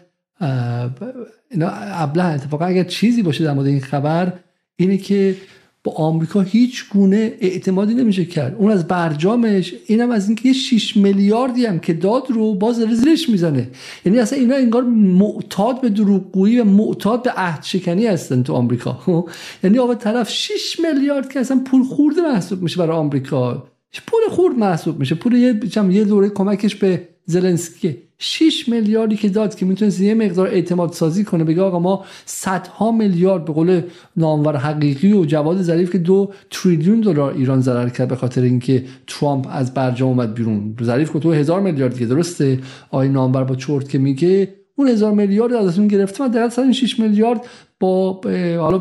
اینا 1.52 1.68
ابله 1.74 2.26
اتفاقا 2.26 2.66
اگر 2.66 2.84
چیزی 2.84 3.24
باشه 3.24 3.44
در 3.44 3.54
مورد 3.54 3.68
این 3.68 3.82
خبر 3.82 4.34
اینه 4.82 4.98
که 4.98 5.36
با 5.84 5.92
آمریکا 5.92 6.42
هیچ 6.42 6.90
گونه 6.90 7.34
اعتمادی 7.42 7.94
نمیشه 7.94 8.26
کرد. 8.26 8.56
اون 8.56 8.72
از 8.72 8.88
برجامش 8.88 9.74
اینم 9.86 10.12
از 10.12 10.28
اینکه 10.28 10.48
یه 10.48 10.54
6 10.54 10.98
میلیاردی 10.98 11.66
هم 11.66 11.80
که 11.80 11.94
داد 11.94 12.24
رو 12.30 12.54
باز 12.56 12.76
زیرش 12.76 13.30
می‌زنه. 13.30 13.70
یعنی 14.06 14.20
اصلا 14.20 14.40
اینا 14.40 14.56
انگار 14.56 14.84
معتاد 14.84 15.82
به 15.82 15.90
دروغگویی 15.90 16.60
و 16.60 16.64
معتاد 16.64 17.24
به 17.24 17.32
عهد 17.32 17.64
شکنی 17.64 18.08
هستن 18.08 18.44
تو 18.44 18.54
آمریکا. 18.54 19.00
یعنی 19.64 19.80
آقا 19.80 19.96
طرف 19.96 20.30
6 20.30 20.80
میلیارد 20.80 21.30
که 21.30 21.40
اصلا 21.40 21.62
پول 21.66 21.84
خورده 21.84 22.22
محسوب 22.22 22.62
میشه 22.62 22.78
برای 22.78 22.98
آمریکا. 22.98 23.68
پول 24.08 24.22
خورد 24.30 24.58
محسوب 24.58 25.00
میشه. 25.00 25.16
پول 25.16 25.34
یه 25.34 25.60
یه 25.90 26.04
دوره 26.04 26.30
کمکش 26.30 26.76
به 26.76 27.08
زلنسکی. 27.26 27.98
6 28.24 28.70
میلیاردی 28.70 29.16
که 29.16 29.30
داد 29.30 29.56
که 29.56 29.66
می‌تونست 29.66 30.02
یه 30.02 30.14
مقدار 30.14 30.48
اعتماد 30.48 30.94
سازی 30.94 31.24
کنه 31.24 31.44
بگه 31.44 31.62
آقا 31.62 31.80
ما 31.80 32.06
صدها 32.26 32.92
میلیارد 32.92 33.46
به 33.46 33.54
قول 33.54 33.82
نامور 34.18 34.58
حقیقی 34.58 35.14
و 35.14 35.26
جواد 35.26 35.62
ظریف 35.62 35.92
که 35.92 35.98
دو 35.98 36.32
تریلیون 36.52 37.02
دلار 37.02 37.34
ایران 37.34 37.62
ضرر 37.62 37.90
کرد 37.90 38.08
به 38.08 38.16
خاطر 38.16 38.42
اینکه 38.42 38.84
ترامپ 39.08 39.48
از 39.52 39.74
برجام 39.74 40.10
اومد 40.10 40.34
بیرون. 40.34 40.76
ظریف 40.84 41.10
گفت 41.10 41.24
تو 41.24 41.32
هزار 41.32 41.62
میلیارد 41.62 41.98
که 41.98 42.06
درسته؟ 42.06 42.60
آی 42.90 43.10
نامور 43.10 43.44
با 43.44 43.56
چرت 43.56 43.90
که 43.90 43.98
میگه 43.98 44.56
اون 44.76 44.88
هزار 44.88 45.12
میلیارد 45.12 45.54
ازتون 45.54 45.88
گرفته 45.88 46.24
و 46.24 46.30
در 46.30 46.50
سر 46.50 46.62
این 46.62 46.74
6 46.74 47.00
میلیارد 47.00 47.42
با 47.80 48.22
حالا 48.60 48.78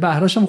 بهرش 0.00 0.38
هم. 0.38 0.48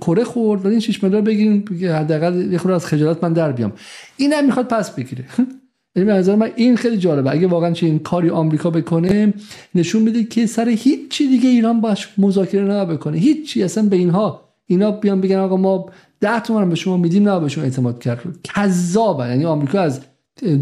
کره 0.00 0.24
خورد 0.24 0.64
ولی 0.64 0.70
این 0.70 0.80
6 0.80 1.02
میلیارد 1.02 1.24
بگیریم 1.24 1.64
حداقل 1.82 2.52
یه 2.52 2.58
خورده 2.58 2.74
از 2.74 2.86
خجالت 2.86 3.24
من 3.24 3.32
در 3.32 3.52
بیام. 3.52 3.72
اینم 4.16 4.46
می‌خواد 4.46 4.68
پس 4.68 4.90
بگیره. 4.90 5.24
یعنی 5.96 6.06
به 6.06 6.12
نظر 6.12 6.34
من 6.34 6.50
این 6.56 6.76
خیلی 6.76 6.96
جالبه. 6.96 7.30
اگه 7.30 7.46
واقعا 7.46 7.74
این 7.82 7.98
کاری 7.98 8.30
آمریکا 8.30 8.70
بکنه 8.70 9.34
نشون 9.74 10.02
میده 10.02 10.24
که 10.24 10.46
سر 10.46 10.68
هیچ 10.68 11.08
چی 11.10 11.28
دیگه 11.28 11.48
ایران 11.48 11.80
باش 11.80 12.08
مذاکره 12.18 12.64
نه 12.64 12.84
بکنه. 12.84 13.18
هیچ 13.18 13.48
چی 13.48 13.62
اصلا 13.62 13.88
به 13.88 13.96
اینها. 13.96 14.40
اینا 14.66 14.90
بیان 14.90 15.20
بگن 15.20 15.36
آقا 15.36 15.56
ما 15.56 15.86
10 16.20 16.40
تومن 16.40 16.68
به 16.68 16.74
شما 16.74 16.96
میدیم 16.96 17.28
نه 17.28 17.40
به 17.40 17.48
شما 17.48 17.64
اعتماد 17.64 18.02
کرد. 18.02 18.22
کذابه. 18.44 19.28
یعنی 19.28 19.44
آمریکا 19.44 19.80
از 19.80 20.00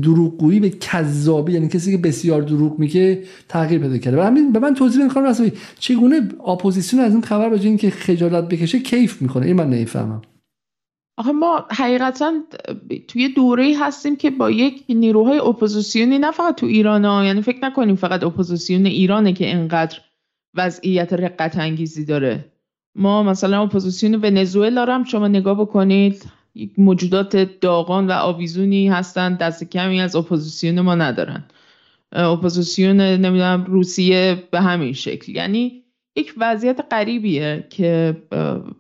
دروغگویی 0.03 0.61
به 0.61 0.71
کذابی 0.71 1.53
یعنی 1.53 1.69
کسی 1.69 1.91
که 1.91 1.99
بسیار 1.99 2.43
دروغ 2.43 2.79
میگه 2.79 3.23
تغییر 3.49 3.81
پیدا 3.81 3.99
کرده. 3.99 4.19
و 4.19 4.21
همین 4.21 4.53
به 4.53 4.59
من 4.59 4.75
توضیح 4.75 5.03
می‌کنم 5.03 5.25
رسمی 5.25 5.53
چگونه 5.79 6.29
اپوزیسیون 6.47 7.03
از 7.03 7.13
این 7.13 7.23
خبر 7.23 7.49
به 7.49 7.61
اینکه 7.61 7.91
خجالت 7.91 8.49
بکشه 8.49 8.79
کیف 8.79 9.23
می‌کنه؟ 9.23 9.47
این 9.47 9.57
من 9.57 9.71
نمی‌فهمم. 9.71 10.23
آخه 11.17 11.33
ما 11.33 11.67
حقیقتا 11.71 12.33
توی 13.09 13.29
دوره 13.29 13.75
هستیم 13.81 14.17
که 14.17 14.31
با 14.31 14.51
یک 14.51 14.85
نیروهای 14.89 15.39
اپوزیسیونی 15.39 16.19
نه 16.19 16.31
فقط 16.31 16.57
تو 16.57 16.67
ایران 16.67 17.05
ها 17.05 17.25
یعنی 17.25 17.43
فکر 17.43 17.65
نکنیم 17.65 17.97
فقط 17.97 18.25
اپوزیسیون 18.25 18.87
ایرانه 18.87 19.33
که 19.33 19.47
اینقدر 19.47 19.99
وضعیت 20.55 21.13
رقت 21.13 21.59
انگیزی 21.59 22.05
داره. 22.05 22.45
ما 22.95 23.23
مثلا 23.23 23.63
اپوزیسیون 23.63 24.15
ونزوئلا 24.15 24.85
هم 24.87 25.05
شما 25.05 25.29
نگاه 25.29 25.61
بکنید 25.61 26.25
موجودات 26.79 27.37
داغان 27.37 28.07
و 28.07 28.13
آویزونی 28.13 28.89
هستند 28.89 29.39
دست 29.39 29.65
کمی 29.65 30.01
از 30.01 30.17
اپوزیسیون 30.17 30.81
ما 30.81 30.95
ندارن. 30.95 31.45
اپوزیسیون 32.13 33.01
نمی‌دونم 33.01 33.65
روسیه 33.65 34.43
به 34.51 34.61
همین 34.61 34.93
شکل. 34.93 35.37
یعنی 35.37 35.84
یک 36.17 36.35
وضعیت 36.37 36.81
غریبیه 36.91 37.67
که 37.71 38.17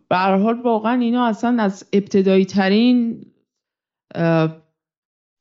به 0.08 0.16
حال 0.16 0.60
واقعا 0.60 1.00
اینا 1.00 1.26
اصلا 1.26 1.62
از 1.62 1.88
ابتدایی 1.92 2.44
ترین 2.44 3.26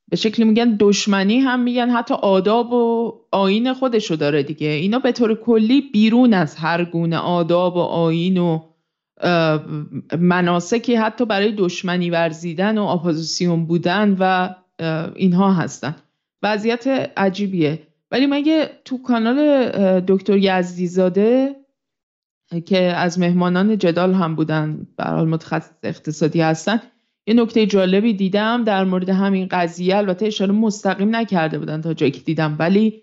به 0.10 0.16
شکلی 0.18 0.46
میگن 0.46 0.78
دشمنی 0.80 1.40
هم 1.40 1.60
میگن 1.60 1.90
حتی 1.90 2.14
آداب 2.14 2.74
و 2.74 3.14
آیین 3.32 3.74
خودشو 3.74 4.16
داره 4.16 4.44
دیگه. 4.44 4.68
اینا 4.68 5.00
به 5.00 5.12
طور 5.12 5.36
کلی 5.36 5.82
بیرون 5.82 6.34
از 6.34 6.56
هر 6.56 6.86
گونه 6.86 7.18
آداب 7.18 7.76
و 7.76 7.80
آیین 7.80 8.38
و 8.38 8.60
مناسکی 10.20 10.96
حتی 10.96 11.26
برای 11.26 11.52
دشمنی 11.52 12.10
ورزیدن 12.10 12.78
و 12.78 12.84
اپوزیسیون 12.84 13.66
بودن 13.66 14.18
و 14.20 14.50
اینها 15.16 15.54
هستن. 15.54 15.96
وضعیت 16.44 16.88
عجیبیه. 17.18 17.80
ولی 18.12 18.26
مگه 18.26 18.70
تو 18.86 19.02
کانال 19.02 20.00
دکتر 20.00 20.38
یزدیزاده 20.38 21.56
که 22.62 22.82
از 22.82 23.20
مهمانان 23.20 23.78
جدال 23.78 24.14
هم 24.14 24.36
بودن 24.36 24.88
برحال 24.98 25.28
متخصص 25.28 25.72
اقتصادی 25.84 26.42
هستن. 26.42 26.82
یه 27.28 27.34
نکته 27.34 27.66
جالبی 27.66 28.14
دیدم 28.14 28.64
در 28.64 28.84
مورد 28.84 29.10
همین 29.10 29.48
قضیه 29.52 29.98
البته 29.98 30.26
اشاره 30.26 30.52
مستقیم 30.52 31.16
نکرده 31.16 31.60
بودن 31.60 31.82
تا 31.82 31.94
جایی 31.94 32.12
که 32.12 32.22
دیدم 32.22 32.56
ولی 32.60 33.02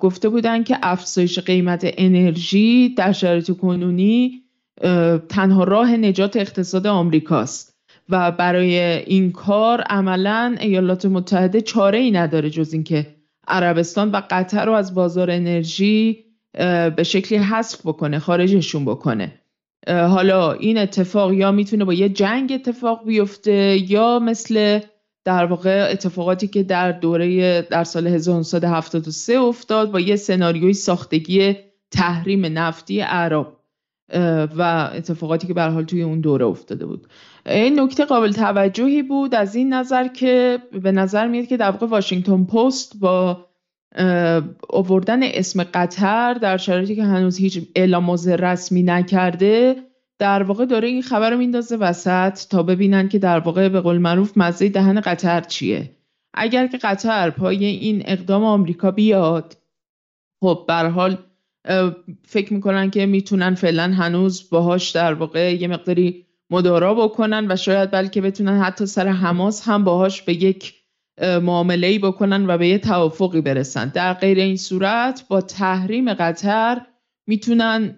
گفته 0.00 0.28
بودن 0.28 0.62
که 0.62 0.78
افزایش 0.82 1.38
قیمت 1.38 1.84
انرژی 1.84 2.94
در 2.94 3.12
شرایط 3.12 3.50
کنونی 3.50 4.42
تنها 5.28 5.64
راه 5.64 5.96
نجات 5.96 6.36
اقتصاد 6.36 6.86
آمریکاست. 6.86 7.72
و 8.08 8.32
برای 8.32 8.78
این 8.80 9.32
کار 9.32 9.80
عملا 9.80 10.56
ایالات 10.60 11.06
متحده 11.06 11.60
چاره 11.60 11.98
ای 11.98 12.10
نداره 12.10 12.50
جز 12.50 12.72
اینکه 12.72 13.06
عربستان 13.48 14.10
و 14.10 14.22
قطر 14.30 14.66
رو 14.66 14.72
از 14.72 14.94
بازار 14.94 15.30
انرژی 15.30 16.24
به 16.96 17.02
شکلی 17.02 17.38
حذف 17.38 17.80
بکنه 17.86 18.18
خارجشون 18.18 18.84
بکنه. 18.84 19.38
حالا 19.88 20.52
این 20.52 20.78
اتفاق 20.78 21.32
یا 21.32 21.52
می‌تونه 21.52 21.84
با 21.84 21.94
یه 21.94 22.08
جنگ 22.08 22.52
اتفاق 22.54 23.06
بیفته 23.06 23.90
یا 23.90 24.18
مثل 24.18 24.80
در 25.24 25.44
واقع 25.44 25.88
اتفاقاتی 25.90 26.48
که 26.48 26.62
در 26.62 26.92
دوره 26.92 27.62
در 27.62 27.84
سال 27.84 28.06
1973 28.06 29.38
افتاد 29.38 29.90
با 29.90 30.00
یه 30.00 30.16
سناریوی 30.16 30.72
ساختگی 30.72 31.56
تحریم 31.90 32.58
نفتی 32.58 33.00
عرب 33.00 33.56
و 34.56 34.90
اتفاقاتی 34.94 35.46
که 35.46 35.54
به 35.54 35.62
حال 35.62 35.84
توی 35.84 36.02
اون 36.02 36.20
دوره 36.20 36.46
افتاده 36.46 36.86
بود. 36.86 37.06
این 37.46 37.80
نکته 37.80 38.04
قابل 38.04 38.32
توجهی 38.32 39.02
بود 39.02 39.34
از 39.34 39.54
این 39.54 39.72
نظر 39.72 40.08
که 40.08 40.58
به 40.82 40.92
نظر 40.92 41.26
میاد 41.26 41.46
که 41.46 41.56
در 41.56 41.70
واقع 41.70 41.86
واشنگتن 41.86 42.44
پست 42.44 43.00
با 43.00 43.46
اووردن 44.70 45.20
اسم 45.22 45.64
قطر 45.64 46.34
در 46.34 46.56
شرایطی 46.56 46.96
که 46.96 47.04
هنوز 47.04 47.38
هیچ 47.38 47.68
اعلام 47.76 48.10
رسمی 48.26 48.82
نکرده 48.82 49.76
در 50.18 50.42
واقع 50.42 50.64
داره 50.64 50.88
این 50.88 51.02
خبر 51.02 51.30
رو 51.30 51.36
میندازه 51.36 51.76
وسط 51.76 52.48
تا 52.48 52.62
ببینن 52.62 53.08
که 53.08 53.18
در 53.18 53.38
واقع 53.38 53.68
به 53.68 53.80
قول 53.80 53.98
معروف 53.98 54.32
مزه 54.36 54.68
دهن 54.68 55.00
قطر 55.00 55.40
چیه. 55.40 55.90
اگر 56.34 56.66
که 56.66 56.78
قطر 56.78 57.30
پای 57.30 57.64
این 57.64 58.02
اقدام 58.06 58.44
آمریکا 58.44 58.90
بیاد 58.90 59.56
خب 60.40 60.64
به 60.68 60.74
حال 60.74 61.18
فکر 62.24 62.54
می‌کنن 62.54 62.90
که 62.90 63.06
می‌تونن 63.06 63.54
فعلا 63.54 63.82
هنوز 63.82 64.50
باهاش 64.50 64.90
در 64.90 65.14
واقع 65.14 65.54
یه 65.54 65.68
مقداری 65.68 66.26
مدارا 66.50 66.94
بکنن 66.94 67.46
و 67.50 67.56
شاید 67.56 67.90
بلکه 67.90 68.20
بتونن 68.20 68.60
حتی 68.60 68.86
سر 68.86 69.08
حماس 69.08 69.68
هم 69.68 69.84
باهاش 69.84 70.22
به 70.22 70.44
یک 70.44 70.74
معامله 71.20 71.86
ای 71.86 71.98
بکنن 71.98 72.46
و 72.46 72.58
به 72.58 72.68
یه 72.68 72.78
توافقی 72.78 73.40
برسن. 73.40 73.88
در 73.88 74.14
غیر 74.14 74.38
این 74.38 74.56
صورت 74.56 75.24
با 75.28 75.40
تحریم 75.40 76.14
قطر 76.14 76.80
می‌تونن 77.26 77.96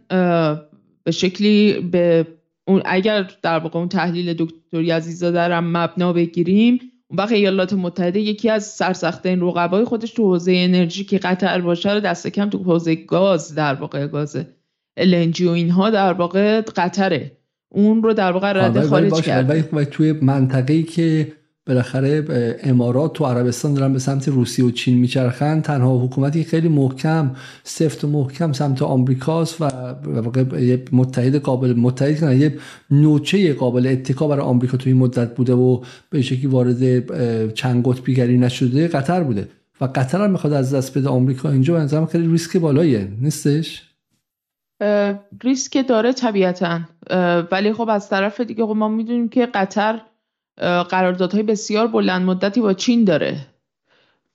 به 1.05 1.11
شکلی 1.11 1.81
به 1.81 2.27
اون 2.67 2.83
اگر 2.85 3.31
در 3.43 3.59
واقع 3.59 3.79
اون 3.79 3.89
تحلیل 3.89 4.35
دکتر 4.35 4.83
یزیزاده 4.83 5.41
هم 5.41 5.77
مبنا 5.77 6.13
بگیریم 6.13 6.79
اون 7.09 7.19
وقت 7.19 7.33
ایالات 7.33 7.73
متحده 7.73 8.21
یکی 8.21 8.51
از 8.51 8.67
سرسخته 8.67 9.37
رقبای 9.37 9.85
خودش 9.85 10.13
تو 10.13 10.23
حوزه 10.23 10.53
انرژی 10.57 11.05
که 11.05 11.19
قطر 11.19 11.61
باشه 11.61 11.95
رو 11.95 12.01
دست 12.01 12.27
کم 12.27 12.51
تو 12.51 12.59
حوزه 12.59 12.95
گاز 12.95 13.55
در 13.55 13.75
واقع 13.75 14.07
گاز 14.07 14.37
LNG 15.01 15.41
و 15.41 15.51
اینها 15.51 15.91
در 15.91 16.13
واقع 16.13 16.61
قطره. 16.61 17.33
اون 17.69 18.03
رو 18.03 18.13
در 18.13 18.33
واقع 18.33 18.53
رده 18.53 18.83
خارج 18.83 19.29
ولی 19.73 19.87
توی 19.87 20.13
منطقه‌ای 20.13 20.83
که 20.83 21.33
بالاخره 21.67 22.25
امارات 22.63 23.21
و 23.21 23.25
عربستان 23.25 23.75
دارن 23.75 23.93
به 23.93 23.99
سمت 23.99 24.29
روسیه 24.29 24.65
و 24.65 24.71
چین 24.71 24.99
میچرخن. 24.99 25.61
تنها 25.61 25.99
حکومتی 25.99 26.45
خیلی 26.45 26.69
محکم 26.69 27.31
سفت 27.63 28.05
و 28.05 28.09
محکم 28.09 28.53
سمت 28.53 28.83
آمریکاست 28.83 29.61
و 29.61 29.65
واقع 30.05 30.77
متحد 30.93 31.37
قابل 31.37 31.73
متحد 31.73 32.21
کنن 32.21 32.41
یه 32.41 32.59
نوچه 32.91 33.55
قابل 33.55 33.87
اتکا 33.87 34.29
برای 34.29 34.47
آمریکا 34.47 34.77
توی 34.77 34.93
مدت 34.93 35.35
بوده 35.35 35.55
و 35.55 35.81
به 36.11 36.23
شکلی 36.23 36.47
وارد 36.47 37.53
چند 37.55 37.89
قطبیگری 37.89 38.39
نشده 38.39 38.89
قطر 38.89 39.23
بوده. 39.23 39.49
و 39.81 39.85
قطر 39.85 40.25
هم 40.25 40.31
می‌خواد 40.31 40.53
از 40.53 40.75
دست 40.75 40.99
بده 40.99 41.09
آمریکا. 41.09 41.51
اینجا 41.51 41.75
به 41.75 41.81
نظرم 41.81 42.07
خیلی 42.07 42.29
ریسک 42.29 42.57
بالاییه. 42.57 43.09
نیستش؟ 43.21 43.83
ریسک 45.43 45.87
داره 45.89 46.13
طبیعتا. 46.13 46.81
ولی 47.53 47.73
خب 47.73 47.89
از 47.89 48.09
طرف 48.09 48.41
دیگه 48.41 48.67
خب 48.67 48.73
ما 48.77 48.89
می‌دونیم 48.89 49.29
که 49.29 49.47
قطر 49.47 50.01
قراردادهای 50.61 51.43
بسیار 51.43 51.87
بلند 51.87 52.23
مدتی 52.23 52.61
با 52.61 52.75
چین 52.75 53.05
داره. 53.05 53.47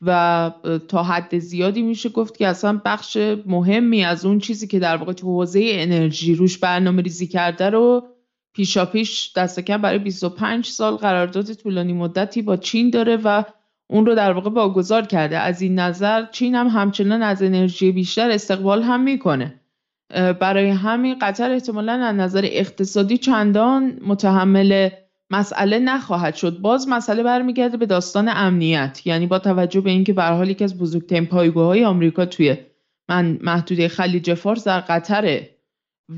و 0.02 0.52
تا 0.88 1.04
حد 1.04 1.40
زیادی 1.40 1.82
میشه 1.82 2.10
گفت 2.10 2.38
که 2.38 2.48
اصلا 2.48 2.82
بخش 2.86 3.18
مهمی 3.46 4.04
از 4.04 4.26
اون 4.26 4.40
چیزی 4.40 4.68
که 4.68 4.80
در 4.80 4.98
واقع 4.98 5.14
تو 5.14 5.28
حوزه 5.28 5.62
انرژی 5.74 6.36
روش 6.36 6.58
برنامه 6.58 7.02
ریزی 7.02 7.28
کرده 7.28 7.70
رو 7.70 8.08
پیشا 8.54 8.86
پیش 8.86 9.34
دست 9.36 9.60
کم 9.60 9.82
برای 9.82 10.00
25 10.00 10.66
سال 10.66 10.96
قرارداد 10.96 11.54
طولانی 11.54 11.94
مدتی 11.94 12.42
با 12.42 12.58
چین 12.58 12.90
داره 12.90 13.18
و 13.18 13.44
اون 13.88 14.06
رو 14.06 14.16
در 14.16 14.32
واقع 14.32 14.50
واگذار 14.50 15.06
کرده. 15.06 15.38
از 15.38 15.62
این 15.62 15.80
نظر 15.80 16.26
چین 16.26 16.56
هم 16.56 16.68
همچنان 16.68 17.22
از 17.22 17.44
انرژی 17.44 17.92
بیشتر 17.92 18.32
استقبال 18.32 18.82
هم 18.82 19.04
می‌کنه. 19.04 19.60
برای 20.40 20.70
همین 20.70 21.20
قطر 21.22 21.52
احتمالا 21.52 21.94
از 21.94 22.16
نظر 22.16 22.42
اقتصادی 22.44 23.18
چندان 23.18 24.00
متحمل 24.06 24.90
مسئله 25.30 25.80
نخواهد 25.80 26.36
شد. 26.36 26.60
باز 26.60 26.88
مسئله 26.88 27.24
برمیگرده 27.24 27.78
به 27.78 27.86
داستان 27.86 28.30
امنیت. 28.30 29.02
یعنی 29.06 29.28
با 29.28 29.40
توجه 29.40 29.82
به 29.82 29.90
اینکه 29.90 30.14
به 30.14 30.24
حال 30.24 30.50
یکی 30.50 30.64
از 30.64 30.78
بزرگترین 30.78 31.26
پایگاه‌های 31.26 31.86
آمریکا 31.86 32.26
توی 32.26 32.58
من 33.10 33.40
محدوده 33.42 33.88
خلیج 33.88 34.34
فارس 34.34 34.68
در 34.68 34.80
قطره 34.80 35.50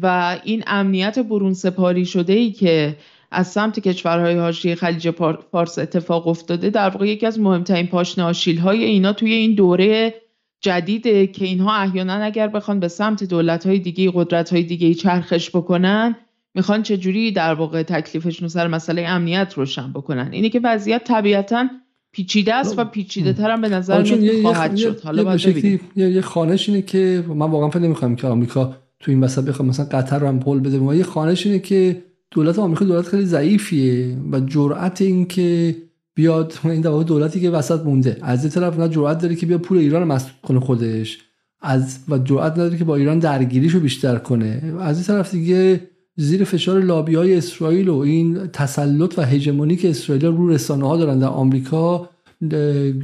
و 0.01 0.37
این 0.43 0.63
امنیت 0.67 1.19
برون 1.19 1.53
سپاری 1.53 2.05
شده 2.05 2.33
ای 2.33 2.51
که 2.51 2.97
از 3.31 3.47
سمت 3.47 3.79
کشورهای 3.79 4.37
حاشیه 4.37 4.75
خلیج 4.75 5.09
فارس 5.51 5.79
اتفاق 5.79 6.27
افتاده 6.27 6.69
در 6.69 6.89
واقع 6.89 7.07
یکی 7.07 7.25
از 7.25 7.39
مهمترین 7.39 7.87
پاشنه 7.87 8.33
های 8.61 8.83
اینا 8.83 9.13
توی 9.13 9.33
این 9.33 9.55
دوره 9.55 10.13
جدیده 10.61 11.27
که 11.27 11.45
اینها 11.45 11.75
احیانا 11.75 12.13
اگر 12.13 12.47
بخوان 12.47 12.79
به 12.79 12.87
سمت 12.87 13.23
دولت‌های 13.23 13.79
دیگه 13.79 14.11
قدرت‌های 14.13 14.63
دیگه 14.63 14.93
چرخش 14.93 15.49
بکنن 15.49 16.15
می‌خوان 16.55 16.83
چجوری 16.83 17.31
در 17.31 17.53
واقع 17.53 17.83
تکلیفشون 17.83 18.47
سر 18.47 18.67
مسئله 18.67 19.01
امنیت 19.01 19.53
روشن 19.53 19.93
بکنن؟ 19.93 20.29
اینه 20.31 20.49
که 20.49 20.61
وضعیت 20.63 21.03
طبیعتا 21.03 21.67
پیچیده 22.11 22.53
است 22.53 22.79
و 22.79 22.85
پیچیده 22.85 23.33
تر 23.33 23.51
هم 23.51 23.61
به 23.61 23.69
نظر 23.69 24.01
میاد 24.01 24.41
خواهد 24.41 24.75
شد. 24.75 25.01
حالا 25.03 25.35
یه, 25.35 25.79
یه 25.95 26.21
خانش 26.21 26.69
اینه 26.69 26.81
که 26.81 27.23
من 27.27 27.51
واقعا 27.51 27.69
فکر 27.69 27.79
نمی‌خوام 27.79 28.15
که 28.15 28.27
آمریکا 28.27 28.75
تو 28.99 29.11
این 29.11 29.19
مسئله 29.19 29.45
بخوام 29.45 29.69
مثلا 29.69 29.85
قطر 29.85 30.19
رو 30.19 30.27
هم 30.27 30.39
پول 30.39 30.59
بده. 30.59 30.79
ما 30.79 30.95
یه 30.95 31.03
خانش 31.03 31.45
اینه 31.45 31.59
که 31.59 32.03
دولت 32.31 32.59
آمریکا 32.59 32.85
دولت 32.85 33.07
خیلی 33.07 33.25
ضعیفیه 33.25 34.17
و 34.31 34.39
جرأت 34.39 35.01
این 35.01 35.25
که 35.25 35.75
بیاد 36.15 36.53
این 36.63 36.81
در 36.81 37.03
دولتی 37.03 37.39
که 37.39 37.49
وسط 37.49 37.81
مونده. 37.85 38.17
از 38.21 38.43
این 38.43 38.49
طرف 38.49 38.79
نه 38.79 38.89
جرأت 38.89 39.21
داره 39.21 39.35
که 39.35 39.45
بیاد 39.45 39.61
پول 39.61 39.77
ایران 39.77 40.03
مسدود 40.03 40.41
کنه 40.41 40.59
خودش. 40.59 41.17
از 41.61 41.99
و 42.09 42.17
جرأت 42.17 42.51
نداره 42.51 42.77
که 42.77 42.83
با 42.83 42.95
ایران 42.95 43.19
درگیریشو 43.19 43.79
بیشتر 43.79 44.15
کنه. 44.15 44.73
از 44.79 44.97
این 44.97 45.05
طرف 45.05 45.31
دیگه 45.31 45.81
زیر 46.21 46.43
فشار 46.43 46.79
لابی 46.79 47.15
های 47.15 47.35
اسرائیل 47.35 47.89
و 47.89 47.97
این 47.97 48.47
تسلط 48.47 49.19
و 49.19 49.21
هژمونی 49.21 49.75
که 49.75 49.89
اسرائیل 49.89 50.25
رو 50.25 50.49
رسانه 50.49 50.87
ها 50.87 50.97
دارن 50.97 51.19
در 51.19 51.27
آمریکا 51.27 52.09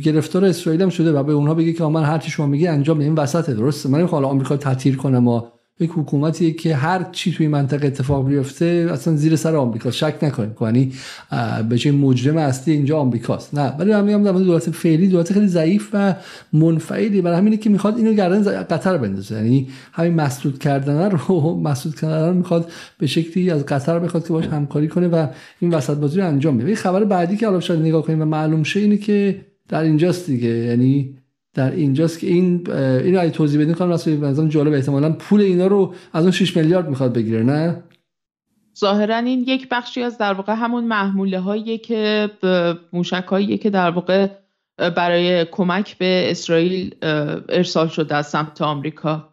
گرفتار 0.03 0.45
اسرائیل 0.45 0.81
هم 0.81 0.89
شده 0.89 1.11
و 1.11 1.23
به 1.23 1.33
اونها 1.33 1.53
بگه 1.53 1.73
که 1.73 1.83
من 1.83 2.03
هر 2.03 2.17
چی 2.17 2.31
شما 2.31 2.45
میگی 2.45 2.67
انجام 2.67 2.99
این 2.99 3.15
وسطه 3.15 3.53
درسته؟ 3.53 3.89
من 3.89 4.07
حالا 4.07 4.27
آمریکا 4.27 4.57
تعطیل 4.57 4.95
کنم 4.95 5.27
و 5.27 5.41
یک 5.79 5.91
حکومتی 5.93 6.53
که 6.53 6.75
هر 6.75 7.05
چی 7.11 7.31
توی 7.31 7.47
منطقه 7.47 7.87
اتفاق 7.87 8.27
بیفته 8.27 8.89
اصلا 8.91 9.15
زیر 9.15 9.35
سر 9.35 9.55
آمریکا 9.55 9.91
شک 9.91 10.15
نکنید. 10.21 10.57
یعنی 10.61 10.91
به 11.69 11.77
چه 11.77 11.91
مجرم 11.91 12.37
اصلی 12.37 12.73
اینجا 12.73 12.99
آمریکاست. 12.99 13.55
نه 13.55 13.75
ولی 13.79 13.91
من 13.91 14.03
میگم 14.03 14.43
دولت 14.43 14.69
فعلی 14.69 15.07
دولت 15.07 15.33
خیلی 15.33 15.47
ضعیف 15.47 15.89
و 15.93 16.15
منفعلی. 16.53 17.21
برای 17.21 17.37
همینه 17.37 17.57
که 17.57 17.69
می‌خواد 17.69 17.97
اینو 17.97 18.13
گردن 18.13 18.63
قطر 18.63 18.97
بندازه. 18.97 19.35
یعنی 19.35 19.67
همین 19.91 20.13
مسدود 20.13 20.59
کردن 20.59 21.11
رو 21.11 21.55
مسدود 21.69 21.95
کردن 21.95 22.27
رو 22.27 22.33
می‌خواد 22.33 22.71
به 22.99 23.07
شکلی 23.07 23.51
از 23.51 23.65
قطر 23.65 23.99
بخواد 23.99 24.27
که 24.27 24.33
باش 24.33 24.47
همکاری 24.47 24.87
کنه 24.87 25.07
و 25.07 25.27
این 25.59 25.73
وسط 25.73 25.97
بازی 25.97 26.19
رو 26.19 26.27
انجام 26.27 26.57
بده. 26.57 26.75
خبر 26.75 27.03
بعدی 27.03 27.37
که 27.37 27.47
حالا 27.47 27.59
شاید 27.59 27.79
نگاه 27.79 28.03
کنیم 28.03 28.21
و 28.21 28.25
معلوم 28.25 28.63
شه 28.63 28.79
اینه 28.79 28.97
که 28.97 29.41
در 29.69 29.81
اینجاست 29.81 30.25
دیگه. 30.25 30.49
یعنی 30.49 31.17
در 31.57 31.71
اینجاست 31.71 32.19
که 32.19 32.27
این 32.27 32.71
اینو 32.71 33.19
اگه 33.19 33.29
توضیح 33.29 33.61
بدین 33.61 33.73
خانم 33.73 33.91
رسولی 33.91 34.17
مثلا 34.17 34.47
جالب 34.47 34.73
احتمالاً 34.73 35.11
پول 35.11 35.41
اینا 35.41 35.67
رو 35.67 35.93
از 36.13 36.23
اون 36.23 36.31
6 36.31 36.57
میلیارد 36.57 36.89
می‌خواد 36.89 37.13
بگیره 37.13 37.43
نه؟ 37.43 37.83
ظاهرا 38.79 39.17
این 39.17 39.43
یک 39.47 39.67
بخشی 39.71 40.01
از 40.01 40.17
در 40.17 40.33
واقع 40.33 40.53
همون 40.53 40.83
محموله 40.83 41.39
هایی 41.39 41.77
که 41.77 42.29
موشک 42.93 43.25
هایی 43.27 43.57
که 43.57 43.69
در 43.69 43.89
واقع 43.89 44.27
برای 44.77 45.45
کمک 45.45 45.97
به 45.97 46.27
اسرائیل 46.31 46.95
ارسال 47.49 47.87
شده 47.87 48.15
از 48.15 48.27
سمت 48.27 48.61
آمریکا. 48.61 49.29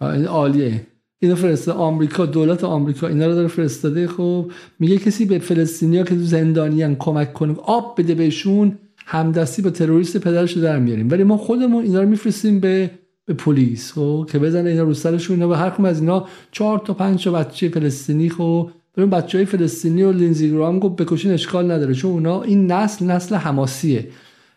این 0.00 0.26
عالیه. 0.26 0.86
اینو 1.18 1.34
فرسته 1.34 1.72
آمریکا 1.72 2.26
دولت 2.26 2.64
آمریکا 2.64 3.06
اینا 3.08 3.26
رو 3.26 3.34
داره 3.34 3.48
فرستاده. 3.48 4.08
خب 4.08 4.50
میگه 4.78 4.98
کسی 4.98 5.24
به 5.24 5.38
فلسطینیا 5.38 6.02
که 6.02 6.14
تو 6.14 6.22
زندانیان 6.22 6.96
کمک 6.96 7.32
کنه 7.32 7.56
آب 7.64 8.00
بده 8.00 8.14
بهشون. 8.14 8.78
همدستی 9.06 9.62
با 9.62 9.70
تروریست 9.70 10.16
پدرش 10.16 10.56
در 10.56 10.78
میاریم. 10.78 11.10
ولی 11.10 11.24
ما 11.24 11.36
خودمون 11.36 11.84
اینا 11.84 12.00
رو 12.00 12.08
میفرستیم 12.08 12.60
به 12.60 12.90
به 13.26 13.34
پلیس 13.34 13.92
خب؟ 13.92 14.28
که 14.32 14.38
بزنه 14.38 14.70
اینا 14.70 14.82
رو 14.82 14.94
سرشون 14.94 15.42
و 15.42 15.52
هر 15.52 15.70
کم 15.70 15.84
از 15.84 16.00
اینا 16.00 16.26
چهار 16.52 16.78
تا 16.78 16.94
پنج 16.94 17.24
تا 17.24 17.32
بچه 17.32 17.68
فلسطینی 17.68 18.28
خب؟ 18.28 18.70
بریم 18.96 19.10
بچه 19.10 19.38
های 19.38 19.44
فلسطینی 19.44 20.02
و 20.02 20.12
لینزی 20.12 20.50
گرام 20.50 20.78
گفت 20.78 20.96
بکشین 20.96 21.32
اشکال 21.32 21.70
نداره. 21.70 21.94
چون 21.94 22.10
اونا 22.10 22.42
این 22.42 22.72
نسل 22.72 23.06
نسل 23.06 23.34
حماسیه. 23.34 24.08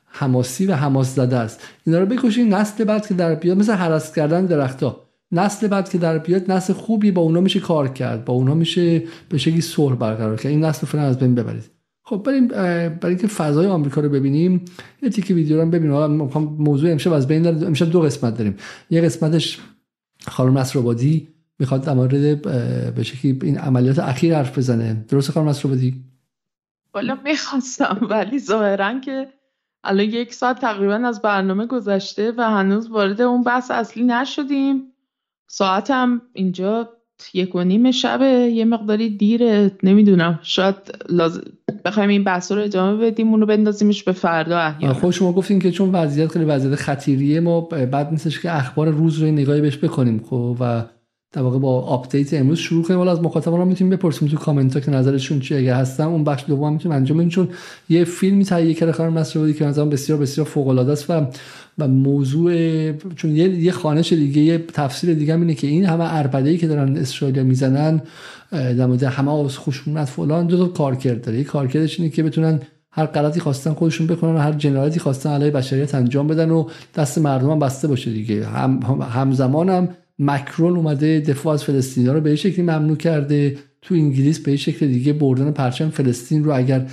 حماسی 0.05 0.65
و 0.65 0.73
حماس 0.73 1.15
زده 1.15 1.35
است. 1.35 1.61
اینا 1.85 1.99
رو 1.99 2.05
بکشین 2.05 2.53
نسل 2.53 2.83
بعد 2.83 3.07
که 3.07 3.13
در 3.13 3.35
بیاد 3.35 3.57
مثل 3.57 3.73
حرس 3.73 4.15
کردن 4.15 4.45
درختا 4.45 5.01
نسل 5.31 5.67
بعد 5.67 5.89
که 5.89 5.97
در 5.97 6.17
بیاد 6.17 6.51
نسل 6.51 6.73
خوبی 6.73 7.11
با 7.11 7.21
اونا 7.21 7.41
میشه 7.41 7.59
کار 7.59 7.87
کرد. 7.87 8.25
با 8.25 8.33
اونا 8.33 8.53
میشه 8.53 9.03
به 9.29 9.37
شکلی 9.37 9.61
صلح 9.61 9.95
برقرار 9.95 10.35
کرد. 10.35 10.51
این 10.51 10.65
نسل 10.65 10.87
فعلا 10.87 11.03
از 11.03 11.19
بین 11.19 11.35
ببرید. 11.35 11.74
خب 12.07 12.23
بریم 12.25 12.47
برای 12.47 12.99
اینکه 13.03 13.27
فضای 13.27 13.67
آمریکا 13.67 14.01
رو 14.01 14.09
ببینیم 14.09 14.65
یه 15.01 15.09
تیکه 15.09 15.33
ویدیو 15.33 15.61
رو 15.61 15.69
ببینیم. 15.69 15.91
حالا 15.91 16.07
موضوع 16.39 16.91
امشب 16.91 17.13
از 17.13 17.27
بین 17.27 17.41
داره 17.41 17.67
امشب 17.67 17.89
دو 17.89 18.01
قسمت 18.01 18.37
داریم. 18.37 18.57
یه 18.89 19.01
قسمتش 19.01 19.59
خانم 20.27 20.57
نصرآبادی 20.57 21.27
می‌خواد 21.59 21.83
در 21.83 21.93
مورد 21.93 22.41
به 22.41 23.03
این 23.21 23.57
عملیات 23.57 23.99
اخیر 23.99 24.35
حرف 24.35 24.57
بزنه. 24.57 25.05
درست 25.09 25.31
خانم 25.31 25.49
نصرآبادی 25.49 26.03
والا 26.93 27.17
می‌خواستم 27.23 28.07
ولی 28.09 28.39
ظاهرا 28.39 28.99
که 28.99 29.27
الان 29.83 30.05
یک 30.05 30.33
ساعت 30.33 30.61
تقریبا 30.61 30.93
از 30.93 31.21
برنامه 31.21 31.65
گذشته 31.65 32.33
و 32.37 32.41
هنوز 32.41 32.89
وارد 32.89 33.21
اون 33.21 33.43
بحث 33.43 33.71
اصلی 33.71 34.03
نشدیم. 34.03 34.83
ساعتم 35.47 36.21
اینجا 36.33 36.89
یک 37.33 37.55
و 37.55 37.63
نیم 37.63 37.91
شب 37.91 38.21
یه 38.51 38.65
مقداری 38.65 39.09
دیره 39.09 39.71
نمی‌دونم. 39.83 40.39
شاید 40.43 40.75
لازم 41.09 41.41
بخوایم 41.85 42.09
این 42.09 42.23
بحث 42.23 42.51
رو 42.51 42.61
ادامه 42.61 43.05
بدیم 43.05 43.27
اونو 43.27 43.45
بندازیمش 43.45 44.03
به 44.03 44.11
فردا 44.11 44.59
احیانا. 44.59 44.93
خب 44.93 45.11
شما 45.11 45.33
گفتین 45.33 45.59
که 45.59 45.71
چون 45.71 45.91
وضعیت 45.91 46.31
خیلی 46.31 46.45
وضعیت 46.45 46.75
خطیریه 46.75 47.39
ما 47.39 47.61
بد 47.61 48.11
نیستش 48.11 48.39
که 48.39 48.55
اخبار 48.55 48.89
روز 48.89 49.19
رو 49.19 49.27
نگاهی 49.27 49.61
بهش 49.61 49.77
بکنیم 49.77 50.23
خب 50.29 50.57
و 50.59 50.83
در 51.35 51.41
واقع 51.41 51.59
با 51.59 51.81
update 51.81 52.33
امروز 52.33 52.59
شروع 52.59 52.83
کنیم. 52.83 52.99
حالا 52.99 53.11
از 53.11 53.21
مخاطبان 53.21 53.61
هم 53.61 53.67
می‌تونیم 53.67 53.97
بپرسیم 53.97 54.27
تو 54.27 54.37
کامنت 54.37 54.73
ها 54.73 54.79
که 54.79 54.91
نظرشون 54.91 55.39
چیه. 55.39 55.57
اگه 55.57 55.75
هستن 55.75 56.03
اون 56.03 56.23
بخش 56.23 56.43
دوم 56.47 56.73
می‌تونیم 56.73 56.97
انجام 56.97 57.17
بدیم. 57.17 57.29
چون 57.29 57.49
یه 57.89 58.03
فیلمی 58.03 58.45
تهیه 58.45 58.73
کرده 58.73 58.91
خانم 58.91 59.17
نصرآبادی 59.17 59.53
که 59.53 59.65
مثلا 59.65 59.85
بسیار 59.85 60.19
بسیار 60.19 60.47
فوق 60.47 60.67
العاده 60.67 60.91
است 60.91 61.09
و 61.09 61.27
و 61.77 61.87
موضوع 61.87 62.51
چون 62.91 63.35
یه 63.35 63.49
یه 63.49 63.71
خوانش 63.71 64.13
دیگه 64.13 64.41
یه 64.41 64.57
تفسیر 64.73 65.13
دیگه 65.13 65.35
اینه 65.35 65.53
که 65.53 65.67
این 65.67 65.85
همه 65.85 66.13
عربده 66.13 66.57
که 66.57 66.67
دارن 66.67 66.97
اسرائیل 66.97 67.43
می‌زنن 67.43 68.01
در 68.51 68.85
مورد 68.85 69.03
حماس 69.03 69.57
خشونت 69.57 70.05
فلان 70.05 70.47
دو 70.47 70.57
تا 70.57 70.65
کارکرد 70.65 71.21
داره. 71.21 71.37
یه 71.37 71.43
کارکردش 71.43 71.99
اینه 71.99 72.11
که 72.11 72.23
بتونن 72.23 72.59
هر 72.91 73.05
غلطی 73.05 73.39
خواستن 73.39 73.73
خودشون 73.73 74.07
بکنن 74.07 74.35
و 74.35 74.37
هر 74.37 74.51
جنایتی 74.51 74.99
خواستن 74.99 75.29
علیه 75.29 75.51
بشریت 75.51 75.95
انجام 75.95 76.27
بدن 76.27 76.51
و 76.51 76.67
دست 76.95 77.17
مردم 77.17 77.49
هم 77.49 77.59
بسته 77.59 77.87
باشه 77.87 78.11
دیگه. 78.11 78.45
هم 78.45 78.79
همزمان 79.11 79.69
هم 79.69 79.89
مکرون 80.19 80.77
اومده 80.77 81.19
دفاع 81.19 81.53
از 81.53 81.63
فلسطینیا 81.63 82.13
رو 82.13 82.21
به 82.21 82.35
شکلی 82.35 82.61
ممنوع 82.61 82.97
کرده. 82.97 83.57
تو 83.81 83.95
انگلیس 83.95 84.39
به 84.39 84.55
شکل 84.55 84.87
دیگه 84.87 85.13
بردن 85.13 85.51
پرچم 85.51 85.89
فلسطین 85.89 86.43
رو 86.43 86.57
اگر 86.57 86.87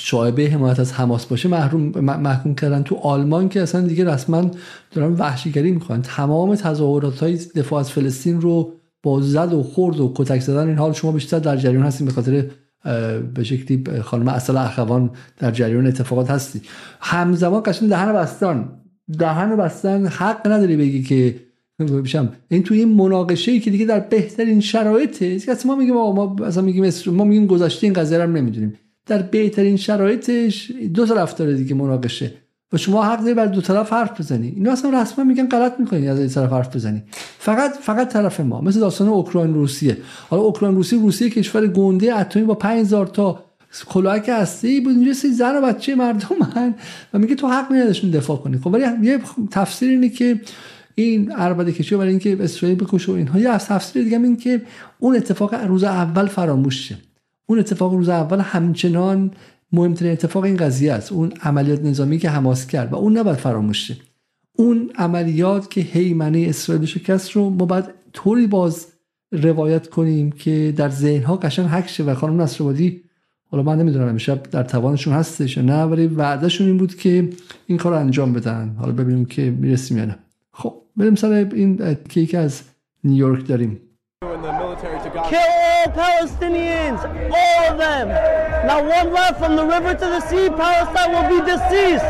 شایبه 0.00 0.50
حمایت 0.50 0.80
از 0.80 0.92
حماس 0.92 1.26
باشه 1.26 1.48
محروم 1.48 1.82
محکوم 2.00 2.54
کردن. 2.54 2.82
تو 2.82 2.94
آلمان 2.94 3.48
که 3.48 3.62
اصلا 3.62 3.80
دیگه 3.80 4.04
رسما 4.04 4.50
دارن 4.90 5.12
وحشیگری 5.12 5.70
می‌کنن 5.70 6.02
تمام 6.02 6.54
تظاهرات 6.54 7.22
های 7.22 7.36
دفاع 7.36 7.80
از 7.80 7.90
فلسطین 7.90 8.40
رو 8.40 8.72
با 9.02 9.20
زد 9.20 9.52
و 9.52 9.62
خورد 9.62 10.00
و 10.00 10.12
کتک 10.16 10.40
زدن 10.40 10.68
این 10.68 10.78
حال 10.78 10.92
شما 10.92 11.12
بیشتر 11.12 11.38
در 11.38 11.56
جریان 11.56 11.82
هستیم 11.82 12.06
به 12.06 12.12
خاطر 12.12 12.44
به 13.34 13.44
شکلی 13.44 14.00
خانم 14.00 14.28
اصل 14.28 14.56
اخوان 14.56 15.10
در 15.38 15.50
جریان 15.50 15.86
اتفاقات 15.86 16.30
هستی. 16.30 16.60
همزمان 17.00 17.62
قشنگ 17.66 17.88
دهن 17.88 18.12
بستان. 18.12 18.68
دهن 19.18 19.56
بستن 19.56 20.06
حق 20.06 20.46
نداری 20.46 20.76
بگی 20.76 21.02
که 21.02 21.47
بشم 21.78 22.32
این 22.48 22.62
توی 22.62 22.78
این 22.78 22.94
مناقشه 22.94 23.52
ای 23.52 23.60
که 23.60 23.70
دیگه 23.70 23.86
در 23.86 24.00
بهترین 24.00 24.60
شرایطه 24.60 25.38
ما 25.66 25.76
میگیم 25.76 25.94
ما 25.94 26.34
مثلا 26.34 26.62
میگیم 26.62 26.92
ما 27.06 27.24
میگیم 27.24 27.46
گذشته 27.46 27.86
این 27.86 27.92
قضیه 27.92 28.18
رو 28.18 28.32
نمی‌دونیم. 28.32 28.74
در 29.06 29.22
بهترین 29.22 29.76
شرایطش 29.76 30.72
دو 30.94 31.06
طرف 31.06 31.34
داره 31.34 31.54
دیگه 31.54 31.74
مناقشه. 31.74 32.32
و 32.72 32.76
شما 32.76 33.04
حق 33.04 33.20
داری 33.20 33.34
بر 33.34 33.46
دو 33.46 33.60
طرف 33.60 33.92
حرف 33.92 34.20
بزنی. 34.20 34.48
اینا 34.56 34.72
اصلا 34.72 35.02
رسما 35.02 35.24
میگن 35.24 35.48
غلط 35.48 35.80
می‌کنی 35.80 36.08
از 36.08 36.18
این 36.18 36.28
طرف 36.28 36.52
حرف 36.52 36.76
بزنی. 36.76 37.02
فقط 37.38 37.72
فقط 37.80 38.12
طرف 38.12 38.40
ما 38.40 38.60
مثل 38.60 38.80
داستان 38.80 39.08
اوکراین 39.08 39.54
روسیه. 39.54 39.96
حالا 40.30 40.42
اوکراین 40.42 40.74
روسیه 40.74 41.00
روسیه 41.00 41.30
کشور 41.30 41.66
گنده 41.66 42.18
اتمی 42.18 42.42
با 42.42 42.54
5000 42.54 43.06
تا 43.06 43.44
کلاهک 43.86 44.28
هستی 44.28 44.80
بود. 44.80 44.96
اینجا 44.96 45.12
سی 45.12 45.28
زن 45.28 45.56
و 45.56 45.60
بچه 45.60 45.94
مردم 45.94 46.28
من 46.40 46.74
و 47.14 47.18
میگه 47.18 47.34
تو 47.34 47.48
حق 47.48 47.72
نداشتون 47.72 48.10
دفاع 48.10 48.36
کنی. 48.36 48.58
خب 48.58 48.66
ولی 48.66 48.84
یه 49.02 49.18
تفسیر 49.50 49.90
اینه 49.90 50.08
که 50.08 50.40
این 51.02 51.32
عربده 51.32 51.72
کشی 51.72 51.96
برای 51.96 52.10
اینکه 52.10 52.36
اسرائیل 52.40 52.78
بکشه 52.78 53.12
و 53.12 53.14
اینها. 53.14 53.38
یه 53.38 53.58
تفسیر 53.58 54.04
دیگه 54.04 54.18
این 54.18 54.36
که 54.36 54.62
اون 54.98 55.16
اتفاق 55.16 55.54
روز 55.54 55.84
اول 55.84 56.26
فراموش 56.26 56.88
شه 56.88 56.96
اون 57.46 57.58
اتفاق 57.58 57.94
روز 57.94 58.08
اول 58.08 58.40
همچنان 58.40 59.30
مهمترین 59.72 60.12
اتفاق 60.12 60.44
این 60.44 60.56
قضیه 60.56 60.92
است. 60.92 61.12
اون 61.12 61.32
عملیات 61.42 61.84
نظامی 61.84 62.18
که 62.18 62.30
حماس 62.30 62.66
کرد 62.66 62.92
و 62.92 62.96
اون 62.96 63.18
نباید 63.18 63.36
فراموش 63.36 63.88
شه 63.88 63.96
اون 64.52 64.90
عملیات 64.94 65.70
که 65.70 65.80
هیمنه 65.80 66.46
اسرائیل 66.48 66.84
شکست 66.84 67.30
رو 67.30 67.50
ما 67.50 67.64
باید 67.64 67.84
طوری 68.12 68.46
باز 68.46 68.86
روایت 69.32 69.88
کنیم 69.88 70.32
که 70.32 70.74
در 70.76 70.88
ذهنها 70.88 71.36
قشنگ 71.36 71.66
حک 71.66 71.88
شه 71.88 72.04
و 72.04 72.14
خانم 72.14 72.40
نصرآبادی 72.40 73.02
حالا 73.50 73.62
من 73.62 73.78
نمی‌دونم 73.78 74.08
امشب 74.08 74.42
در 74.42 74.62
توانشون 74.62 75.14
هستش 75.14 75.56
یا 75.56 75.62
نه 75.62 75.82
ولی 75.82 76.06
وعدهشون 76.06 76.66
این 76.66 76.76
بود 76.76 76.94
که 76.94 77.30
این 77.66 77.78
کار 77.78 77.94
انجام 77.94 78.32
بدن. 78.32 78.76
حالا 78.78 78.92
ببینیم 78.92 79.24
که 79.24 79.50
می‌رسیم 79.50 79.98
یا 79.98 80.04
نه. 80.04 80.18
خب. 80.52 80.74
بریم 80.97 81.15
سر 81.15 81.31
این 81.31 81.97
کیک 82.09 82.35
از 82.35 82.61
نیویورک 83.03 83.47
داریم 83.47 83.81
Kill 85.29 85.63
all 85.85 85.91
Palestinians, 85.91 86.99
all 87.39 87.71
of 87.71 87.77
them. 87.77 88.07
Not 88.65 88.85
one 88.85 89.13
left 89.13 89.37
from 89.39 89.55
the 89.55 89.65
river 89.65 89.93
to 89.93 90.05
the 90.15 90.21
sea. 90.21 90.49
Palestine 90.49 91.11
will 91.11 91.29
be 91.35 91.39
deceased. 91.45 92.05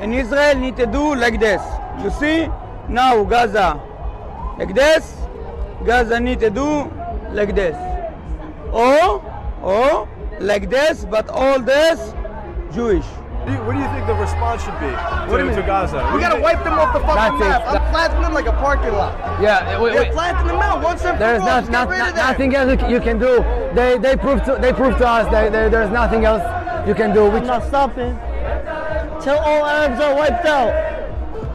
And 0.00 0.14
Israel 0.14 0.56
need 0.56 0.76
to 0.76 0.86
do 0.86 1.14
like 1.14 1.40
this. 1.40 1.62
You 2.02 2.10
see, 2.10 2.48
now 2.88 3.24
Gaza, 3.24 3.80
like 4.58 4.74
this. 4.74 5.14
Gaza 5.84 6.20
need 6.20 6.40
to 6.40 6.50
do 6.50 6.90
like 7.32 7.54
this. 7.54 7.76
Or, 8.72 9.22
or 9.62 10.08
like 10.40 10.70
this, 10.70 11.04
but 11.04 11.28
all 11.28 11.60
this 11.60 12.14
Jewish. 12.72 13.06
What 13.41 13.73
do 13.73 13.79
you 13.79 13.87
think 13.89 14.05
the 14.05 14.13
response 14.13 14.63
should 14.63 14.77
be 14.79 14.85
to, 14.87 15.49
to, 15.49 15.55
to 15.55 15.61
Gaza? 15.65 15.97
We 16.13 16.19
gotta 16.21 16.39
wipe 16.39 16.63
them 16.63 16.73
off 16.77 16.93
the 16.93 16.99
fucking 16.99 17.39
map. 17.39 17.63
I'm 17.65 17.91
planting 17.91 18.21
them 18.21 18.33
like 18.33 18.45
a 18.45 18.51
parking 18.53 18.93
lot. 18.93 19.17
Yeah, 19.41 19.81
wait, 19.81 19.93
They're 19.93 20.11
planting 20.11 20.47
them 20.47 20.57
out 20.61 20.83
once 20.83 21.03
and 21.03 21.19
There's 21.19 21.41
for 21.41 21.49
all. 21.49 21.61
not, 21.61 21.69
not, 21.71 21.89
rid 21.89 21.97
not, 21.99 22.09
of 22.09 22.15
that. 22.15 22.31
nothing 22.31 22.55
else 22.55 22.81
you 22.89 22.99
can 22.99 23.17
do. 23.17 23.43
They 23.73 23.97
they 23.97 24.15
prove 24.15 24.43
to 24.45 24.57
they 24.61 24.71
prove 24.73 24.97
to 24.97 25.07
us 25.07 25.29
that 25.31 25.51
there- 25.51 25.69
there's 25.69 25.89
nothing 25.91 26.23
else 26.25 26.43
you 26.87 26.93
can 26.93 27.13
do. 27.13 27.25
We're 27.29 27.39
not 27.41 27.63
stopping 27.65 28.13
till 29.21 29.37
all 29.37 29.65
Arabs 29.65 29.99
are 30.01 30.13
wiped 30.15 30.45
out. 30.45 30.73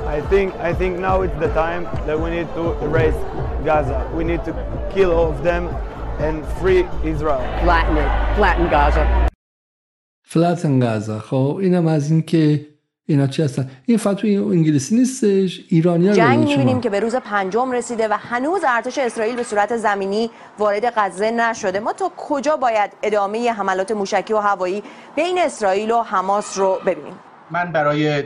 I 0.09 0.21
think 0.23 0.55
I 0.57 0.73
think 0.75 0.99
now 0.99 1.23
it's 1.23 1.39
the 1.39 1.49
time 1.55 1.85
that 2.07 2.19
we 2.19 2.31
need 2.31 2.49
to 2.55 2.73
erase 2.85 3.15
Gaza. 3.65 4.11
We 4.15 4.25
need 4.25 4.45
to 4.45 4.53
kill 4.93 5.13
all 5.13 5.31
of 5.31 5.43
them 5.45 5.69
and 6.19 6.45
free 6.59 6.85
Israel. 7.05 7.41
Flatten 7.63 7.97
it. 7.97 8.37
Flatten 8.37 8.69
Gaza. 8.71 9.29
فلاتن 10.29 10.87
غزه 10.87 11.19
خب 11.19 11.59
اینم 11.61 11.87
از 11.87 12.11
این 12.11 12.23
که 12.23 12.67
اینا 13.07 13.27
چی 13.27 13.43
هستن؟ 13.43 13.71
این 13.87 13.99
فقط 13.99 14.17
توی 14.17 14.37
انگلیسی 14.37 14.97
نیستش 14.97 15.61
ایرانی 15.69 16.09
ها 16.09 16.15
جنگ 16.15 16.49
می‌بینیم 16.49 16.81
که 16.81 16.91
به 16.91 17.01
روز 17.01 17.15
پنجم 17.15 17.73
رسیده 17.73 18.09
و 18.09 18.17
هنوز 18.21 18.61
ارتش 18.69 18.99
اسرائیل 18.99 19.37
به 19.37 19.43
صورت 19.43 19.77
زمینی 19.77 20.31
وارد 20.59 20.93
غزه 20.97 21.31
نشده. 21.31 21.81
ما 21.81 21.93
تا 21.93 22.13
کجا 22.17 22.57
باید 22.57 22.91
ادامه 23.03 23.53
حملات 23.53 23.91
موشکی 23.91 24.33
و 24.33 24.39
هوایی 24.39 24.83
بین 25.17 25.39
اسرائیل 25.39 25.91
و 25.91 26.03
حماس 26.03 26.59
رو 26.59 26.79
ببینیم؟ 26.87 27.15
من 27.51 27.73
برای 27.73 28.23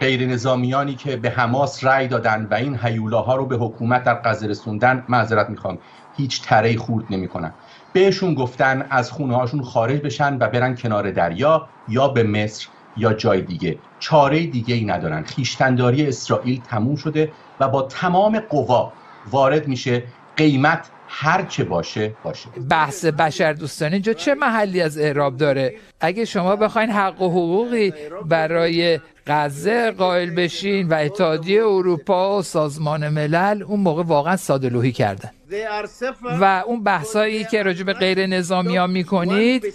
غیر 0.00 0.26
نظامیانی 0.26 0.94
که 0.94 1.16
به 1.16 1.30
حماس 1.30 1.84
رأی 1.84 2.08
دادن 2.08 2.48
و 2.50 2.54
این 2.54 2.78
هیولاها 2.82 3.36
رو 3.36 3.46
به 3.46 3.56
حکومت 3.56 4.04
در 4.04 4.22
غزه 4.24 4.46
رسوندن 4.46 5.04
معذرت 5.08 5.50
می‌خوام. 5.50 5.78
هیچ 6.16 6.42
تره 6.42 6.76
خورد 6.76 7.04
نمی‌کنم 7.10 7.54
بهشون 7.92 8.34
گفتن 8.34 8.88
از 8.90 9.10
خونه 9.10 9.36
هاشون 9.36 9.62
خارج 9.62 10.00
بشن 10.00 10.38
و 10.40 10.48
برن 10.48 10.76
کنار 10.76 11.10
دریا 11.10 11.70
یا 11.86 12.08
به 12.08 12.22
مصر 12.22 12.68
یا 12.96 13.12
جای 13.14 13.42
دیگه. 13.42 13.82
چاره 13.98 14.46
دیگه 14.46 14.74
ای 14.74 14.84
ندارن. 14.84 15.24
خیشتنداری 15.24 16.06
اسرائیل 16.06 16.62
تموم 16.62 16.96
شده 16.96 17.34
و 17.60 17.68
با 17.68 17.82
تمام 17.82 18.40
قوا 18.40 18.94
وارد 19.24 19.68
میشه 19.68 20.08
قیمت 20.36 20.92
هر 21.12 21.42
چه 21.42 21.64
باشه 21.64 22.12
باشه. 22.24 22.48
بحث 22.70 23.04
بشر 23.04 23.52
دوستانه 23.52 23.92
اینجا 23.92 24.12
چه 24.12 24.34
محلی 24.34 24.80
از 24.80 24.98
اعراب 24.98 25.36
داره؟ 25.36 25.74
اگه 26.00 26.24
شما 26.24 26.56
بخواین 26.56 26.90
حق 26.90 27.22
و 27.22 27.30
حقوقی 27.30 27.92
برای 28.24 29.00
غزه 29.26 29.90
قائل 29.90 30.30
بشین 30.30 30.88
و 30.88 30.94
اتحادیه 30.94 31.62
اروپا 31.62 32.38
و 32.38 32.42
سازمان 32.42 33.08
ملل 33.08 33.62
اون 33.62 33.80
موقع 33.80 34.02
واقعا 34.02 34.36
ساده 34.36 34.92
کردن. 34.92 35.30
و 36.40 36.62
اون 36.66 36.82
بحثایی 36.82 37.44
که 37.44 37.62
راجع 37.62 37.84
به 37.84 37.92
غیر 37.92 38.26
نظامی 38.26 38.76
ها 38.76 38.86
می‌کنید 38.86 39.74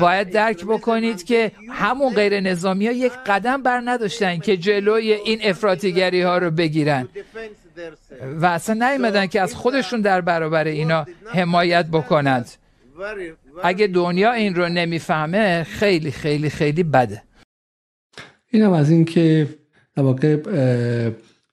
باید 0.00 0.30
درک 0.30 0.64
بکنید 0.64 1.24
که 1.24 1.52
همون 1.72 2.14
غیر 2.14 2.40
نظامی 2.40 2.86
ها 2.86 2.92
یک 2.92 3.12
قدم 3.26 3.62
بر 3.62 3.82
نداشتن 3.84 4.38
که 4.38 4.56
جلوی 4.56 5.12
این 5.12 5.38
افراطیگری 5.42 6.22
ها 6.22 6.38
رو 6.38 6.50
بگیرن. 6.50 7.08
و 8.40 8.46
اصلا 8.46 8.88
نیومدن 8.88 9.26
که 9.26 9.40
از 9.40 9.54
خودشون 9.54 10.00
در 10.00 10.20
برابر 10.20 10.64
اینا 10.64 11.06
حمایت 11.26 11.86
بکنند. 11.86 12.50
اگه 13.62 13.86
دنیا 13.86 14.32
این 14.32 14.54
رو 14.54 14.68
نمی‌فهمه 14.68 15.64
خیلی 15.64 16.10
خیلی 16.10 16.50
خیلی 16.50 16.82
بده. 16.82 17.22
اینم 18.50 18.72
از 18.72 18.90
این 18.90 19.04
که 19.04 19.48
در 19.96 20.02
واقع 20.02 20.36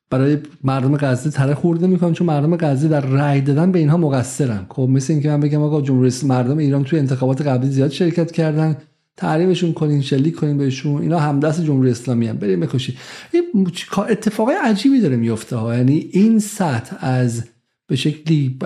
برای 0.10 0.38
مردم 0.64 0.98
غزه 0.98 1.30
تره 1.30 1.54
خورده 1.54 1.88
می‌کنم 1.88 2.14
چون 2.14 2.28
مردم 2.28 2.58
غزه 2.58 2.88
در 2.88 3.02
رأی 3.02 3.42
دادن 3.42 3.72
به 3.72 3.80
اینها 3.80 3.98
مقصرن. 3.98 4.66
خب 4.70 4.82
مثل 4.82 5.14
اینکه 5.14 5.30
من 5.30 5.40
بگم 5.40 5.64
آقا 5.64 5.82
جمهوری 5.82 6.12
مردم 6.24 6.58
ایران 6.58 6.84
توی 6.84 7.00
انتخابات 7.00 7.42
قبلی 7.42 7.70
زیاد 7.70 7.92
شرکت 7.92 8.32
کردن. 8.32 8.78
تعریفشون 9.18 9.74
کنین 9.74 10.02
شلیک 10.02 10.36
کنین 10.36 10.58
بهشون. 10.58 11.02
اینا 11.02 11.20
همدست 11.20 11.62
جمهوری 11.62 11.92
اسلامی 11.92 12.28
هم 12.28 12.38
بریم 12.38 12.60
بکشید 12.60 12.98
این 13.32 13.72
اتفاق 14.10 14.50
عجیبی 14.64 15.02
داره 15.02 15.16
میفته 15.16 15.56
ها. 15.56 15.76
یعنی 15.76 16.10
این 16.12 16.40
سطح 16.40 16.96
از 17.00 17.44
به 17.88 17.96
شکلی 17.96 18.60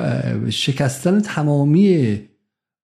شکستن 0.50 1.20
تمامی 1.20 2.20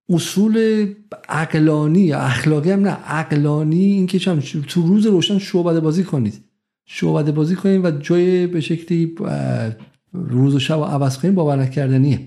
اصول 0.10 0.86
عقلانی 1.30 2.14
اخلاقی 2.14 2.72
هم 2.72 2.80
نه 2.80 2.90
عقلانی 2.90 3.84
اینکه 3.84 4.20
چم 4.20 4.40
تو 4.68 4.88
روز 4.88 5.06
روشن 5.06 5.38
شعبده 5.38 5.80
بازی 5.80 6.04
کنید. 6.04 6.42
شعبده 6.86 7.32
بازی 7.32 7.56
کنید 7.56 7.86
و 7.86 7.92
جای 7.92 8.48
به 8.48 8.62
شکلی 8.62 9.16
روز 10.14 10.56
و 10.56 10.60
شب 10.60 10.80
و 10.80 10.84
عوض 10.84 11.18
کنید 11.18 11.36
باور 11.36 11.56
نکردنیه. 11.56 12.20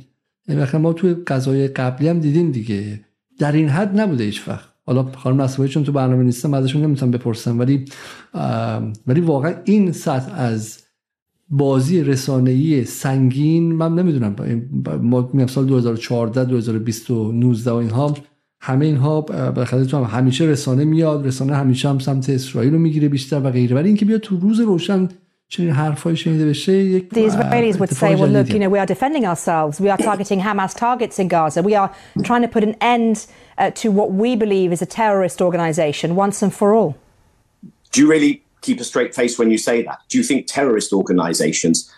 یعنی 0.48 0.78
ما 0.78 0.92
توی 0.92 1.14
قضای 1.14 1.68
قبلی 1.68 2.08
هم 2.08 2.20
دیدیم 2.20 2.52
دیگه. 2.52 3.00
در 3.38 3.52
این 3.52 3.68
حد 3.68 4.00
نبوده 4.00 4.24
هیچ 4.24 4.48
وقت. 4.48 4.68
حالا 4.88 5.06
خانم 5.16 5.40
نصیبایی 5.40 5.70
چون 5.70 5.84
تو 5.84 5.92
برنامه 5.92 6.24
نیستم 6.24 6.54
ازشون 6.54 6.82
نمی‌تونم 6.82 7.10
بپرسم. 7.10 7.58
ولی 7.58 7.84
ولی 9.06 9.20
واقعا 9.20 9.54
این 9.64 9.92
سطح 9.92 10.34
از 10.34 10.78
بازی 11.48 12.02
رسانه‌ای 12.02 12.84
سنگین 12.84 13.72
من 13.72 13.94
نمی‌دونم. 13.94 14.36
ما 15.02 15.30
میگم 15.32 15.46
سال 15.46 15.66
2014 15.66 16.44
2019 16.44 17.70
و 17.70 17.74
اینها 17.74 18.14
همه 18.60 18.86
اینها 18.86 19.20
بالاخره 19.20 19.84
تو 19.84 19.96
هم 19.96 20.18
همیشه 20.18 20.44
رسانه 20.44 20.84
میاد 20.84 21.26
رسانه 21.26 21.56
همیشه 21.56 21.88
هم 21.88 21.98
سمت 21.98 22.30
اسرائیل 22.30 22.72
رو 22.72 22.78
می‌گیره 22.78 23.08
بیشتر 23.08 23.40
و 23.40 23.50
غیره. 23.50 23.76
ولی 23.76 23.88
اینکه 23.88 24.04
بیاد 24.04 24.20
تو 24.20 24.36
روز 24.36 24.60
روشن 24.60 25.08
چنین 25.48 25.70
حرفای 25.70 26.16
شنیده 26.16 26.46
بشه 26.46 26.72
یک 26.72 27.08
The 27.14 27.30
Israelis 27.30 27.76
would 27.76 27.90
say 27.90 28.16
well 28.16 28.28
look 28.36 28.48
you 28.48 28.58
know 28.58 28.70
we 28.70 28.78
are 28.78 28.90
defending 28.94 29.24
ourselves. 29.26 29.80
We 29.80 29.88
are 29.88 29.96
targeting 30.08 30.40
Hamas 30.40 30.74
targets 30.74 31.18
in 31.18 31.28
Gaza. 31.28 31.62
We 31.62 31.74
are 31.74 31.90
trying 32.28 32.42
to 32.46 32.50
put 32.56 32.64
an 32.70 32.74
end 32.96 33.16
uh, 33.58 33.70
to 33.72 33.90
what 33.90 34.12
we 34.12 34.36
believe 34.36 34.72
is 34.72 34.80
a 34.80 34.86
terrorist 34.86 35.42
organization 35.42 36.14
once 36.14 36.42
and 36.42 36.54
for 36.54 36.74
all 36.74 36.96
Do 37.92 38.00
you 38.00 38.08
really 38.08 38.42
keep 38.60 38.80
a 38.80 38.84
straight 38.84 39.14
face 39.14 39.38
when 39.38 39.50
you 39.50 39.58
say 39.58 39.82
that? 39.82 39.98
Do 40.08 40.18
you 40.18 40.24
think 40.24 40.46
terrorist 40.46 40.92
organizations 40.92 41.92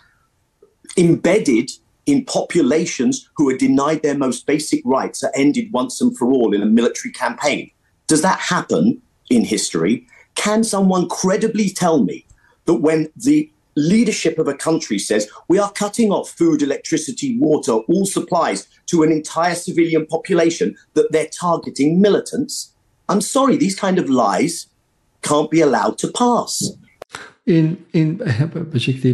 embedded 0.97 1.71
in 2.05 2.25
populations 2.25 3.29
who 3.35 3.49
are 3.49 3.57
denied 3.57 4.01
their 4.01 4.17
most 4.17 4.45
basic 4.45 4.81
rights 4.85 5.23
are 5.23 5.31
ended 5.35 5.71
once 5.71 6.01
and 6.01 6.17
for 6.17 6.31
all 6.31 6.53
in 6.53 6.61
a 6.61 6.65
military 6.65 7.11
campaign? 7.11 7.71
Does 8.07 8.21
that 8.21 8.39
happen 8.39 9.01
in 9.29 9.45
history? 9.45 10.07
Can 10.35 10.63
someone 10.63 11.07
credibly 11.07 11.69
tell 11.69 12.03
me 12.03 12.25
that 12.65 12.75
when 12.75 13.09
the 13.15 13.49
leadership 13.76 14.38
of 14.38 14.48
a 14.48 14.54
country 14.54 14.98
says 14.98 15.28
we 15.48 15.58
are 15.58 15.72
cutting 15.82 16.10
off 16.10 16.30
food, 16.30 16.62
electricity, 16.62 17.38
water, 17.38 17.72
all 17.72 18.06
supplies 18.06 18.60
to 18.86 19.02
an 19.02 19.10
entire 19.12 19.54
civilian 19.54 20.06
population, 20.06 20.76
that 20.94 21.06
they're 21.12 21.32
targeting 21.46 22.00
militants? 22.00 22.72
I'm 23.08 23.20
sorry, 23.20 23.56
these 23.56 23.76
kind 23.84 23.98
of 23.98 24.06
lies 24.08 24.66
can't 25.22 25.50
be 25.50 25.60
allowed 25.60 25.96
to 25.98 26.08
pass. 26.08 26.52
این 27.48 27.76
این 27.92 28.14
به 28.72 28.78
شکلی 28.78 29.12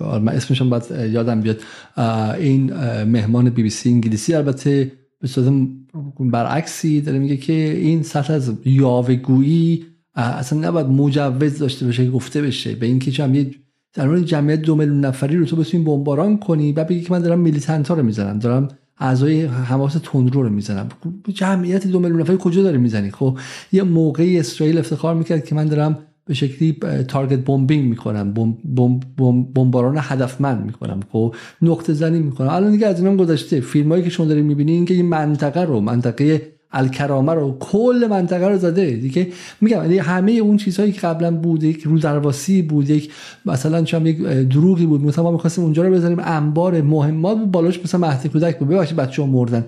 من 0.00 0.28
اسمشم 0.28 0.70
باید 0.70 0.90
یادم 0.90 1.40
بیاد 1.40 1.60
این 2.38 2.72
مهمان 3.04 3.50
بی 3.50 3.62
بی 3.62 3.70
سی 3.70 3.90
انگلیسی 3.90 4.34
البته 4.34 4.92
به 5.20 5.28
صورت 5.28 5.52
برعکسی 6.20 7.00
داره 7.00 7.18
میگه 7.18 7.36
که 7.36 7.52
این 7.52 8.02
سطح 8.02 8.32
از 8.32 8.52
یاوهگویی 8.64 9.86
اصلا 10.14 10.58
نباید 10.58 10.86
مجوز 10.86 11.58
داشته 11.58 11.86
باشه 11.86 12.10
گفته 12.10 12.42
بشه 12.42 12.74
به 12.74 12.86
اینکه 12.86 13.10
جمعیت 13.10 13.46
در 13.93 14.07
مورد 14.07 14.23
جمعیت 14.23 14.61
دو 14.61 14.75
میلیون 14.75 15.05
نفری 15.05 15.37
رو 15.37 15.45
تو 15.45 15.55
بتونی 15.55 15.83
بمباران 15.83 16.37
کنی 16.37 16.71
و 16.71 16.83
بگی 16.83 17.01
که 17.01 17.13
من 17.13 17.19
دارم 17.19 17.39
میلیتنت 17.39 17.87
ها 17.87 17.93
رو 17.93 18.03
می‌زنم 18.03 18.39
دارم 18.39 18.67
اعضای 18.97 19.45
حماس 19.45 19.97
تندرو 20.03 20.43
رو 20.43 20.49
می‌زنم. 20.49 20.89
جمعیت 21.33 21.87
دو 21.87 21.99
میلیون 21.99 22.21
نفری 22.21 22.37
کجا 22.39 22.63
داره 22.63 22.77
می‌زنی؟ 22.77 23.11
خب 23.11 23.37
یه 23.71 23.83
موقعی 23.83 24.39
اسرائیل 24.39 24.77
افتخار 24.77 25.15
می‌کرد 25.15 25.45
که 25.45 25.55
من 25.55 25.65
دارم 25.65 25.99
به 26.25 26.33
شکلی 26.33 26.77
تارگت 27.07 27.39
بمبینگ 27.39 27.89
می‌کنم 27.89 28.33
بمباران 29.53 29.95
هدفمند 29.99 30.65
می‌کنم. 30.65 30.99
خب 31.11 31.35
نقطه 31.61 31.93
زنی 31.93 32.19
می‌کنم. 32.19 32.49
الان 32.49 32.71
دیگه 32.71 32.87
از 32.87 32.99
اینم 33.03 33.17
گذشته. 33.17 33.61
فیلمایی 33.61 34.03
که 34.03 34.09
شما 34.09 34.25
دارین 34.25 34.45
می‌بینین 34.45 34.85
که 34.85 34.93
این 34.93 35.05
منطقه 35.05 35.61
رو 35.61 35.79
منطقه 35.79 36.51
الکرامه 36.73 37.33
رو 37.33 37.57
کل 37.59 38.07
منطقه 38.09 38.47
رو 38.47 38.57
زده. 38.57 38.91
دیگه 38.91 39.27
میگم 39.61 39.81
یعنی 39.81 39.97
همه 39.97 40.31
اون 40.31 40.57
چیزهایی 40.57 40.91
که 40.91 41.01
قبلا 41.01 41.31
بود 41.31 41.63
یک 41.63 41.83
رودرواسی 41.83 42.61
بود 42.61 42.89
یک 42.89 43.11
مثلا 43.45 43.81
چم 43.81 44.05
یک 44.05 44.21
دروغی 44.23 44.85
بود. 44.85 45.01
مثلا 45.01 45.23
ما 45.23 45.31
می‌خواستیم 45.31 45.63
اونجا 45.63 45.83
رو 45.83 45.93
بزنیم 45.93 46.17
انبار 46.19 46.81
مهمات 46.81 47.37
بالاش 47.37 47.79
مثلا 47.85 48.07
مهدی 48.07 48.29
کودک 48.29 48.59
بود. 48.59 48.67
ببخشید 48.67 48.97
بچه‌ها 48.97 49.27
مردن. 49.27 49.65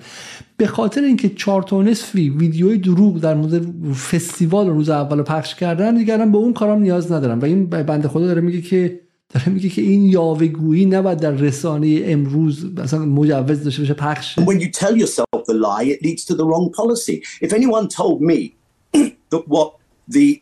به 0.57 0.67
خاطر 0.67 1.01
اینکه 1.01 1.29
چهار 1.29 1.63
تا 1.63 1.81
نصفی 1.81 2.29
ویدیوی 2.29 2.77
دروغ 2.77 3.19
در 3.19 3.33
مورد 3.33 3.61
فستیوال 3.93 4.67
روز 4.67 4.89
اول 4.89 5.21
پخش 5.21 5.55
کردن 5.55 5.97
دیگه 5.97 6.17
به 6.17 6.37
اون 6.37 6.53
کارام 6.53 6.81
نیاز 6.81 7.11
ندارم. 7.11 7.39
و 7.39 7.45
این 7.45 7.65
بنده 7.65 8.07
خدا 8.07 8.27
داره 8.27 8.41
میگه 8.41 8.61
که 8.61 8.99
داره 9.33 9.49
میگه 9.49 9.69
که 9.69 9.81
این 9.81 10.03
یاوهگویی 10.03 10.85
نباید 10.85 11.19
در 11.19 11.31
رسانه 11.31 12.01
امروز 12.05 12.65
مثلا 12.77 13.05
مجوز 13.05 13.63
داشته 13.63 13.81
بشه 13.81 13.93
پخش 13.93 14.39
when 14.39 14.59
you 14.59 14.79
tell 14.79 14.99
yourself 15.01 15.32
the 15.45 15.53
lie 15.53 15.85
it 15.93 16.01
leads 16.01 16.23
to 16.25 16.33
the 16.39 16.45
wrong 16.49 16.71
policy. 16.81 17.17
If 17.41 17.51
anyone 17.53 17.87
told 17.87 18.21
me 18.21 18.55
that 19.31 19.43
what 19.47 19.69
the 20.07 20.41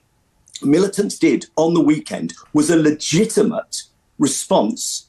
militants 0.76 1.18
did 1.18 1.42
on 1.56 1.74
the 1.74 1.86
weekend 1.92 2.34
was 2.54 2.70
a 2.70 2.78
legitimate 2.90 3.84
response 4.20 5.08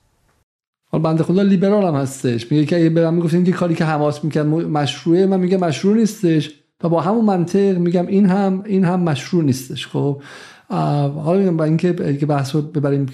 حالا 0.92 1.02
بنده 1.02 1.22
خدا 1.22 1.42
لیبرال 1.42 1.84
هم 1.84 1.94
هستش. 1.94 2.52
میگه 2.52 2.66
که 2.66 2.90
به 2.90 3.10
من 3.10 3.14
می‌گفتین 3.14 3.44
که 3.44 3.52
کاری 3.52 3.74
که 3.74 3.84
حماس 3.84 4.24
می‌کرد 4.24 4.46
مشروعه 4.46 5.26
من 5.26 5.40
میگه 5.40 5.56
مشروع 5.56 5.96
نیستش. 5.96 6.50
و 6.82 6.88
با 6.88 7.00
همون 7.00 7.24
منطق 7.24 7.78
میگم 7.78 8.06
این 8.06 8.26
هم 8.26 8.62
این 8.66 8.84
هم 8.84 9.00
مشروع 9.00 9.44
نیستش 9.44 9.86
خب؟ 9.86 10.22
حالا 10.68 11.38
میگم 11.38 11.56
با 11.56 11.64
اینکه 11.64 11.92
بحث 12.28 12.54
رو 12.54 12.62
ببریم 12.62 13.06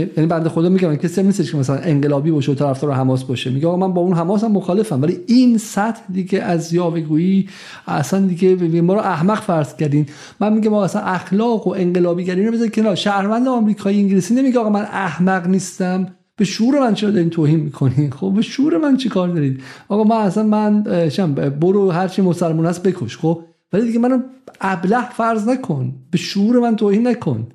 یعنی 0.00 0.26
بنده 0.28 0.48
خدا 0.48 0.68
میگم 0.68 0.96
کسی 0.96 1.22
نیستش 1.22 1.50
که 1.50 1.56
مثلا 1.56 1.76
انقلابی 1.76 2.30
باشه 2.30 2.52
و 2.52 2.54
طرفدار 2.54 2.92
حماس 2.92 3.24
باشه. 3.24 3.50
میگه 3.50 3.66
آقا 3.68 3.76
من 3.76 3.94
با 3.94 4.00
اون 4.00 4.12
حماس 4.12 4.44
هم 4.44 4.52
مخالفم 4.52 5.02
ولی 5.02 5.18
این 5.26 5.58
سطح 5.58 6.00
دیگه 6.12 6.42
از 6.42 6.72
یاوهگویی 6.72 7.48
اصلا 7.86 8.26
دیگه 8.26 8.80
ما 8.82 8.94
رو 8.94 9.00
احمق 9.00 9.40
فرض 9.40 9.76
کردین. 9.76 10.06
من 10.40 10.52
میگم 10.52 10.74
آقا 10.74 10.84
اصلا 10.84 11.02
اخلاق 11.02 11.66
و 11.66 11.70
انقلابیگری 11.70 12.46
رو 12.46 12.52
بذار 12.52 12.68
کنار. 12.68 12.94
شهروند 12.94 13.48
آمریکایی 13.48 14.00
انگلیسی 14.00 14.34
نمیگه 14.34 14.58
آقا 14.58 14.70
من 14.70 14.82
احمق 14.92 15.46
نیستم. 15.46 16.06
به 16.38 16.44
شعور 16.44 16.80
من 16.80 16.94
چرا 16.94 17.10
دارین 17.10 17.30
توهین 17.30 17.60
می‌کنین؟ 17.60 18.10
خب 18.10 18.32
به 18.36 18.42
شعور 18.42 18.78
من 18.78 18.96
چی 18.96 19.08
کار 19.08 19.28
دارید 19.28 19.60
آقا 19.88 20.04
من 20.04 20.16
اصلا 20.16 20.42
من 20.42 20.84
شم 21.08 21.34
برو 21.34 21.90
هر 21.90 22.08
چی 22.08 22.22
مسلمان 22.22 22.66
هست 22.66 22.82
بکش 22.82 23.16
خب؟ 23.16 23.42
ولی 23.72 23.86
دیگه 23.86 23.98
منو 23.98 24.18
ابله 24.60 25.10
فرض 25.10 25.48
نکن. 25.48 25.94
به 26.10 26.18
شعور 26.18 26.58
من 26.58 26.76
توهین 26.76 27.06
نکن. 27.06 27.48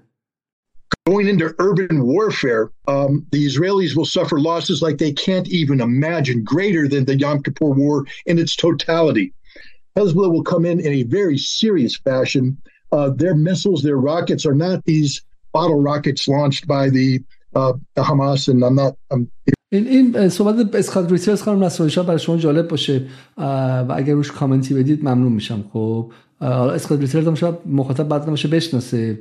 going 1.10 1.28
into 1.28 1.54
urban 1.58 2.04
warfare, 2.04 2.70
um, 2.88 3.26
the 3.30 3.46
Israelis 3.46 3.96
will 3.96 4.04
suffer 4.04 4.40
losses 4.40 4.82
like 4.82 4.98
they 4.98 5.12
can't 5.12 5.48
even 5.48 5.80
imagine, 5.80 6.44
greater 6.44 6.88
than 6.88 7.04
the 7.04 7.16
Yom 7.16 7.42
Kippur 7.42 7.70
War 7.70 8.06
in 8.26 8.38
its 8.38 8.56
totality. 8.56 9.32
Hezbollah 9.96 10.32
will 10.32 10.42
come 10.42 10.64
in 10.66 10.78
in 10.80 10.92
a 10.92 11.02
very 11.04 11.38
serious 11.38 11.96
fashion. 11.96 12.58
Uh, 12.92 13.10
their 13.10 13.34
missiles, 13.34 13.82
their 13.82 13.96
rockets 13.96 14.44
are 14.44 14.54
not 14.54 14.84
these 14.84 15.22
bottle 15.52 15.80
rockets 15.80 16.28
launched 16.28 16.66
by 16.66 16.90
the 16.90 17.22
uh, 17.54 17.72
Hamas, 17.96 18.48
and 18.48 18.62
I'm 18.64 18.74
not. 18.74 18.94
I'm, 19.10 19.30
این 19.72 20.16
این 20.16 20.28
صحبت 20.28 20.74
اسکات 20.74 21.12
ریترز 21.12 21.42
خانم 21.42 21.64
نصرالله 21.64 22.02
برای 22.02 22.18
شما 22.18 22.36
جالب 22.36 22.68
باشه 22.68 23.06
و 23.36 23.94
اگر 23.96 24.14
روش 24.14 24.32
کامنتی 24.32 24.74
بدید 24.74 25.04
ممنون 25.04 25.32
میشم 25.32 25.64
خب 25.72 26.12
حالا 26.40 26.72
اسکات 26.72 27.00
ریترز 27.00 27.26
هم 27.26 27.34
شاید 27.34 27.54
مخاطب 27.66 28.08
بعد 28.08 28.26
باشه 28.26 28.48
بشناسه 28.48 29.18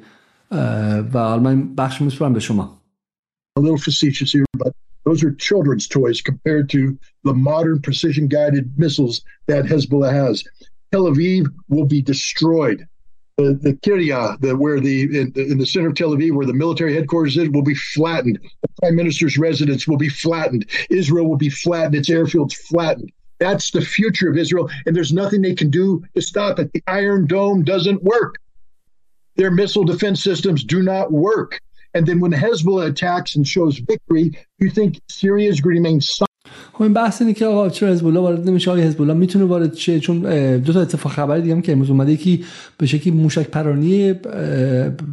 و 0.51 1.19
حالا 1.19 1.39
من 1.39 1.75
بخش 1.75 2.01
میسپرم 2.01 2.33
به 2.33 2.39
شما 2.39 2.81
A 3.57 3.61
little 3.61 3.77
facetious 3.77 4.33
here, 4.33 4.45
but 4.57 4.73
Those 5.05 5.23
are 5.23 5.31
children's 5.33 5.87
toys 5.87 6.19
compared 6.19 6.67
to 6.71 6.97
the 7.23 7.33
modern 7.33 7.79
precision 7.79 8.27
guided 8.27 8.77
missiles 8.77 9.21
that 9.45 9.65
Hezbollah 9.65 10.11
has. 10.11 10.43
Tel 10.91 11.03
Aviv 11.03 11.47
will 11.69 11.85
be 11.85 12.01
destroyed. 12.01 12.87
The, 13.37 13.53
the 13.53 13.73
Kiryat, 13.73 14.41
the, 14.41 14.55
where 14.55 14.79
the 14.79 15.03
in, 15.03 15.33
in, 15.35 15.57
the 15.57 15.65
center 15.65 15.89
of 15.89 15.95
Tel 15.95 16.11
Aviv, 16.11 16.33
where 16.33 16.45
the 16.45 16.53
military 16.53 16.95
headquarters 16.95 17.37
is, 17.37 17.49
will 17.49 17.63
be 17.63 17.75
flattened. 17.75 18.39
The 18.61 18.69
prime 18.79 18.95
minister's 18.95 19.37
residence 19.37 19.87
will 19.87 19.97
be 19.97 20.09
flattened. 20.09 20.65
Israel 20.89 21.27
will 21.27 21.37
be 21.37 21.49
flattened. 21.49 21.95
Its 21.95 22.09
airfields 22.09 22.55
flattened. 22.55 23.11
That's 23.37 23.71
the 23.71 23.81
future 23.81 24.29
of 24.29 24.37
Israel, 24.37 24.69
and 24.85 24.95
there's 24.95 25.11
nothing 25.11 25.41
they 25.41 25.53
can 25.53 25.69
do 25.69 26.03
to 26.15 26.21
stop 26.21 26.57
it. 26.57 26.71
The 26.73 26.81
Iron 26.87 27.27
Dome 27.27 27.63
doesn't 27.63 28.01
work. 28.01 28.37
Their 29.40 29.54
missile 29.62 29.86
defense 29.92 30.18
systems 30.28 30.60
do 30.74 30.78
not 30.92 31.06
work. 31.28 31.50
And 31.94 32.02
then 32.08 32.18
when 32.22 32.32
Hezbollah 32.44 32.86
attacks 32.92 33.30
and 33.36 33.44
shows 33.54 33.74
victory, 33.92 34.26
you 34.60 34.68
think 34.76 34.90
Syria 35.20 35.48
is 35.52 35.58
going 35.62 35.74
to 35.76 35.80
remain 35.80 36.00
silent. 36.00 36.30
خب 36.72 36.82
این 36.82 36.92
بحث 36.92 37.22
اینه 37.22 37.34
که 37.34 37.46
آقا 37.46 37.68
چرا 37.68 37.88
حزب 37.88 38.06
الله 38.06 38.20
وارد 38.20 38.48
نمیشه 38.48 38.70
آقا 38.70 38.80
حزب 38.80 39.02
الله 39.02 39.14
می‌تونه 39.14 39.44
وارد 39.44 39.74
شه 39.74 40.00
چون 40.00 40.20
دو 40.58 40.72
تا 40.72 40.80
اتفاق 40.80 41.12
خبری 41.12 41.42
دیگه 41.42 41.54
هم 41.54 41.62
که 41.62 41.72
امروز 41.72 41.90
اومده 41.90 42.12
یکی 42.12 42.44
به 42.78 42.86
شکلی 42.86 43.10
موشک 43.10 43.48
پرانی 43.48 44.14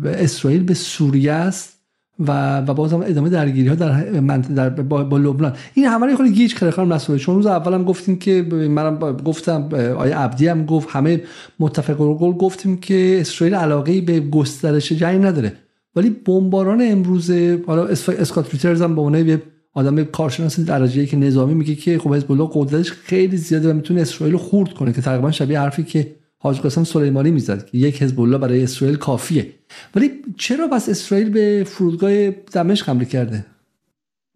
اسرائیل 0.06 0.64
به 0.64 0.74
سوریه 0.74 1.32
است 1.32 1.77
و 2.20 2.62
و 2.62 2.74
باز 2.74 2.94
هم 2.94 3.02
ادامه 3.02 3.30
درگیری 3.30 3.68
ها 3.68 3.76
در, 3.76 4.04
در 4.38 4.70
با, 4.70 5.04
با 5.04 5.18
لبنان. 5.18 5.54
این 5.74 5.86
همه 5.86 6.06
رو 6.06 6.18
خیلی 6.18 6.32
گیج 6.32 6.54
کرده 6.54 6.72
خانم 6.72 6.88
مسئول 6.88 7.18
چون 7.18 7.36
روز 7.36 7.46
اولم 7.46 7.84
گفتیم 7.84 8.20
که 8.20 8.42
منم 8.52 8.98
گفتم 9.18 9.70
آیه 9.98 10.18
عبدی 10.18 10.48
هم 10.48 10.66
گفت 10.66 10.90
همه 10.92 11.22
متفق 11.60 11.94
قول 11.94 12.34
گفتیم 12.34 12.78
که 12.78 13.18
اسرائیل 13.22 13.56
علاقه 13.56 14.02
به 14.02 14.20
گسترش 14.20 14.92
جنگ 14.92 15.26
نداره. 15.26 15.54
ولی 15.96 16.10
بمباران 16.10 16.82
امروز 16.82 17.32
حالا 17.68 17.86
اسکات 17.86 18.54
ریترز 18.54 18.82
هم 18.82 18.96
به 18.96 19.02
عنوان 19.02 19.42
آدم 19.74 20.04
کارشناس 20.04 20.60
درجه 20.60 21.06
که 21.06 21.18
نظامی 21.18 21.54
میگه 21.54 21.76
که 21.76 22.00
خب 22.00 22.16
حزب 22.16 22.32
الله 22.32 22.50
قدرتش 22.54 22.92
خیلی 22.92 23.38
زیاده 23.38 23.70
و 23.70 23.74
می‌تونه 23.74 24.02
اسرائیل 24.02 24.38
خورد 24.38 24.74
کنه 24.74 24.94
که 24.94 25.02
تقریبا 25.02 25.32
شبیه 25.32 25.60
حرفی 25.60 25.84
که 25.84 26.16
حاج 26.40 26.60
قاسم 26.60 26.84
سلیمانی 26.84 27.32
می‌زد 27.32 27.66
که 27.66 27.78
یک 27.78 28.02
حزب 28.02 28.20
الله 28.20 28.38
برای 28.38 28.64
اسرائیل 28.64 28.98
کافیه. 28.98 29.54
ولی 29.96 30.12
چرا 30.38 30.68
بس 30.68 30.90
اسرائیل 30.90 31.30
به 31.30 31.64
فرودگاه 31.68 32.30
دمشق 32.30 32.90
حمله 32.90 33.06
کرده؟ 33.06 33.46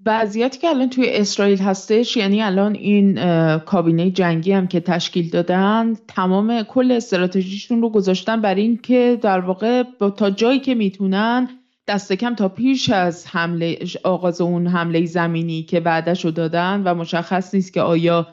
وضعیتی 0.06 0.60
که 0.60 0.68
الان 0.68 0.90
توی 0.90 1.06
اسرائیل 1.10 1.60
هستش 1.60 2.18
یعنی 2.18 2.42
الان 2.42 2.76
این 2.76 3.20
کابینه 3.58 4.12
جنگی 4.12 4.52
هم 4.52 4.68
که 4.68 4.80
تشکیل 4.80 5.30
دادن 5.30 5.94
تمام 6.08 6.64
کل 6.64 6.92
استراتژیشون 6.92 7.82
رو 7.82 7.90
گذاشتن 7.90 8.42
برای 8.42 8.62
اینکه 8.62 9.20
در 9.22 9.40
واقع 9.40 9.84
تا 10.18 10.30
جایی 10.30 10.60
که 10.60 10.76
می‌تونن 10.76 11.50
دست 11.88 12.14
کم 12.14 12.36
تا 12.36 12.50
پیش 12.50 12.90
از 12.90 13.28
حمله 13.28 13.80
آغاز 14.04 14.42
اون 14.42 14.68
حمله 14.68 15.06
زمینی 15.06 15.64
که 15.64 15.80
بعدش 15.80 16.26
رو 16.26 16.32
دادن 16.32 16.84
و 16.86 16.94
مشخص 16.94 17.56
نیست 17.56 17.74
که 17.74 17.82
آیا 17.82 18.28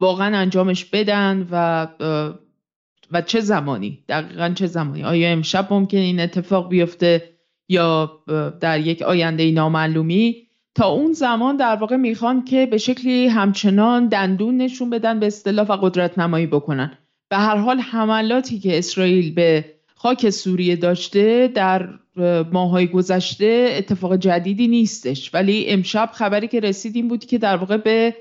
واقعا 0.00 0.36
انجامش 0.36 0.84
بدن 0.84 1.48
و 1.50 1.86
و 3.14 3.20
چه 3.20 3.40
زمانی؟ 3.40 3.98
دقیقا 4.08 4.52
چه 4.54 4.66
زمانی؟ 4.66 5.04
آیا 5.04 5.28
امشب 5.28 5.66
ممکن 5.70 5.98
این 5.98 6.20
اتفاق 6.20 6.68
بیفته 6.68 7.30
یا 7.68 8.12
در 8.60 8.80
یک 8.80 9.02
آینده 9.02 9.50
نامعلومی؟ 9.50 10.36
تا 10.74 10.88
اون 10.88 11.12
زمان 11.12 11.56
در 11.56 11.76
واقع 11.76 11.96
می‌خوان 11.96 12.44
که 12.44 12.66
به 12.66 12.78
شکلی 12.78 13.26
همچنان 13.26 14.08
دندون 14.08 14.56
نشون 14.56 14.90
بدن 14.90 15.20
به 15.20 15.26
اصطلاح 15.26 15.66
و 15.66 15.76
قدرت 15.76 16.18
نمایی 16.18 16.46
بکنن. 16.46 16.98
به 17.28 17.36
هر 17.36 17.56
حال 17.56 17.78
حملاتی 17.78 18.58
که 18.58 18.78
اسرائیل 18.78 19.34
به 19.34 19.64
خاک 19.94 20.30
سوریه 20.30 20.76
داشته 20.76 21.50
در 21.54 21.88
ماهای 22.52 22.86
گذشته 22.86 23.74
اتفاق 23.78 24.16
جدیدی 24.16 24.68
نیستش. 24.68 25.34
ولی 25.34 25.66
امشب 25.68 26.10
خبری 26.12 26.48
که 26.48 26.60
رسید 26.60 26.96
این 26.96 27.08
بود 27.08 27.24
که 27.24 27.38
در 27.38 27.56
واقع 27.56 27.76
به 27.76 28.14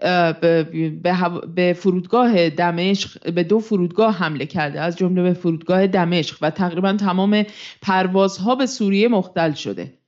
به, 0.00 1.76
فرودگاه 1.78 2.50
دمشق 2.50 3.32
به 3.32 3.42
دو 3.42 3.58
فرودگاه 3.58 4.14
حمله 4.14 4.46
کرده 4.46 4.80
از 4.80 4.96
جمله 4.96 5.22
به 5.22 5.32
فرودگاه 5.32 5.86
دمشق 5.86 6.38
و 6.42 6.50
تقریبا 6.50 6.92
تمام 6.92 7.44
پروازها 7.82 8.54
به 8.54 8.66
سوریه 8.66 9.08
مختل 9.08 9.52
شده. 9.52 9.98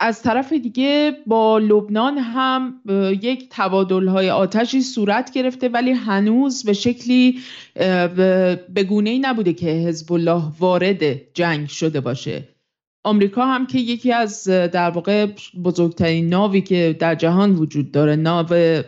از 0.00 0.22
طرف 0.22 0.52
دیگه 0.52 1.16
با 1.26 1.58
لبنان 1.58 2.18
هم 2.18 2.80
یک 3.22 3.48
تبادل 3.50 4.08
های 4.08 4.30
آتشی 4.30 4.80
صورت 4.80 5.30
گرفته 5.32 5.68
ولی 5.68 5.90
هنوز 5.90 6.64
به 6.64 6.72
شکلی 6.72 7.38
به 8.74 8.86
گونه 8.88 9.10
ای 9.10 9.18
نبوده 9.18 9.52
که 9.52 9.66
حزب 9.66 10.12
الله 10.12 10.42
وارد 10.58 11.32
جنگ 11.34 11.68
شده 11.68 12.00
باشه. 12.00 12.51
آمریکا 13.04 13.46
هم 13.46 13.66
که 13.66 13.78
یکی 13.78 14.12
از 14.12 14.44
در 14.48 14.90
واقع 14.90 15.26
بزرگترین 15.64 16.28
ناوی 16.28 16.60
که 16.60 16.96
در 16.98 17.14
جهان 17.14 17.54
وجود 17.54 17.92
داره 17.92 18.16
ناو 18.16 18.82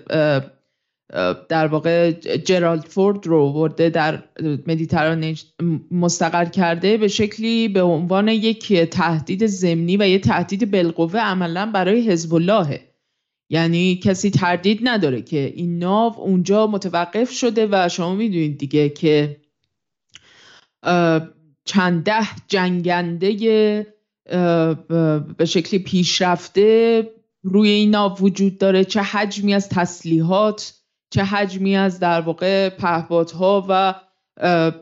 در 1.48 1.66
واقع 1.66 2.10
جرالد 2.36 2.84
فورد 2.84 3.26
رو 3.26 3.52
ورده 3.52 3.90
در 3.90 4.22
مدیترانه 4.66 5.34
مستقر 5.90 6.44
کرده 6.44 6.96
به 6.96 7.08
شکلی 7.08 7.68
به 7.68 7.82
عنوان 7.82 8.28
یک 8.28 8.72
تهدید 8.72 9.46
زمینی 9.46 9.96
و 9.96 10.08
یک 10.08 10.22
تهدید 10.22 10.70
بالقوه 10.70 11.20
عملا 11.20 11.70
برای 11.74 12.10
حزب 12.10 12.34
الله 12.34 12.80
یعنی 13.50 13.96
کسی 13.96 14.30
تردید 14.30 14.80
نداره 14.82 15.22
که 15.22 15.52
این 15.56 15.78
ناو 15.78 16.20
اونجا 16.20 16.66
متوقف 16.66 17.30
شده 17.30 17.68
و 17.70 17.88
شما 17.88 18.14
می‌دونید 18.14 18.58
دیگه 18.58 18.88
که 18.88 19.36
چند 21.64 22.04
ده 22.04 22.26
جنگنده 22.48 23.93
به 25.38 25.44
شکلی 25.44 25.78
پیشرفته 25.78 27.10
روی 27.42 27.68
این 27.68 27.94
وجود 28.20 28.58
داره. 28.58 28.84
چه 28.84 29.00
حجمی 29.00 29.54
از 29.54 29.68
تسلیحات 29.68 30.74
چه 31.10 31.24
حجمی 31.24 31.76
از 31.76 32.00
در 32.00 32.20
واقع 32.20 32.68
پهپادها 32.68 33.66
و 33.68 33.94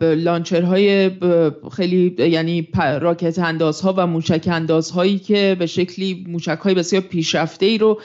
لانچرهای 0.00 1.10
خیلی 1.76 2.16
یعنی 2.18 2.68
راکت 3.00 3.38
اندازها 3.38 3.94
و 3.96 4.06
موشک 4.06 4.48
اندازهایی 4.52 5.18
که 5.18 5.56
به 5.58 5.66
شکلی 5.66 6.24
موشک 6.28 6.58
های 6.62 6.74
بسیار 6.74 7.02
پیشرفته 7.02 7.66
ای 7.66 7.78
رو 7.78 8.00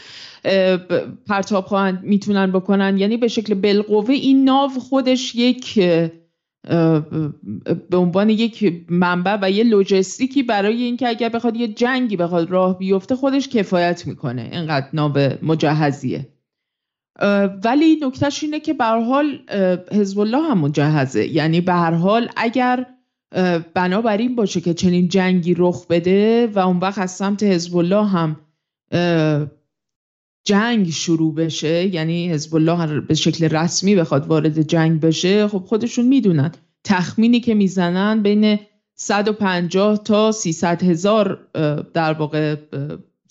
پرتاب 1.28 1.66
خواهند 1.66 2.04
می‌تونن 2.04 2.52
بکنن. 2.52 2.98
یعنی 2.98 3.18
به 3.18 3.28
شکل 3.28 3.54
بالقوه 3.54 4.14
این 4.14 4.44
ناو 4.44 4.72
خودش 4.80 5.36
یک 5.36 5.80
به 7.89 7.97
عنوان 7.97 8.30
یک 8.30 8.86
منبع 8.89 9.38
و 9.41 9.51
یه 9.51 9.63
لوجستیکی 9.63 10.43
برای 10.43 10.84
اینکه 10.84 11.07
اگر 11.07 11.30
بخواد 11.30 11.55
یه 11.55 11.68
جنگی 11.68 12.18
بخواد 12.18 12.51
راه 12.51 12.78
بیفته 12.78 13.15
خودش 13.15 13.47
کفایت 13.47 14.07
می‌کنه. 14.07 14.49
اینقدر 14.51 14.88
ناو 14.93 15.18
مجهزیه. 15.41 16.28
ولی 17.63 17.99
نکتهش 18.01 18.43
اینه 18.43 18.59
که 18.59 18.74
به 18.74 18.86
حال 18.86 19.39
حزب 19.91 20.20
الله 20.20 20.49
هم 20.49 20.57
مجهزه. 20.57 21.28
یعنی 21.28 21.61
به 21.61 21.74
هر 21.74 21.91
حال 21.91 22.30
اگر 22.38 22.86
بنابر 23.74 24.18
این 24.18 24.36
باشه 24.36 24.61
که 24.61 24.74
چنین 24.74 25.07
جنگی 25.07 25.55
رخ 25.57 25.88
بده 25.88 26.47
و 26.47 26.59
اون 26.59 26.78
وقت 26.78 26.99
از 26.99 27.11
سمت 27.11 27.43
حزب 27.43 27.78
الله 27.78 28.05
هم 28.05 28.36
جنگ 30.48 30.89
شروع 30.89 31.36
بشه 31.36 31.95
یعنی 31.95 32.30
حزب 32.30 32.56
الله 32.56 33.00
به 33.00 33.14
شکل 33.14 33.45
رسمی 33.45 33.95
بخواد 33.95 34.28
وارد 34.28 34.62
جنگ 34.62 35.00
بشه 35.00 35.48
خب 35.48 35.58
خودشون 35.58 36.08
می‌دونن. 36.08 36.52
تخمینی 36.84 37.39
که 37.39 37.56
می‌زنن 37.56 38.24
بین 38.24 38.60
150 38.95 40.04
تا 40.04 40.32
300 40.32 40.84
هزار 40.84 41.39
در 41.93 42.14
واقع 42.14 42.56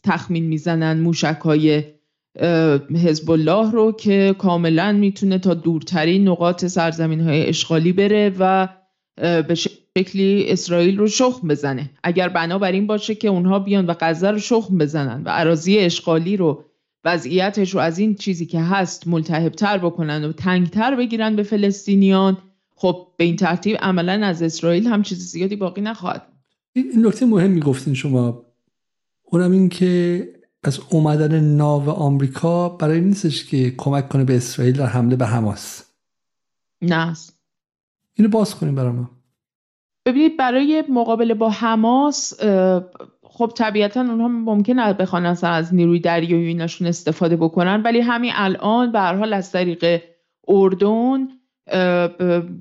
تخمین 0.05 0.45
می‌زنن 0.45 1.01
موشک 1.01 1.39
های 1.45 1.85
حزب 3.05 3.31
الله 3.31 3.71
رو 3.71 3.93
که 3.93 4.35
کاملا 4.39 4.93
می‌تونه 4.93 5.39
تا 5.39 5.55
دورترین 5.55 6.29
نقاط 6.29 6.67
سرزمین 6.67 7.21
های 7.21 7.49
اشغالی 7.49 7.93
بره 7.93 8.33
و 8.39 8.69
به 9.23 9.55
شکلی 9.55 10.45
اسرائیل 10.49 10.99
رو 10.99 11.09
شخم 11.09 11.49
بزنه. 11.49 11.91
اگر 12.03 12.29
بنابراین 12.29 12.87
باشه 12.87 13.15
که 13.15 13.29
اونها 13.29 13.59
بیان 13.59 13.87
و 13.87 13.95
غزه 14.01 14.31
رو 14.31 14.39
شخم 14.39 14.79
بزنن 14.79 15.23
و 15.25 15.29
عراضی 15.29 15.79
اشغالی 15.79 16.37
رو 16.37 16.65
وضعیتش 17.07 17.75
رو 17.75 17.81
از 17.81 17.99
این 17.99 18.15
چیزی 18.15 18.47
که 18.47 18.61
هست 18.61 19.09
ملتهبتر 19.09 19.79
بکنن 19.79 20.25
و 20.25 20.33
تنگتر 20.33 20.97
بگیرن 20.97 21.37
به 21.37 21.43
فلسطینیان 21.43 22.39
خب 22.75 23.07
به 23.17 23.25
این 23.25 23.37
ترتیب 23.37 23.77
عملا 23.81 24.27
از 24.27 24.43
اسرائیل 24.43 24.87
هم 24.87 25.03
چیز 25.03 25.19
زیادی 25.19 25.57
باقی 25.57 25.81
نخواهد 25.81 26.23
این 26.73 27.07
نکته 27.07 27.27
مهم 27.27 27.51
می‌گفتین 27.51 27.95
شما. 27.95 28.45
اونم 29.23 29.53
این 29.53 29.69
که 29.69 30.23
از 30.65 30.81
اومدن 30.91 31.41
ناو 31.41 31.91
آمریکا 31.91 32.69
برای 32.69 33.01
نیستش 33.01 33.45
که 33.45 33.71
کمک 33.71 34.09
کنه 34.09 34.25
به 34.25 34.37
اسرائیل 34.37 34.77
در 34.77 34.87
حمله 34.87 35.17
به 35.17 35.27
حماس. 35.27 35.85
نه. 36.83 37.17
اینو 38.15 38.31
باز 38.31 38.55
کنیم 38.55 38.75
برای 38.75 38.93
ما. 38.93 39.11
ببینید 40.07 40.37
برای 40.37 40.85
مقابله 40.91 41.35
با 41.35 41.51
حماس 41.51 42.33
خب 43.37 43.53
طبیعتا 43.57 44.01
اونها 44.01 44.29
ممکن 44.29 44.93
بخوان 44.93 45.27
از 45.27 45.75
نیروی 45.75 46.01
دریایی 46.01 46.47
ایناشون 46.47 46.87
استفاده 46.87 47.37
بکنن 47.37 47.83
ولی 47.83 48.01
همین 48.01 48.33
الان 48.35 48.93
به 48.93 49.01
حال 49.01 49.33
از 49.33 49.53
طریق 49.53 50.03
اردن 50.49 51.29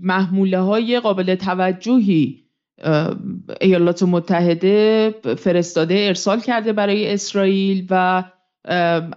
محموله 0.02 0.60
های 0.60 1.00
قابل 1.00 1.36
توجهی 1.36 2.46
ایالات 3.62 4.04
متحده 4.04 5.10
فرستاده 5.38 5.96
ارسال 6.08 6.40
کرده 6.40 6.74
برای 6.74 7.14
اسرائیل 7.14 7.88
و 7.90 8.24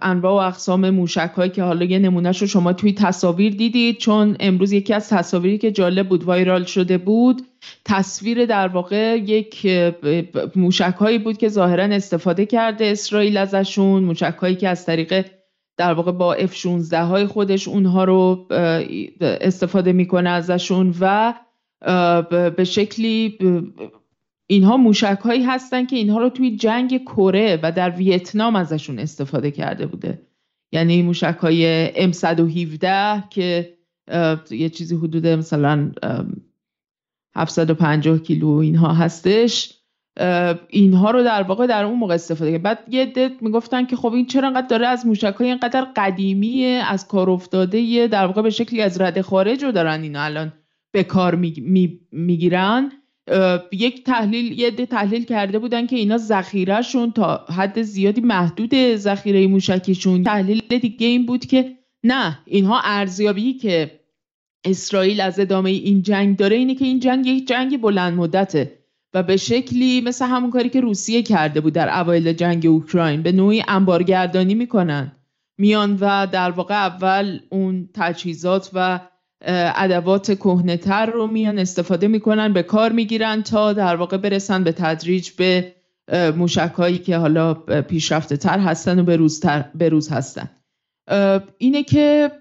انواع 0.01 0.33
و 0.33 0.47
اقسام 0.47 0.89
موشک 0.89 1.31
هایی 1.35 1.51
که 1.51 1.63
حالا 1.63 1.85
یه 1.85 1.99
نمونهش 1.99 2.41
رو 2.41 2.47
شما 2.47 2.73
توی 2.73 2.93
تصاویر 2.93 3.53
دیدید 3.53 3.97
چون 3.97 4.35
امروز 4.39 4.71
یکی 4.71 4.93
از 4.93 5.09
تصاویری 5.09 5.57
که 5.57 5.71
جالب 5.71 6.09
بود 6.09 6.23
وایرال 6.23 6.63
شده 6.63 6.97
بود 6.97 7.41
تصویر 7.85 8.45
در 8.45 8.67
واقع 8.67 9.17
یک 9.17 9.67
موشک 10.55 10.95
هایی 10.99 11.17
بود 11.17 11.37
که 11.37 11.49
ظاهرا 11.49 11.83
استفاده 11.83 12.45
کرده 12.45 12.85
اسرائیل 12.85 13.37
ازشون 13.37 14.03
موشک 14.03 14.35
هایی 14.41 14.55
که 14.55 14.69
از 14.69 14.85
طریق 14.85 15.25
در 15.77 15.93
واقع 15.93 16.11
با 16.11 16.37
F-16 16.37 16.93
های 16.93 17.25
خودش 17.25 17.67
اونها 17.67 18.03
رو 18.03 18.47
استفاده 19.21 19.93
می‌کنه 19.93 20.29
ازشون 20.29 20.95
و 20.99 21.33
به 22.55 22.63
شکلی 22.63 23.37
اینها 24.51 24.77
موشک 24.77 25.19
هایی 25.23 25.43
هستن 25.43 25.85
که 25.85 25.95
اینها 25.95 26.19
رو 26.19 26.29
توی 26.29 26.55
جنگ 26.55 27.01
کره 27.03 27.59
و 27.63 27.71
در 27.71 27.89
ویتنام 27.89 28.55
ازشون 28.55 28.99
استفاده 28.99 29.51
کرده 29.51 29.85
بوده. 29.85 30.21
یعنی 30.71 31.01
موشک 31.01 31.37
های 31.41 31.87
M117 32.11 33.29
که 33.29 33.77
یه 34.51 34.69
چیزی 34.69 34.95
حدود 34.95 35.27
مثلا 35.27 35.91
750 37.35 38.19
کیلو 38.19 38.49
اینها 38.49 38.93
هستش 38.93 39.73
اینها 40.69 41.11
رو 41.11 41.23
در 41.23 41.43
واقع 41.43 41.67
در 41.67 41.83
اون 41.83 41.99
موقع 41.99 42.13
استفاده 42.13 42.51
کرد. 42.51 42.61
بعد 42.61 42.79
یه 42.89 43.05
دت 43.05 43.31
می‌گفتن 43.41 43.85
که 43.85 43.95
خب 43.95 44.13
این 44.13 44.25
چرا 44.25 44.47
انقدر 44.47 44.67
داره 44.67 44.87
از 44.87 45.05
موشک 45.05 45.35
های 45.39 45.47
اینقدر 45.47 45.87
قدیمی 45.95 46.65
از 46.65 47.07
کار 47.07 47.29
افتاده 47.29 48.07
در 48.07 48.25
واقع 48.25 48.41
به 48.41 48.49
شکلی 48.49 48.81
از 48.81 49.01
رد 49.01 49.21
خارج 49.21 49.63
رو 49.63 49.71
دارن 49.71 50.01
اینا 50.01 50.21
الان 50.21 50.53
به 50.91 51.03
کار 51.03 51.35
می‌گیرن. 52.11 52.91
یک 53.71 54.03
تحلیل 54.03 54.59
یه 54.59 54.71
ده 54.71 54.85
تحلیل 54.85 55.23
کرده 55.25 55.59
بودن 55.59 55.87
که 55.87 55.95
اینا 55.95 56.17
ذخیرهشون 56.17 57.11
تا 57.11 57.45
حد 57.57 57.81
زیادی 57.81 58.21
محدود 58.21 58.95
ذخیره 58.95 59.47
موشکیشون. 59.47 60.23
تحلیل 60.23 60.61
دیگه 60.81 61.07
این 61.07 61.25
بود 61.25 61.45
که 61.45 61.77
نه 62.03 62.39
اینها 62.45 62.81
ارزیابی 62.83 63.53
که 63.53 63.99
اسرائیل 64.65 65.21
از 65.21 65.39
ادامه 65.39 65.69
این 65.69 66.01
جنگ 66.01 66.37
داره 66.37 66.55
اینه 66.55 66.75
که 66.75 66.85
این 66.85 66.99
جنگ 66.99 67.25
یک 67.27 67.47
جنگ 67.47 67.81
بلند 67.81 68.13
مدته 68.13 68.79
و 69.13 69.23
به 69.23 69.37
شکلی 69.37 70.01
مثل 70.01 70.25
همون 70.25 70.51
کاری 70.51 70.69
که 70.69 70.81
روسیه 70.81 71.23
کرده 71.23 71.61
بود 71.61 71.73
در 71.73 71.99
اوایل 71.99 72.33
جنگ 72.33 72.65
اوکراین. 72.65 73.21
به 73.21 73.31
نوعی 73.31 73.63
انبارگردانی 73.67 74.55
می‌کنن. 74.55 75.11
میان 75.57 75.97
و 76.01 76.27
در 76.31 76.51
واقع 76.51 76.73
اول 76.73 77.39
اون 77.49 77.89
تجهیزات 77.93 78.69
و 78.73 78.99
ادوات 79.41 80.31
کهنهتر 80.31 81.05
رو 81.05 81.27
میان 81.27 81.59
استفاده 81.59 82.07
می‌کنن 82.07 82.53
به 82.53 82.63
کار 82.63 82.91
می‌گیرن 82.91 83.41
تا 83.41 83.73
در 83.73 83.95
واقع 83.95 84.17
برسن 84.17 84.63
به 84.63 84.71
تدریج 84.71 85.29
به 85.29 85.73
موشک 86.37 86.71
هایی 86.77 86.97
که 86.97 87.17
حالا 87.17 87.53
پیشرفته 87.87 88.37
تر 88.37 88.59
هستن 88.59 88.99
و 88.99 89.03
به 89.75 89.89
روز 89.89 90.09
هستن. 90.09 90.49
اینه 91.57 91.83
که 91.83 92.31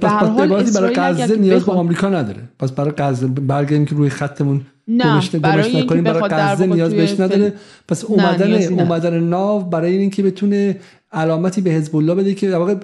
به 0.00 0.08
هر 0.08 0.26
حال 0.26 0.48
برای 0.48 0.94
غزه 0.94 1.36
نیاز 1.36 1.64
به 1.64 1.72
آمریکا 1.72 2.08
نداره. 2.08 2.42
پس 2.58 2.72
برای 2.72 2.92
غزه 2.98 3.26
برگردیم 3.26 3.84
که 3.84 3.94
روی 3.94 4.08
خطمون 4.08 4.60
نه 4.88 5.20
برای 5.42 5.82
نکنیم. 5.82 6.04
برای 6.04 6.28
غزه 6.30 6.66
نیاز 6.66 6.94
بهش 6.94 7.20
نداره. 7.20 7.52
پس 7.88 8.04
اومدن 8.04 8.54
اومدن 8.72 9.20
ناو 9.20 9.62
برای 9.62 9.96
اینکه 9.96 10.22
بتونه 10.22 10.76
علامتی 11.12 11.60
به 11.60 11.70
حزب 11.70 11.96
الله 11.96 12.14
بده 12.14 12.34
که 12.34 12.50
در 12.50 12.58
واقع 12.58 12.74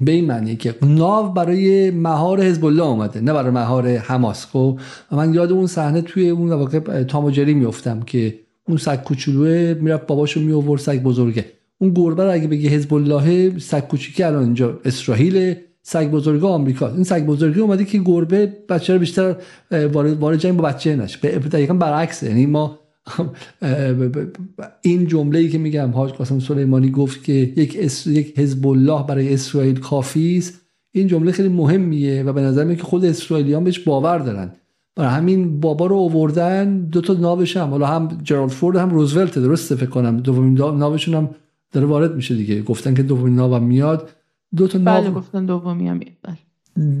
به 0.00 0.12
این 0.12 0.24
معنی 0.24 0.56
که 0.56 0.74
ناو 0.82 1.32
برای 1.32 1.90
مهار 1.90 2.42
حزب 2.42 2.64
الله 2.64 2.82
اومده 2.82 3.20
نه 3.20 3.32
برای 3.32 3.50
مهار 3.50 3.88
حماس. 3.88 4.46
خب 4.46 4.78
من 5.12 5.34
یاد 5.34 5.52
اون 5.52 5.66
صحنه 5.66 6.00
توی 6.00 6.28
اون 6.28 6.52
واقع 6.52 7.02
تام 7.02 7.24
و 7.24 7.30
جری 7.30 7.54
میافتم 7.54 8.00
که 8.00 8.34
اون 8.68 8.76
سگ 8.76 9.02
کوچولوه 9.02 9.74
می‌رفت 9.80 10.06
باباشو 10.06 10.40
می 10.40 10.52
آورد 10.52 10.80
سگ 10.80 11.02
بزرگه. 11.02 11.44
اون 11.78 11.92
گربه 11.94 12.24
رو 12.24 12.32
اگه 12.32 12.48
بگی 12.48 12.68
حزب 12.68 12.94
الله 12.94 13.58
سگ 13.58 13.80
کوچیکی 13.80 14.22
الان 14.22 14.42
اینجا 14.42 14.78
اسرائیل 14.84 15.54
سگ 15.82 16.10
بزرگ 16.10 16.44
آمریکا. 16.44 16.88
این 16.88 17.04
سگ 17.04 17.26
بزرگی 17.26 17.60
اومده 17.60 17.84
که 17.84 17.98
گربه 17.98 18.52
بچه 18.68 18.92
رو 18.92 18.98
بیشتر 18.98 19.36
وارد 19.70 20.18
وارد 20.18 20.38
جنگ 20.38 20.56
با 20.56 20.68
بچه 20.68 20.96
نشه. 20.96 21.18
دقیقا 21.28 21.74
برعکسه. 21.74 22.28
یعنی 22.28 22.46
ما 22.46 22.78
این 24.82 25.06
جمله 25.06 25.38
ای 25.38 25.48
که 25.48 25.58
میگم 25.58 25.90
حاج 25.90 26.12
قاسم 26.12 26.38
سلیمانی 26.38 26.90
گفت 26.90 27.24
که 27.24 27.32
یک 27.32 28.06
یک 28.06 28.38
حزب 28.38 28.66
الله 28.66 29.06
برای 29.06 29.34
اسرائیل 29.34 29.80
کافی 29.80 30.38
است. 30.38 30.60
این 30.92 31.06
جمله 31.06 31.32
خیلی 31.32 31.48
مهمیه 31.48 32.22
و 32.22 32.32
به 32.32 32.40
نظر 32.40 32.64
میاد 32.64 32.78
که 32.78 32.84
خود 32.84 33.04
اسرائیلیان 33.04 33.64
بهش 33.64 33.78
باور 33.78 34.18
دارن. 34.18 34.52
برای 34.96 35.10
همین 35.10 35.60
بابا 35.60 35.86
رو 35.86 35.96
آوردن 35.96 36.78
دو 36.80 37.00
تا 37.00 37.12
ناوش 37.12 37.56
هم 37.56 37.70
حالا 37.70 37.86
هم 37.86 38.18
جرالد 38.22 38.50
فورد 38.50 38.76
هم 38.76 38.90
روزولت 38.90 39.38
درسته 39.38 39.74
فکر 39.74 39.90
کنم. 39.90 40.16
دومین 40.16 40.54
ناوشون 40.58 41.14
هم 41.14 41.30
داره 41.72 41.86
وارد 41.86 42.16
میشه 42.16 42.34
دیگه. 42.34 42.62
گفتن 42.62 42.94
که 42.94 43.02
دومین 43.02 43.34
ناو 43.34 43.58
میاد. 43.60 44.10
دو 44.56 44.68
تا 44.68 44.78
بله 44.78 45.10
گفتن 45.10 45.46
دومی 45.46 45.88
هم 45.88 45.98
بله. 45.98 46.38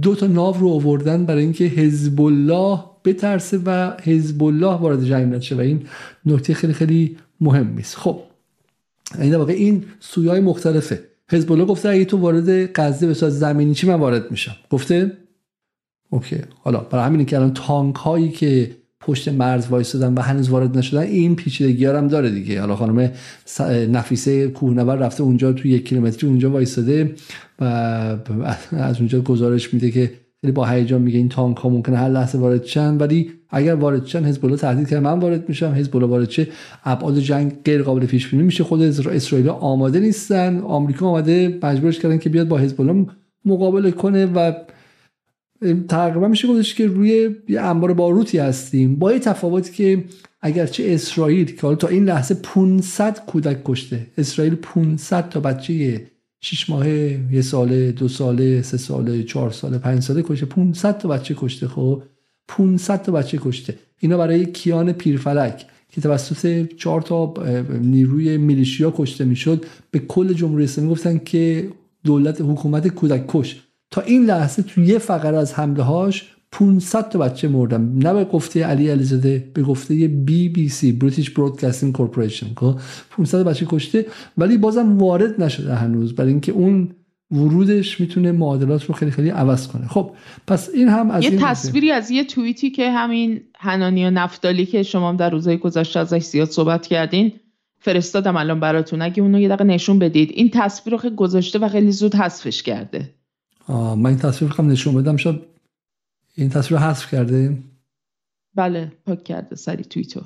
دو 0.02 0.14
تا 0.14 0.26
ناو 0.26 0.56
رو 0.56 0.68
آوردن 0.68 1.24
برای 1.26 1.42
اینکه 1.42 1.64
حزب 1.64 2.20
الله 2.20 2.80
بترسه 3.04 3.60
و 3.66 3.92
حزب 4.02 4.42
الله 4.42 4.74
وارد 4.74 5.04
جنگ 5.04 5.34
نشه 5.34 5.54
و 5.54 5.60
این 5.60 5.82
نکته 6.26 6.54
خیلی 6.54 6.72
خیلی 6.72 7.16
مهم 7.40 7.76
است 7.78 7.96
خب 7.96 8.20
این 9.18 9.34
واقع 9.34 9.52
این 9.52 9.84
سویای 10.00 10.40
مختلفه. 10.40 11.04
حزب 11.30 11.52
الله 11.52 11.64
گفته 11.64 11.88
اگه 11.88 12.04
تو 12.04 12.16
وارد 12.16 12.80
غزه 12.80 13.06
به 13.06 13.14
زمینی 13.14 13.74
چی 13.74 13.86
من 13.86 13.94
وارد 13.94 14.30
میشم؟ 14.30 14.56
گفته؟ 14.70 15.12
اوکی. 16.10 16.36
حالا 16.62 16.78
برای 16.78 17.04
همین 17.04 17.26
که 17.26 17.36
الان 17.36 17.54
تانک 17.54 17.94
هایی 17.94 18.28
که 18.28 18.76
پشت 19.00 19.28
مرز 19.28 19.68
وایستادن 19.68 20.14
و 20.14 20.20
هنوز 20.20 20.48
وارد 20.48 20.78
نشدن 20.78 21.00
این 21.00 21.36
پیچیدگی 21.36 21.86
هم 21.86 22.08
داره 22.08 22.30
دیگه. 22.30 22.60
حالا 22.60 22.76
خانم 22.76 23.12
نفیسه 23.88 24.48
کوهنور 24.48 24.96
رفته 24.96 25.22
اونجا 25.22 25.52
تو 25.52 25.68
یک 25.68 25.88
کیلومتری 25.88 26.28
اونجا 26.28 26.50
وایستاده 26.50 27.14
و 27.60 27.64
از 28.72 28.98
اونجا 28.98 29.20
گزارش 29.20 29.74
میده 29.74 29.90
که 29.90 30.12
خیلی 30.44 30.52
با 30.52 30.64
هیجان 30.64 31.02
میگه 31.02 31.18
این 31.18 31.28
تانک 31.28 31.56
ها 31.56 31.68
ممکنه 31.68 31.96
هر 31.96 32.08
لحظه 32.08 32.38
وارد 32.38 32.64
شن 32.64 32.96
ولی 32.96 33.30
اگر 33.50 33.74
وارد 33.74 34.06
شن 34.06 34.24
حزب 34.24 34.44
الله 34.44 34.56
تهدید 34.56 34.88
کرد 34.88 35.02
من 35.02 35.18
وارد 35.18 35.48
میشم 35.48 35.72
حزب 35.72 35.96
الله 35.96 36.08
وارد 36.08 36.28
چه 36.28 36.48
ابعاد 36.84 37.18
جنگ 37.18 37.52
غیر 37.64 37.82
قابل 37.82 38.06
پیش 38.06 38.28
بینی 38.28 38.42
میشه. 38.42 38.64
خود 38.64 38.82
اسرائیل 38.82 39.48
آماده 39.48 40.00
نیستن. 40.00 40.58
آمریکا 40.60 41.06
آماده 41.06 41.58
مجبورش 41.62 41.98
کردن 41.98 42.18
که 42.18 42.28
بیاد 42.28 42.48
با 42.48 42.58
حزب 42.58 42.80
الله 42.80 43.06
مقابله 43.44 43.90
کنه 43.90 44.26
و 44.26 44.52
تقریبا 45.88 46.28
میشه 46.28 46.48
گفتش 46.48 46.74
که 46.74 46.86
روی 46.86 47.30
یه 47.48 47.60
انبار 47.60 47.94
باروتی 47.94 48.38
هستیم. 48.38 48.96
با 48.96 49.10
این 49.10 49.20
تفاوتی 49.20 49.72
که 49.72 50.04
اگرچه 50.40 50.84
اسرائیل 50.86 51.54
که 51.54 51.62
حالا 51.62 51.76
تا 51.76 51.88
این 51.88 52.04
لحظه 52.04 52.34
500 52.34 53.20
کودک 53.26 53.58
کشته 53.64 54.06
اسرائیل 54.18 54.54
500 54.54 55.28
تا 55.28 55.40
بچه 55.40 56.00
6 56.44 56.70
ماهه 56.70 57.20
یه 57.32 57.42
ساله 57.42 57.92
دو 57.92 58.08
ساله 58.08 58.62
سه 58.62 58.76
ساله 58.76 59.22
چهار 59.22 59.50
ساله 59.50 59.78
پنج 59.78 60.02
ساله 60.02 60.22
کشته. 60.22 60.46
500 60.46 60.98
تا 60.98 61.08
بچه 61.08 61.34
کشته 61.38 61.68
خب؟ 61.68 62.02
500 62.48 63.02
تا 63.02 63.12
بچه 63.12 63.38
کشته. 63.38 63.78
اینا 63.98 64.18
برای 64.18 64.46
کیان 64.46 64.92
پیرفلک 64.92 65.66
که 65.88 66.00
توسط 66.00 66.66
چهار 66.76 67.02
تا 67.02 67.34
نیروی 67.80 68.36
میلیشیا 68.36 68.94
کشته 68.96 69.24
می‌شد 69.24 69.64
به 69.90 69.98
کل 69.98 70.32
جمهوری 70.32 70.64
اسلامی 70.64 70.90
گفتن 70.90 71.18
که 71.18 71.68
دولت 72.04 72.40
حکومت 72.40 72.88
کودک 72.88 73.24
کش 73.28 73.60
تا 73.90 74.00
این 74.00 74.24
لحظه 74.24 74.62
تو 74.62 74.80
یه 74.80 74.98
فقره 74.98 75.36
از 75.36 75.54
حمله 75.54 75.82
هاش 75.82 76.34
500 76.58 77.08
تا 77.08 77.18
بچه 77.18 77.48
مردن. 77.48 77.92
نه 77.94 78.14
به 78.14 78.24
گفته 78.24 78.64
علی 78.64 78.88
علیزاده 78.88 79.50
به 79.54 79.62
گفته 79.62 79.94
بی 80.08 80.48
بی 80.48 80.68
سی 80.68 80.92
بریتیش 80.92 81.30
برودکاستینگ 81.30 81.92
کورپوریشن 81.92 82.46
500 83.10 83.44
بچه 83.44 83.66
کشته 83.68 84.06
ولی 84.38 84.58
بازم 84.58 84.98
وارد 84.98 85.42
نشده 85.42 85.74
هنوز. 85.74 86.14
برای 86.14 86.30
اینکه 86.30 86.52
اون 86.52 86.90
ورودش 87.30 88.00
می‌تونه 88.00 88.32
معادلات 88.32 88.84
رو 88.84 88.94
خیلی 88.94 89.10
خیلی 89.10 89.30
عوض 89.30 89.68
کنه. 89.68 89.86
خب 89.88 90.10
پس 90.46 90.70
این 90.74 90.88
هم 90.88 91.10
از 91.10 91.24
یه 91.24 91.30
این 91.30 91.40
تصویری 91.42 91.90
از 91.90 92.10
یه 92.10 92.24
توییتی 92.24 92.70
که 92.70 92.90
همین 92.90 93.40
هنانی 93.56 94.06
و 94.06 94.10
نفتالی 94.10 94.66
که 94.66 94.82
شما 94.82 95.12
در 95.12 95.30
روزهای 95.30 95.56
گذشته 95.56 96.00
ازش 96.00 96.22
زیاد 96.22 96.48
صحبت 96.48 96.86
کردین 96.86 97.32
فرستادم 97.78 98.36
الان 98.36 98.60
براتون. 98.60 99.02
اگه 99.02 99.22
اونو 99.22 99.40
یه 99.40 99.48
دقیقه 99.48 99.64
نشون 99.64 99.98
بدید. 99.98 100.30
این 100.34 100.50
تصویر 100.52 100.92
رو 100.92 100.98
خیلی 100.98 101.16
گذاشته 101.16 101.58
و 101.58 101.68
خیلی 101.68 101.92
زود 101.92 102.14
حذفش 102.14 102.62
کرده. 102.62 103.10
من 103.68 104.06
این 104.06 104.18
تصویر 104.18 104.50
خواهم 104.50 104.70
نشون 104.70 104.94
بدم. 104.94 105.16
شد 105.16 105.46
این 106.34 106.48
تصویر 106.48 106.80
حذف 106.80 107.10
کرده 107.10 107.58
بله 108.54 108.92
پاک 109.06 109.24
کرده 109.24 109.56
سری 109.56 109.84
توییتو 109.84 110.20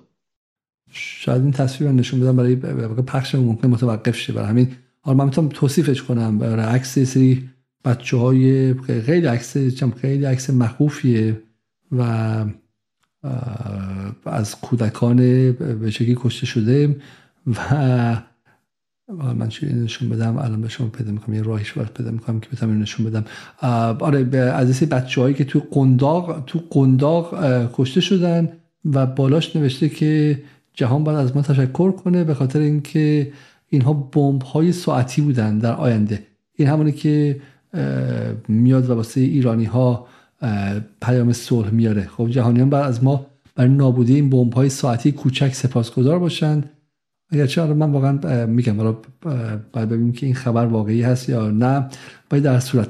شاید 0.90 1.42
این 1.42 1.52
تصویر 1.52 1.90
رو 1.90 1.96
نشون 1.96 2.20
بدم 2.20 2.36
برای 2.36 2.56
پخش 3.02 3.34
ممکن 3.34 3.68
متوقف 3.68 4.16
شه. 4.16 4.32
برای 4.32 4.48
همین 4.48 4.76
حالا 5.00 5.18
من 5.18 5.24
می‌تونم 5.24 5.48
توصیفش 5.48 6.02
کنم. 6.02 6.38
برای 6.38 6.66
عکس 6.66 6.98
سری 6.98 7.50
بچه 7.84 8.16
های 8.16 8.74
خیلی 8.74 9.26
عکس 9.26 9.56
خیلی 10.00 10.24
عکس 10.24 10.50
مخوفیه 10.50 11.42
و 11.92 12.44
از 14.24 14.60
کودکان 14.60 15.16
به 15.52 15.90
شکلی 15.90 16.16
کشته 16.20 16.46
شده. 16.46 16.96
و 17.46 18.22
من 19.38 19.48
چی 19.48 19.66
نشون 19.66 20.08
بدم؟ 20.08 20.36
الان 20.36 20.60
به 20.60 20.68
شما 20.68 20.88
پیدا 20.88 21.12
می‌کنم. 21.12 21.34
یه 21.34 21.42
راهش 21.42 21.72
باید 21.72 21.88
پیدا 21.88 22.10
می‌کنم 22.10 22.40
که 22.40 22.48
بتونم 22.52 22.82
نشون 22.82 23.06
بدم. 23.06 23.24
آره 24.00 24.36
از 24.38 24.82
این 24.82 24.90
بچه 24.90 25.20
هایی 25.20 25.34
که 25.34 25.44
تو 25.44 25.62
قنداق 25.70 26.42
تو 26.46 26.60
قنداق 26.70 27.34
کشته 27.72 28.00
شدن 28.00 28.48
و 28.84 29.06
بالاش 29.06 29.56
نوشته 29.56 29.88
که 29.88 30.42
جهان 30.74 31.04
باید 31.04 31.18
از 31.18 31.36
ما 31.36 31.42
تشکر 31.42 31.92
کنه 31.92 32.24
به 32.24 32.34
خاطر 32.34 32.58
اینکه 32.58 33.32
اینها 33.68 33.92
بمب 33.92 34.42
های 34.42 34.72
ساعتی 34.72 35.22
بودن 35.22 35.58
در 35.58 35.74
آینده. 35.74 36.22
این 36.54 36.68
همونی 36.68 36.92
که 36.92 37.40
میاد 38.48 38.90
و 38.90 38.94
واسه 38.94 39.20
ایرانی 39.20 39.64
ها 39.64 40.06
پیام 41.02 41.32
صلح 41.32 41.70
میاره. 41.70 42.08
خب 42.16 42.28
جهانیان 42.28 42.70
بعد 42.70 42.84
از 42.84 43.04
ما 43.04 43.26
برای 43.54 43.70
نابودی 43.70 44.14
این 44.14 44.30
بمب 44.30 44.54
های 44.54 44.68
ساعتی 44.68 45.12
کوچک 45.12 45.54
سپاسگزار 45.54 46.18
باشند 46.18 46.70
اگرچه 47.31 47.61
آره 47.61 47.73
من 47.73 47.91
واقعا 47.91 48.45
میگم 48.45 48.77
حالا 48.77 48.95
باید 49.73 49.89
ببینیم 49.89 50.13
که 50.13 50.25
این 50.25 50.35
خبر 50.35 50.65
واقعی 50.65 51.01
هست 51.01 51.29
یا 51.29 51.51
نه 51.51 51.89
باید 52.29 52.43
در 52.43 52.59
صورت 52.59 52.89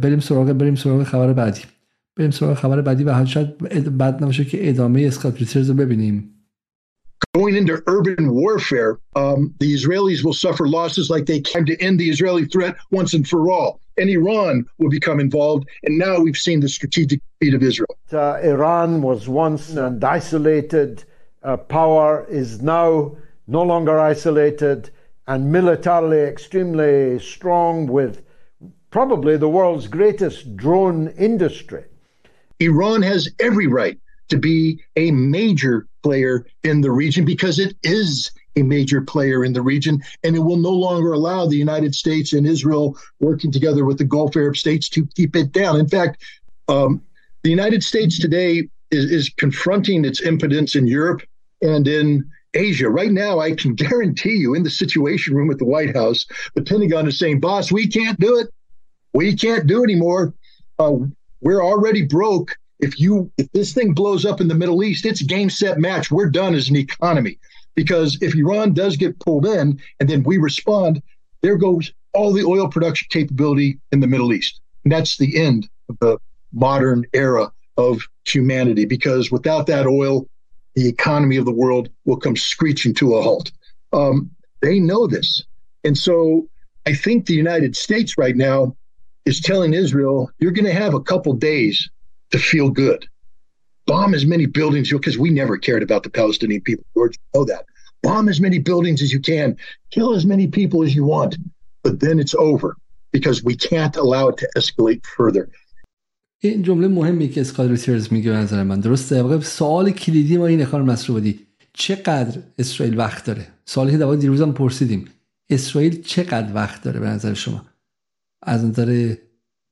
بریم 0.00 0.20
سراغ 0.20 0.52
بریم 0.52 0.74
سراغ 0.74 1.02
خبر 1.02 1.32
بعدی 1.32 1.60
بریم 2.16 2.30
سراغ 2.30 2.54
خبر 2.54 2.80
بعدی 2.80 3.04
و 3.04 3.24
شاید 3.24 3.58
بعد 3.98 4.22
نباشه 4.22 4.44
که 4.44 4.68
ادامه 4.68 5.02
اسکات 5.02 5.56
رو 5.56 5.74
ببینیم 5.74 6.30
Going 7.36 7.56
into 7.56 7.82
urban 7.86 8.32
warfare, 8.32 9.00
um, 9.16 9.52
the 9.58 9.74
Israelis 9.74 10.22
will 10.24 10.38
suffer 10.46 10.68
losses 10.68 11.10
like 11.10 11.26
they 11.26 11.40
came 11.40 11.64
to 11.64 11.76
end 11.82 11.98
the 11.98 12.08
Israeli 12.08 12.44
threat 12.44 12.76
once 12.92 13.12
and 13.12 13.26
for 13.26 13.50
all. 13.50 13.80
And 13.98 14.08
Iran 14.08 14.66
will 14.78 14.90
become 14.98 15.18
involved. 15.18 15.68
And 15.84 15.98
now 15.98 16.20
we've 16.20 16.36
seen 16.36 16.60
the 16.60 16.68
strategic 16.68 17.20
defeat 17.40 17.54
of 17.54 17.62
Israel. 17.62 17.98
Uh, 18.12 18.38
Iran 18.52 19.02
was 19.02 19.28
once 19.28 19.74
an 19.74 20.04
isolated 20.04 21.04
uh, 21.43 21.57
power, 21.57 22.25
is 22.29 22.61
now 22.61 23.15
no 23.47 23.63
longer 23.63 23.99
isolated 23.99 24.89
and 25.27 25.51
militarily 25.51 26.19
extremely 26.19 27.19
strong 27.19 27.87
with 27.87 28.23
probably 28.89 29.37
the 29.37 29.49
world's 29.49 29.87
greatest 29.87 30.55
drone 30.55 31.09
industry. 31.09 31.83
Iran 32.59 33.01
has 33.03 33.29
every 33.39 33.67
right 33.67 33.97
to 34.29 34.37
be 34.37 34.83
a 34.95 35.11
major 35.11 35.87
player 36.03 36.45
in 36.63 36.81
the 36.81 36.91
region 36.91 37.25
because 37.25 37.59
it 37.59 37.75
is 37.83 38.31
a 38.55 38.63
major 38.63 39.01
player 39.01 39.45
in 39.45 39.53
the 39.53 39.61
region, 39.61 40.01
and 40.23 40.35
it 40.35 40.39
will 40.39 40.57
no 40.57 40.71
longer 40.71 41.13
allow 41.13 41.45
the 41.45 41.55
United 41.55 41.95
States 41.95 42.33
and 42.33 42.45
Israel 42.45 42.97
working 43.19 43.51
together 43.51 43.85
with 43.85 43.97
the 43.97 44.03
Gulf 44.03 44.35
Arab 44.35 44.57
states 44.57 44.89
to 44.89 45.05
keep 45.15 45.35
it 45.35 45.51
down. 45.51 45.79
In 45.79 45.87
fact, 45.87 46.23
um, 46.67 47.01
the 47.43 47.49
United 47.49 47.83
States 47.83 48.19
today 48.19 48.67
is, 48.91 49.11
is 49.11 49.29
confronting 49.29 50.03
its 50.03 50.21
impotence 50.21 50.75
in 50.75 50.87
Europe 50.87 51.21
and 51.61 51.87
in 51.87 52.29
Asia. 52.53 52.89
Right 52.89 53.11
now, 53.11 53.39
I 53.39 53.53
can 53.53 53.73
guarantee 53.75 54.35
you 54.35 54.53
in 54.53 54.63
the 54.63 54.69
Situation 54.69 55.35
Room 55.35 55.51
at 55.51 55.57
the 55.57 55.65
White 55.65 55.95
House, 55.95 56.25
the 56.55 56.61
Pentagon 56.61 57.07
is 57.07 57.19
saying, 57.19 57.39
boss, 57.39 57.71
we 57.71 57.87
can't 57.87 58.19
do 58.19 58.37
it. 58.37 58.47
We 59.13 59.35
can't 59.35 59.67
do 59.67 59.83
anymore. 59.83 60.33
Uh, 60.77 60.97
we're 61.41 61.63
already 61.63 62.03
broke. 62.03 62.55
If 62.79 62.99
you 62.99 63.31
if 63.37 63.51
this 63.51 63.73
thing 63.73 63.93
blows 63.93 64.23
up 64.23 64.39
in 64.39 64.47
the 64.47 64.55
Middle 64.55 64.83
East, 64.83 65.05
it's 65.05 65.21
game 65.21 65.49
set 65.49 65.79
match. 65.79 66.11
We're 66.11 66.29
done 66.29 66.55
as 66.55 66.69
an 66.69 66.75
economy. 66.75 67.39
Because 67.75 68.17
if 68.21 68.35
Iran 68.35 68.73
does 68.73 68.97
get 68.97 69.19
pulled 69.19 69.45
in 69.45 69.79
and 69.99 70.09
then 70.09 70.23
we 70.23 70.37
respond, 70.37 71.01
there 71.41 71.57
goes 71.57 71.91
all 72.13 72.33
the 72.33 72.43
oil 72.43 72.67
production 72.67 73.07
capability 73.09 73.79
in 73.91 73.99
the 73.99 74.07
Middle 74.07 74.33
East. 74.33 74.59
And 74.83 74.91
that's 74.91 75.17
the 75.17 75.39
end 75.39 75.69
of 75.89 75.97
the 75.99 76.17
modern 76.53 77.05
era 77.13 77.51
of 77.77 78.01
humanity. 78.25 78.85
Because 78.85 79.31
without 79.31 79.67
that 79.67 79.85
oil, 79.85 80.27
the 80.79 80.87
economy 80.87 81.35
of 81.35 81.43
the 81.43 81.51
world 81.51 81.89
will 82.05 82.15
come 82.15 82.37
screeching 82.37 82.93
to 82.93 83.15
a 83.15 83.21
halt. 83.21 83.51
Um, 83.91 84.31
they 84.61 84.79
know 84.79 85.07
this. 85.07 85.43
And 85.83 85.97
so 85.97 86.47
I 86.85 86.93
think 86.93 87.25
the 87.25 87.33
United 87.33 87.75
States 87.75 88.17
right 88.17 88.35
now 88.35 88.77
is 89.25 89.41
telling 89.41 89.73
Israel, 89.73 90.31
you're 90.39 90.53
going 90.53 90.65
to 90.65 90.81
have 90.81 90.93
a 90.93 91.01
couple 91.01 91.33
days 91.33 91.89
to 92.31 92.39
feel 92.39 92.69
good. 92.69 93.05
Bomb 93.87 94.13
as 94.13 94.25
many 94.25 94.45
buildings, 94.45 94.89
because 94.89 95.17
we 95.17 95.31
never 95.31 95.57
cared 95.57 95.83
about 95.83 96.03
the 96.03 96.09
Palestinian 96.09 96.61
people. 96.61 96.85
George, 96.93 97.17
you 97.17 97.39
know 97.39 97.45
that. 97.45 97.65
Bomb 98.01 98.29
as 98.29 98.39
many 98.39 98.59
buildings 98.59 99.01
as 99.01 99.11
you 99.11 99.19
can, 99.19 99.57
kill 99.91 100.15
as 100.15 100.25
many 100.25 100.47
people 100.47 100.83
as 100.83 100.95
you 100.95 101.03
want, 101.03 101.35
but 101.83 101.99
then 101.99 102.19
it's 102.19 102.35
over 102.35 102.77
because 103.11 103.43
we 103.43 103.55
can't 103.55 103.97
allow 103.97 104.29
it 104.29 104.37
to 104.37 104.49
escalate 104.55 105.05
further. 105.05 105.49
این 106.41 106.63
جمله 106.63 106.87
مهمی 106.87 107.29
که 107.29 107.41
اسکال 107.41 107.69
ریترز 107.69 108.13
میگه 108.13 108.31
به 108.31 108.37
نظر 108.37 108.63
من. 108.63 108.79
درسته؟ 108.79 109.21
واقع 109.21 109.39
سوال 109.39 109.91
کلیدی 109.91 110.37
ما 110.37 110.45
این 110.45 110.65
خانم 110.65 110.85
مسعودی 110.85 111.39
چقدر 111.73 112.39
اسرائیل 112.59 112.97
وقت 112.97 113.25
داره؟ 113.25 113.47
سوالی 113.65 113.91
که 113.91 113.97
در 113.97 114.15
دیروز 114.15 114.41
هم 114.41 114.53
پرسیدیم. 114.53 115.05
اسرائیل 115.49 116.01
چقدر 116.01 116.55
وقت 116.55 116.83
داره 116.83 116.99
به 116.99 117.07
نظر 117.07 117.33
شما؟ 117.33 117.65
از 118.43 118.65
نظر 118.65 119.15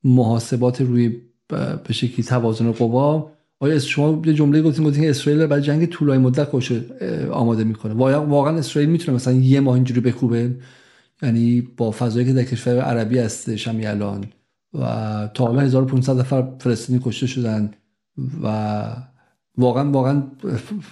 محاسبات 0.03 0.81
روی 0.81 1.15
به 1.47 1.93
شکلی 1.93 2.23
توازن 2.23 2.71
قوا 2.71 3.31
آیا 3.59 3.79
شما 3.79 4.21
یه 4.25 4.33
جمله 4.33 4.61
گفتین 4.61 4.85
گفتین 4.85 5.03
که 5.03 5.09
اسرائیل 5.09 5.45
برای 5.45 5.61
جنگ 5.61 5.85
طولانی 5.85 6.23
مدت 6.23 6.43
خوش 6.43 6.71
آماده 7.31 7.63
می‌کنه. 7.63 7.93
واقعا 7.93 8.57
اسرائیل 8.57 8.89
می‌تونه 8.89 9.15
مثلا 9.15 9.33
یه 9.33 9.59
ماه 9.59 9.75
اینجوری 9.75 10.01
بکوبه؟ 10.01 10.55
یعنی 11.21 11.61
با 11.61 11.91
فضایی 11.91 12.25
که 12.25 12.33
در 12.33 12.43
کشور 12.43 12.79
عربی 12.81 13.19
هستش 13.19 13.67
هم 13.67 13.79
الان. 13.83 14.25
و 14.81 15.29
تا 15.33 15.45
حالا 15.45 15.61
1500 15.61 16.19
نفر 16.19 16.47
فلسطینی 16.59 17.01
کشته 17.03 17.27
شدن 17.27 17.71
و 18.43 18.85
واقعا 19.57 19.91
واقعا 19.91 20.23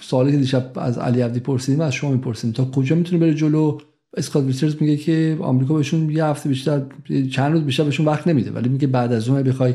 سوالی 0.01 0.31
که 0.31 0.37
دیشب 0.37 0.71
از 0.75 0.97
علی 0.97 1.21
عبدی 1.21 1.39
پرسیدیم 1.39 1.81
از 1.81 1.93
شما 1.93 2.11
می‌پرسیم. 2.11 2.51
تا 2.51 2.65
کجا 2.65 2.95
می‌تونه 2.95 3.21
بره 3.21 3.33
جلو؟ 3.33 3.77
اسکات 4.17 4.45
ریچاردز 4.45 4.75
میگه 4.81 4.97
که 4.97 5.37
آمریکا 5.41 5.73
بهشون 5.73 6.09
یه 6.09 6.25
هفته 6.25 6.49
بیشتر 6.49 6.81
چند 7.31 7.51
روز 7.51 7.61
بیشتر 7.61 7.83
بهشون 7.83 8.05
وقت 8.05 8.27
نمیده 8.27 8.51
ولی 8.51 8.69
میگه 8.69 8.87
بعد 8.87 9.13
از 9.13 9.29
اون 9.29 9.43
بخوای 9.43 9.73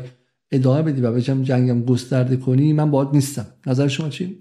ادامه 0.51 0.81
بدی 0.81 1.01
و 1.01 1.11
بچم 1.11 1.43
جنگم 1.43 1.81
گسترده 1.81 2.37
کنی 2.37 2.73
من 2.73 2.91
باید 2.91 3.09
نیستم. 3.13 3.45
نظر 3.67 3.87
شما 3.87 4.09
چی؟ 4.09 4.37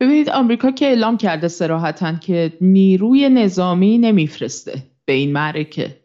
ببینید 0.00 0.30
آمریکا 0.30 0.70
که 0.70 0.86
اعلام 0.86 1.16
کرده 1.16 1.48
سراحتا 1.48 2.14
که 2.14 2.52
نیروی 2.60 3.28
نظامی 3.28 3.98
نمیفرسته 3.98 4.82
به 5.04 5.12
این 5.12 5.32
معرکه. 5.32 6.01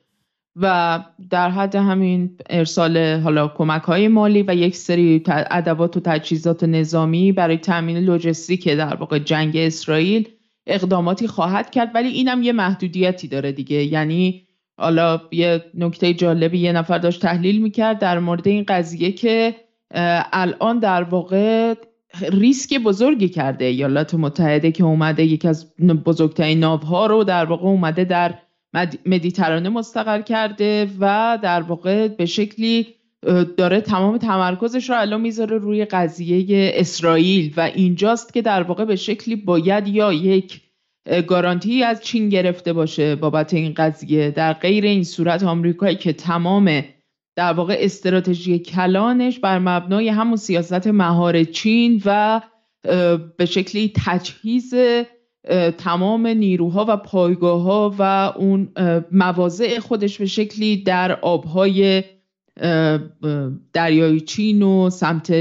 و 0.62 1.00
در 1.30 1.50
حد 1.50 1.76
همین 1.76 2.38
ارسال 2.50 2.98
حالا 2.98 3.48
کمک 3.48 3.82
های 3.82 4.08
مالی 4.08 4.44
و 4.48 4.56
یک 4.56 4.76
سری 4.76 5.24
ادوات 5.28 5.98
و 5.98 6.00
تجهیزات 6.00 6.64
نظامی 6.64 7.32
برای 7.32 7.58
تامین 7.58 7.98
لوجستیک 7.98 8.70
در 8.70 8.96
واقع 8.96 9.20
جنگ 9.20 9.58
اسرائیل 9.58 10.30
اقداماتی 10.68 11.28
خواهد 11.28 11.70
کرد. 11.70 11.92
ولی 11.96 12.08
اینم 12.10 12.42
یه 12.44 12.52
محدودیتی 12.52 13.28
داره 13.28 13.52
دیگه. 13.52 13.84
یعنی 13.84 14.48
حالا 14.78 15.22
یه 15.32 15.64
نکته 15.74 16.14
جالبی 16.14 16.60
یه 16.60 16.72
نفر 16.72 16.98
داشت 16.98 17.22
تحلیل 17.22 17.62
می‌کرد 17.62 18.00
در 18.00 18.20
مورد 18.20 18.48
این 18.48 18.66
قضیه 18.68 19.12
که 19.12 19.56
الان 20.34 20.80
در 20.80 21.04
واقع 21.04 21.74
ریسک 22.32 22.80
بزرگی 22.80 23.30
کرده 23.30 23.66
ایالات 23.66 24.14
متحده 24.14 24.72
که 24.72 24.84
اومده 24.84 25.24
یکی 25.24 25.48
از 25.48 25.76
بزرگترین 26.06 26.60
ناوها 26.60 27.06
رو 27.06 27.24
در 27.24 27.46
واقع 27.46 27.66
اومده 27.66 28.04
در 28.04 28.34
مدیترانه 29.06 29.70
مستقر 29.70 30.22
کرده 30.22 30.90
و 31.00 31.38
در 31.42 31.62
واقع 31.62 32.08
به 32.08 32.26
شکلی 32.26 32.88
داره 33.58 33.82
تمام 33.82 34.18
تمرکزش 34.18 34.90
رو 34.90 35.00
الان 35.00 35.22
می‌ذاره 35.22 35.58
روی 35.58 35.86
قضیه 35.86 36.72
اسرائیل 36.74 37.54
و 37.58 37.62
اینجاست 37.62 38.34
که 38.34 38.42
در 38.42 38.64
واقع 38.64 38.86
به 38.86 38.96
شکلی 38.96 39.36
باید 39.36 39.88
یا 39.88 40.14
یک 40.14 40.62
گارانتی 41.28 41.84
از 41.84 42.04
چین 42.04 42.30
گرفته 42.30 42.74
باشه 42.74 43.16
بابت 43.16 43.54
این 43.54 43.74
قضیه. 43.78 44.32
در 44.32 44.54
غیر 44.54 44.86
این 44.86 45.04
صورت 45.04 45.44
آمریکایی 45.44 45.96
که 45.96 46.14
تمام 46.14 46.84
در 47.36 47.54
واقع 47.54 47.78
استراتژی 47.80 48.60
کلانش 48.60 49.40
بر 49.40 49.60
مبنای 49.60 50.10
همون 50.10 50.36
سیاست 50.36 50.88
مهار 50.88 51.44
چین 51.44 52.02
و 52.06 52.42
به 53.38 53.46
شکلی 53.46 53.94
تجهیز 54.06 54.74
تمام 55.78 56.28
نیروها 56.28 56.86
و 56.88 56.98
پایگاه 56.98 57.62
ها 57.62 57.96
و 58.00 58.34
اون 58.38 58.70
مواضع 59.12 59.80
خودش 59.80 60.18
به 60.18 60.26
شکلی 60.26 60.84
در 60.84 61.12
آبهای 61.12 62.04
دریای 63.74 64.20
چین 64.20 64.62
و 64.62 64.90
سمت 64.90 65.32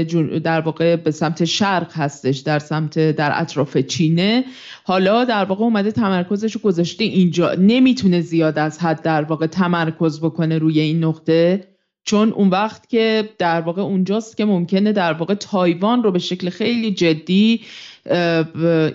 در 0.43 0.61
واقع 0.61 0.95
به 0.95 1.11
سمت 1.11 1.45
شرق 1.45 1.91
هستش 1.93 2.37
در 2.37 2.59
سمت 2.59 3.11
در 3.11 3.41
اطراف 3.41 3.77
چینه. 3.77 4.45
حالا 4.83 5.25
در 5.25 5.45
واقع 5.45 5.63
اومده 5.63 5.91
تمرکزش 5.91 6.51
رو 6.51 6.61
گذاشته 6.61 7.03
اینجا. 7.03 7.53
نمی‌تونه 7.53 8.21
زیاد 8.21 8.59
از 8.59 8.79
حد 8.79 9.01
در 9.01 9.23
واقع 9.23 9.47
تمرکز 9.47 10.19
بکنه 10.19 10.57
روی 10.57 10.79
این 10.79 11.03
نقطه 11.03 11.67
چون 12.03 12.31
اون 12.31 12.49
وقت 12.49 12.89
که 12.89 13.29
در 13.37 13.61
واقع 13.61 13.81
اونجاست 13.81 14.37
که 14.37 14.45
ممکنه 14.45 14.91
در 14.91 15.13
واقع 15.13 15.33
تایوان 15.33 16.03
رو 16.03 16.11
به 16.11 16.19
شکل 16.19 16.49
خیلی 16.49 16.91
جدی 16.91 17.61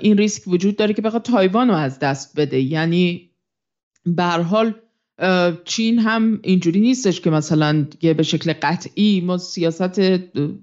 این 0.00 0.18
ریسک 0.18 0.48
وجود 0.48 0.76
داره 0.76 0.94
که 0.94 1.02
بخواد 1.02 1.22
تایوان 1.22 1.68
رو 1.68 1.74
از 1.74 1.98
دست 1.98 2.40
بده. 2.40 2.60
یعنی 2.60 3.30
به 4.06 4.24
حال 4.24 4.74
چین 5.64 5.98
هم 5.98 6.40
اینجوری 6.42 6.80
نیستش 6.80 7.20
که 7.20 7.30
مثلا 7.30 7.86
به 8.16 8.22
شکل 8.22 8.52
قطعی 8.62 9.20
ما 9.20 9.38
سیاست 9.38 10.00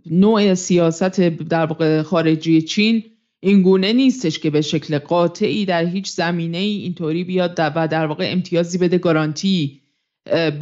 نوع 0.06 0.54
سیاست 0.54 1.20
در 1.20 1.66
واقع 1.66 2.02
خارجی 2.02 2.62
چین 2.62 3.04
این 3.40 3.62
گونه 3.62 3.94
نیستش 3.94 4.40
که 4.40 4.50
به 4.50 4.62
شکل 4.62 5.00
قاطعی 5.00 5.66
در 5.66 5.86
هیچ 5.86 6.10
زمینه 6.10 6.58
ای 6.58 6.78
اینطوری 6.78 7.24
بیاد 7.24 7.56
و 7.58 7.88
در 7.88 8.06
واقع 8.06 8.32
امتیازی 8.32 8.78
بده 8.78 8.98
گارانتی 8.98 9.82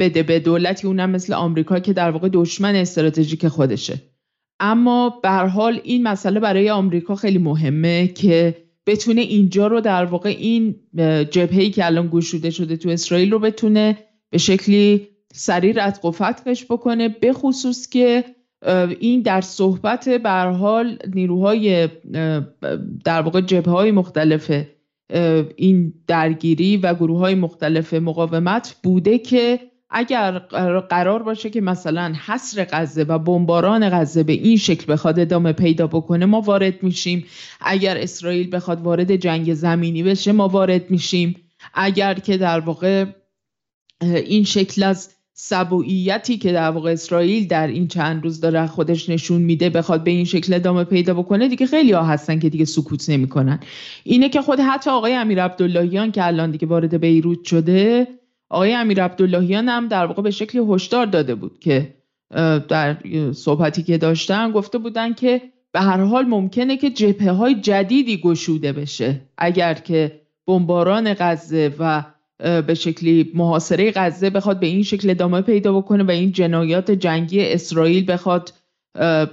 بده 0.00 0.22
به 0.22 0.40
دولتی 0.40 0.86
اونم 0.86 1.10
مثل 1.10 1.32
آمریکا 1.32 1.80
که 1.80 1.92
در 1.92 2.10
واقع 2.10 2.28
دشمن 2.32 2.74
استراتژیک 2.74 3.48
خودشه. 3.48 4.02
اما 4.60 5.20
به 5.22 5.30
حال 5.30 5.80
این 5.84 6.02
مسئله 6.02 6.40
برای 6.40 6.70
آمریکا 6.70 7.14
خیلی 7.14 7.38
مهمه 7.38 8.08
که 8.08 8.54
بتونه 8.86 9.20
اینجا 9.20 9.66
رو 9.66 9.80
در 9.80 10.04
واقع 10.04 10.28
این 10.28 10.74
جبهه‌ای 11.30 11.70
که 11.70 11.86
الان 11.86 12.08
گشوده 12.12 12.50
شده 12.50 12.76
تو 12.76 12.88
اسرائیل 12.88 13.30
رو 13.30 13.38
بتونه 13.38 13.98
به 14.30 14.38
شکلی 14.38 15.08
سریع 15.32 15.86
رتق 15.86 16.04
و 16.04 16.10
فتقش 16.10 16.64
بکنه 16.64 17.08
به 17.08 17.32
خصوص 17.32 17.88
که 17.88 18.24
این 19.00 19.22
در 19.22 19.40
صحبت 19.40 20.08
به 20.08 20.30
حال 20.30 20.98
نیروهای 21.14 21.88
در 23.04 23.22
واقع 23.22 23.40
جبهه 23.40 23.74
های 23.74 23.90
مختلف 23.90 24.50
این 25.56 25.94
درگیری 26.06 26.76
و 26.76 26.94
گروه 26.94 27.18
های 27.18 27.34
مختلف 27.34 27.94
مقاومت 27.94 28.76
بوده 28.82 29.18
که 29.18 29.60
اگر 29.90 30.38
قرار 30.90 31.22
باشه 31.22 31.50
که 31.50 31.60
مثلا 31.60 32.14
حصر 32.26 32.66
غزه 32.72 33.02
و 33.02 33.18
بمباران 33.18 33.90
غزه 33.90 34.22
به 34.22 34.32
این 34.32 34.56
شکل 34.56 34.92
بخواد 34.92 35.20
ادامه 35.20 35.52
پیدا 35.52 35.86
بکنه 35.86 36.26
ما 36.26 36.40
وارد 36.40 36.82
میشیم. 36.82 37.24
اگر 37.60 37.98
اسرائیل 37.98 38.56
بخواد 38.56 38.80
وارد 38.80 39.16
جنگ 39.16 39.54
زمینی 39.54 40.02
بشه 40.02 40.32
ما 40.32 40.48
وارد 40.48 40.90
میشیم. 40.90 41.36
اگر 41.74 42.14
که 42.14 42.36
در 42.36 42.60
واقع 42.60 43.04
این 44.00 44.44
شکل 44.44 44.82
از 44.82 45.14
سبوعیتی 45.40 46.38
که 46.38 46.52
در 46.52 46.70
واقع 46.70 46.92
اسرائیل 46.92 47.48
در 47.48 47.66
این 47.66 47.88
چند 47.88 48.24
روز 48.24 48.40
داره 48.40 48.66
خودش 48.66 49.08
نشون 49.08 49.42
میده 49.42 49.70
بخواد 49.70 50.04
به 50.04 50.10
این 50.10 50.24
شکل 50.24 50.54
ادامه 50.54 50.84
پیدا 50.84 51.14
بکنه 51.14 51.48
دیگه 51.48 51.66
خیلی 51.66 51.92
ها 51.92 52.02
هستن 52.02 52.38
که 52.38 52.48
دیگه 52.48 52.64
سکوت 52.64 53.10
نمی‌کنن. 53.10 53.60
اینه 54.04 54.28
که 54.28 54.42
خود 54.42 54.60
حتی 54.60 54.90
آقای 54.90 55.14
امیر 55.14 55.42
عبداللهیان 55.42 56.12
که 56.12 56.26
الان 56.26 56.50
دیگه 56.50 56.66
وارد 56.66 57.00
بیروت 57.00 57.44
شده 57.44 58.08
آقای 58.50 58.74
امیر 58.74 59.04
عبداللهیان 59.04 59.68
هم 59.68 59.88
در 59.88 60.06
واقع 60.06 60.22
به 60.22 60.30
شکل 60.30 60.64
هشدار 60.68 61.06
داده 61.06 61.34
بود 61.34 61.58
که 61.58 61.94
در 62.68 62.96
صحبتی 63.32 63.82
که 63.82 63.98
داشتن 63.98 64.50
گفته 64.52 64.78
بودن 64.78 65.14
که 65.14 65.42
به 65.72 65.80
هر 65.80 66.00
حال 66.00 66.24
ممکنه 66.24 66.76
که 66.76 66.90
جبهه 66.90 67.30
های 67.30 67.54
جدیدی 67.54 68.20
گشوده 68.20 68.72
بشه. 68.72 69.20
اگر 69.38 69.74
که 69.74 70.20
بمباران 70.46 71.14
غزه 71.18 71.74
و 71.78 72.04
به 72.38 72.74
شکلی 72.74 73.32
محاصره 73.34 73.92
غزه 73.96 74.30
بخواد 74.30 74.60
به 74.60 74.66
این 74.66 74.82
شکل 74.82 75.10
ادامه 75.10 75.40
پیدا 75.40 75.80
بکنه 75.80 76.04
و 76.04 76.10
این 76.10 76.32
جنایات 76.32 76.90
جنگی 76.90 77.44
اسرائیل 77.44 78.12
بخواد 78.12 78.52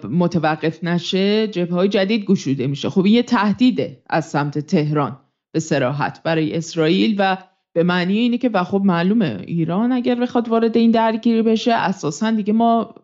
متوقف 0.09 0.83
نشه 0.83 1.47
جبهه 1.47 1.73
های 1.75 1.87
جدید 1.87 2.25
گشوده 2.25 2.67
میشه. 2.67 2.89
خب 2.89 3.05
این 3.05 3.13
یه 3.13 3.23
تهدیده 3.23 4.01
از 4.09 4.29
سمت 4.29 4.59
تهران 4.59 5.19
به 5.51 5.59
سراحت 5.59 6.23
برای 6.23 6.55
اسرائیل 6.55 7.15
و 7.19 7.37
به 7.75 7.83
معنی 7.83 8.17
اینه 8.17 8.37
که 8.37 8.49
و 8.49 8.63
خب 8.63 8.81
معلومه 8.85 9.43
ایران 9.47 9.91
اگر 9.91 10.15
بخواد 10.15 10.49
وارد 10.49 10.77
این 10.77 10.91
درگیری 10.91 11.41
بشه 11.41 11.73
اساسا 11.73 12.31
دیگه 12.31 12.53
ما 12.53 12.95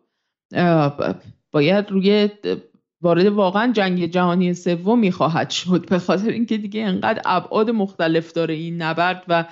باید 1.51 1.89
روی 1.89 2.29
وارد 3.01 3.25
واقعا 3.25 3.71
جنگ 3.71 4.05
جهانی 4.05 4.53
سومی 4.53 5.11
خواهد 5.11 5.49
شد. 5.49 5.85
به 5.89 5.99
خاطر 5.99 6.29
اینکه 6.29 6.57
دیگه 6.57 6.83
انقدر 6.83 7.21
ابعاد 7.25 7.69
مختلف 7.69 8.31
داره 8.31 8.53
این 8.53 8.81
نبرد 8.81 9.23
و 9.27 9.45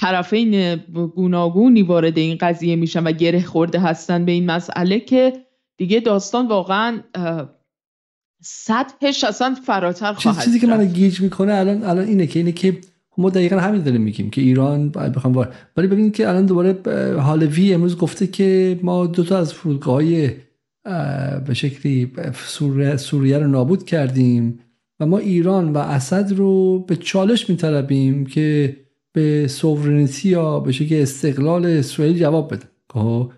طرفین 0.00 0.76
گوناگونی 1.14 1.82
وارد 1.82 2.18
این 2.18 2.38
قضیه 2.40 2.76
میشن 2.76 3.02
و 3.04 3.12
گره 3.12 3.42
خورده 3.42 3.80
هستن 3.80 4.24
به 4.24 4.32
این 4.32 4.46
مسئله 4.46 5.00
که 5.00 5.32
دیگه 5.76 6.00
داستان 6.00 6.48
واقعا 6.48 7.00
سطحش 8.42 9.24
اصلا 9.24 9.56
فراتر 9.66 10.12
خواهد 10.12 10.44
چیزی 10.44 10.60
که 10.60 10.66
من 10.66 10.86
گیج 10.86 11.20
می‌کنه 11.20 11.54
الان 11.54 11.82
الان 11.82 12.04
اینه 12.04 12.26
که 12.26 12.38
اینه 12.38 12.52
که 12.52 12.80
ما 13.18 13.30
دقیقا 13.30 13.56
همین 13.56 13.82
داریم 13.82 14.00
میگیم 14.00 14.30
که 14.30 14.40
ایران 14.40 14.88
بخوام 14.88 15.48
ولی 15.76 15.86
ببینید 15.86 16.16
که 16.16 16.28
الان 16.28 16.46
دوباره 16.46 16.78
حالوی 17.20 17.74
امروز 17.74 17.96
گفته 17.96 18.26
که 18.26 18.80
ما 18.82 19.06
دو 19.06 19.24
تا 19.24 19.38
از 19.38 19.52
فرودگاه 19.52 19.94
های 19.94 20.30
به 21.46 21.54
شکلی 21.54 22.12
سوریه, 22.46 22.96
سوریه 22.96 23.38
رو 23.38 23.46
نابود 23.46 23.84
کردیم 23.84 24.58
و 25.00 25.06
ما 25.06 25.18
ایران 25.18 25.72
و 25.72 25.78
اسد 25.78 26.32
رو 26.32 26.78
به 26.78 26.96
چالش 26.96 27.50
میطلبیم 27.50 28.26
که 28.26 28.76
به 29.12 29.48
سوورنیتی 29.48 30.28
یا 30.28 30.60
به 30.60 30.72
شکل 30.72 30.94
استقلال 30.94 31.66
اسرائیل 31.66 32.18
جواب 32.18 32.54
بده. 32.54 32.64
خب، 32.92 33.32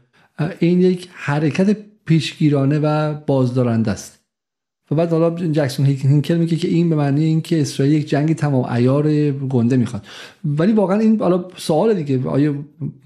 این 0.58 0.80
یک 0.80 1.08
حرکت 1.12 1.76
پیشگیرانه 2.04 2.78
و 2.78 3.14
بازدارنده 3.14 3.90
است. 3.90 4.17
و 4.90 4.94
بعد 4.94 5.10
حالا 5.10 5.30
جکسون 5.30 5.86
هینکل 5.86 6.34
میگه 6.34 6.56
که 6.56 6.68
این 6.68 6.90
به 6.90 6.96
معنی 6.96 7.24
اینکه 7.24 7.60
اسرائیل 7.60 7.94
یک 7.94 8.08
جنگ 8.08 8.34
تمام 8.34 8.66
عیار 8.68 9.30
گنده 9.30 9.76
می‌خواد. 9.76 10.02
ولی 10.44 10.72
واقعا 10.72 10.98
این 10.98 11.20
حالا 11.20 11.44
سوال 11.56 11.94
دیگه 11.94 12.28
آیا 12.28 12.54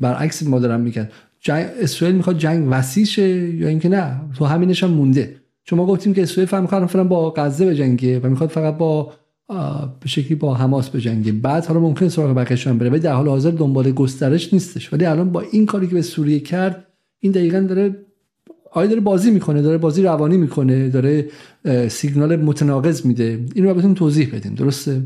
برعکس 0.01 0.43
ما 0.43 0.59
دارم 0.59 0.81
میگن؟ 0.81 1.09
جنگ 1.41 1.67
اسرائیل 1.81 2.17
می‌خواد 2.17 2.39
جنگ 2.39 2.69
وسیع 2.71 3.05
شه 3.05 3.55
یا 3.55 3.69
اینکه 3.69 3.89
نه؟ 3.89 4.21
تو 4.39 4.45
همینش 4.45 4.85
هم 4.85 4.91
مونده. 4.91 5.37
چون 5.65 5.79
ما 5.79 5.87
گفتیم 5.87 6.15
که 6.15 6.23
اسرائیل 6.23 6.49
فهم 6.49 6.63
می‌خواد 6.63 6.87
فعلا 6.87 7.05
با 7.05 7.31
غزه 7.31 7.67
بجنگه 7.67 8.21
و 8.21 8.27
می‌خواد 8.27 8.49
فقط 8.49 8.77
با 8.77 9.13
به 10.01 10.09
شکلی 10.09 10.35
با 10.35 10.55
حماس 10.55 10.91
بجنگه 10.91 11.33
بعد 11.33 11.67
حالا 11.67 11.81
ممکن 11.81 12.09
سراغ 12.09 12.37
بقیه‌ش 12.37 12.67
هم 12.67 12.79
بره. 12.79 12.91
ولی 12.91 13.01
در 13.01 13.13
حال 13.13 13.29
حاضر 13.29 13.51
دنبال 13.51 13.93
گسترش 13.93 14.53
نیستش. 14.53 14.93
ولی 14.93 15.05
الان 15.05 15.33
با 15.33 15.41
این 15.41 15.67
کاری 15.67 15.87
که 15.87 15.95
به 15.95 16.03
سوریه 16.03 16.41
کرد 16.41 16.87
این 17.21 17.33
دقیقا 17.33 17.61
داره 17.61 17.97
آیا 18.75 18.87
داره 18.87 19.01
بازی 19.01 19.31
می‌کنه؟ 19.31 19.63
داره 19.63 19.79
بازی 19.79 20.03
روانی 20.03 20.37
می‌کنه؟ 20.37 20.89
داره 20.89 21.31
سیگنال 21.89 22.37
متناقض 22.37 23.07
میده؟ 23.07 23.47
این 23.55 23.65
رو 23.65 23.75
بهتون 23.75 23.95
توضیح 23.95 24.37
بدیم 24.37 24.55
درسته؟ 24.55 25.03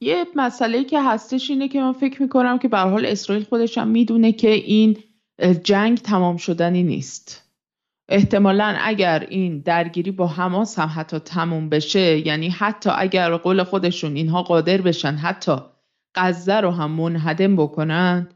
یه 0.00 0.24
مسئله 0.36 0.84
که 0.84 1.02
هستش 1.02 1.50
اینه 1.50 1.68
که 1.68 1.80
من 1.80 1.92
فکر 1.92 2.22
می‌کنم 2.22 2.58
که 2.58 2.68
به 2.68 2.78
حال 2.78 3.06
اسرائیل 3.06 3.44
خودش 3.44 3.78
هم 3.78 3.88
می‌دونه 3.88 4.32
که 4.32 4.50
این 4.50 4.96
جنگ 5.64 5.98
تمام 5.98 6.36
شدنی 6.36 6.82
نیست. 6.82 7.44
احتمالا 8.08 8.76
اگر 8.80 9.26
این 9.30 9.58
درگیری 9.58 10.10
با 10.10 10.26
حماس 10.26 10.78
هم 10.78 10.90
حتی 10.94 11.18
تموم 11.18 11.68
بشه 11.68 12.26
یعنی 12.26 12.48
حتی 12.48 12.90
اگر 12.96 13.36
قول 13.36 13.62
خودشون 13.62 14.16
اینها 14.16 14.42
قادر 14.42 14.80
بشن 14.80 15.12
حتی 15.14 15.56
غزه 16.14 16.54
رو 16.54 16.70
هم 16.70 16.90
منهدم 16.90 17.56
بکنن 17.56 18.28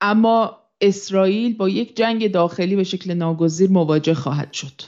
اما 0.00 0.59
اسرائیل 0.80 1.56
با 1.56 1.68
یک 1.68 1.96
جنگ 1.96 2.32
داخلی 2.32 2.76
به 2.76 2.84
شکل 2.84 3.14
ناگزیر 3.14 3.70
مواجه 3.70 4.14
خواهد 4.14 4.52
شد. 4.52 4.82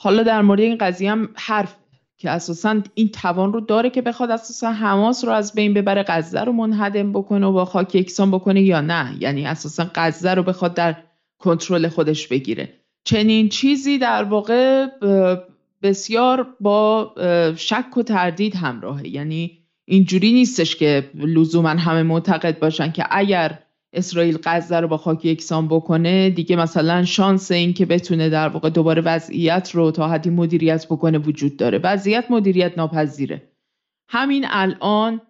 حالا 0.00 0.22
در 0.22 0.42
مورد 0.42 0.60
این 0.60 0.78
قضیه 0.78 1.10
هم 1.10 1.28
حرف 1.34 1.76
که 2.16 2.30
اساسا 2.30 2.82
این 2.94 3.08
توان 3.08 3.52
رو 3.52 3.60
داره 3.60 3.90
که 3.90 4.02
بخواد 4.02 4.30
اساسا 4.30 4.72
حماس 4.72 5.24
رو 5.24 5.30
از 5.30 5.54
بین 5.54 5.74
ببره 5.74 6.04
غزه 6.08 6.40
رو 6.40 6.52
منهدم 6.52 7.12
بکنه 7.12 7.46
و 7.46 7.52
با 7.52 7.64
خاک 7.64 7.94
یکسان 7.94 8.30
بکنه 8.30 8.62
یا 8.62 8.80
نه؟ 8.80 9.16
یعنی 9.20 9.46
اساسا 9.46 9.90
غزه 9.94 10.34
رو 10.34 10.42
بخواد 10.42 10.74
در 10.74 10.96
کنترل 11.38 11.88
خودش 11.88 12.28
بگیره. 12.28 12.74
چنین 13.04 13.48
چیزی 13.48 13.98
در 13.98 14.24
واقع 14.24 14.86
بسیار 15.82 16.46
با 16.60 17.14
شک 17.56 17.96
و 17.96 18.02
تردید 18.02 18.56
همراهه. 18.56 19.08
یعنی 19.08 19.58
اینجوری 19.84 20.32
نیستش 20.32 20.76
که 20.76 21.10
لزوما 21.14 21.68
همه 21.68 22.02
معتقد 22.02 22.58
باشن 22.58 22.92
که 22.92 23.04
اگر 23.10 23.58
اسرائیل 23.92 24.38
غزه 24.44 24.80
رو 24.80 24.88
با 24.88 24.96
خاک 24.96 25.24
یکسان 25.24 25.68
بکنه 25.68 26.30
دیگه 26.30 26.56
مثلا 26.56 27.04
شانس 27.04 27.50
این 27.50 27.72
که 27.74 27.86
بتونه 27.86 28.28
در 28.28 28.48
واقع 28.48 28.70
دوباره 28.70 29.02
وضعیت 29.02 29.70
رو 29.74 29.90
تا 29.90 30.08
حدی 30.08 30.30
مدیریت 30.30 30.86
بکنه 30.86 31.18
وجود 31.18 31.56
داره. 31.56 31.78
وضعیت 31.78 32.24
مدیریت 32.30 32.78
ناپذیره. 32.78 33.42
همین 34.08 34.46
الان 34.48 35.20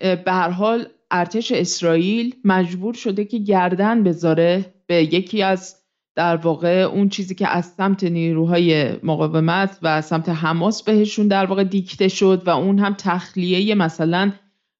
به 0.00 0.32
هر 0.32 0.50
حال 0.50 0.86
ارتش 1.10 1.52
اسرائیل 1.52 2.34
مجبور 2.44 2.94
شده 2.94 3.24
که 3.24 3.38
گردن 3.38 4.02
بذاره 4.02 4.74
به 4.86 5.14
یکی 5.14 5.42
از 5.42 5.76
در 6.14 6.36
واقع 6.36 6.68
اون 6.68 7.08
چیزی 7.08 7.34
که 7.34 7.48
از 7.48 7.66
سمت 7.66 8.04
نیروهای 8.04 8.92
مقاومت 9.02 9.78
و 9.82 10.02
سمت 10.02 10.28
حماس 10.28 10.82
بهشون 10.82 11.28
در 11.28 11.46
واقع 11.46 11.64
دیکته 11.64 12.08
شد 12.08 12.42
و 12.46 12.50
اون 12.50 12.78
هم 12.78 12.94
تخلیه 12.98 13.74
مثلا 13.74 14.32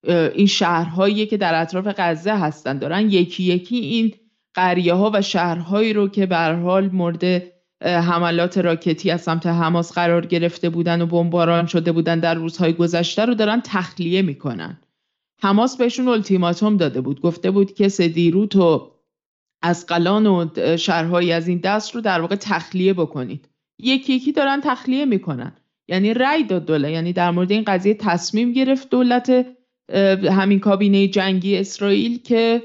این 0.05 0.47
شهرهایی 0.47 1.27
که 1.27 1.37
در 1.37 1.61
اطراف 1.61 1.87
غزه 1.99 2.39
هستن. 2.39 2.79
دارن 2.79 3.11
یکی 3.11 3.45
یکی 3.45 3.77
این 3.77 4.15
قریه 4.55 4.95
ها 4.95 5.11
و 5.15 5.23
شهرهایی 5.23 5.93
رو 5.93 6.09
که 6.09 6.27
به 6.27 6.37
حال 6.37 6.91
مورد 6.93 7.43
حملات 7.83 8.59
راکتی 8.59 9.11
از 9.11 9.23
سمت 9.23 9.47
حماس 9.47 9.93
قرار 9.93 10.27
گرفته 10.27 10.70
بودن 10.70 11.03
و 11.03 11.07
بمباران 11.07 11.66
شده 11.66 11.93
بودن 11.93 12.20
در 12.20 12.35
روزهای 12.35 12.73
گذشته 12.73 13.25
رو 13.25 13.35
دارن 13.35 13.61
تخلیه 13.65 14.23
می‌کنن. 14.23 14.81
حماس 15.43 15.77
بهشون 15.77 16.09
التیماتوم 16.09 16.77
داده 16.77 17.01
بود. 17.01 17.20
گفته 17.20 17.51
بود 17.51 17.75
که 17.75 17.89
سدیروت 17.89 18.57
و 18.57 18.93
از 19.62 19.87
قلان 19.87 20.27
و 20.27 20.49
شهرهایی 20.77 21.33
از 21.33 21.49
این 21.49 21.59
دست 21.59 21.95
رو 21.95 22.01
در 22.01 22.20
واقع 22.20 22.37
تخلیه 22.37 22.95
بکنید. 22.95 23.49
یکی 23.79 24.12
یکی 24.12 24.33
دارن 24.33 24.61
تخلیه 24.65 25.05
می‌کنن. 25.05 25.53
یعنی 25.89 26.15
رأی 26.15 26.45
داد 26.45 26.65
دوله 26.65 26.93
یعنی 26.93 27.12
در 27.12 27.31
مورد 27.31 27.51
این 27.51 27.65
قضیه 27.66 27.95
تصمیم 27.95 28.53
گرفت 28.53 28.91
دولت 28.91 29.47
همین 30.31 30.60
کابینه 30.60 31.09
جنگی 31.09 31.56
اسرائیل 31.56 32.19
که 32.19 32.62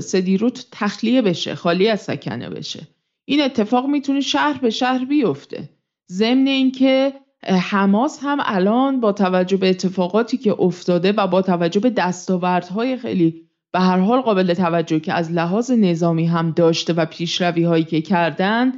سدیروت 0.00 0.66
تخلیه 0.72 1.22
بشه 1.22 1.54
خالی 1.54 1.88
از 1.88 2.00
سکنه 2.00 2.50
بشه. 2.50 2.88
این 3.24 3.40
اتفاق 3.40 3.86
می‌تونه 3.86 4.20
شهر 4.20 4.58
به 4.58 4.70
شهر 4.70 5.04
بیفته. 5.04 5.68
ضمن 6.12 6.46
اینکه 6.46 7.12
حماس 7.42 8.18
هم 8.22 8.38
الان 8.40 9.00
با 9.00 9.12
توجه 9.12 9.56
به 9.56 9.70
اتفاقاتی 9.70 10.36
که 10.36 10.60
افتاده 10.60 11.12
و 11.12 11.26
با 11.26 11.42
توجه 11.42 11.80
به 11.80 11.90
دستاوردهای 11.90 12.96
خیلی 12.96 13.42
به 13.72 13.80
هر 13.80 13.98
حال 13.98 14.20
قابل 14.20 14.54
توجه 14.54 15.00
که 15.00 15.12
از 15.12 15.32
لحاظ 15.32 15.70
نظامی 15.70 16.26
هم 16.26 16.50
داشته 16.50 16.92
و 16.92 17.06
پیشروی 17.06 17.62
هایی 17.62 17.84
که 17.84 18.00
کردن 18.00 18.72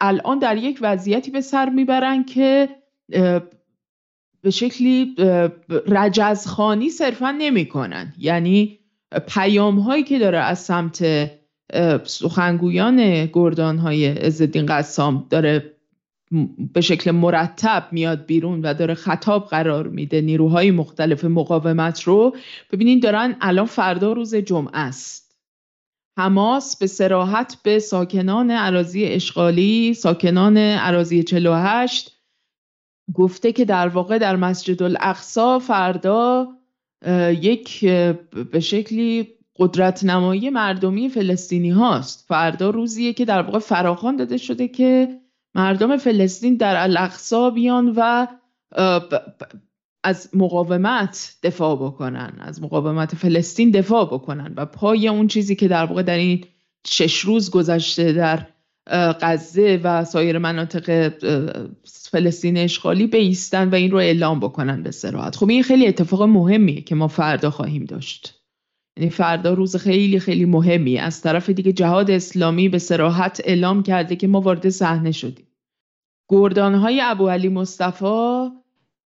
الان 0.00 0.38
در 0.38 0.56
یک 0.56 0.78
وضعیتی 0.82 1.30
به 1.30 1.40
سر 1.40 1.68
می‌برن 1.68 2.24
که 2.24 2.68
به 4.42 4.50
شکلی 4.50 5.14
رجزخانی 5.86 6.90
صرفا 6.90 7.30
نمی‌کنن. 7.30 8.14
یعنی 8.18 8.78
پیام 9.28 9.78
هایی 9.78 10.02
که 10.02 10.18
داره 10.18 10.38
از 10.38 10.58
سمت 10.58 11.30
سخنگویان 12.04 13.26
گردان 13.26 13.78
های 13.78 14.06
عزالدین 14.06 14.66
قسام 14.66 15.26
داره 15.30 15.76
به 16.72 16.80
شکل 16.80 17.10
مرتب 17.10 17.88
میاد 17.92 18.26
بیرون 18.26 18.60
و 18.62 18.74
داره 18.74 18.94
خطاب 18.94 19.46
قرار 19.46 19.88
میده 19.88 20.20
نیروهای 20.20 20.70
مختلف 20.70 21.24
مقاومت 21.24 22.02
رو. 22.02 22.36
ببینین 22.72 23.00
دارن 23.00 23.36
الان 23.40 23.66
فردا 23.66 24.12
روز 24.12 24.34
جمعه 24.34 24.78
است. 24.78 25.36
حماس 26.18 26.76
به 26.76 26.86
سراحت 26.86 27.56
به 27.62 27.78
ساکنان 27.78 28.50
عراضی 28.50 29.04
اشغالی 29.04 29.94
ساکنان 29.94 30.56
عراضی 30.56 31.22
48 31.22 32.19
گفته 33.14 33.52
که 33.52 33.64
در 33.64 33.88
واقع 33.88 34.18
در 34.18 34.36
مسجد 34.36 34.82
الاقصا 34.82 35.58
فردا 35.58 36.48
یک 37.40 37.84
به 38.52 38.60
شکلی 38.60 39.28
قدرت 39.56 40.04
نمایی 40.04 40.50
مردمی 40.50 41.08
فلسطینی 41.08 41.70
هاست. 41.70 42.24
فردا 42.28 42.70
روزیه 42.70 43.12
که 43.12 43.24
در 43.24 43.42
واقع 43.42 43.58
فراخوان 43.58 44.16
داده 44.16 44.36
شده 44.36 44.68
که 44.68 45.20
مردم 45.54 45.96
فلسطین 45.96 46.56
در 46.56 46.82
الاقصا 46.82 47.50
بیان 47.50 47.94
و 47.96 48.26
از 50.04 50.30
مقاومت 50.34 51.36
دفاع 51.42 51.76
بکنن 51.76 52.32
از 52.40 52.62
مقاومت 52.62 53.14
فلسطین 53.14 53.70
دفاع 53.70 54.06
بکنن. 54.06 54.54
و 54.56 54.66
پای 54.66 55.08
اون 55.08 55.26
چیزی 55.26 55.56
که 55.56 55.68
در 55.68 55.84
واقع 55.84 56.02
در 56.02 56.16
این 56.16 56.44
شش 56.86 57.18
روز 57.20 57.50
گذشته 57.50 58.12
در 58.12 58.46
غزه 59.20 59.80
و 59.84 60.04
سایر 60.04 60.38
مناطق 60.38 61.12
فلسطین 61.84 62.56
اشغالی 62.56 63.06
بیستن 63.06 63.68
و 63.68 63.74
این 63.74 63.90
رو 63.90 63.98
اعلام 63.98 64.40
بکنن 64.40 64.82
به 64.82 64.90
سراحت 64.90 65.36
خب 65.36 65.48
این 65.48 65.62
خیلی 65.62 65.86
اتفاق 65.86 66.22
مهمیه 66.22 66.80
که 66.80 66.94
ما 66.94 67.08
فردا 67.08 67.50
خواهیم 67.50 67.84
داشت. 67.84 68.40
یعنی 68.96 69.10
فردا 69.10 69.54
روز 69.54 69.76
خیلی 69.76 70.20
خیلی 70.20 70.44
مهمی 70.44 70.98
از 70.98 71.22
طرف 71.22 71.50
دیگه 71.50 71.72
جهاد 71.72 72.10
اسلامی 72.10 72.68
به 72.68 72.78
سراحت 72.78 73.40
اعلام 73.44 73.82
کرده 73.82 74.16
که 74.16 74.26
ما 74.26 74.40
وارد 74.40 74.68
صحنه 74.68 75.12
شدیم. 75.12 75.46
گردانهای 76.28 77.00
ابو 77.04 77.28
علی 77.28 77.48
مصطفی 77.48 78.48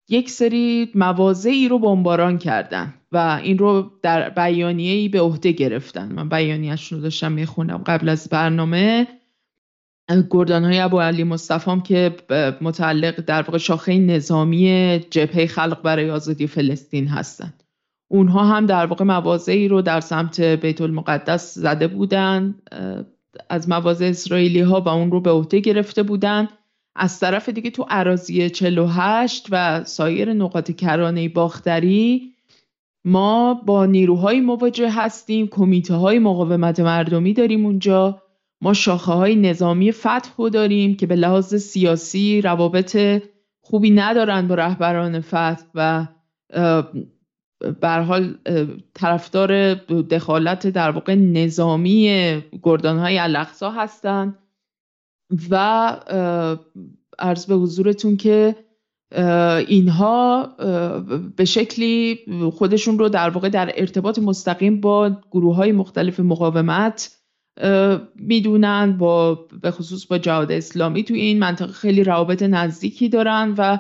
یک 0.10 0.30
سری 0.30 0.92
مواضعی 0.96 1.68
رو 1.68 1.80
بمباران 1.80 2.38
کردن 2.38 2.94
و 3.12 3.40
این 3.44 3.58
رو 3.58 3.92
در 4.02 4.30
بیانیه 4.30 4.94
ای 4.94 5.10
به 5.10 5.22
عهده 5.22 5.52
گرفتن. 5.52 6.12
من 6.12 6.30
بیانیهش 6.30 6.92
رو 6.92 7.02
داشتم 7.02 7.32
می‌خونم 7.32 7.78
قبل 7.78 8.10
از 8.10 8.30
برنامه. 8.30 9.08
گردان 10.30 10.64
های 10.64 10.80
ابو 10.80 11.00
علی 11.00 11.24
مصطفی 11.24 11.82
که 11.84 12.16
متعلق 12.62 13.20
در 13.20 13.42
واقع 13.42 13.58
شاخه 13.58 13.98
نظامی 14.00 15.00
جبهه 15.10 15.46
خلق 15.46 15.82
برای 15.82 16.12
آزادی 16.12 16.48
فلسطین 16.48 17.08
هستند 17.08 17.64
اونها 18.08 18.44
هم 18.44 18.66
در 18.66 18.86
واقع 18.86 19.06
مواضعی 19.06 19.68
رو 19.68 19.82
در 19.82 20.00
سمت 20.00 20.42
بیت 20.42 20.82
المقدس 20.82 21.56
زده 21.56 21.88
بودن 21.88 22.56
از 23.50 23.70
مواضع 23.70 24.06
اسرائیلی 24.06 24.60
ها 24.60 24.82
و 24.82 24.90
اون 24.90 25.12
رو 25.12 25.22
به 25.22 25.32
عهده 25.32 25.60
گرفته 25.60 26.04
بودن. 26.04 26.48
از 26.96 27.20
طرف 27.20 27.50
دیگه 27.50 27.70
تو 27.70 27.86
عراضی 27.90 28.50
48 28.50 29.48
و 29.52 29.84
سایر 29.84 30.34
نقاط 30.34 30.72
کرانه 30.72 31.30
باختری 31.30 32.32
ما 33.06 33.54
با 33.54 33.86
نیروهای 33.86 34.40
مواجه 34.42 34.92
هستیم 34.92 35.48
کمیته 35.48 35.94
های 35.94 36.20
مقاومت 36.20 36.80
مردمی 36.80 37.34
داریم 37.34 37.66
اونجا. 37.66 38.22
ما 38.62 38.74
شاخه 38.74 39.12
های 39.12 39.36
نظامی 39.36 39.92
فتح 39.92 40.50
داریم 40.54 40.96
که 40.96 41.08
به 41.08 41.16
لحاظ 41.16 41.56
سیاسی 41.56 42.42
روابط 42.42 42.98
خوبی 43.62 43.92
ندارن 43.92 44.48
با 44.48 44.56
رهبران 44.56 45.22
فتح 45.22 45.64
و 45.76 46.08
بر 47.82 48.02
حال 48.02 48.38
طرفدار 48.94 49.74
دخالت 50.04 50.68
در 50.68 50.92
واقع 50.92 51.16
نظامی 51.16 52.38
گردان 52.64 53.00
های 53.00 53.20
الاقصا 53.20 53.72
هستند 53.72 54.38
و 55.50 55.56
عرض 57.20 57.46
به 57.46 57.56
حضورتون 57.56 58.18
که 58.18 58.56
اینها 59.68 60.46
به 61.36 61.46
شکلی 61.46 62.20
خودشون 62.54 63.00
رو 63.00 63.10
در 63.10 63.30
واقع 63.30 63.50
در 63.50 63.72
ارتباط 63.76 64.20
مستقیم 64.20 64.82
با 64.82 65.12
گروه 65.32 65.56
های 65.56 65.72
مختلف 65.72 66.20
مقاومت 66.20 67.21
می‌دونن 68.16 68.98
با 68.98 69.36
به 69.62 69.72
خصوص 69.72 70.06
با 70.06 70.18
جهاد 70.18 70.52
اسلامی 70.52 71.04
توی 71.04 71.20
این 71.20 71.40
منطقه 71.40 71.72
خیلی 71.72 72.04
روابط 72.04 72.44
نزدیکی 72.44 73.10
دارن 73.10 73.56
و 73.58 73.78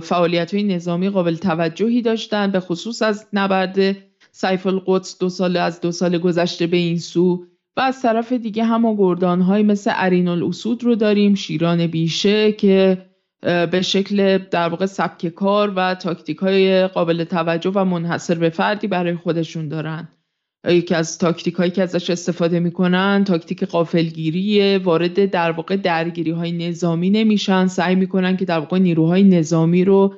فعالیت 0.00 0.54
های 0.54 0.62
نظامی 0.62 1.10
قابل 1.10 1.36
توجهی 1.36 2.02
داشتن 2.02 2.50
به 2.50 2.60
خصوص 2.60 3.02
از 3.02 3.26
نبرد 3.32 3.96
سیف 4.32 4.66
القدس 4.66 5.18
دو 5.18 5.28
سال 5.28 5.56
از 5.56 5.80
دو 5.80 5.92
سال 5.92 6.18
گذشته 6.18 6.66
به 6.66 6.76
این 6.76 6.98
سو 6.98 7.46
و 7.76 7.80
از 7.80 8.02
طرف 8.02 8.32
دیگه 8.32 8.64
هم 8.64 8.96
گردان 8.96 9.40
های 9.40 9.62
مثل 9.62 9.92
ارین 9.94 10.28
الاسود 10.28 10.84
رو 10.84 10.94
داریم 10.94 11.34
شیران 11.34 11.86
بیشه 11.86 12.52
که 12.52 13.06
به 13.42 13.82
شکل 13.82 14.38
در 14.38 14.68
واقع 14.68 14.86
سبک 14.86 15.28
کار 15.28 15.72
و 15.76 15.94
تاکتیک 15.94 16.38
های 16.38 16.86
قابل 16.86 17.24
توجه 17.24 17.70
و 17.74 17.84
منحصر 17.84 18.34
به 18.34 18.50
فردی 18.50 18.86
برای 18.86 19.14
خودشون 19.14 19.68
دارن. 19.68 20.08
یکی 20.68 20.94
از 20.94 21.18
تاکتیک 21.18 21.54
هایی 21.54 21.70
که 21.70 21.82
ازش 21.82 22.10
استفاده 22.10 22.60
می‌کنن 22.60 23.24
تاکتیک 23.24 23.64
قافلگیری 23.64 24.78
وارد 24.78 25.30
در 25.30 25.50
واقع 25.50 25.76
درگیری 25.76 26.30
های 26.30 26.52
نظامی 26.52 27.10
نمیشن. 27.10 27.66
سعی 27.66 27.94
می‌کنن 27.94 28.36
که 28.36 28.44
در 28.44 28.58
واقع 28.58 28.78
نیروهای 28.78 29.22
نظامی 29.22 29.84
رو 29.84 30.14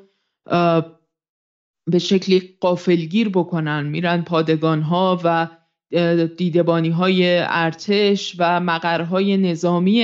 به 1.90 1.98
شکلی 1.98 2.56
قافلگیر 2.60 3.28
بکنن. 3.28 3.86
میرن 3.86 4.22
پادگان 4.22 4.82
ها 4.82 5.20
و 5.24 5.48
دیدبانی 6.36 6.90
های 6.90 7.38
ارتش 7.38 8.36
و 8.38 8.60
مقرهای 8.60 9.36
نظامی 9.36 10.02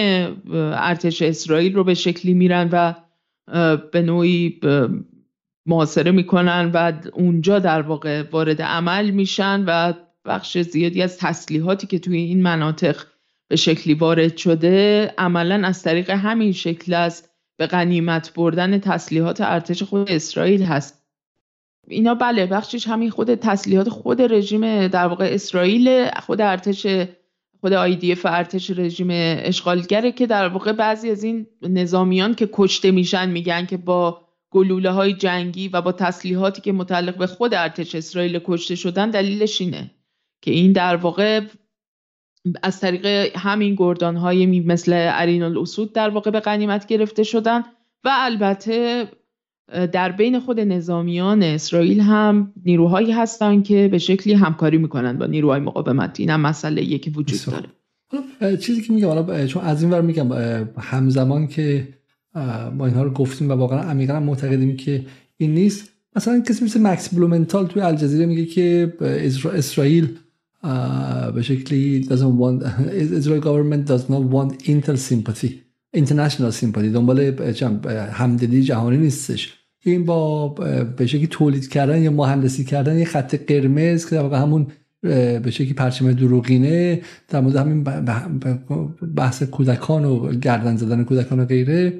ارتش 0.54 1.22
اسرائیل 1.22 1.74
رو 1.74 1.84
به 1.84 1.94
شکلی 1.94 2.34
میرن 2.34 2.68
و 2.72 2.94
به 3.92 4.02
نوعی 4.02 4.60
محاصره 5.66 6.10
می‌کنن 6.10 6.70
و 6.74 6.92
اونجا 7.12 7.58
در 7.58 7.82
واقع 7.82 8.22
وارد 8.30 8.62
عمل 8.62 9.10
میشن 9.10 9.64
و 9.66 9.92
بخش 10.24 10.58
زیادی 10.58 11.02
از 11.02 11.18
تسلیحاتی 11.18 11.86
که 11.86 11.98
توی 11.98 12.18
این 12.18 12.42
مناطق 12.42 12.96
به 13.48 13.56
شکلی 13.56 13.94
وارد 13.94 14.36
شده 14.36 15.06
عملا 15.18 15.66
از 15.68 15.82
طریق 15.82 16.10
همین 16.10 16.52
شکل 16.52 16.94
است 16.94 17.30
به 17.56 17.66
غنیمت 17.66 18.34
بردن 18.34 18.78
تسلیحات 18.78 19.40
ارتش 19.40 19.82
خود 19.82 20.10
اسرائیل 20.10 20.62
هست. 20.62 21.04
اینا 21.88 22.14
بله 22.14 22.46
بخشش 22.46 22.88
همین 22.88 23.10
خود 23.10 23.34
تسلیحات 23.34 23.88
خود 23.88 24.22
رژیم 24.22 24.88
در 24.88 25.06
واقع 25.06 25.28
اسرائیل 25.32 26.10
خود 26.10 26.40
ارتش 26.40 26.86
خود 27.60 27.72
آیدیف 27.72 28.26
ارتش 28.26 28.70
رژیم 28.70 29.08
اشغالگره 29.10 30.12
که 30.12 30.26
در 30.26 30.48
واقع 30.48 30.72
بعضی 30.72 31.10
از 31.10 31.24
این 31.24 31.46
نظامیان 31.62 32.34
که 32.34 32.48
کشته 32.52 32.90
میشن 32.90 33.30
میگن 33.30 33.66
که 33.66 33.76
با 33.76 34.28
گلوله 34.50 34.90
های 34.90 35.12
جنگی 35.12 35.68
و 35.68 35.80
با 35.80 35.92
تسلیحاتی 35.92 36.60
که 36.60 36.72
متعلق 36.72 37.16
به 37.16 37.26
خود 37.26 37.54
ارتش 37.54 37.94
اسرائیل 37.94 38.40
کشته 38.44 38.74
شدن 38.74 39.10
دلیلش 39.10 39.60
اینه. 39.60 39.90
که 40.42 40.50
این 40.50 40.72
در 40.72 40.96
واقع 40.96 41.40
از 42.62 42.80
طریق 42.80 43.06
همین 43.36 43.74
گردان 43.74 44.16
های 44.16 44.46
مثل 44.60 44.92
ارین 44.94 45.42
الاسود 45.42 45.92
در 45.92 46.08
واقع 46.08 46.30
به 46.30 46.40
غنیمت 46.40 46.86
گرفته 46.86 47.22
شدن 47.22 47.60
و 48.04 48.10
البته 48.12 49.08
در 49.92 50.12
بین 50.12 50.40
خود 50.40 50.60
نظامیان 50.60 51.42
اسرائیل 51.42 52.00
هم 52.00 52.52
نیروهایی 52.64 53.12
هستند 53.12 53.64
که 53.64 53.88
به 53.88 53.98
شکلی 53.98 54.32
همکاری 54.32 54.78
می‌کنن 54.78 55.18
با 55.18 55.26
نیروهای 55.26 55.60
مقاومت. 55.60 56.20
این 56.20 56.30
هم 56.30 56.40
مسئله 56.40 56.82
یکی 56.82 57.10
وجود 57.10 57.40
داره. 57.46 58.56
چیزی 58.56 58.82
که 58.82 58.92
میگم 58.92 59.08
حالا 59.08 59.46
چون 59.46 59.62
از 59.62 59.82
این 59.82 59.90
ور 59.92 60.00
میگم 60.00 60.32
همزمان 60.78 61.46
که 61.46 61.88
ما 62.74 62.86
اینها 62.86 63.02
رو 63.02 63.10
گفتیم 63.10 63.50
و 63.50 63.52
واقعا 63.52 63.80
عمیقا 63.80 64.20
معتقدیم 64.20 64.76
که 64.76 65.06
این 65.36 65.54
نیست. 65.54 65.92
مثلا 66.16 66.40
کسی 66.40 66.64
مثل 66.64 66.82
مکس 66.82 67.14
بلومنتال 67.14 67.66
توی 67.66 67.82
الجزیره 67.82 68.26
میگه 68.26 68.44
که 68.44 68.92
اسرائیل 69.54 70.18
به 71.34 71.42
شکلی 71.42 72.06
doesn't 72.10 72.36
want 72.42 72.62
Israel 73.18 73.40
government 73.40 73.86
does 73.86 74.08
not 74.08 74.22
want 74.34 74.68
inter 74.68 74.96
sympathy 74.96 75.68
international 75.94 76.52
sympathy. 76.52 76.88
دنبال 76.92 77.20
همدلی 78.12 78.62
جهانی 78.62 78.96
نیستش. 78.96 79.54
این 79.80 80.04
با 80.04 80.48
به 80.96 81.06
شکلی 81.06 81.26
تولید 81.26 81.68
کردن 81.68 82.02
یا 82.02 82.10
مهندسی 82.10 82.64
کردن 82.64 82.98
یه 82.98 83.04
خط 83.04 83.34
قرمز 83.34 84.06
که 84.06 84.16
در 84.16 84.22
واقع 84.22 84.38
همون 84.38 84.66
به 85.02 85.50
شکلی 85.50 85.72
پرچم 85.72 86.12
دروغینه 86.12 87.00
در 87.28 87.40
مورد 87.40 87.56
همین 87.56 87.84
بحث 89.14 89.42
کودکان 89.42 90.04
و 90.04 90.32
گردن 90.32 90.76
زدن 90.76 91.04
کودکان 91.04 91.40
و 91.40 91.44
غیره. 91.44 91.98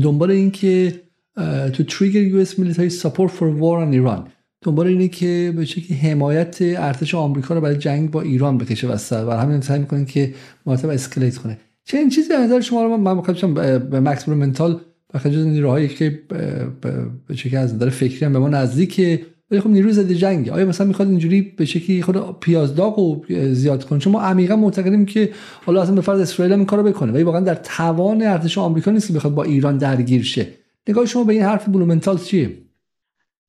دنبال 0.00 0.30
این 0.30 0.50
که 0.50 1.00
تو 1.72 1.82
تریگر 1.82 2.22
یو 2.22 2.38
اس 2.38 2.54
military 2.54 2.90
support 3.02 3.30
for 3.30 3.48
war 3.60 3.84
on 3.84 3.92
ایران 3.92 4.28
دنبال 4.64 4.86
اینه 4.86 5.08
که 5.08 5.52
به 5.56 5.64
شکلی 5.64 5.96
حمایت 5.96 6.56
ارتش 6.60 7.14
آمریکا 7.14 7.54
رو 7.54 7.60
برای 7.60 7.76
جنگ 7.76 8.10
با 8.10 8.22
ایران 8.22 8.58
بکشه 8.58 8.88
وسط. 8.88 9.24
و 9.28 9.30
همین 9.30 9.60
سعی 9.60 9.78
می‌کنن 9.78 10.04
که 10.04 10.34
مرتب 10.66 10.88
اسکلیت 10.88 11.36
کنه. 11.38 11.58
چه 11.84 11.98
این 11.98 12.08
چیزی 12.08 12.28
نظر 12.40 12.60
شما 12.60 12.84
رو 12.84 12.96
من 12.96 13.22
به 13.78 14.00
مکس 14.00 14.28
منتال 14.28 14.80
خیلی 15.18 15.36
جز 15.36 15.46
نیروهایی 15.46 15.88
که 15.88 16.22
به 17.26 17.36
شکل 17.36 17.56
از 17.56 17.74
نظر 17.74 17.88
فکری 17.88 18.26
هم 18.26 18.32
به 18.32 18.38
ما 18.38 18.48
نزدیکه. 18.48 19.20
ولی 19.50 19.60
خب 19.60 19.70
نیروی 19.70 19.92
ضد 19.92 20.12
جنگی 20.12 20.50
آیا 20.50 20.66
مثلا 20.66 20.86
می‌خواد 20.86 21.08
اینجوری 21.08 21.42
به 21.42 21.64
شکلی 21.64 22.02
خود 22.02 22.40
پیازداغ 22.40 22.98
و 22.98 23.24
زیاد 23.52 23.84
کنه؟ 23.84 23.98
چون 23.98 24.12
ما 24.12 24.20
عمیقا 24.20 24.56
معتقدیم 24.56 25.06
که 25.06 25.30
حالا 25.66 25.82
اصلا 25.82 25.94
به 25.94 26.00
فرض 26.00 26.20
اسرائیل 26.20 26.52
هم 26.52 26.58
این 26.58 26.66
کارو 26.66 26.82
بکنه. 26.82 27.12
ولی 27.12 27.22
واقعا 27.22 27.40
در 27.40 27.54
توان 27.54 28.22
ارتش 28.22 28.58
آمریکا 28.58 28.90
نیست 28.90 29.06
که 29.06 29.12
بخواد 29.12 29.34
با 29.34 29.42
ایران 29.42 29.78
درگیر 29.78 30.22
شه. 30.22 30.46
نگاه 30.88 31.06
شما 31.06 31.24
به 31.24 31.32
این 31.32 31.42
حرف 31.42 31.68
بلومنتال 31.68 32.18
چیه؟ 32.18 32.50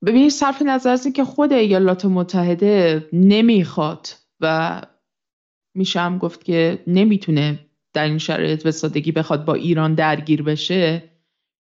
ببینید 0.05 0.31
صرف 0.31 0.61
نظر 0.61 0.89
از 0.89 1.07
که 1.07 1.23
خود 1.23 1.53
ایالات 1.53 2.05
متحده 2.05 3.09
نمی‌خواد 3.13 4.07
و 4.39 4.81
میشه 5.75 5.99
هم 5.99 6.17
گفت 6.17 6.43
که 6.43 6.83
نمی‌تونه 6.87 7.59
در 7.93 8.05
این 8.05 8.17
شرایط 8.17 8.63
به 8.63 8.71
سادگی 8.71 9.11
بخواد 9.11 9.45
با 9.45 9.53
ایران 9.53 9.95
درگیر 9.95 10.43
بشه 10.43 11.03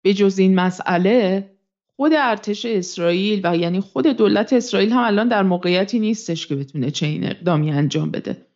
به 0.03 0.13
جز 0.13 0.39
این 0.39 0.55
مسئله 0.55 1.49
خود 1.95 2.13
ارتش 2.13 2.65
اسرائیل 2.65 3.41
و 3.43 3.57
یعنی 3.57 3.79
خود 3.79 4.07
دولت 4.07 4.53
اسرائیل 4.53 4.91
هم 4.91 5.03
الان 5.03 5.27
در 5.27 5.43
موقعیتی 5.43 5.99
نیستش 5.99 6.47
که 6.47 6.55
بتونه 6.55 6.91
چنین 6.91 7.25
اقدامی 7.25 7.71
انجام 7.71 8.11
بده. 8.11 8.47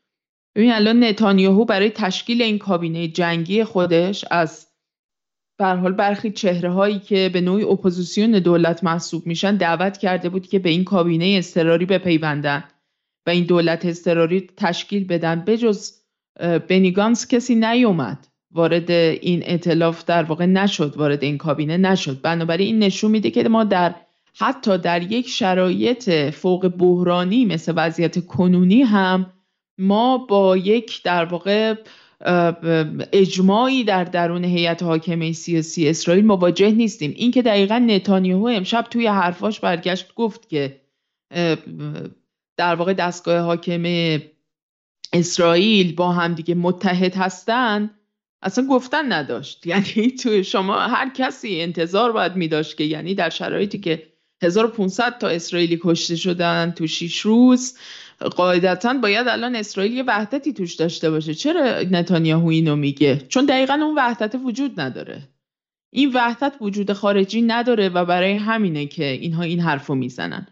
ببین 0.55 0.71
الان 0.71 1.03
نتانیاهو 1.03 1.65
برای 1.65 1.89
تشکیل 1.89 2.41
این 2.41 2.57
کابینه 2.57 3.07
جنگی 3.07 3.63
خودش 3.63 4.25
از 4.31 4.66
به 5.57 5.65
حال 5.65 5.91
برخی 5.91 6.31
چهره 6.31 6.69
هایی 6.69 6.99
که 6.99 7.29
به 7.34 7.41
نوعی 7.41 7.63
اپوزیسیون 7.63 8.31
دولت 8.31 8.84
محسوب 8.84 9.27
میشن 9.27 9.55
دعوت 9.55 9.97
کرده 9.97 10.29
بود 10.29 10.47
که 10.47 10.59
به 10.59 10.69
این 10.69 10.84
کابینه 10.84 11.35
اضطراری 11.38 11.85
بپیوندن 11.85 12.63
و 13.27 13.29
این 13.29 13.43
دولت 13.43 13.85
اضطراری 13.85 14.47
تشکیل 14.57 15.07
بدن. 15.07 15.43
بجز 15.47 15.91
بنی 16.69 16.94
گانتس 16.94 17.27
کسی 17.27 17.55
نیومد. 17.55 18.27
وارد 18.51 18.91
این 18.91 19.43
ائتلاف 19.45 20.05
در 20.05 20.23
واقع 20.23 20.45
نشد. 20.45 20.97
وارد 20.97 21.23
این 21.23 21.38
کابینه 21.38 21.77
نشد. 21.77 22.21
بنابراین 22.21 22.67
این 22.67 22.79
نشون 22.79 23.11
میده 23.11 23.31
که 23.31 23.49
ما 23.49 23.63
در 23.63 23.95
حتی 24.39 24.77
در 24.77 25.11
یک 25.11 25.27
شرایط 25.29 26.09
فوق 26.34 26.67
بحرانی 26.67 27.45
مثل 27.45 27.73
وضعیت 27.75 28.25
کنونی 28.25 28.81
هم 28.81 29.34
ما 29.77 30.17
با 30.17 30.57
یک 30.57 31.03
در 31.03 31.25
واقع 31.25 31.75
اجماعی 33.14 33.84
در 33.84 34.03
درون 34.03 34.44
هیئت 34.44 34.84
حاکمه 34.84 35.31
سیاسی 35.31 35.89
اسرائیل 35.89 36.26
مواجه 36.26 36.72
نیستیم. 36.72 37.14
این 37.15 37.31
که 37.31 37.41
دقیقا 37.41 37.77
نتانیاهو 37.77 38.48
امشب 38.48 38.85
توی 38.91 39.07
حرفاش 39.07 39.60
برگشت 39.60 40.15
گفت 40.15 40.49
که 40.49 40.81
در 42.57 42.76
واقع 42.76 42.94
دستگاه 42.94 43.39
حاکمه 43.39 44.22
اسرائیل 45.14 45.95
با 45.95 46.11
همدیگه 46.11 46.56
متحد 46.56 47.15
هستند 47.15 47.89
اصلا 48.41 48.68
گفتن 48.68 49.14
نداشت. 49.14 49.65
یعنی 49.68 50.11
تو 50.11 50.44
شما 50.44 50.80
هر 50.80 51.10
کسی 51.10 51.61
انتظار 51.61 52.11
باید 52.11 52.35
می 52.35 52.48
داشت 52.48 52.77
که 52.77 52.84
یعنی 52.84 53.15
در 53.15 53.30
شرایطی 53.30 53.77
که 53.77 54.03
1500 54.44 55.18
تا 55.18 55.27
اسرائیلی 55.27 55.80
کشته 55.84 56.15
شدن 56.15 56.72
تو 56.72 56.88
6 56.88 57.19
روز 57.19 57.77
قاعدتا 58.19 58.94
باید 58.94 59.27
الان 59.27 59.56
اسرائیل 59.56 59.94
یه 59.94 60.03
وحدتی 60.03 60.53
توش 60.53 60.76
داشته 60.76 61.10
باشه. 61.10 61.34
چرا 61.34 61.81
نتانیاهو 61.81 62.48
اینو 62.48 62.76
میگه؟ 62.76 63.18
چون 63.18 63.45
دقیقا 63.45 63.73
اون 63.73 63.95
وحدت 63.98 64.35
وجود 64.44 64.80
نداره. 64.80 65.22
این 65.89 66.11
وحدت 66.14 66.53
وجود 66.61 66.94
خارجی 66.94 67.41
نداره 67.41 67.89
و 67.89 68.06
برای 68.06 68.34
همینه 68.34 68.85
که 68.85 69.06
اینها 69.06 69.44
این 69.44 69.60
حرفو 69.60 69.95
می‌زنن. 69.95 70.48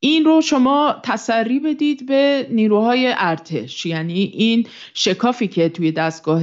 این 0.00 0.24
رو 0.24 0.40
شما 0.40 1.00
تسری 1.02 1.60
بدید 1.60 2.06
به 2.06 2.46
نیروهای 2.50 3.14
ارتش. 3.16 3.86
یعنی 3.86 4.22
این 4.22 4.66
شکافی 4.94 5.48
که 5.48 5.68
توی 5.68 5.92
دستگاه 5.92 6.42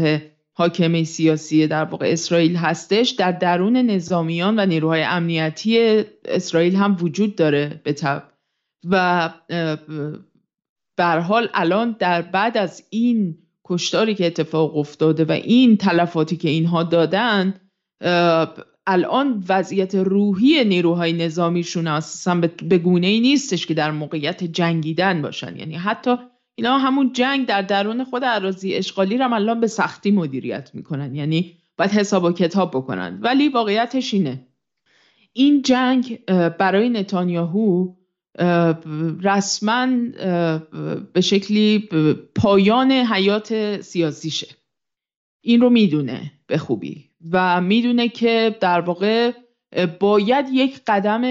حاکمه 0.54 1.04
سیاسی 1.04 1.68
در 1.68 1.84
واقع 1.84 2.08
اسرائیل 2.12 2.56
هستش 2.56 3.10
در 3.10 3.32
درون 3.32 3.78
نظامیان 3.78 4.60
و 4.60 4.66
نیروهای 4.66 5.04
امنیتی 5.04 6.04
اسرائیل 6.26 6.76
هم 6.76 6.98
وجود 7.02 7.36
داره 7.36 7.82
به 7.84 7.94
طب 7.94 8.24
و 8.90 9.30
بر 10.98 11.20
حال 11.20 11.50
الان 11.54 11.96
در 12.00 12.22
بعد 12.22 12.58
از 12.58 12.84
این 12.90 13.38
کشتاری 13.66 14.16
که 14.16 14.26
اتفاق 14.26 14.78
افتاده 14.78 15.26
و 15.26 15.32
این 15.32 15.78
تلفاتی 15.78 16.38
که 16.38 16.50
اینها 16.50 16.84
دادن 16.84 17.54
الان 18.88 19.44
وضعیت 19.50 19.96
روحی 19.96 20.64
نیروهای 20.64 21.14
نظامیشون 21.14 21.88
اساسا 21.88 22.36
به 22.70 22.78
گونه 22.78 23.08
ای 23.08 23.20
نیستش 23.20 23.66
که 23.66 23.74
در 23.74 23.92
موقعیت 23.92 24.44
جنگیدن 24.44 25.22
باشن. 25.22 25.58
یعنی 25.58 25.76
حتی 25.76 26.16
اینا 26.56 26.78
همون 26.78 27.14
جنگ 27.14 27.46
در 27.46 27.62
درون 27.62 28.04
خود 28.04 28.26
عراضی 28.26 28.76
اشغالی 28.76 29.18
رو 29.18 29.34
الان 29.34 29.60
به 29.60 29.68
سختی 29.68 30.12
مدیریت 30.12 30.72
می‌کنن. 30.74 31.16
یعنی 31.16 31.58
باید 31.78 31.92
حساب 31.92 32.24
و 32.24 32.32
کتاب 32.32 32.72
بکنن. 32.72 33.20
ولی 33.22 33.50
واقعیتش 33.50 34.14
اینه. 34.14 34.48
این 35.34 35.62
جنگ 35.62 36.26
برای 36.60 36.90
نتانیاهو 36.90 37.94
رسما 39.24 39.88
به 41.14 41.22
شکلی 41.22 41.90
پایان 42.36 42.92
حیات 42.92 43.82
سیاسیشه. 43.82 44.48
این 45.42 45.62
رو 45.62 45.70
می‌دونه 45.70 46.32
به 46.48 46.58
خوبی 46.58 47.10
و 47.32 47.62
می‌دونه 47.62 48.10
که 48.10 48.56
در 48.60 48.82
واقع 48.82 49.32
باید 50.00 50.46
یک 50.52 50.82
قدم 50.88 51.24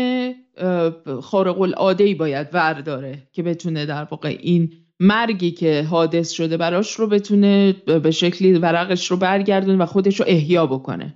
خارق 1.22 1.60
العاده 1.60 2.04
ای 2.04 2.14
باید 2.14 2.48
ورداره 2.52 3.28
که 3.32 3.42
بتونه 3.42 3.86
در 3.86 4.04
واقع 4.04 4.36
این 4.40 4.72
مرگی 5.00 5.50
که 5.50 5.82
حادث 5.82 6.30
شده 6.30 6.56
براش 6.56 6.92
رو 6.92 7.06
بتونه 7.06 7.72
به 7.72 8.10
شکلی 8.10 8.52
ورقش 8.52 9.10
رو 9.10 9.16
برگردون 9.16 9.80
و 9.80 9.86
خودش 9.86 10.20
رو 10.20 10.26
احیا 10.28 10.66
بکنه. 10.66 11.14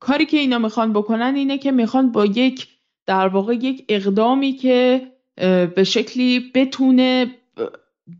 کاری 0.00 0.26
که 0.26 0.36
اینا 0.36 0.58
می‌خوان 0.58 0.92
بکنن 0.92 1.34
اینه 1.36 1.58
که 1.58 1.72
می‌خوان 1.72 2.12
با 2.12 2.26
یک 2.26 2.68
در 3.06 3.28
واقع 3.28 3.54
یک 3.54 3.84
اقدامی 3.88 4.52
که 4.52 5.11
به 5.74 5.84
شکلی 5.86 6.50
بتونه 6.54 7.34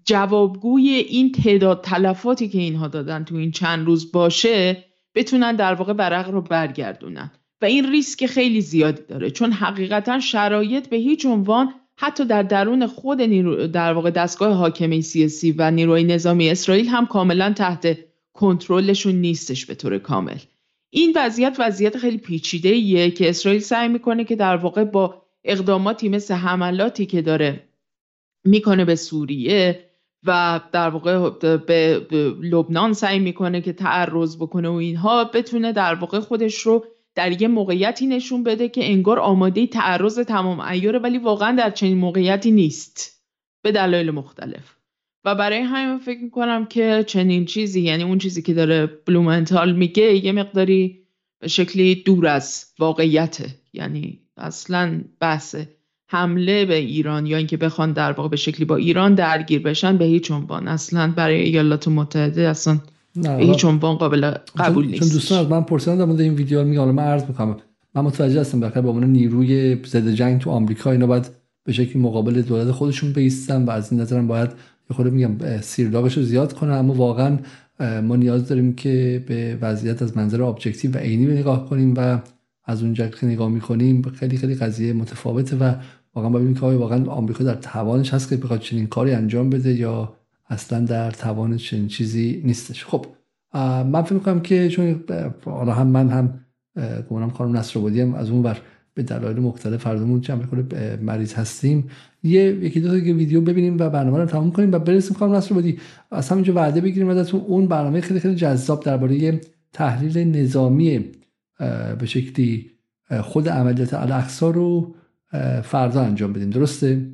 جوابگوی 0.04 0.88
این 0.88 1.32
تعداد 1.32 1.84
تلفاتی 1.84 2.48
که 2.48 2.58
اینها 2.58 2.88
دادن 2.88 3.24
تو 3.24 3.36
این 3.36 3.50
چند 3.50 3.86
روز 3.86 4.12
باشه 4.12 4.84
بتونن 5.14 5.56
در 5.56 5.74
واقع 5.74 5.92
ورق 5.92 6.30
رو 6.30 6.40
برگردونن. 6.40 7.30
و 7.62 7.64
این 7.64 7.90
ریسک 7.90 8.26
خیلی 8.26 8.60
زیادی 8.60 9.02
داره 9.08 9.30
چون 9.30 9.52
حقیقتا 9.52 10.20
شرایط 10.20 10.88
به 10.88 10.96
هیچ 10.96 11.26
عنوان 11.26 11.74
حتی 11.96 12.24
در 12.24 12.42
درون 12.42 12.86
خود 12.86 13.20
نیرو 13.20 13.66
در 13.66 13.92
واقع 13.92 14.10
دستگاه 14.10 14.52
حاکمه 14.52 15.00
سیاسی 15.00 15.54
و 15.58 15.70
نیروی 15.70 16.04
نظامی 16.04 16.50
اسرائیل 16.50 16.88
هم 16.88 17.06
کاملا 17.06 17.52
تحت 17.52 17.98
کنترلشون 18.32 19.14
نیستش 19.14 19.66
به 19.66 19.74
طور 19.74 19.98
کامل. 19.98 20.38
این 20.90 21.12
وضعیت 21.16 21.56
وضعیت 21.58 21.96
خیلی 21.96 22.18
پیچیده 22.18 22.68
ایه 22.68 23.10
که 23.10 23.28
اسرائیل 23.28 23.60
سعی 23.60 23.88
می‌کنه 23.88 24.24
که 24.24 24.36
در 24.36 24.56
واقع 24.56 24.84
با 24.84 25.21
اقداماتی 25.44 26.08
مثل 26.08 26.34
حملاتی 26.34 27.06
که 27.06 27.22
داره 27.22 27.68
می‌کنه 28.44 28.84
به 28.84 28.94
سوریه 28.94 29.84
و 30.26 30.60
در 30.72 30.88
واقع 30.88 31.30
به 31.56 32.06
لبنان 32.42 32.92
سعی 32.92 33.18
می‌کنه 33.18 33.60
که 33.60 33.72
تعرض 33.72 34.36
بکنه 34.36 34.68
و 34.68 34.72
اینها 34.72 35.24
بتونه 35.24 35.72
در 35.72 35.94
واقع 35.94 36.20
خودش 36.20 36.58
رو 36.58 36.84
در 37.14 37.42
یه 37.42 37.48
موقعیتی 37.48 38.06
نشون 38.06 38.42
بده 38.42 38.68
که 38.68 38.90
انگار 38.90 39.18
آماده 39.18 39.66
تعرض 39.66 40.18
تمام 40.18 40.60
ایاره 40.60 40.98
ولی 40.98 41.18
واقعا 41.18 41.56
در 41.56 41.70
چنین 41.70 41.98
موقعیتی 41.98 42.50
نیست 42.50 43.22
به 43.62 43.72
دلایل 43.72 44.10
مختلف. 44.10 44.76
و 45.24 45.34
برای 45.34 45.58
همین 45.58 45.98
فکر 45.98 46.20
می‌کنم 46.20 46.66
که 46.66 47.04
چنین 47.06 47.44
چیزی 47.44 47.80
یعنی 47.80 48.02
اون 48.02 48.18
چیزی 48.18 48.42
که 48.42 48.54
داره 48.54 48.86
بلومنتال 48.86 49.72
میگه 49.72 50.24
یه 50.24 50.32
مقداری 50.32 51.06
به 51.40 51.48
شکلی 51.48 51.94
دور 51.94 52.26
از 52.26 52.72
واقعیته. 52.78 53.46
یعنی 53.72 54.21
اصلا 54.42 55.00
بحث 55.20 55.56
حمله 56.06 56.64
به 56.64 56.74
ایران 56.74 57.26
یا 57.26 57.36
اینکه 57.36 57.56
بخوان 57.56 57.92
در 57.92 58.12
واقع 58.12 58.28
به 58.28 58.36
شکلی 58.36 58.64
با 58.64 58.76
ایران 58.76 59.14
درگیر 59.14 59.62
بشن 59.62 59.96
به 59.96 60.04
هیچ 60.04 60.30
عنوان. 60.30 60.68
اصلا 60.68 61.12
برای 61.16 61.40
ایالات 61.40 61.88
متحده 61.88 62.48
اصلا 62.48 62.78
نه 63.16 63.36
به 63.36 63.44
هیچ 63.44 63.64
عنوان 63.64 63.96
قابل 63.96 64.34
قبول 64.58 64.86
نیست 64.86 65.00
چون 65.00 65.08
دوستان 65.08 65.38
از 65.38 65.50
من 65.50 65.62
پرسیدن 65.62 65.98
در 65.98 66.04
مورد 66.04 66.20
این 66.20 66.34
ویدیو 66.34 66.64
میگم 66.64 66.90
من 66.90 67.02
عرض 67.02 67.24
می‌کنم. 67.24 67.56
من 67.94 68.02
متوجه 68.02 68.40
هستم 68.40 68.60
بخاطر 68.60 68.80
به 68.80 68.88
عنوان 68.88 69.12
نیروی 69.12 69.78
ضد 69.86 70.08
جنگ 70.08 70.40
تو 70.40 70.50
آمریکا 70.50 70.90
اینا 70.90 71.06
باید 71.06 71.30
به 71.64 71.72
شکلی 71.72 72.02
مقابل 72.02 72.42
دولت 72.42 72.70
خودشون 72.70 73.12
بیستن 73.12 73.64
و 73.64 73.70
از 73.70 73.92
این 73.92 74.00
نظرم 74.00 74.26
باید 74.26 74.50
یه 74.90 74.96
خود 74.96 75.06
میگم 75.06 75.60
سیرداغش 75.60 76.16
رو 76.16 76.22
زیاد 76.22 76.52
کنه 76.52 76.72
اما 76.72 76.94
واقعا 76.94 77.38
ما 78.02 78.16
نیاز 78.16 78.48
داریم 78.48 78.74
که 78.74 79.24
به 79.26 79.58
وضعیت 79.60 80.02
از 80.02 80.16
منظر 80.16 80.42
ابجکتیو 80.42 80.94
و 80.94 80.98
عینی 80.98 81.26
نگاه 81.26 81.68
کنیم 81.68 81.94
و 81.96 82.18
از 82.64 82.82
اونجا 82.82 83.08
که 83.08 83.26
نگاه 83.26 83.48
می‌کنیم 83.48 84.02
خیلی 84.02 84.36
خیلی 84.36 84.54
قضیه 84.54 84.92
متفاوته 84.92 85.56
و 85.56 85.74
واقعا 86.14 86.30
ببینیم 86.30 86.54
که 86.54 86.60
واقعا 86.60 87.10
آمریکا 87.10 87.44
در 87.44 87.54
توانش 87.54 88.14
هست 88.14 88.28
که 88.28 88.36
بخواد 88.36 88.60
چنین 88.60 88.86
کاری 88.86 89.12
انجام 89.12 89.50
بده 89.50 89.74
یا 89.74 90.12
اصلا 90.48 90.80
در 90.80 91.10
توان 91.10 91.56
چنین 91.56 91.88
چیزی 91.88 92.42
نیستش. 92.44 92.84
خب 92.84 93.06
من 93.92 94.02
فکر 94.02 94.14
می‌کنم 94.14 94.40
که 94.40 94.68
چون 94.68 95.04
حالا 95.44 95.72
هم 95.72 95.86
من 95.86 96.08
هم 96.08 96.40
گمانم 97.10 97.30
خانم 97.30 97.56
نصر 97.56 97.80
هم 97.80 98.14
از 98.14 98.30
اون 98.30 98.42
بر 98.42 98.58
به 98.94 99.02
دلایل 99.02 99.38
مختلف 99.38 99.82
فرضمون 99.82 100.20
چند 100.20 100.44
خود 100.44 100.74
مریض 101.02 101.34
هستیم. 101.34 101.88
یه 102.22 102.42
یکی 102.42 102.80
دو 102.80 102.88
تا 102.88 102.94
ویدیو 102.94 103.40
ببینیم 103.40 103.76
و 103.78 103.90
برنامه 103.90 104.18
رو 104.18 104.26
تموم 104.26 104.50
کنیم 104.52 104.72
و 104.72 104.78
برسیم 104.78 105.16
خانم 105.16 105.40
بودی 105.40 105.78
از 106.10 106.28
همینجا 106.28 106.54
وعده 106.54 106.80
بگیریم 106.80 107.08
ازتون 107.08 107.40
اون 107.40 107.66
برنامه 107.66 108.00
خیلی 108.00 108.20
خیلی 108.20 108.34
جذاب 108.34 108.84
درباره 108.84 109.40
تحلیل 109.72 110.36
نظامی 110.36 111.04
به 111.98 112.06
شکلی 112.06 112.70
خود 113.22 113.48
عملیات 113.48 113.94
الاقصا 113.94 114.50
رو 114.50 114.94
فردا 115.64 116.02
انجام 116.02 116.32
بدیم. 116.32 116.50
درسته؟ 116.50 117.10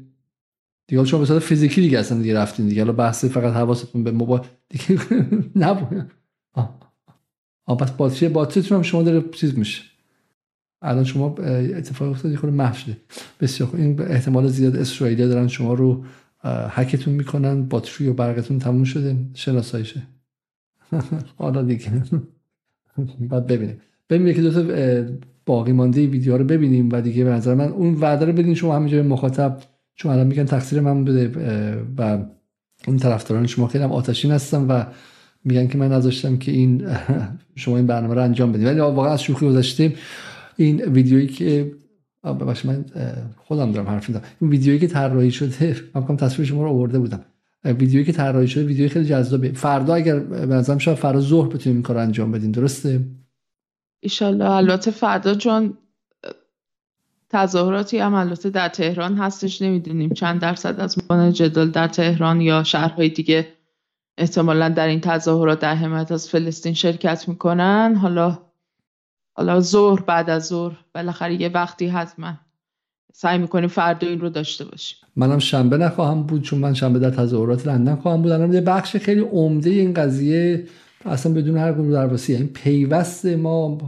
دیگه 0.86 1.04
شما 1.04 1.24
صورت 1.24 1.42
فیزیکی 1.42 1.80
دیگه 1.80 1.98
اصلا 1.98 2.18
دیگه 2.18 2.34
رفتین 2.38 2.68
دیگه. 2.68 2.82
حالا 2.82 2.92
بحث 2.92 3.24
فقط 3.24 3.52
حواستون 3.54 4.04
به 4.04 4.10
موبایل 4.10 4.42
دیگه 4.68 5.00
نبود 5.56 6.12
آ 7.64 7.74
پس 7.74 7.90
باتری 7.90 8.28
باتریتون 8.28 8.76
هم 8.76 8.82
شما 8.82 9.02
داره 9.02 9.24
چیز 9.32 9.58
میشه. 9.58 9.82
الان 10.82 11.04
شما 11.04 11.34
اتفاق 11.34 12.10
افتاد 12.10 12.34
خود 12.34 12.50
محو 12.50 12.74
شده. 12.74 12.96
بسیار 13.40 13.68
خوب. 13.68 13.80
این 13.80 14.00
احتمال 14.02 14.48
زیاد 14.48 14.76
اسرائیلی 14.76 15.28
دارن 15.28 15.48
شما 15.48 15.74
رو 15.74 16.04
هکتون 16.44 17.14
می‌کنن 17.14 17.62
باتری 17.62 18.08
و 18.08 18.12
برقتون 18.12 18.58
تموم 18.58 18.84
شده 18.84 19.16
شناساییشه 19.34 20.02
حالا 21.38 21.62
دیگه. 21.62 21.90
بعد 23.30 23.46
ببینیم. 23.46 23.80
ببینیم 24.10 24.34
که 24.34 24.42
دو 24.42 24.50
تا 24.50 25.04
باقی 25.46 25.72
مانده 25.72 26.06
ویدیو 26.06 26.38
رو 26.38 26.44
ببینیم 26.44 26.88
و 26.92 27.00
دیگه 27.00 27.24
به 27.24 27.30
نظر 27.30 27.54
من 27.54 27.68
اون 27.68 27.94
وعده 27.94 28.24
رو 28.24 28.32
بدین 28.32 28.54
شما 28.54 28.76
همینجا 28.76 29.02
مخاطب 29.02 29.58
چون 29.94 30.12
الان 30.12 30.26
میگن 30.26 30.44
تقصیر 30.44 30.80
من 30.80 31.04
بده 31.04 31.30
و 31.98 32.18
اون 32.86 32.96
طرفداران 32.96 33.46
شما 33.46 33.68
خیلی 33.68 33.84
هم 33.84 33.92
آتشین 33.92 34.30
هستن 34.30 34.66
و 34.66 34.84
میگن 35.44 35.66
که 35.66 35.78
من 35.78 35.92
نذاشتم 35.92 36.36
که 36.36 36.52
این 36.52 36.86
شما 37.54 37.76
این 37.76 37.86
برنامه 37.86 38.14
رو 38.14 38.22
انجام 38.22 38.52
بدیم 38.52 38.66
ولی 38.66 38.80
واقعا 38.80 39.12
از 39.12 39.22
شوخی 39.22 39.46
گذاشتیم 39.46 39.94
این 40.56 40.82
ویدیویی 40.82 41.26
که 41.26 41.72
ببخشید 42.24 42.70
من 42.70 42.84
خودم 43.36 43.72
دارم 43.72 43.86
حرف 43.86 44.08
می‌زنم. 44.08 44.24
این 44.40 44.50
ویدیویی 44.50 44.78
که 44.78 44.86
طراحی 44.86 45.30
شده 45.30 45.76
من 45.94 46.04
کام 46.04 46.16
تصویر 46.16 46.48
شما 46.48 46.62
رو 46.62 46.70
آورده 46.70 46.98
بودم. 46.98 47.20
ویدیویی 47.64 48.04
که 48.04 48.12
طراحی 48.12 48.48
شده 48.48 48.64
ویدیوی 48.64 48.88
خیلی 48.88 49.04
جذابه 49.04 49.52
فردا 49.52 49.94
اگر 49.94 50.18
به 50.18 50.54
نظرم 50.54 50.78
شاید 50.78 50.96
فردا 50.96 51.20
ظهر 51.20 51.48
بتونیم 51.48 51.76
این 51.76 51.82
کار 51.82 51.98
انجام 51.98 52.32
بدیم. 52.32 52.52
درسته؟ 52.52 53.00
ایشالله 54.00 54.50
البته 54.50 54.90
فردا 54.90 55.34
چون 55.34 55.78
تظاهراتی 57.30 57.98
عملات 57.98 58.46
در 58.46 58.68
تهران 58.68 59.16
هستش 59.16 59.62
نمی‌دونیم 59.62 60.10
چند 60.10 60.40
درصد 60.40 60.80
از 60.80 60.98
مکان 60.98 61.32
جدال 61.32 61.70
در 61.70 61.88
تهران 61.88 62.40
یا 62.40 62.62
شهرهای 62.62 63.08
دیگه 63.08 63.48
احتمالا 64.18 64.68
در 64.68 64.86
این 64.86 65.00
تظاهرات 65.00 65.60
در 65.60 65.74
حمایت 65.74 66.12
از 66.12 66.28
فلسطین 66.28 66.74
شرکت 66.74 67.28
می‌کنن. 67.28 67.94
حالا 67.94 68.38
حالا 69.34 69.60
ظهر 69.60 70.00
بعد 70.00 70.30
از 70.30 70.46
ظهر 70.46 70.76
بالاخره 70.94 71.40
یه 71.40 71.48
وقتی 71.48 71.88
حتما 71.88 72.34
سعی 73.12 73.38
می‌کنیم 73.38 73.68
فردا 73.68 74.08
این 74.08 74.20
رو 74.20 74.28
داشته 74.28 74.64
باشیم. 74.64 74.98
منم 75.16 75.38
شنبه 75.38 75.76
نخواهم 75.76 76.22
بود 76.22 76.42
چون 76.42 76.58
من 76.58 76.74
شنبه 76.74 76.98
در 76.98 77.10
تظاهرات 77.10 77.66
لندن 77.66 77.96
خواهم 77.96 78.22
بود. 78.22 78.32
الان 78.32 78.52
یه 78.52 78.60
بخش 78.60 78.96
خیلی 78.96 79.20
عمده 79.20 79.70
این 79.70 79.94
قضیه 79.94 80.66
اصلا 81.04 81.32
بدون 81.32 81.56
هر 81.56 81.72
گونه 81.72 81.92
درواسی. 81.92 82.34
این 82.34 82.46
پیوست 82.46 83.26
ما 83.26 83.78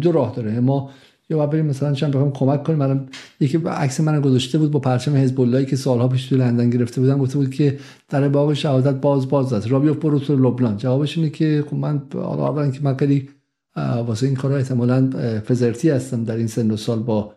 دو 0.00 0.12
راه 0.12 0.34
داره. 0.36 0.60
ما 0.60 0.90
یا 1.30 1.36
باید 1.36 1.50
بریم 1.50 1.66
مثلا 1.66 1.92
چند 1.92 2.12
بخوام 2.12 2.32
کمک 2.32 2.62
کنیم. 2.62 2.78
من 2.78 3.06
یکی 3.40 3.58
عکس 3.66 4.00
من 4.00 4.20
گذاشته 4.20 4.58
بود 4.58 4.70
با 4.70 4.78
پرچم 4.78 5.16
حزب 5.16 5.40
اللهی 5.40 5.66
که 5.66 5.76
سالها 5.76 6.08
پیش 6.08 6.26
تو 6.26 6.36
لندن 6.36 6.70
گرفته 6.70 7.00
بودم. 7.00 7.18
گفته 7.18 7.38
بود 7.38 7.50
که 7.50 7.78
در 8.08 8.28
باغ 8.28 8.54
شهادت 8.54 8.94
باز 8.94 9.28
باز 9.28 9.52
است. 9.52 9.70
را 9.70 9.78
بیفت 9.78 10.00
برو 10.00 10.18
تو 10.18 10.36
لبنان. 10.36 10.76
جوابش 10.76 11.18
اینه 11.18 11.30
که 11.30 11.64
خب 11.70 11.76
من 11.76 12.02
حالا 12.14 12.70
که 12.70 12.80
من 12.82 12.96
خیلی 12.96 13.28
واسه 14.06 14.26
این 14.26 14.36
کارا 14.36 14.56
احتمالاً 14.56 15.10
فزرتی 15.48 15.90
هستم 15.90 16.24
در 16.24 16.36
این 16.36 16.46
سن 16.46 16.70
و 16.70 16.76
سال 16.76 16.98
با 16.98 17.34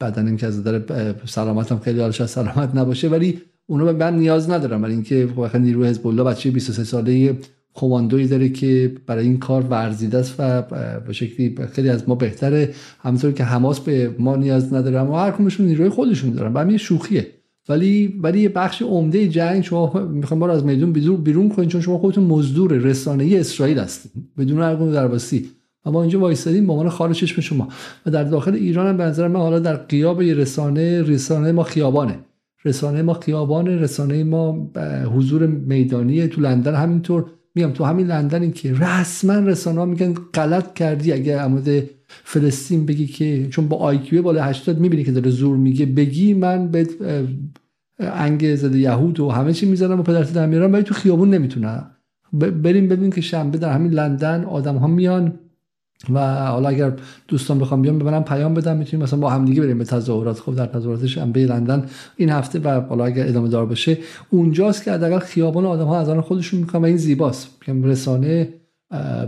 بدنم 0.00 0.36
که 0.36 0.46
از 0.46 0.58
نظر 0.58 1.12
سلامتم 1.26 1.78
خیلی 1.78 2.00
حالش 2.00 2.26
سلامت 2.26 2.74
نباشه. 2.74 3.08
ولی 3.08 3.40
اونو 3.66 3.84
به 3.84 3.92
من 3.92 4.18
نیاز 4.18 4.50
ندارم. 4.50 4.82
برای 4.82 4.94
اینکه 4.94 5.28
خب 5.36 5.56
نیروی 5.56 5.88
حزب 5.88 6.06
الله 6.06 6.24
بچه 6.24 6.50
23 6.50 6.84
ساله 6.84 7.36
کماندویی 7.76 8.26
داره 8.26 8.48
که 8.48 8.92
برای 9.06 9.24
این 9.24 9.38
کار 9.38 9.62
ورزیده 9.62 10.18
است 10.18 10.34
و 10.38 10.62
به 11.06 11.12
شکلی 11.12 11.54
خیلی 11.72 11.88
از 11.88 12.08
ما 12.08 12.14
بهتره. 12.14 12.74
همونطور 12.98 13.32
که 13.32 13.44
حماس 13.44 13.80
به 13.80 14.10
ما 14.18 14.36
نیاز 14.36 14.74
نداره 14.74 15.00
اما 15.00 15.20
هر 15.20 15.30
کمشون 15.30 15.66
نیروی 15.66 15.88
خودشون 15.88 16.30
دارن 16.30 16.52
و 16.52 16.58
همین 16.58 16.76
شوخیه. 16.76 17.26
ولی 17.68 18.18
ولی 18.22 18.40
یه 18.40 18.48
بخش 18.48 18.82
عمده 18.82 19.28
جنگ 19.28 19.62
شما 19.62 20.08
می‌خوام 20.12 20.40
بار 20.40 20.50
از 20.50 20.64
میدون 20.64 20.92
بیرون 20.92 21.16
بیرون 21.16 21.48
کنید 21.48 21.68
چون 21.68 21.80
شما 21.80 21.98
خودتون 21.98 22.24
مزدور 22.24 22.72
رسانه 22.72 23.36
اسرائیل 23.36 23.78
هستید 23.78 24.12
بدون 24.38 24.62
هر 24.62 24.76
گونه 24.76 24.92
درواسی. 24.92 25.50
و 25.86 25.90
ما 25.90 26.02
اینجا 26.02 26.20
وایسادیم 26.20 26.66
با 26.66 26.74
عنوان 26.74 26.88
خال 26.88 27.12
چشم 27.12 27.40
شما. 27.40 27.68
و 28.06 28.10
در 28.10 28.24
داخل 28.24 28.54
ایران 28.54 28.86
هم 28.86 28.96
به 28.96 29.04
نظر 29.04 29.28
من 29.28 29.40
حالا 29.40 29.58
در 29.58 29.76
قیاب 29.76 30.22
یه 30.22 30.34
رسانه 30.34 31.02
رسانه 31.02 31.52
ما 31.52 31.62
خیابانه. 31.62 32.18
رسانه 32.64 33.02
ما 33.02 33.14
خیابانه 33.14 33.76
رسانه 33.76 34.24
ما 34.24 34.70
حضور 35.16 35.46
میدانی 35.46 36.28
تو 36.28 36.40
لندن 36.40 36.74
همینطور. 36.74 37.26
میگم 37.56 37.70
تو 37.70 37.84
همین 37.84 38.06
لندن 38.06 38.50
که 38.50 38.74
رسما 38.74 39.34
رسانه 39.34 39.78
ها 39.78 39.86
میگن 39.86 40.14
غلط 40.34 40.74
کردی 40.74 41.12
اگه 41.12 41.38
عمود 41.38 41.68
فلسطین 42.24 42.86
بگی 42.86 43.06
که 43.06 43.48
چون 43.48 43.68
با 43.68 43.76
آیکیو 43.76 44.22
بالا 44.22 44.42
80 44.44 44.78
می‌بینی 44.78 45.04
که 45.04 45.12
داره 45.12 45.30
زور 45.30 45.56
میگه 45.56 45.86
بگی 45.86 46.34
من 46.34 46.70
به 46.70 46.88
انگ 47.98 48.54
زده 48.54 48.78
یهود 48.78 49.20
و 49.20 49.30
همه 49.30 49.52
چی 49.52 49.66
می‌زنم 49.66 50.00
و 50.00 50.02
پدرت 50.02 50.32
در 50.32 50.46
میارم 50.46 50.72
ولی 50.72 50.82
تو 50.82 50.94
خیابون 50.94 51.30
نمی‌تونم. 51.30 51.90
بریم 52.32 52.88
ببینیم 52.88 53.12
که 53.12 53.20
شنبه 53.20 53.58
در 53.58 53.72
همین 53.72 53.92
لندن 53.92 54.44
آدم 54.44 54.76
ها 54.76 54.86
میان. 54.86 55.38
و 56.12 56.44
حالا 56.46 56.68
اگر 56.68 56.92
دوستان 57.28 57.58
بخوام 57.58 57.82
بیان 57.82 57.98
ببرم 57.98 58.24
پیام 58.24 58.54
بدم 58.54 58.76
می‌تونیم 58.76 59.04
مثلا 59.04 59.18
با 59.18 59.30
همدیگه 59.30 59.62
بریم 59.62 59.78
به 59.78 59.84
تظاهرات. 59.84 60.40
خب 60.40 60.54
در 60.54 60.66
تظاهرات 60.66 61.06
شنبه 61.06 61.46
لندن 61.46 61.84
این 62.16 62.30
هفته 62.30 62.58
و 62.58 62.80
حالا 62.80 63.04
اگر 63.04 63.28
ادامه 63.28 63.48
دار 63.48 63.66
بشه 63.66 63.98
اونجاست 64.30 64.84
که 64.84 64.92
حداقل 64.92 65.18
خیابان 65.18 65.66
آدم 65.66 65.84
ها 65.84 66.00
از 66.00 66.08
آن 66.08 66.20
خودشون 66.20 66.60
می‌کنن 66.60 66.82
و 66.82 66.84
این 66.84 66.96
زیباست. 66.96 67.48
میگم 67.66 67.82
رسانه 67.82 68.48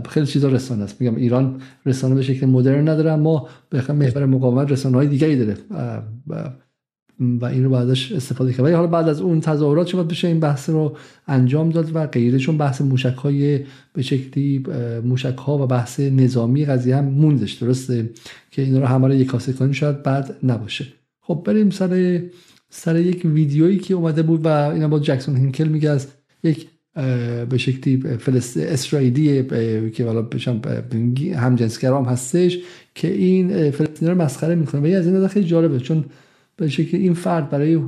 خیلی 0.09 0.25
چیزا 0.25 0.49
رسانه 0.49 0.83
است. 0.83 1.01
میگم 1.01 1.15
ایران 1.15 1.61
رسانه 1.85 2.15
به 2.15 2.21
شکل 2.21 2.45
مدرن 2.45 2.89
نداره 2.89 3.11
اما 3.11 3.47
به 3.69 3.91
محور 3.91 4.25
مقاومت 4.25 4.71
رسانه 4.71 4.97
های 4.97 5.07
دیگری 5.07 5.35
داره. 5.35 5.57
و 7.19 7.45
این 7.45 7.63
رو 7.63 7.69
بعدش 7.69 8.11
استفاده 8.11 8.53
کرد. 8.53 8.65
ولی 8.65 8.73
حالا 8.73 8.87
بعد 8.87 9.09
از 9.09 9.21
اون 9.21 9.39
تظاهرات 9.39 9.87
شما 9.87 10.03
بشه 10.03 10.27
این 10.27 10.39
بحث 10.39 10.69
رو 10.69 10.97
انجام 11.27 11.69
داد 11.69 11.95
و 11.95 12.07
غیره 12.07 12.37
چون 12.37 12.57
بحث 12.57 12.81
موشک 12.81 13.15
های 13.15 13.59
به 13.93 14.01
شکلی 14.01 14.63
موشک 15.03 15.37
ها 15.37 15.57
و 15.57 15.67
بحث 15.67 15.99
نظامی 15.99 16.65
قضیه 16.65 16.95
هم 16.95 17.05
موندش 17.05 17.53
درسته؟ 17.53 18.09
که 18.51 18.61
این 18.61 18.81
رو 18.81 18.85
همه 18.85 19.07
رو 19.07 19.13
یکاسه 19.13 19.53
کنیم 19.53 19.71
شاید 19.71 20.03
بعد 20.03 20.35
نباشه. 20.43 20.85
خب 21.21 21.41
بریم 21.45 21.69
سر 21.69 22.21
سر 22.69 22.99
یک 22.99 23.21
ویدیویی 23.25 23.77
که 23.77 23.93
اومده 23.93 24.21
بود 24.21 24.45
و 24.45 24.47
اینا 24.47 24.87
با 24.87 24.99
جکسون 24.99 25.37
هینکل 25.37 25.67
میگه 25.67 25.89
از 25.89 26.07
یک 26.43 26.67
به 27.49 27.57
شکلی 27.57 27.97
فلسط... 28.17 28.57
اسرائیلی 28.57 29.43
که 29.89 30.05
حالا 30.05 30.21
بشم 30.21 30.61
هم 31.35 31.55
جنسگرام 31.55 32.05
هستش 32.05 32.59
که 32.95 33.13
این 33.13 33.71
فلسطینی 33.71 34.11
رو 34.11 34.21
مسخره 34.21 34.55
می‌کنه. 34.55 34.81
و 34.81 34.97
از 34.97 35.07
این 35.07 35.27
خیلی 35.27 35.45
جالبه 35.45 35.79
چون 35.79 36.05
به 36.59 36.69
شکل 36.69 36.97
این 36.97 37.13
فرد 37.13 37.49
برای 37.49 37.81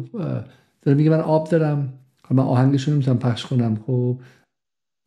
داره 0.82 0.98
میگه 0.98 1.10
من 1.10 1.20
آب 1.20 1.50
دارم 1.50 1.94
من 2.32 2.44
آهنگش 2.44 2.88
رو 2.88 2.94
نمی‌تونم 2.94 3.18
پخش 3.18 3.46
کنم 3.46 3.80
خب. 3.88 4.20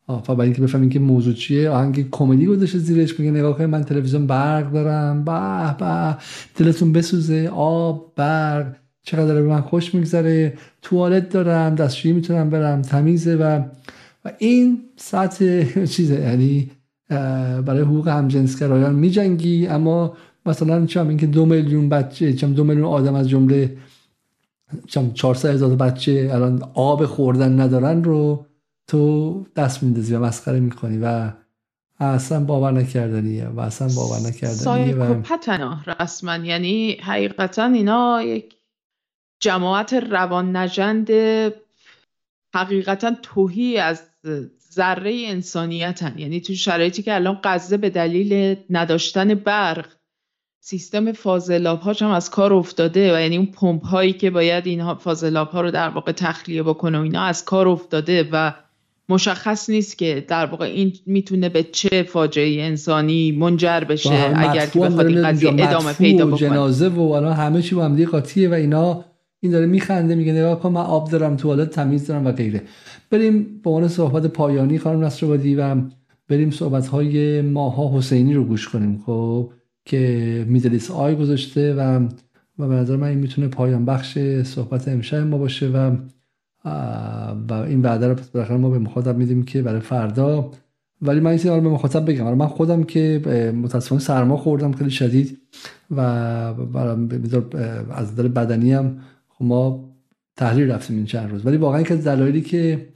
برای 0.07 0.41
اینکه 0.41 0.61
بفهمین 0.61 0.89
که 0.89 0.99
موضوع 0.99 1.33
چیه 1.33 1.69
آهنگ 1.69 2.09
کمدی 2.11 2.45
گذاشته 2.45 2.77
زیرش 2.77 3.19
میگه 3.19 3.31
نگاه 3.31 3.57
کنید 3.57 3.69
من 3.69 3.83
تلویزیون 3.83 4.27
برق 4.27 4.71
دارم. 4.71 5.23
به 5.23 5.75
به 5.79 6.17
دلتون 6.55 6.91
بسوزه 6.93 7.51
آب 7.55 8.13
برق 8.15 8.75
چقدر 9.03 9.33
به 9.33 9.41
من 9.41 9.61
خوش 9.61 9.95
میگذره. 9.95 10.53
توالت 10.81 11.29
دارم 11.29 11.75
دستشویی 11.75 12.13
می‌تونم 12.13 12.49
برم 12.49 12.81
تمیزه 12.81 13.35
و 13.35 13.61
و 14.25 14.31
این 14.37 14.81
سطح 14.95 15.85
چیزه 15.85 16.21
یعنی 16.21 16.71
برای 17.65 17.81
حقوق 17.81 18.07
همجنسگرایان 18.07 18.95
میجنگی 18.95 19.67
اما 19.67 20.17
مثلا 20.45 20.85
چم 20.85 21.07
اینکه 21.07 21.27
دو 21.27 21.45
میلیون 21.45 21.89
بچه 21.89 22.33
چم 22.33 22.53
دو 22.53 22.63
میلیون 22.63 22.85
آدم 22.85 23.15
از 23.15 23.29
جمله 23.29 23.77
چم 24.87 25.13
400 25.13 25.49
هزار 25.49 25.75
بچه 25.75 26.29
الان 26.33 26.71
آب 26.73 27.05
خوردن 27.05 27.59
ندارن 27.59 28.03
رو 28.03 28.45
تو 28.87 29.45
دست 29.55 29.83
میندازی 29.83 30.15
و 30.15 30.19
مسخره 30.19 30.59
می‌کنی 30.59 30.97
و 30.97 31.31
اصلا 31.99 32.43
باور 32.43 32.71
نکردنیه 32.71 33.47
و 33.47 33.59
اصلا 33.59 33.87
باور 33.95 34.19
نکردنیه 34.27 34.95
و 34.95 35.23
رسما. 35.99 36.35
یعنی 36.35 36.97
حقیقتا 37.01 37.65
اینا 37.65 38.23
یک 38.23 38.55
جماعت 39.39 39.93
روان 39.93 40.57
نجند 40.57 41.09
حقیقتا 42.55 43.15
توهی 43.21 43.77
از 43.77 44.01
ذره 44.71 45.23
انسانیتن. 45.27 46.13
یعنی 46.17 46.41
تو 46.41 46.55
شرایطی 46.55 47.03
که 47.03 47.15
الان 47.15 47.39
غزه 47.43 47.77
به 47.77 47.89
دلیل 47.89 48.55
نداشتن 48.69 49.33
برق 49.33 49.87
سیستم 50.67 51.11
فاضلاب 51.11 51.79
هاش 51.79 52.01
هم 52.01 52.09
از 52.09 52.29
کار 52.29 52.53
افتاده 52.53 53.15
و 53.15 53.19
یعنی 53.19 53.37
اون 53.37 53.45
پمپ 53.45 53.85
هایی 53.85 54.13
که 54.13 54.29
باید 54.29 54.67
اینها 54.67 54.95
فاضلاب 54.95 55.47
ها 55.47 55.61
رو 55.61 55.71
در 55.71 55.89
واقع 55.89 56.11
تخلیه 56.11 56.63
بکنه 56.63 56.97
و 56.97 57.01
اینا 57.01 57.21
از 57.21 57.45
کار 57.45 57.67
افتاده 57.67 58.29
و 58.31 58.53
مشخص 59.09 59.69
نیست 59.69 59.97
که 59.97 60.25
در 60.27 60.45
واقع 60.45 60.65
این 60.65 60.93
می‌تونه 61.05 61.49
به 61.49 61.63
چه 61.63 62.03
فاجعه 62.03 62.63
انسانی 62.63 63.31
منجر 63.31 63.79
بشه 63.79 64.33
اگر 64.35 64.65
که 64.65 64.79
بخواد 64.79 65.05
این 65.05 65.27
قضیه 65.27 65.49
ادامه 65.49 65.93
پیدا 65.93 66.25
بکنه. 66.25 66.39
جنازه 66.39 66.87
و 66.87 67.01
الان 67.01 67.33
همه 67.33 67.61
چی 67.61 67.75
با 67.75 67.85
هم 67.85 68.05
قاطیه 68.05 68.49
و 68.49 68.53
اینا. 68.53 69.05
این 69.39 69.51
داره 69.51 69.65
میخنده 69.65 70.15
میگه 70.15 70.33
نگاه 70.33 70.59
کن 70.59 70.69
من 70.69 70.81
آب 70.81 71.09
دارم 71.09 71.35
توالت 71.35 71.69
تمیز 71.69 72.07
دارم 72.07 72.25
و 72.25 72.31
غیره. 72.31 72.61
بریم 73.11 73.61
به 73.63 73.69
عنوان 73.69 73.87
صحبت 73.87 74.25
پایانی 74.25 74.79
خانم 74.79 75.03
نصرآبادی 75.03 75.55
و 75.55 75.75
بریم 76.29 76.51
صحبت 76.51 76.87
های 76.87 77.41
ماها 77.41 77.97
حسینی 77.97 78.33
رو 78.33 78.43
گوش 78.43 78.69
کنیم 78.69 79.03
خب؟ 79.05 79.49
که 79.85 80.45
میدلیس 80.47 80.91
آی 80.91 81.15
گذاشته 81.15 81.73
و 81.73 82.07
و 82.59 82.67
به 82.67 82.75
نظر 82.75 82.95
من 82.95 83.07
این 83.07 83.19
می‌تونه 83.19 83.47
پایان 83.47 83.85
بخش 83.85 84.17
صحبت 84.43 84.87
امشب 84.87 85.17
ما 85.17 85.37
باشه 85.37 85.69
و 85.69 85.95
و 87.49 87.53
این 87.53 87.81
وعده 87.81 88.07
رو 88.07 88.15
پس 88.15 88.51
ما 88.51 88.69
به 88.69 88.79
مخاطب 88.79 89.17
میدیم 89.17 89.43
که 89.43 89.61
برای 89.61 89.79
فردا. 89.79 90.51
ولی 91.01 91.19
من 91.19 91.31
این 91.31 91.59
به 91.63 91.69
مخاطب 91.69 92.09
بگم. 92.11 92.33
من 92.33 92.47
خودم 92.47 92.83
که 92.83 93.21
متاسفانه 93.63 94.01
سرما 94.01 94.37
خوردم 94.37 94.71
خیلی 94.71 94.89
شدید 94.89 95.41
و 95.91 95.99
از 97.91 98.11
نظر 98.13 98.27
بدنی 98.27 98.73
هم 98.73 98.97
خب 99.29 99.45
ما 99.45 99.89
تحلیل 100.35 100.71
رفتیم 100.71 100.95
این 100.97 101.05
چند 101.05 101.31
روز. 101.31 101.45
ولی 101.45 101.57
واقعا 101.57 101.83
که 101.83 101.95
دلایلی 101.95 102.41
که 102.41 102.87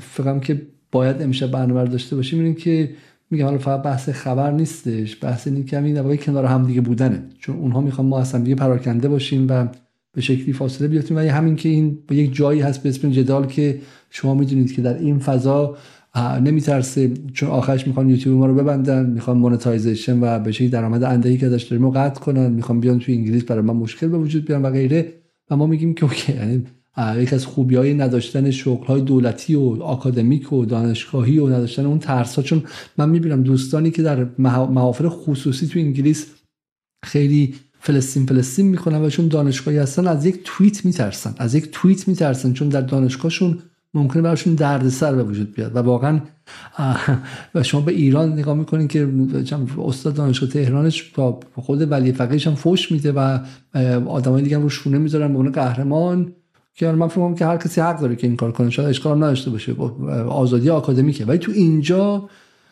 فکرم 0.00 0.40
که 0.40 0.66
باید 0.92 1.22
امشب 1.22 1.50
برنامه 1.50 1.84
داشته 1.84 2.16
باشیم 2.16 2.44
این 2.44 2.54
که 2.54 2.90
میگم 3.30 3.44
حالا 3.44 3.58
فقط 3.58 3.82
بحث 3.82 4.08
خبر 4.08 4.50
نیستش 4.50 5.24
بحث 5.24 5.46
این 5.46 5.64
که 5.64 5.82
این 5.82 6.16
کنار 6.16 6.44
هم 6.44 6.66
دیگه 6.66 6.80
بودنه. 6.80 7.22
چون 7.38 7.56
اونها 7.56 7.80
می‌خوان 7.80 8.08
ما 8.08 8.18
اصلا 8.20 8.40
دیگه 8.40 8.54
پراکنده 8.54 9.08
باشیم 9.08 9.46
و 9.50 9.68
به 10.12 10.20
شکلی 10.20 10.52
فاصله 10.52 10.88
بیافتیم 10.88 11.16
ولی 11.16 11.28
همین 11.28 11.56
که 11.56 11.68
این 11.68 11.98
به 12.06 12.16
یک 12.16 12.34
جایی 12.34 12.60
هست 12.60 12.82
به 12.82 12.88
اسم 12.88 13.10
جدال 13.10 13.46
که 13.46 13.80
شما 14.10 14.34
می‌دونید 14.34 14.72
که 14.72 14.82
در 14.82 14.98
این 14.98 15.18
فضا 15.18 15.76
نمیترسه. 16.42 17.10
چون 17.32 17.48
آخرش 17.48 17.86
می‌خوان 17.86 18.10
یوتیوب 18.10 18.38
ما 18.38 18.46
رو 18.46 18.54
ببندن 18.54 19.06
می‌خوان 19.06 19.38
monetization 19.38 20.18
و 20.22 20.38
به 20.38 20.52
شکلی 20.52 20.68
درآمد 20.68 21.02
اندکی 21.02 21.38
که 21.38 21.48
داشت 21.48 21.70
داریم 21.70 21.90
قطع 21.90 22.20
کنن. 22.20 22.52
می‌خوان 22.52 22.80
بیان 22.80 22.98
تو 22.98 23.12
انگلیس 23.12 23.44
برای 23.44 23.62
من 23.62 23.76
مشکل 23.76 24.08
به 24.08 24.18
وجود 24.18 24.44
بیارن 24.44 24.62
و 24.62 24.70
غیره. 24.70 25.12
و 25.50 25.56
ما 25.56 25.66
میگیم 25.66 25.94
که 25.94 26.04
okay 26.04 26.32
یعنی 26.32 26.64
یک 27.18 27.32
از 27.32 27.46
خوبی 27.46 27.76
های 27.76 27.94
نداشتن 27.94 28.50
شغل 28.50 28.86
های 28.86 29.00
دولتی 29.00 29.54
و 29.54 29.82
آکادمیک 29.82 30.52
و 30.52 30.64
دانشگاهی 30.64 31.38
و 31.38 31.46
نداشتن 31.46 31.86
اون 31.86 31.98
ترس 31.98 32.36
ها 32.36 32.42
چون 32.42 32.62
من 32.98 33.08
می‌بینم 33.08 33.42
دوستانی 33.42 33.90
که 33.90 34.02
در 34.02 34.26
محافل 34.38 35.08
خصوصی 35.08 35.66
تو 35.66 35.78
انگلیس 35.78 36.26
خیلی 37.04 37.54
فلسطین 37.80 38.26
فلسطین 38.26 38.66
می‌کنن 38.66 39.02
و 39.02 39.10
چون 39.10 39.28
دانشگاهی 39.28 39.78
هستن 39.78 40.06
از 40.06 40.26
یک 40.26 40.40
توییت 40.44 40.84
میترسن. 40.84 41.34
از 41.38 41.54
یک 41.54 41.68
توییت 41.72 42.08
میترسن. 42.08 42.52
چون 42.52 42.68
در 42.68 42.80
دانشگاهشون 42.80 43.58
ممکنه 43.94 44.22
براشون 44.22 44.54
دردسر 44.54 45.14
به 45.14 45.22
وجود 45.22 45.54
بیاد. 45.54 45.76
و 45.76 45.78
واقعا 45.78 46.20
و 47.54 47.62
شما 47.62 47.80
به 47.80 47.92
ایران 47.92 48.32
نگاه 48.32 48.56
می‌کنین 48.56 48.88
که 48.88 49.08
استاد 49.78 50.14
دانشگاه 50.14 50.48
تهرانش 50.48 51.02
با 51.02 51.40
خود 51.54 51.90
ولی 51.90 52.12
فقیهش 52.12 52.46
هم 52.46 52.54
فوش 52.54 52.92
میده 52.92 53.12
و 53.12 53.38
آدمای 54.06 54.42
دیگه 54.42 54.56
هم 54.56 54.62
رو 54.62 54.68
شونه 54.68 54.98
می‌ذارن 54.98 55.42
به 55.42 55.50
قهرمان. 55.50 56.32
که 56.74 56.92
من 56.92 57.08
فکر 57.08 57.34
که 57.34 57.46
هر 57.46 57.56
کسی 57.56 57.80
حق 57.80 58.00
داره 58.00 58.16
که 58.16 58.26
این 58.26 58.36
کار 58.36 58.52
کنه. 58.52 58.70
شاید 58.70 58.88
اشکال 58.88 59.16
نداشته 59.16 59.50
باشه. 59.50 59.74
آزادی 60.28 60.70
آکادمیکه. 60.70 61.24
ولی 61.24 61.38
تو 61.38 61.52
اینجا 61.52 62.28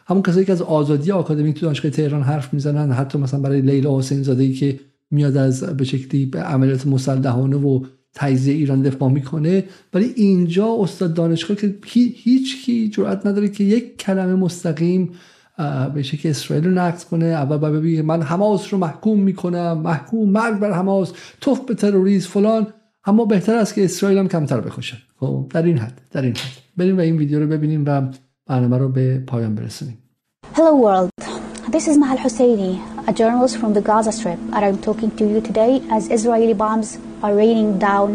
همون 0.07 0.23
کسایی 0.23 0.47
که 0.47 0.53
از 0.53 0.63
آزادی 0.63 1.13
آکادمیک 1.13 1.61
تو 1.61 1.67
دانشگاه 1.67 1.91
تهران 1.91 2.23
حرف 2.23 2.55
می‌زنن 2.55 2.93
حتی 2.93 3.19
مثلا 3.19 3.41
برای 3.41 3.61
لیلا 3.61 3.99
حسین 3.99 4.23
زاده 4.23 4.43
ای 4.43 4.53
که 4.53 4.81
میاد 5.11 5.37
از 5.37 5.63
به 5.63 5.85
شکلی 5.85 6.31
عملیات 6.35 6.87
مسلحانه 6.87 7.57
و 7.57 7.85
تجزیه 8.15 8.55
ایران 8.55 8.83
دفاع 8.83 9.11
می‌کنه. 9.11 9.65
ولی 9.95 10.13
اینجا 10.17 10.77
استاد 10.81 11.15
دانشگاه 11.15 11.57
که 11.57 11.75
هیچ 11.85 12.65
کی 12.65 12.89
جرئت 12.89 13.27
نداره 13.27 13.49
که 13.49 13.65
یک 13.65 13.99
کلمه 13.99 14.35
مستقیم 14.35 15.11
به 15.95 16.03
که 16.03 16.31
اسرائیل 16.31 16.65
رو 16.65 16.71
نقد 16.71 17.03
کنه. 17.03 17.27
اول 17.27 17.81
بگه 17.81 18.03
من 18.03 18.23
حماس 18.23 18.73
رو 18.73 18.79
محکوم 18.79 19.21
می‌کنم. 19.21 19.81
محکوم 19.85 20.31
مرگ 20.31 20.59
بر 20.59 20.73
حماس. 20.73 21.13
توف 21.41 21.61
به 21.61 21.75
تروریسم 21.75 22.31
فلان. 22.31 22.67
اما 23.09 23.25
بهتر 23.25 23.57
است 23.57 23.75
که 23.75 23.85
اسرائیل 23.85 24.19
هم 24.19 24.29
کمتر 24.29 24.61
بکشن 24.61 24.97
خب 25.21 25.47
در 25.51 25.63
این 25.63 25.79
حد 25.79 26.01
در 26.11 26.23
این 26.23 26.37
حد 26.37 26.63
بریم 26.77 26.97
و 26.97 27.01
این 27.01 27.17
ویدیو 27.17 27.41
رو 27.41 27.47
ببینیم 27.47 27.85
و 27.87 28.03
برنامه 28.47 28.79
رو 28.79 28.89
به 28.89 29.19
پایان 29.27 29.55
برسونیم 29.55 29.99
Hello 30.55 30.85
world 30.85 31.25
This 31.73 31.89
is 31.89 31.97
Mahal 32.03 32.19
Husseini 32.25 32.73
a 33.07 33.13
journalist 33.13 33.57
from 33.61 33.73
the 33.77 33.83
Gaza 33.91 34.13
Strip 34.13 34.41
and 34.55 34.63
I'm 34.67 34.79
talking 34.89 35.11
to 35.19 35.25
you 35.33 35.41
today 35.41 35.73
as 35.97 36.03
Israeli 36.17 36.55
bombs 36.65 36.89
are 37.23 37.35
raining 37.43 37.71
down 37.89 38.09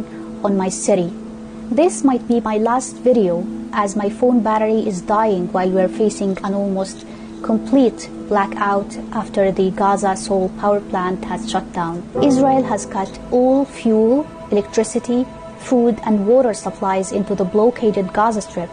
on 0.46 0.52
my 0.64 0.70
city 0.86 1.10
This 1.82 1.96
might 2.10 2.26
be 2.32 2.38
my 2.52 2.58
last 2.70 2.94
video 3.10 3.34
as 3.84 3.90
my 4.02 4.10
phone 4.20 4.40
battery 4.50 4.82
is 4.92 4.98
dying 5.18 5.44
while 5.54 5.72
we're 5.76 5.94
facing 6.04 6.32
an 6.48 6.54
almost 6.62 6.98
complete 7.50 8.00
blackout 8.32 8.92
after 9.22 9.44
the 9.60 9.68
Gaza 9.82 10.14
Sol 10.26 10.50
power 10.62 10.82
plant 10.92 11.20
has 11.26 11.42
shut 11.52 11.68
down. 11.74 11.96
Israel 12.30 12.64
has 12.72 12.82
cut 12.98 13.12
all 13.38 13.66
fuel 13.66 14.16
electricity, 14.54 15.26
food 15.58 16.00
and 16.06 16.28
water 16.28 16.54
supplies 16.54 17.12
into 17.12 17.34
the 17.36 17.44
blockaded 17.44 18.14
Gaza 18.14 18.42
Strip, 18.42 18.70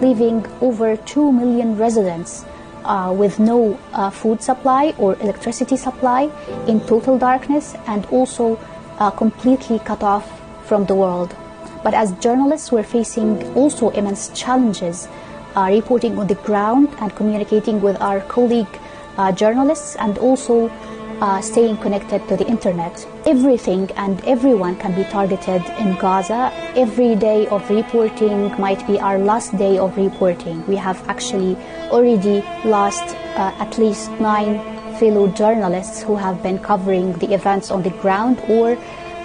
leaving 0.00 0.46
over 0.60 0.96
2 0.96 1.32
million 1.32 1.76
residents 1.76 2.44
uh, 2.84 3.12
with 3.16 3.38
no 3.38 3.78
uh, 3.92 4.10
food 4.10 4.42
supply 4.42 4.94
or 4.98 5.16
electricity 5.20 5.76
supply 5.76 6.30
in 6.68 6.80
total 6.86 7.18
darkness 7.18 7.74
and 7.86 8.06
also 8.06 8.58
uh, 8.98 9.10
completely 9.10 9.78
cut 9.80 10.02
off 10.02 10.26
from 10.66 10.86
the 10.86 10.94
world. 10.94 11.34
But 11.82 11.94
as 11.94 12.12
journalists, 12.26 12.72
we're 12.72 12.90
facing 12.98 13.42
also 13.54 13.90
immense 13.90 14.28
challenges 14.30 15.08
uh, 15.56 15.68
reporting 15.70 16.18
on 16.18 16.26
the 16.26 16.34
ground 16.36 16.88
and 17.00 17.14
communicating 17.14 17.80
with 17.80 18.00
our 18.00 18.20
colleague 18.20 18.78
uh, 19.16 19.32
journalists 19.32 19.96
and 19.96 20.18
also 20.18 20.70
uh, 21.20 21.40
staying 21.40 21.76
connected 21.78 22.26
to 22.28 22.36
the 22.36 22.46
internet. 22.46 23.06
Everything 23.26 23.90
and 23.96 24.22
everyone 24.24 24.76
can 24.76 24.94
be 24.94 25.04
targeted 25.04 25.62
in 25.78 25.96
Gaza. 25.96 26.52
Every 26.76 27.14
day 27.14 27.46
of 27.48 27.68
reporting 27.70 28.48
might 28.60 28.86
be 28.86 28.98
our 28.98 29.18
last 29.18 29.56
day 29.56 29.78
of 29.78 29.96
reporting. 29.96 30.66
We 30.66 30.76
have 30.76 31.06
actually 31.08 31.56
already 31.90 32.42
lost 32.64 33.04
uh, 33.36 33.54
at 33.58 33.78
least 33.78 34.10
nine 34.20 34.60
fellow 34.98 35.28
journalists 35.28 36.02
who 36.02 36.16
have 36.16 36.42
been 36.42 36.58
covering 36.58 37.12
the 37.14 37.34
events 37.34 37.70
on 37.70 37.82
the 37.82 37.90
ground 37.90 38.40
or 38.48 38.76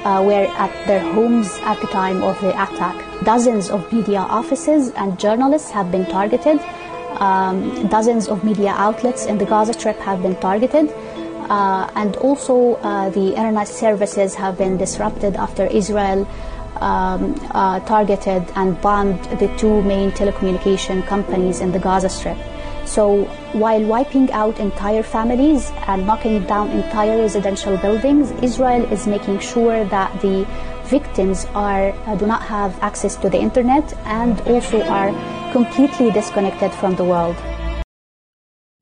uh, 0.03 0.23
were 0.23 0.47
at 0.57 0.87
their 0.87 0.99
homes 1.13 1.49
at 1.61 1.79
the 1.81 1.87
time 1.87 2.23
of 2.23 2.39
the 2.41 2.49
attack. 2.51 2.95
Dozens 3.23 3.69
of 3.69 3.91
media 3.91 4.19
offices 4.19 4.91
and 4.91 5.19
journalists 5.19 5.69
have 5.71 5.91
been 5.91 6.05
targeted. 6.05 6.59
Um, 7.19 7.87
dozens 7.89 8.29
of 8.29 8.43
media 8.43 8.69
outlets 8.69 9.25
in 9.25 9.37
the 9.37 9.45
Gaza 9.45 9.73
Strip 9.73 9.97
have 9.99 10.21
been 10.21 10.35
targeted. 10.37 10.89
Uh, 11.49 11.89
and 11.95 12.15
also 12.17 12.75
uh, 12.75 13.09
the 13.09 13.29
internet 13.29 13.67
services 13.67 14.35
have 14.35 14.57
been 14.57 14.77
disrupted 14.77 15.35
after 15.35 15.65
Israel 15.65 16.27
um, 16.75 17.35
uh, 17.51 17.79
targeted 17.81 18.45
and 18.55 18.79
bombed 18.81 19.21
the 19.39 19.47
two 19.57 19.81
main 19.81 20.11
telecommunication 20.11 21.05
companies 21.07 21.59
in 21.59 21.71
the 21.71 21.79
Gaza 21.79 22.09
Strip. 22.09 22.37
So 22.85 23.23
while 23.53 23.83
wiping 23.83 24.31
out 24.31 24.59
entire 24.59 25.03
families 25.03 25.71
and 25.87 26.05
knocking 26.05 26.43
down 26.45 26.69
entire 26.71 27.17
residential 27.17 27.77
buildings, 27.77 28.31
Israel 28.43 28.83
is 28.91 29.05
making 29.07 29.39
sure 29.39 29.85
that 29.85 30.21
the 30.21 30.47
victims 30.85 31.45
are 31.53 31.91
uh, 32.07 32.15
do 32.15 32.25
not 32.25 32.41
have 32.41 32.77
access 32.81 33.15
to 33.17 33.29
the 33.29 33.37
internet 33.37 33.93
and 34.05 34.41
also 34.41 34.81
are 34.83 35.11
completely 35.51 36.11
disconnected 36.11 36.71
from 36.73 36.95
the 36.95 37.03
world. 37.03 37.35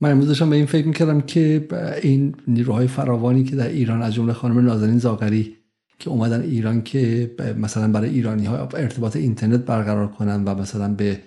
من 0.02 0.12
امروز 0.12 0.28
داشتم 0.28 0.50
به 0.50 0.56
این 0.56 0.66
فکر 0.66 0.88
می‌کردم 0.88 1.22
که 1.22 1.68
این 2.02 2.36
نیروهای 2.48 2.88
فراوانی 2.88 3.44
که 3.44 3.56
در 3.56 3.68
ایران 3.68 4.02
از 4.02 4.14
جمله 4.14 4.34
خانم 4.34 4.60
نازنین 4.60 4.98
زاغری 4.98 5.56
که 6.00 6.10
اومدن 6.10 6.42
ایران 6.42 6.82
که 6.82 7.32
مثلا 7.58 7.92
برای 7.92 8.10
ایرانی 8.10 8.46
ها 8.46 8.58
ارتباط 8.58 9.16
اینترنت 9.16 9.60
برقرار 9.60 10.08
کنن 10.08 10.44
و 10.44 10.56
مثلا 10.56 10.94
به 10.94 11.22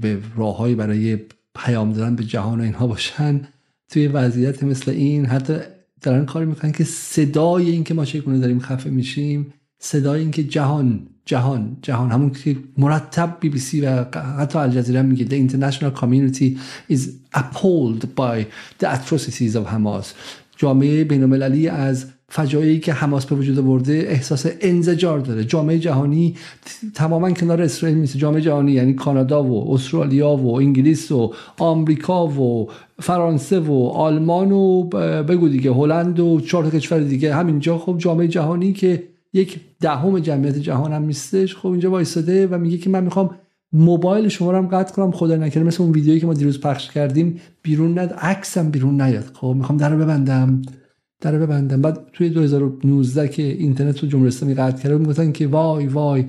به 0.00 0.18
راههایی 0.36 0.74
برای 0.74 1.18
پیام 1.54 1.92
دادن 1.92 2.16
به 2.16 2.24
جهان 2.24 2.60
و 2.60 2.62
اینها 2.62 2.86
باشن 2.86 3.40
توی 3.88 4.06
وضعیت 4.08 4.62
مثل 4.62 4.90
این 4.90 5.26
حتی 5.26 5.54
دارن 6.02 6.26
کاری 6.26 6.46
می‌کنن 6.46 6.72
که 6.72 6.84
صدای 6.84 7.70
این 7.70 7.84
که 7.84 7.94
ما 7.94 8.04
چگونه 8.04 8.38
داریم 8.38 8.60
خفه 8.60 8.90
میشیم 8.90 9.52
صدای 9.82 10.20
این 10.20 10.30
که 10.30 10.44
جهان 10.44 11.06
جهان 11.24 11.76
جهان 11.82 12.10
همون 12.10 12.30
که 12.30 12.56
مرتب 12.78 13.36
بی 13.40 13.48
بی 13.48 13.58
سی 13.58 13.80
و 13.80 14.04
حتی 14.38 14.58
الجزیره 14.58 15.02
میگه 15.02 15.24
the 15.24 15.50
international 15.50 16.00
community 16.00 16.58
is 16.92 17.00
appalled 17.34 18.02
by 18.16 18.44
the 18.80 18.86
atrocities 18.86 19.56
of 19.56 19.66
Hamas. 19.66 20.06
جامعه 20.56 21.04
بین 21.04 21.22
المللی 21.22 21.68
از 21.68 22.06
فجایعی 22.28 22.80
که 22.80 22.92
حماس 22.92 23.26
به 23.26 23.36
وجود 23.36 23.58
آورده 23.58 23.92
احساس 23.92 24.46
انزجار 24.60 25.18
داره. 25.18 25.44
جامعه 25.44 25.78
جهانی 25.78 26.36
تماما 26.94 27.30
کنار 27.30 27.62
اسرائیل 27.62 27.98
نیست. 27.98 28.16
جامعه 28.16 28.40
جهانی 28.40 28.72
یعنی 28.72 28.94
کانادا 28.94 29.44
و 29.44 29.74
استرالیا 29.74 30.28
و 30.28 30.56
انگلیس 30.56 31.12
و 31.12 31.34
آمریکا 31.58 32.26
و 32.26 32.68
فرانسه 33.00 33.60
و 33.60 33.90
آلمان 33.94 34.52
و 34.52 34.82
بگو 35.22 35.48
دیگه 35.48 35.72
هلند 35.72 36.20
و 36.20 36.40
چهار 36.40 36.70
کشور 36.70 37.00
دیگه. 37.00 37.34
همینجا 37.34 37.78
خب 37.78 37.98
جامعه 37.98 38.28
جهانی 38.28 38.72
که 38.72 39.09
یک 39.32 39.60
دهم 39.80 40.18
جمعیت 40.18 40.58
جهان 40.58 40.92
هم 40.92 41.04
نیستش. 41.04 41.56
خب 41.56 41.68
اینجا 41.68 41.90
وایساده 41.90 42.46
و 42.46 42.58
میگه 42.58 42.78
که 42.78 42.90
من 42.90 43.04
می‌خوام 43.04 43.30
موبایل 43.72 44.28
شما 44.28 44.50
رو 44.50 44.58
هم 44.58 44.66
قطع 44.66 44.94
کنم 44.94 45.10
خدا 45.10 45.36
نکنه 45.36 45.64
مثل 45.64 45.82
اون 45.82 45.92
ویدیویی 45.92 46.20
که 46.20 46.26
ما 46.26 46.34
دیروز 46.34 46.60
پخش 46.60 46.90
کردیم 46.90 47.40
بیرون 47.62 47.98
ند 47.98 48.12
عکسم 48.12 48.70
بیرون 48.70 49.00
نیاد. 49.00 49.30
خب 49.34 49.54
می‌خوام 49.56 49.78
در 49.78 49.96
ببندم. 49.96 50.62
در 51.20 51.38
ببندم. 51.38 51.82
بعد 51.82 52.10
توی 52.12 52.28
2019 52.28 53.28
که 53.28 53.42
اینترنت 53.42 53.94
تو 53.94 54.06
جمهوری 54.06 54.28
اسلامی 54.28 54.54
قطع 54.54 54.82
کرده 54.82 54.98
می‌گفتن 54.98 55.32
که 55.32 55.46
وای 55.46 55.86
وای 55.86 56.24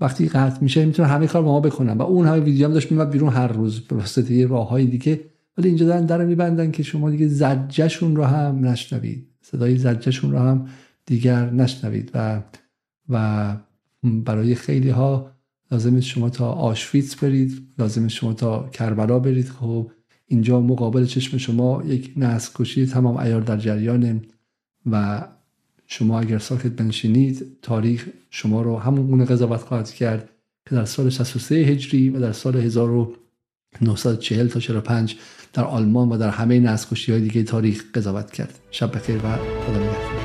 وقتی 0.00 0.28
قطع 0.28 0.62
میشه 0.62 0.84
می‌تونه 0.84 1.08
همه 1.08 1.26
کار 1.26 1.42
ما 1.42 1.60
بکنن 1.60 1.92
و 1.92 2.02
اون 2.02 2.26
همه 2.26 2.40
ویدیو 2.40 2.66
هم 2.66 2.72
داشت 2.72 2.92
میمد 2.92 3.10
بیرون 3.10 3.32
هر 3.32 3.48
روز 3.48 3.80
به 3.80 3.96
واسطه 3.96 4.46
راه 4.46 4.68
های 4.68 4.86
دیگه. 4.86 5.20
ولی 5.58 5.68
اینجا 5.68 5.86
دارن 5.86 6.06
در 6.06 6.24
میبندن 6.24 6.70
که 6.70 6.82
شما 6.82 7.10
دیگه 7.10 7.28
زجهشون 7.28 8.16
رو 8.16 8.24
هم 8.24 8.66
نشنوید. 8.66 9.26
صدای 9.42 9.76
زجهشون 9.76 10.32
رو 10.32 10.38
هم 10.38 10.66
دیگر 11.08 11.50
نشنوید 11.50 12.10
و 12.14 12.42
و 13.08 13.56
برای 14.02 14.54
خیلی 14.54 14.90
ها 14.90 15.30
لازم 15.70 16.00
شما 16.00 16.30
تا 16.30 16.52
آشویتس 16.52 17.16
برید 17.16 17.74
لازم 17.78 18.08
شما 18.08 18.32
تا 18.32 18.68
کربلا 18.68 19.18
برید. 19.18 19.48
خب 19.48 19.90
اینجا 20.26 20.60
مقابل 20.60 21.04
چشم 21.04 21.38
شما 21.38 21.82
یک 21.86 22.12
نسل 22.16 22.86
تمام 22.86 23.16
ایار 23.16 23.40
در 23.40 23.56
جریانه 23.56 24.22
و 24.90 25.24
شما 25.86 26.20
اگر 26.20 26.38
ساکت 26.38 26.72
بنشینید 26.72 27.58
تاریخ 27.62 28.08
شما 28.30 28.62
رو 28.62 28.78
همون 28.78 29.06
گونه 29.06 29.24
قضاوت 29.24 29.60
خواهد 29.60 29.90
کرد 29.90 30.30
که 30.68 30.74
در 30.74 30.84
سال 30.84 31.10
63 31.10 31.54
هجری 31.54 32.10
و 32.10 32.20
در 32.20 32.32
سال 32.32 32.56
1940 32.56 34.48
تا 34.48 34.60
45 34.60 35.16
در 35.52 35.64
آلمان 35.64 36.08
و 36.08 36.18
در 36.18 36.30
همه 36.30 36.60
نسل 36.60 37.12
های 37.12 37.20
دیگه 37.20 37.42
تاریخ 37.42 37.84
قضاوت 37.94 38.30
کرد. 38.30 38.58
شب 38.70 38.96
بخیر 38.96 39.16
و 39.16 39.36
خدا 39.36 39.78
نگهدار. 39.78 40.17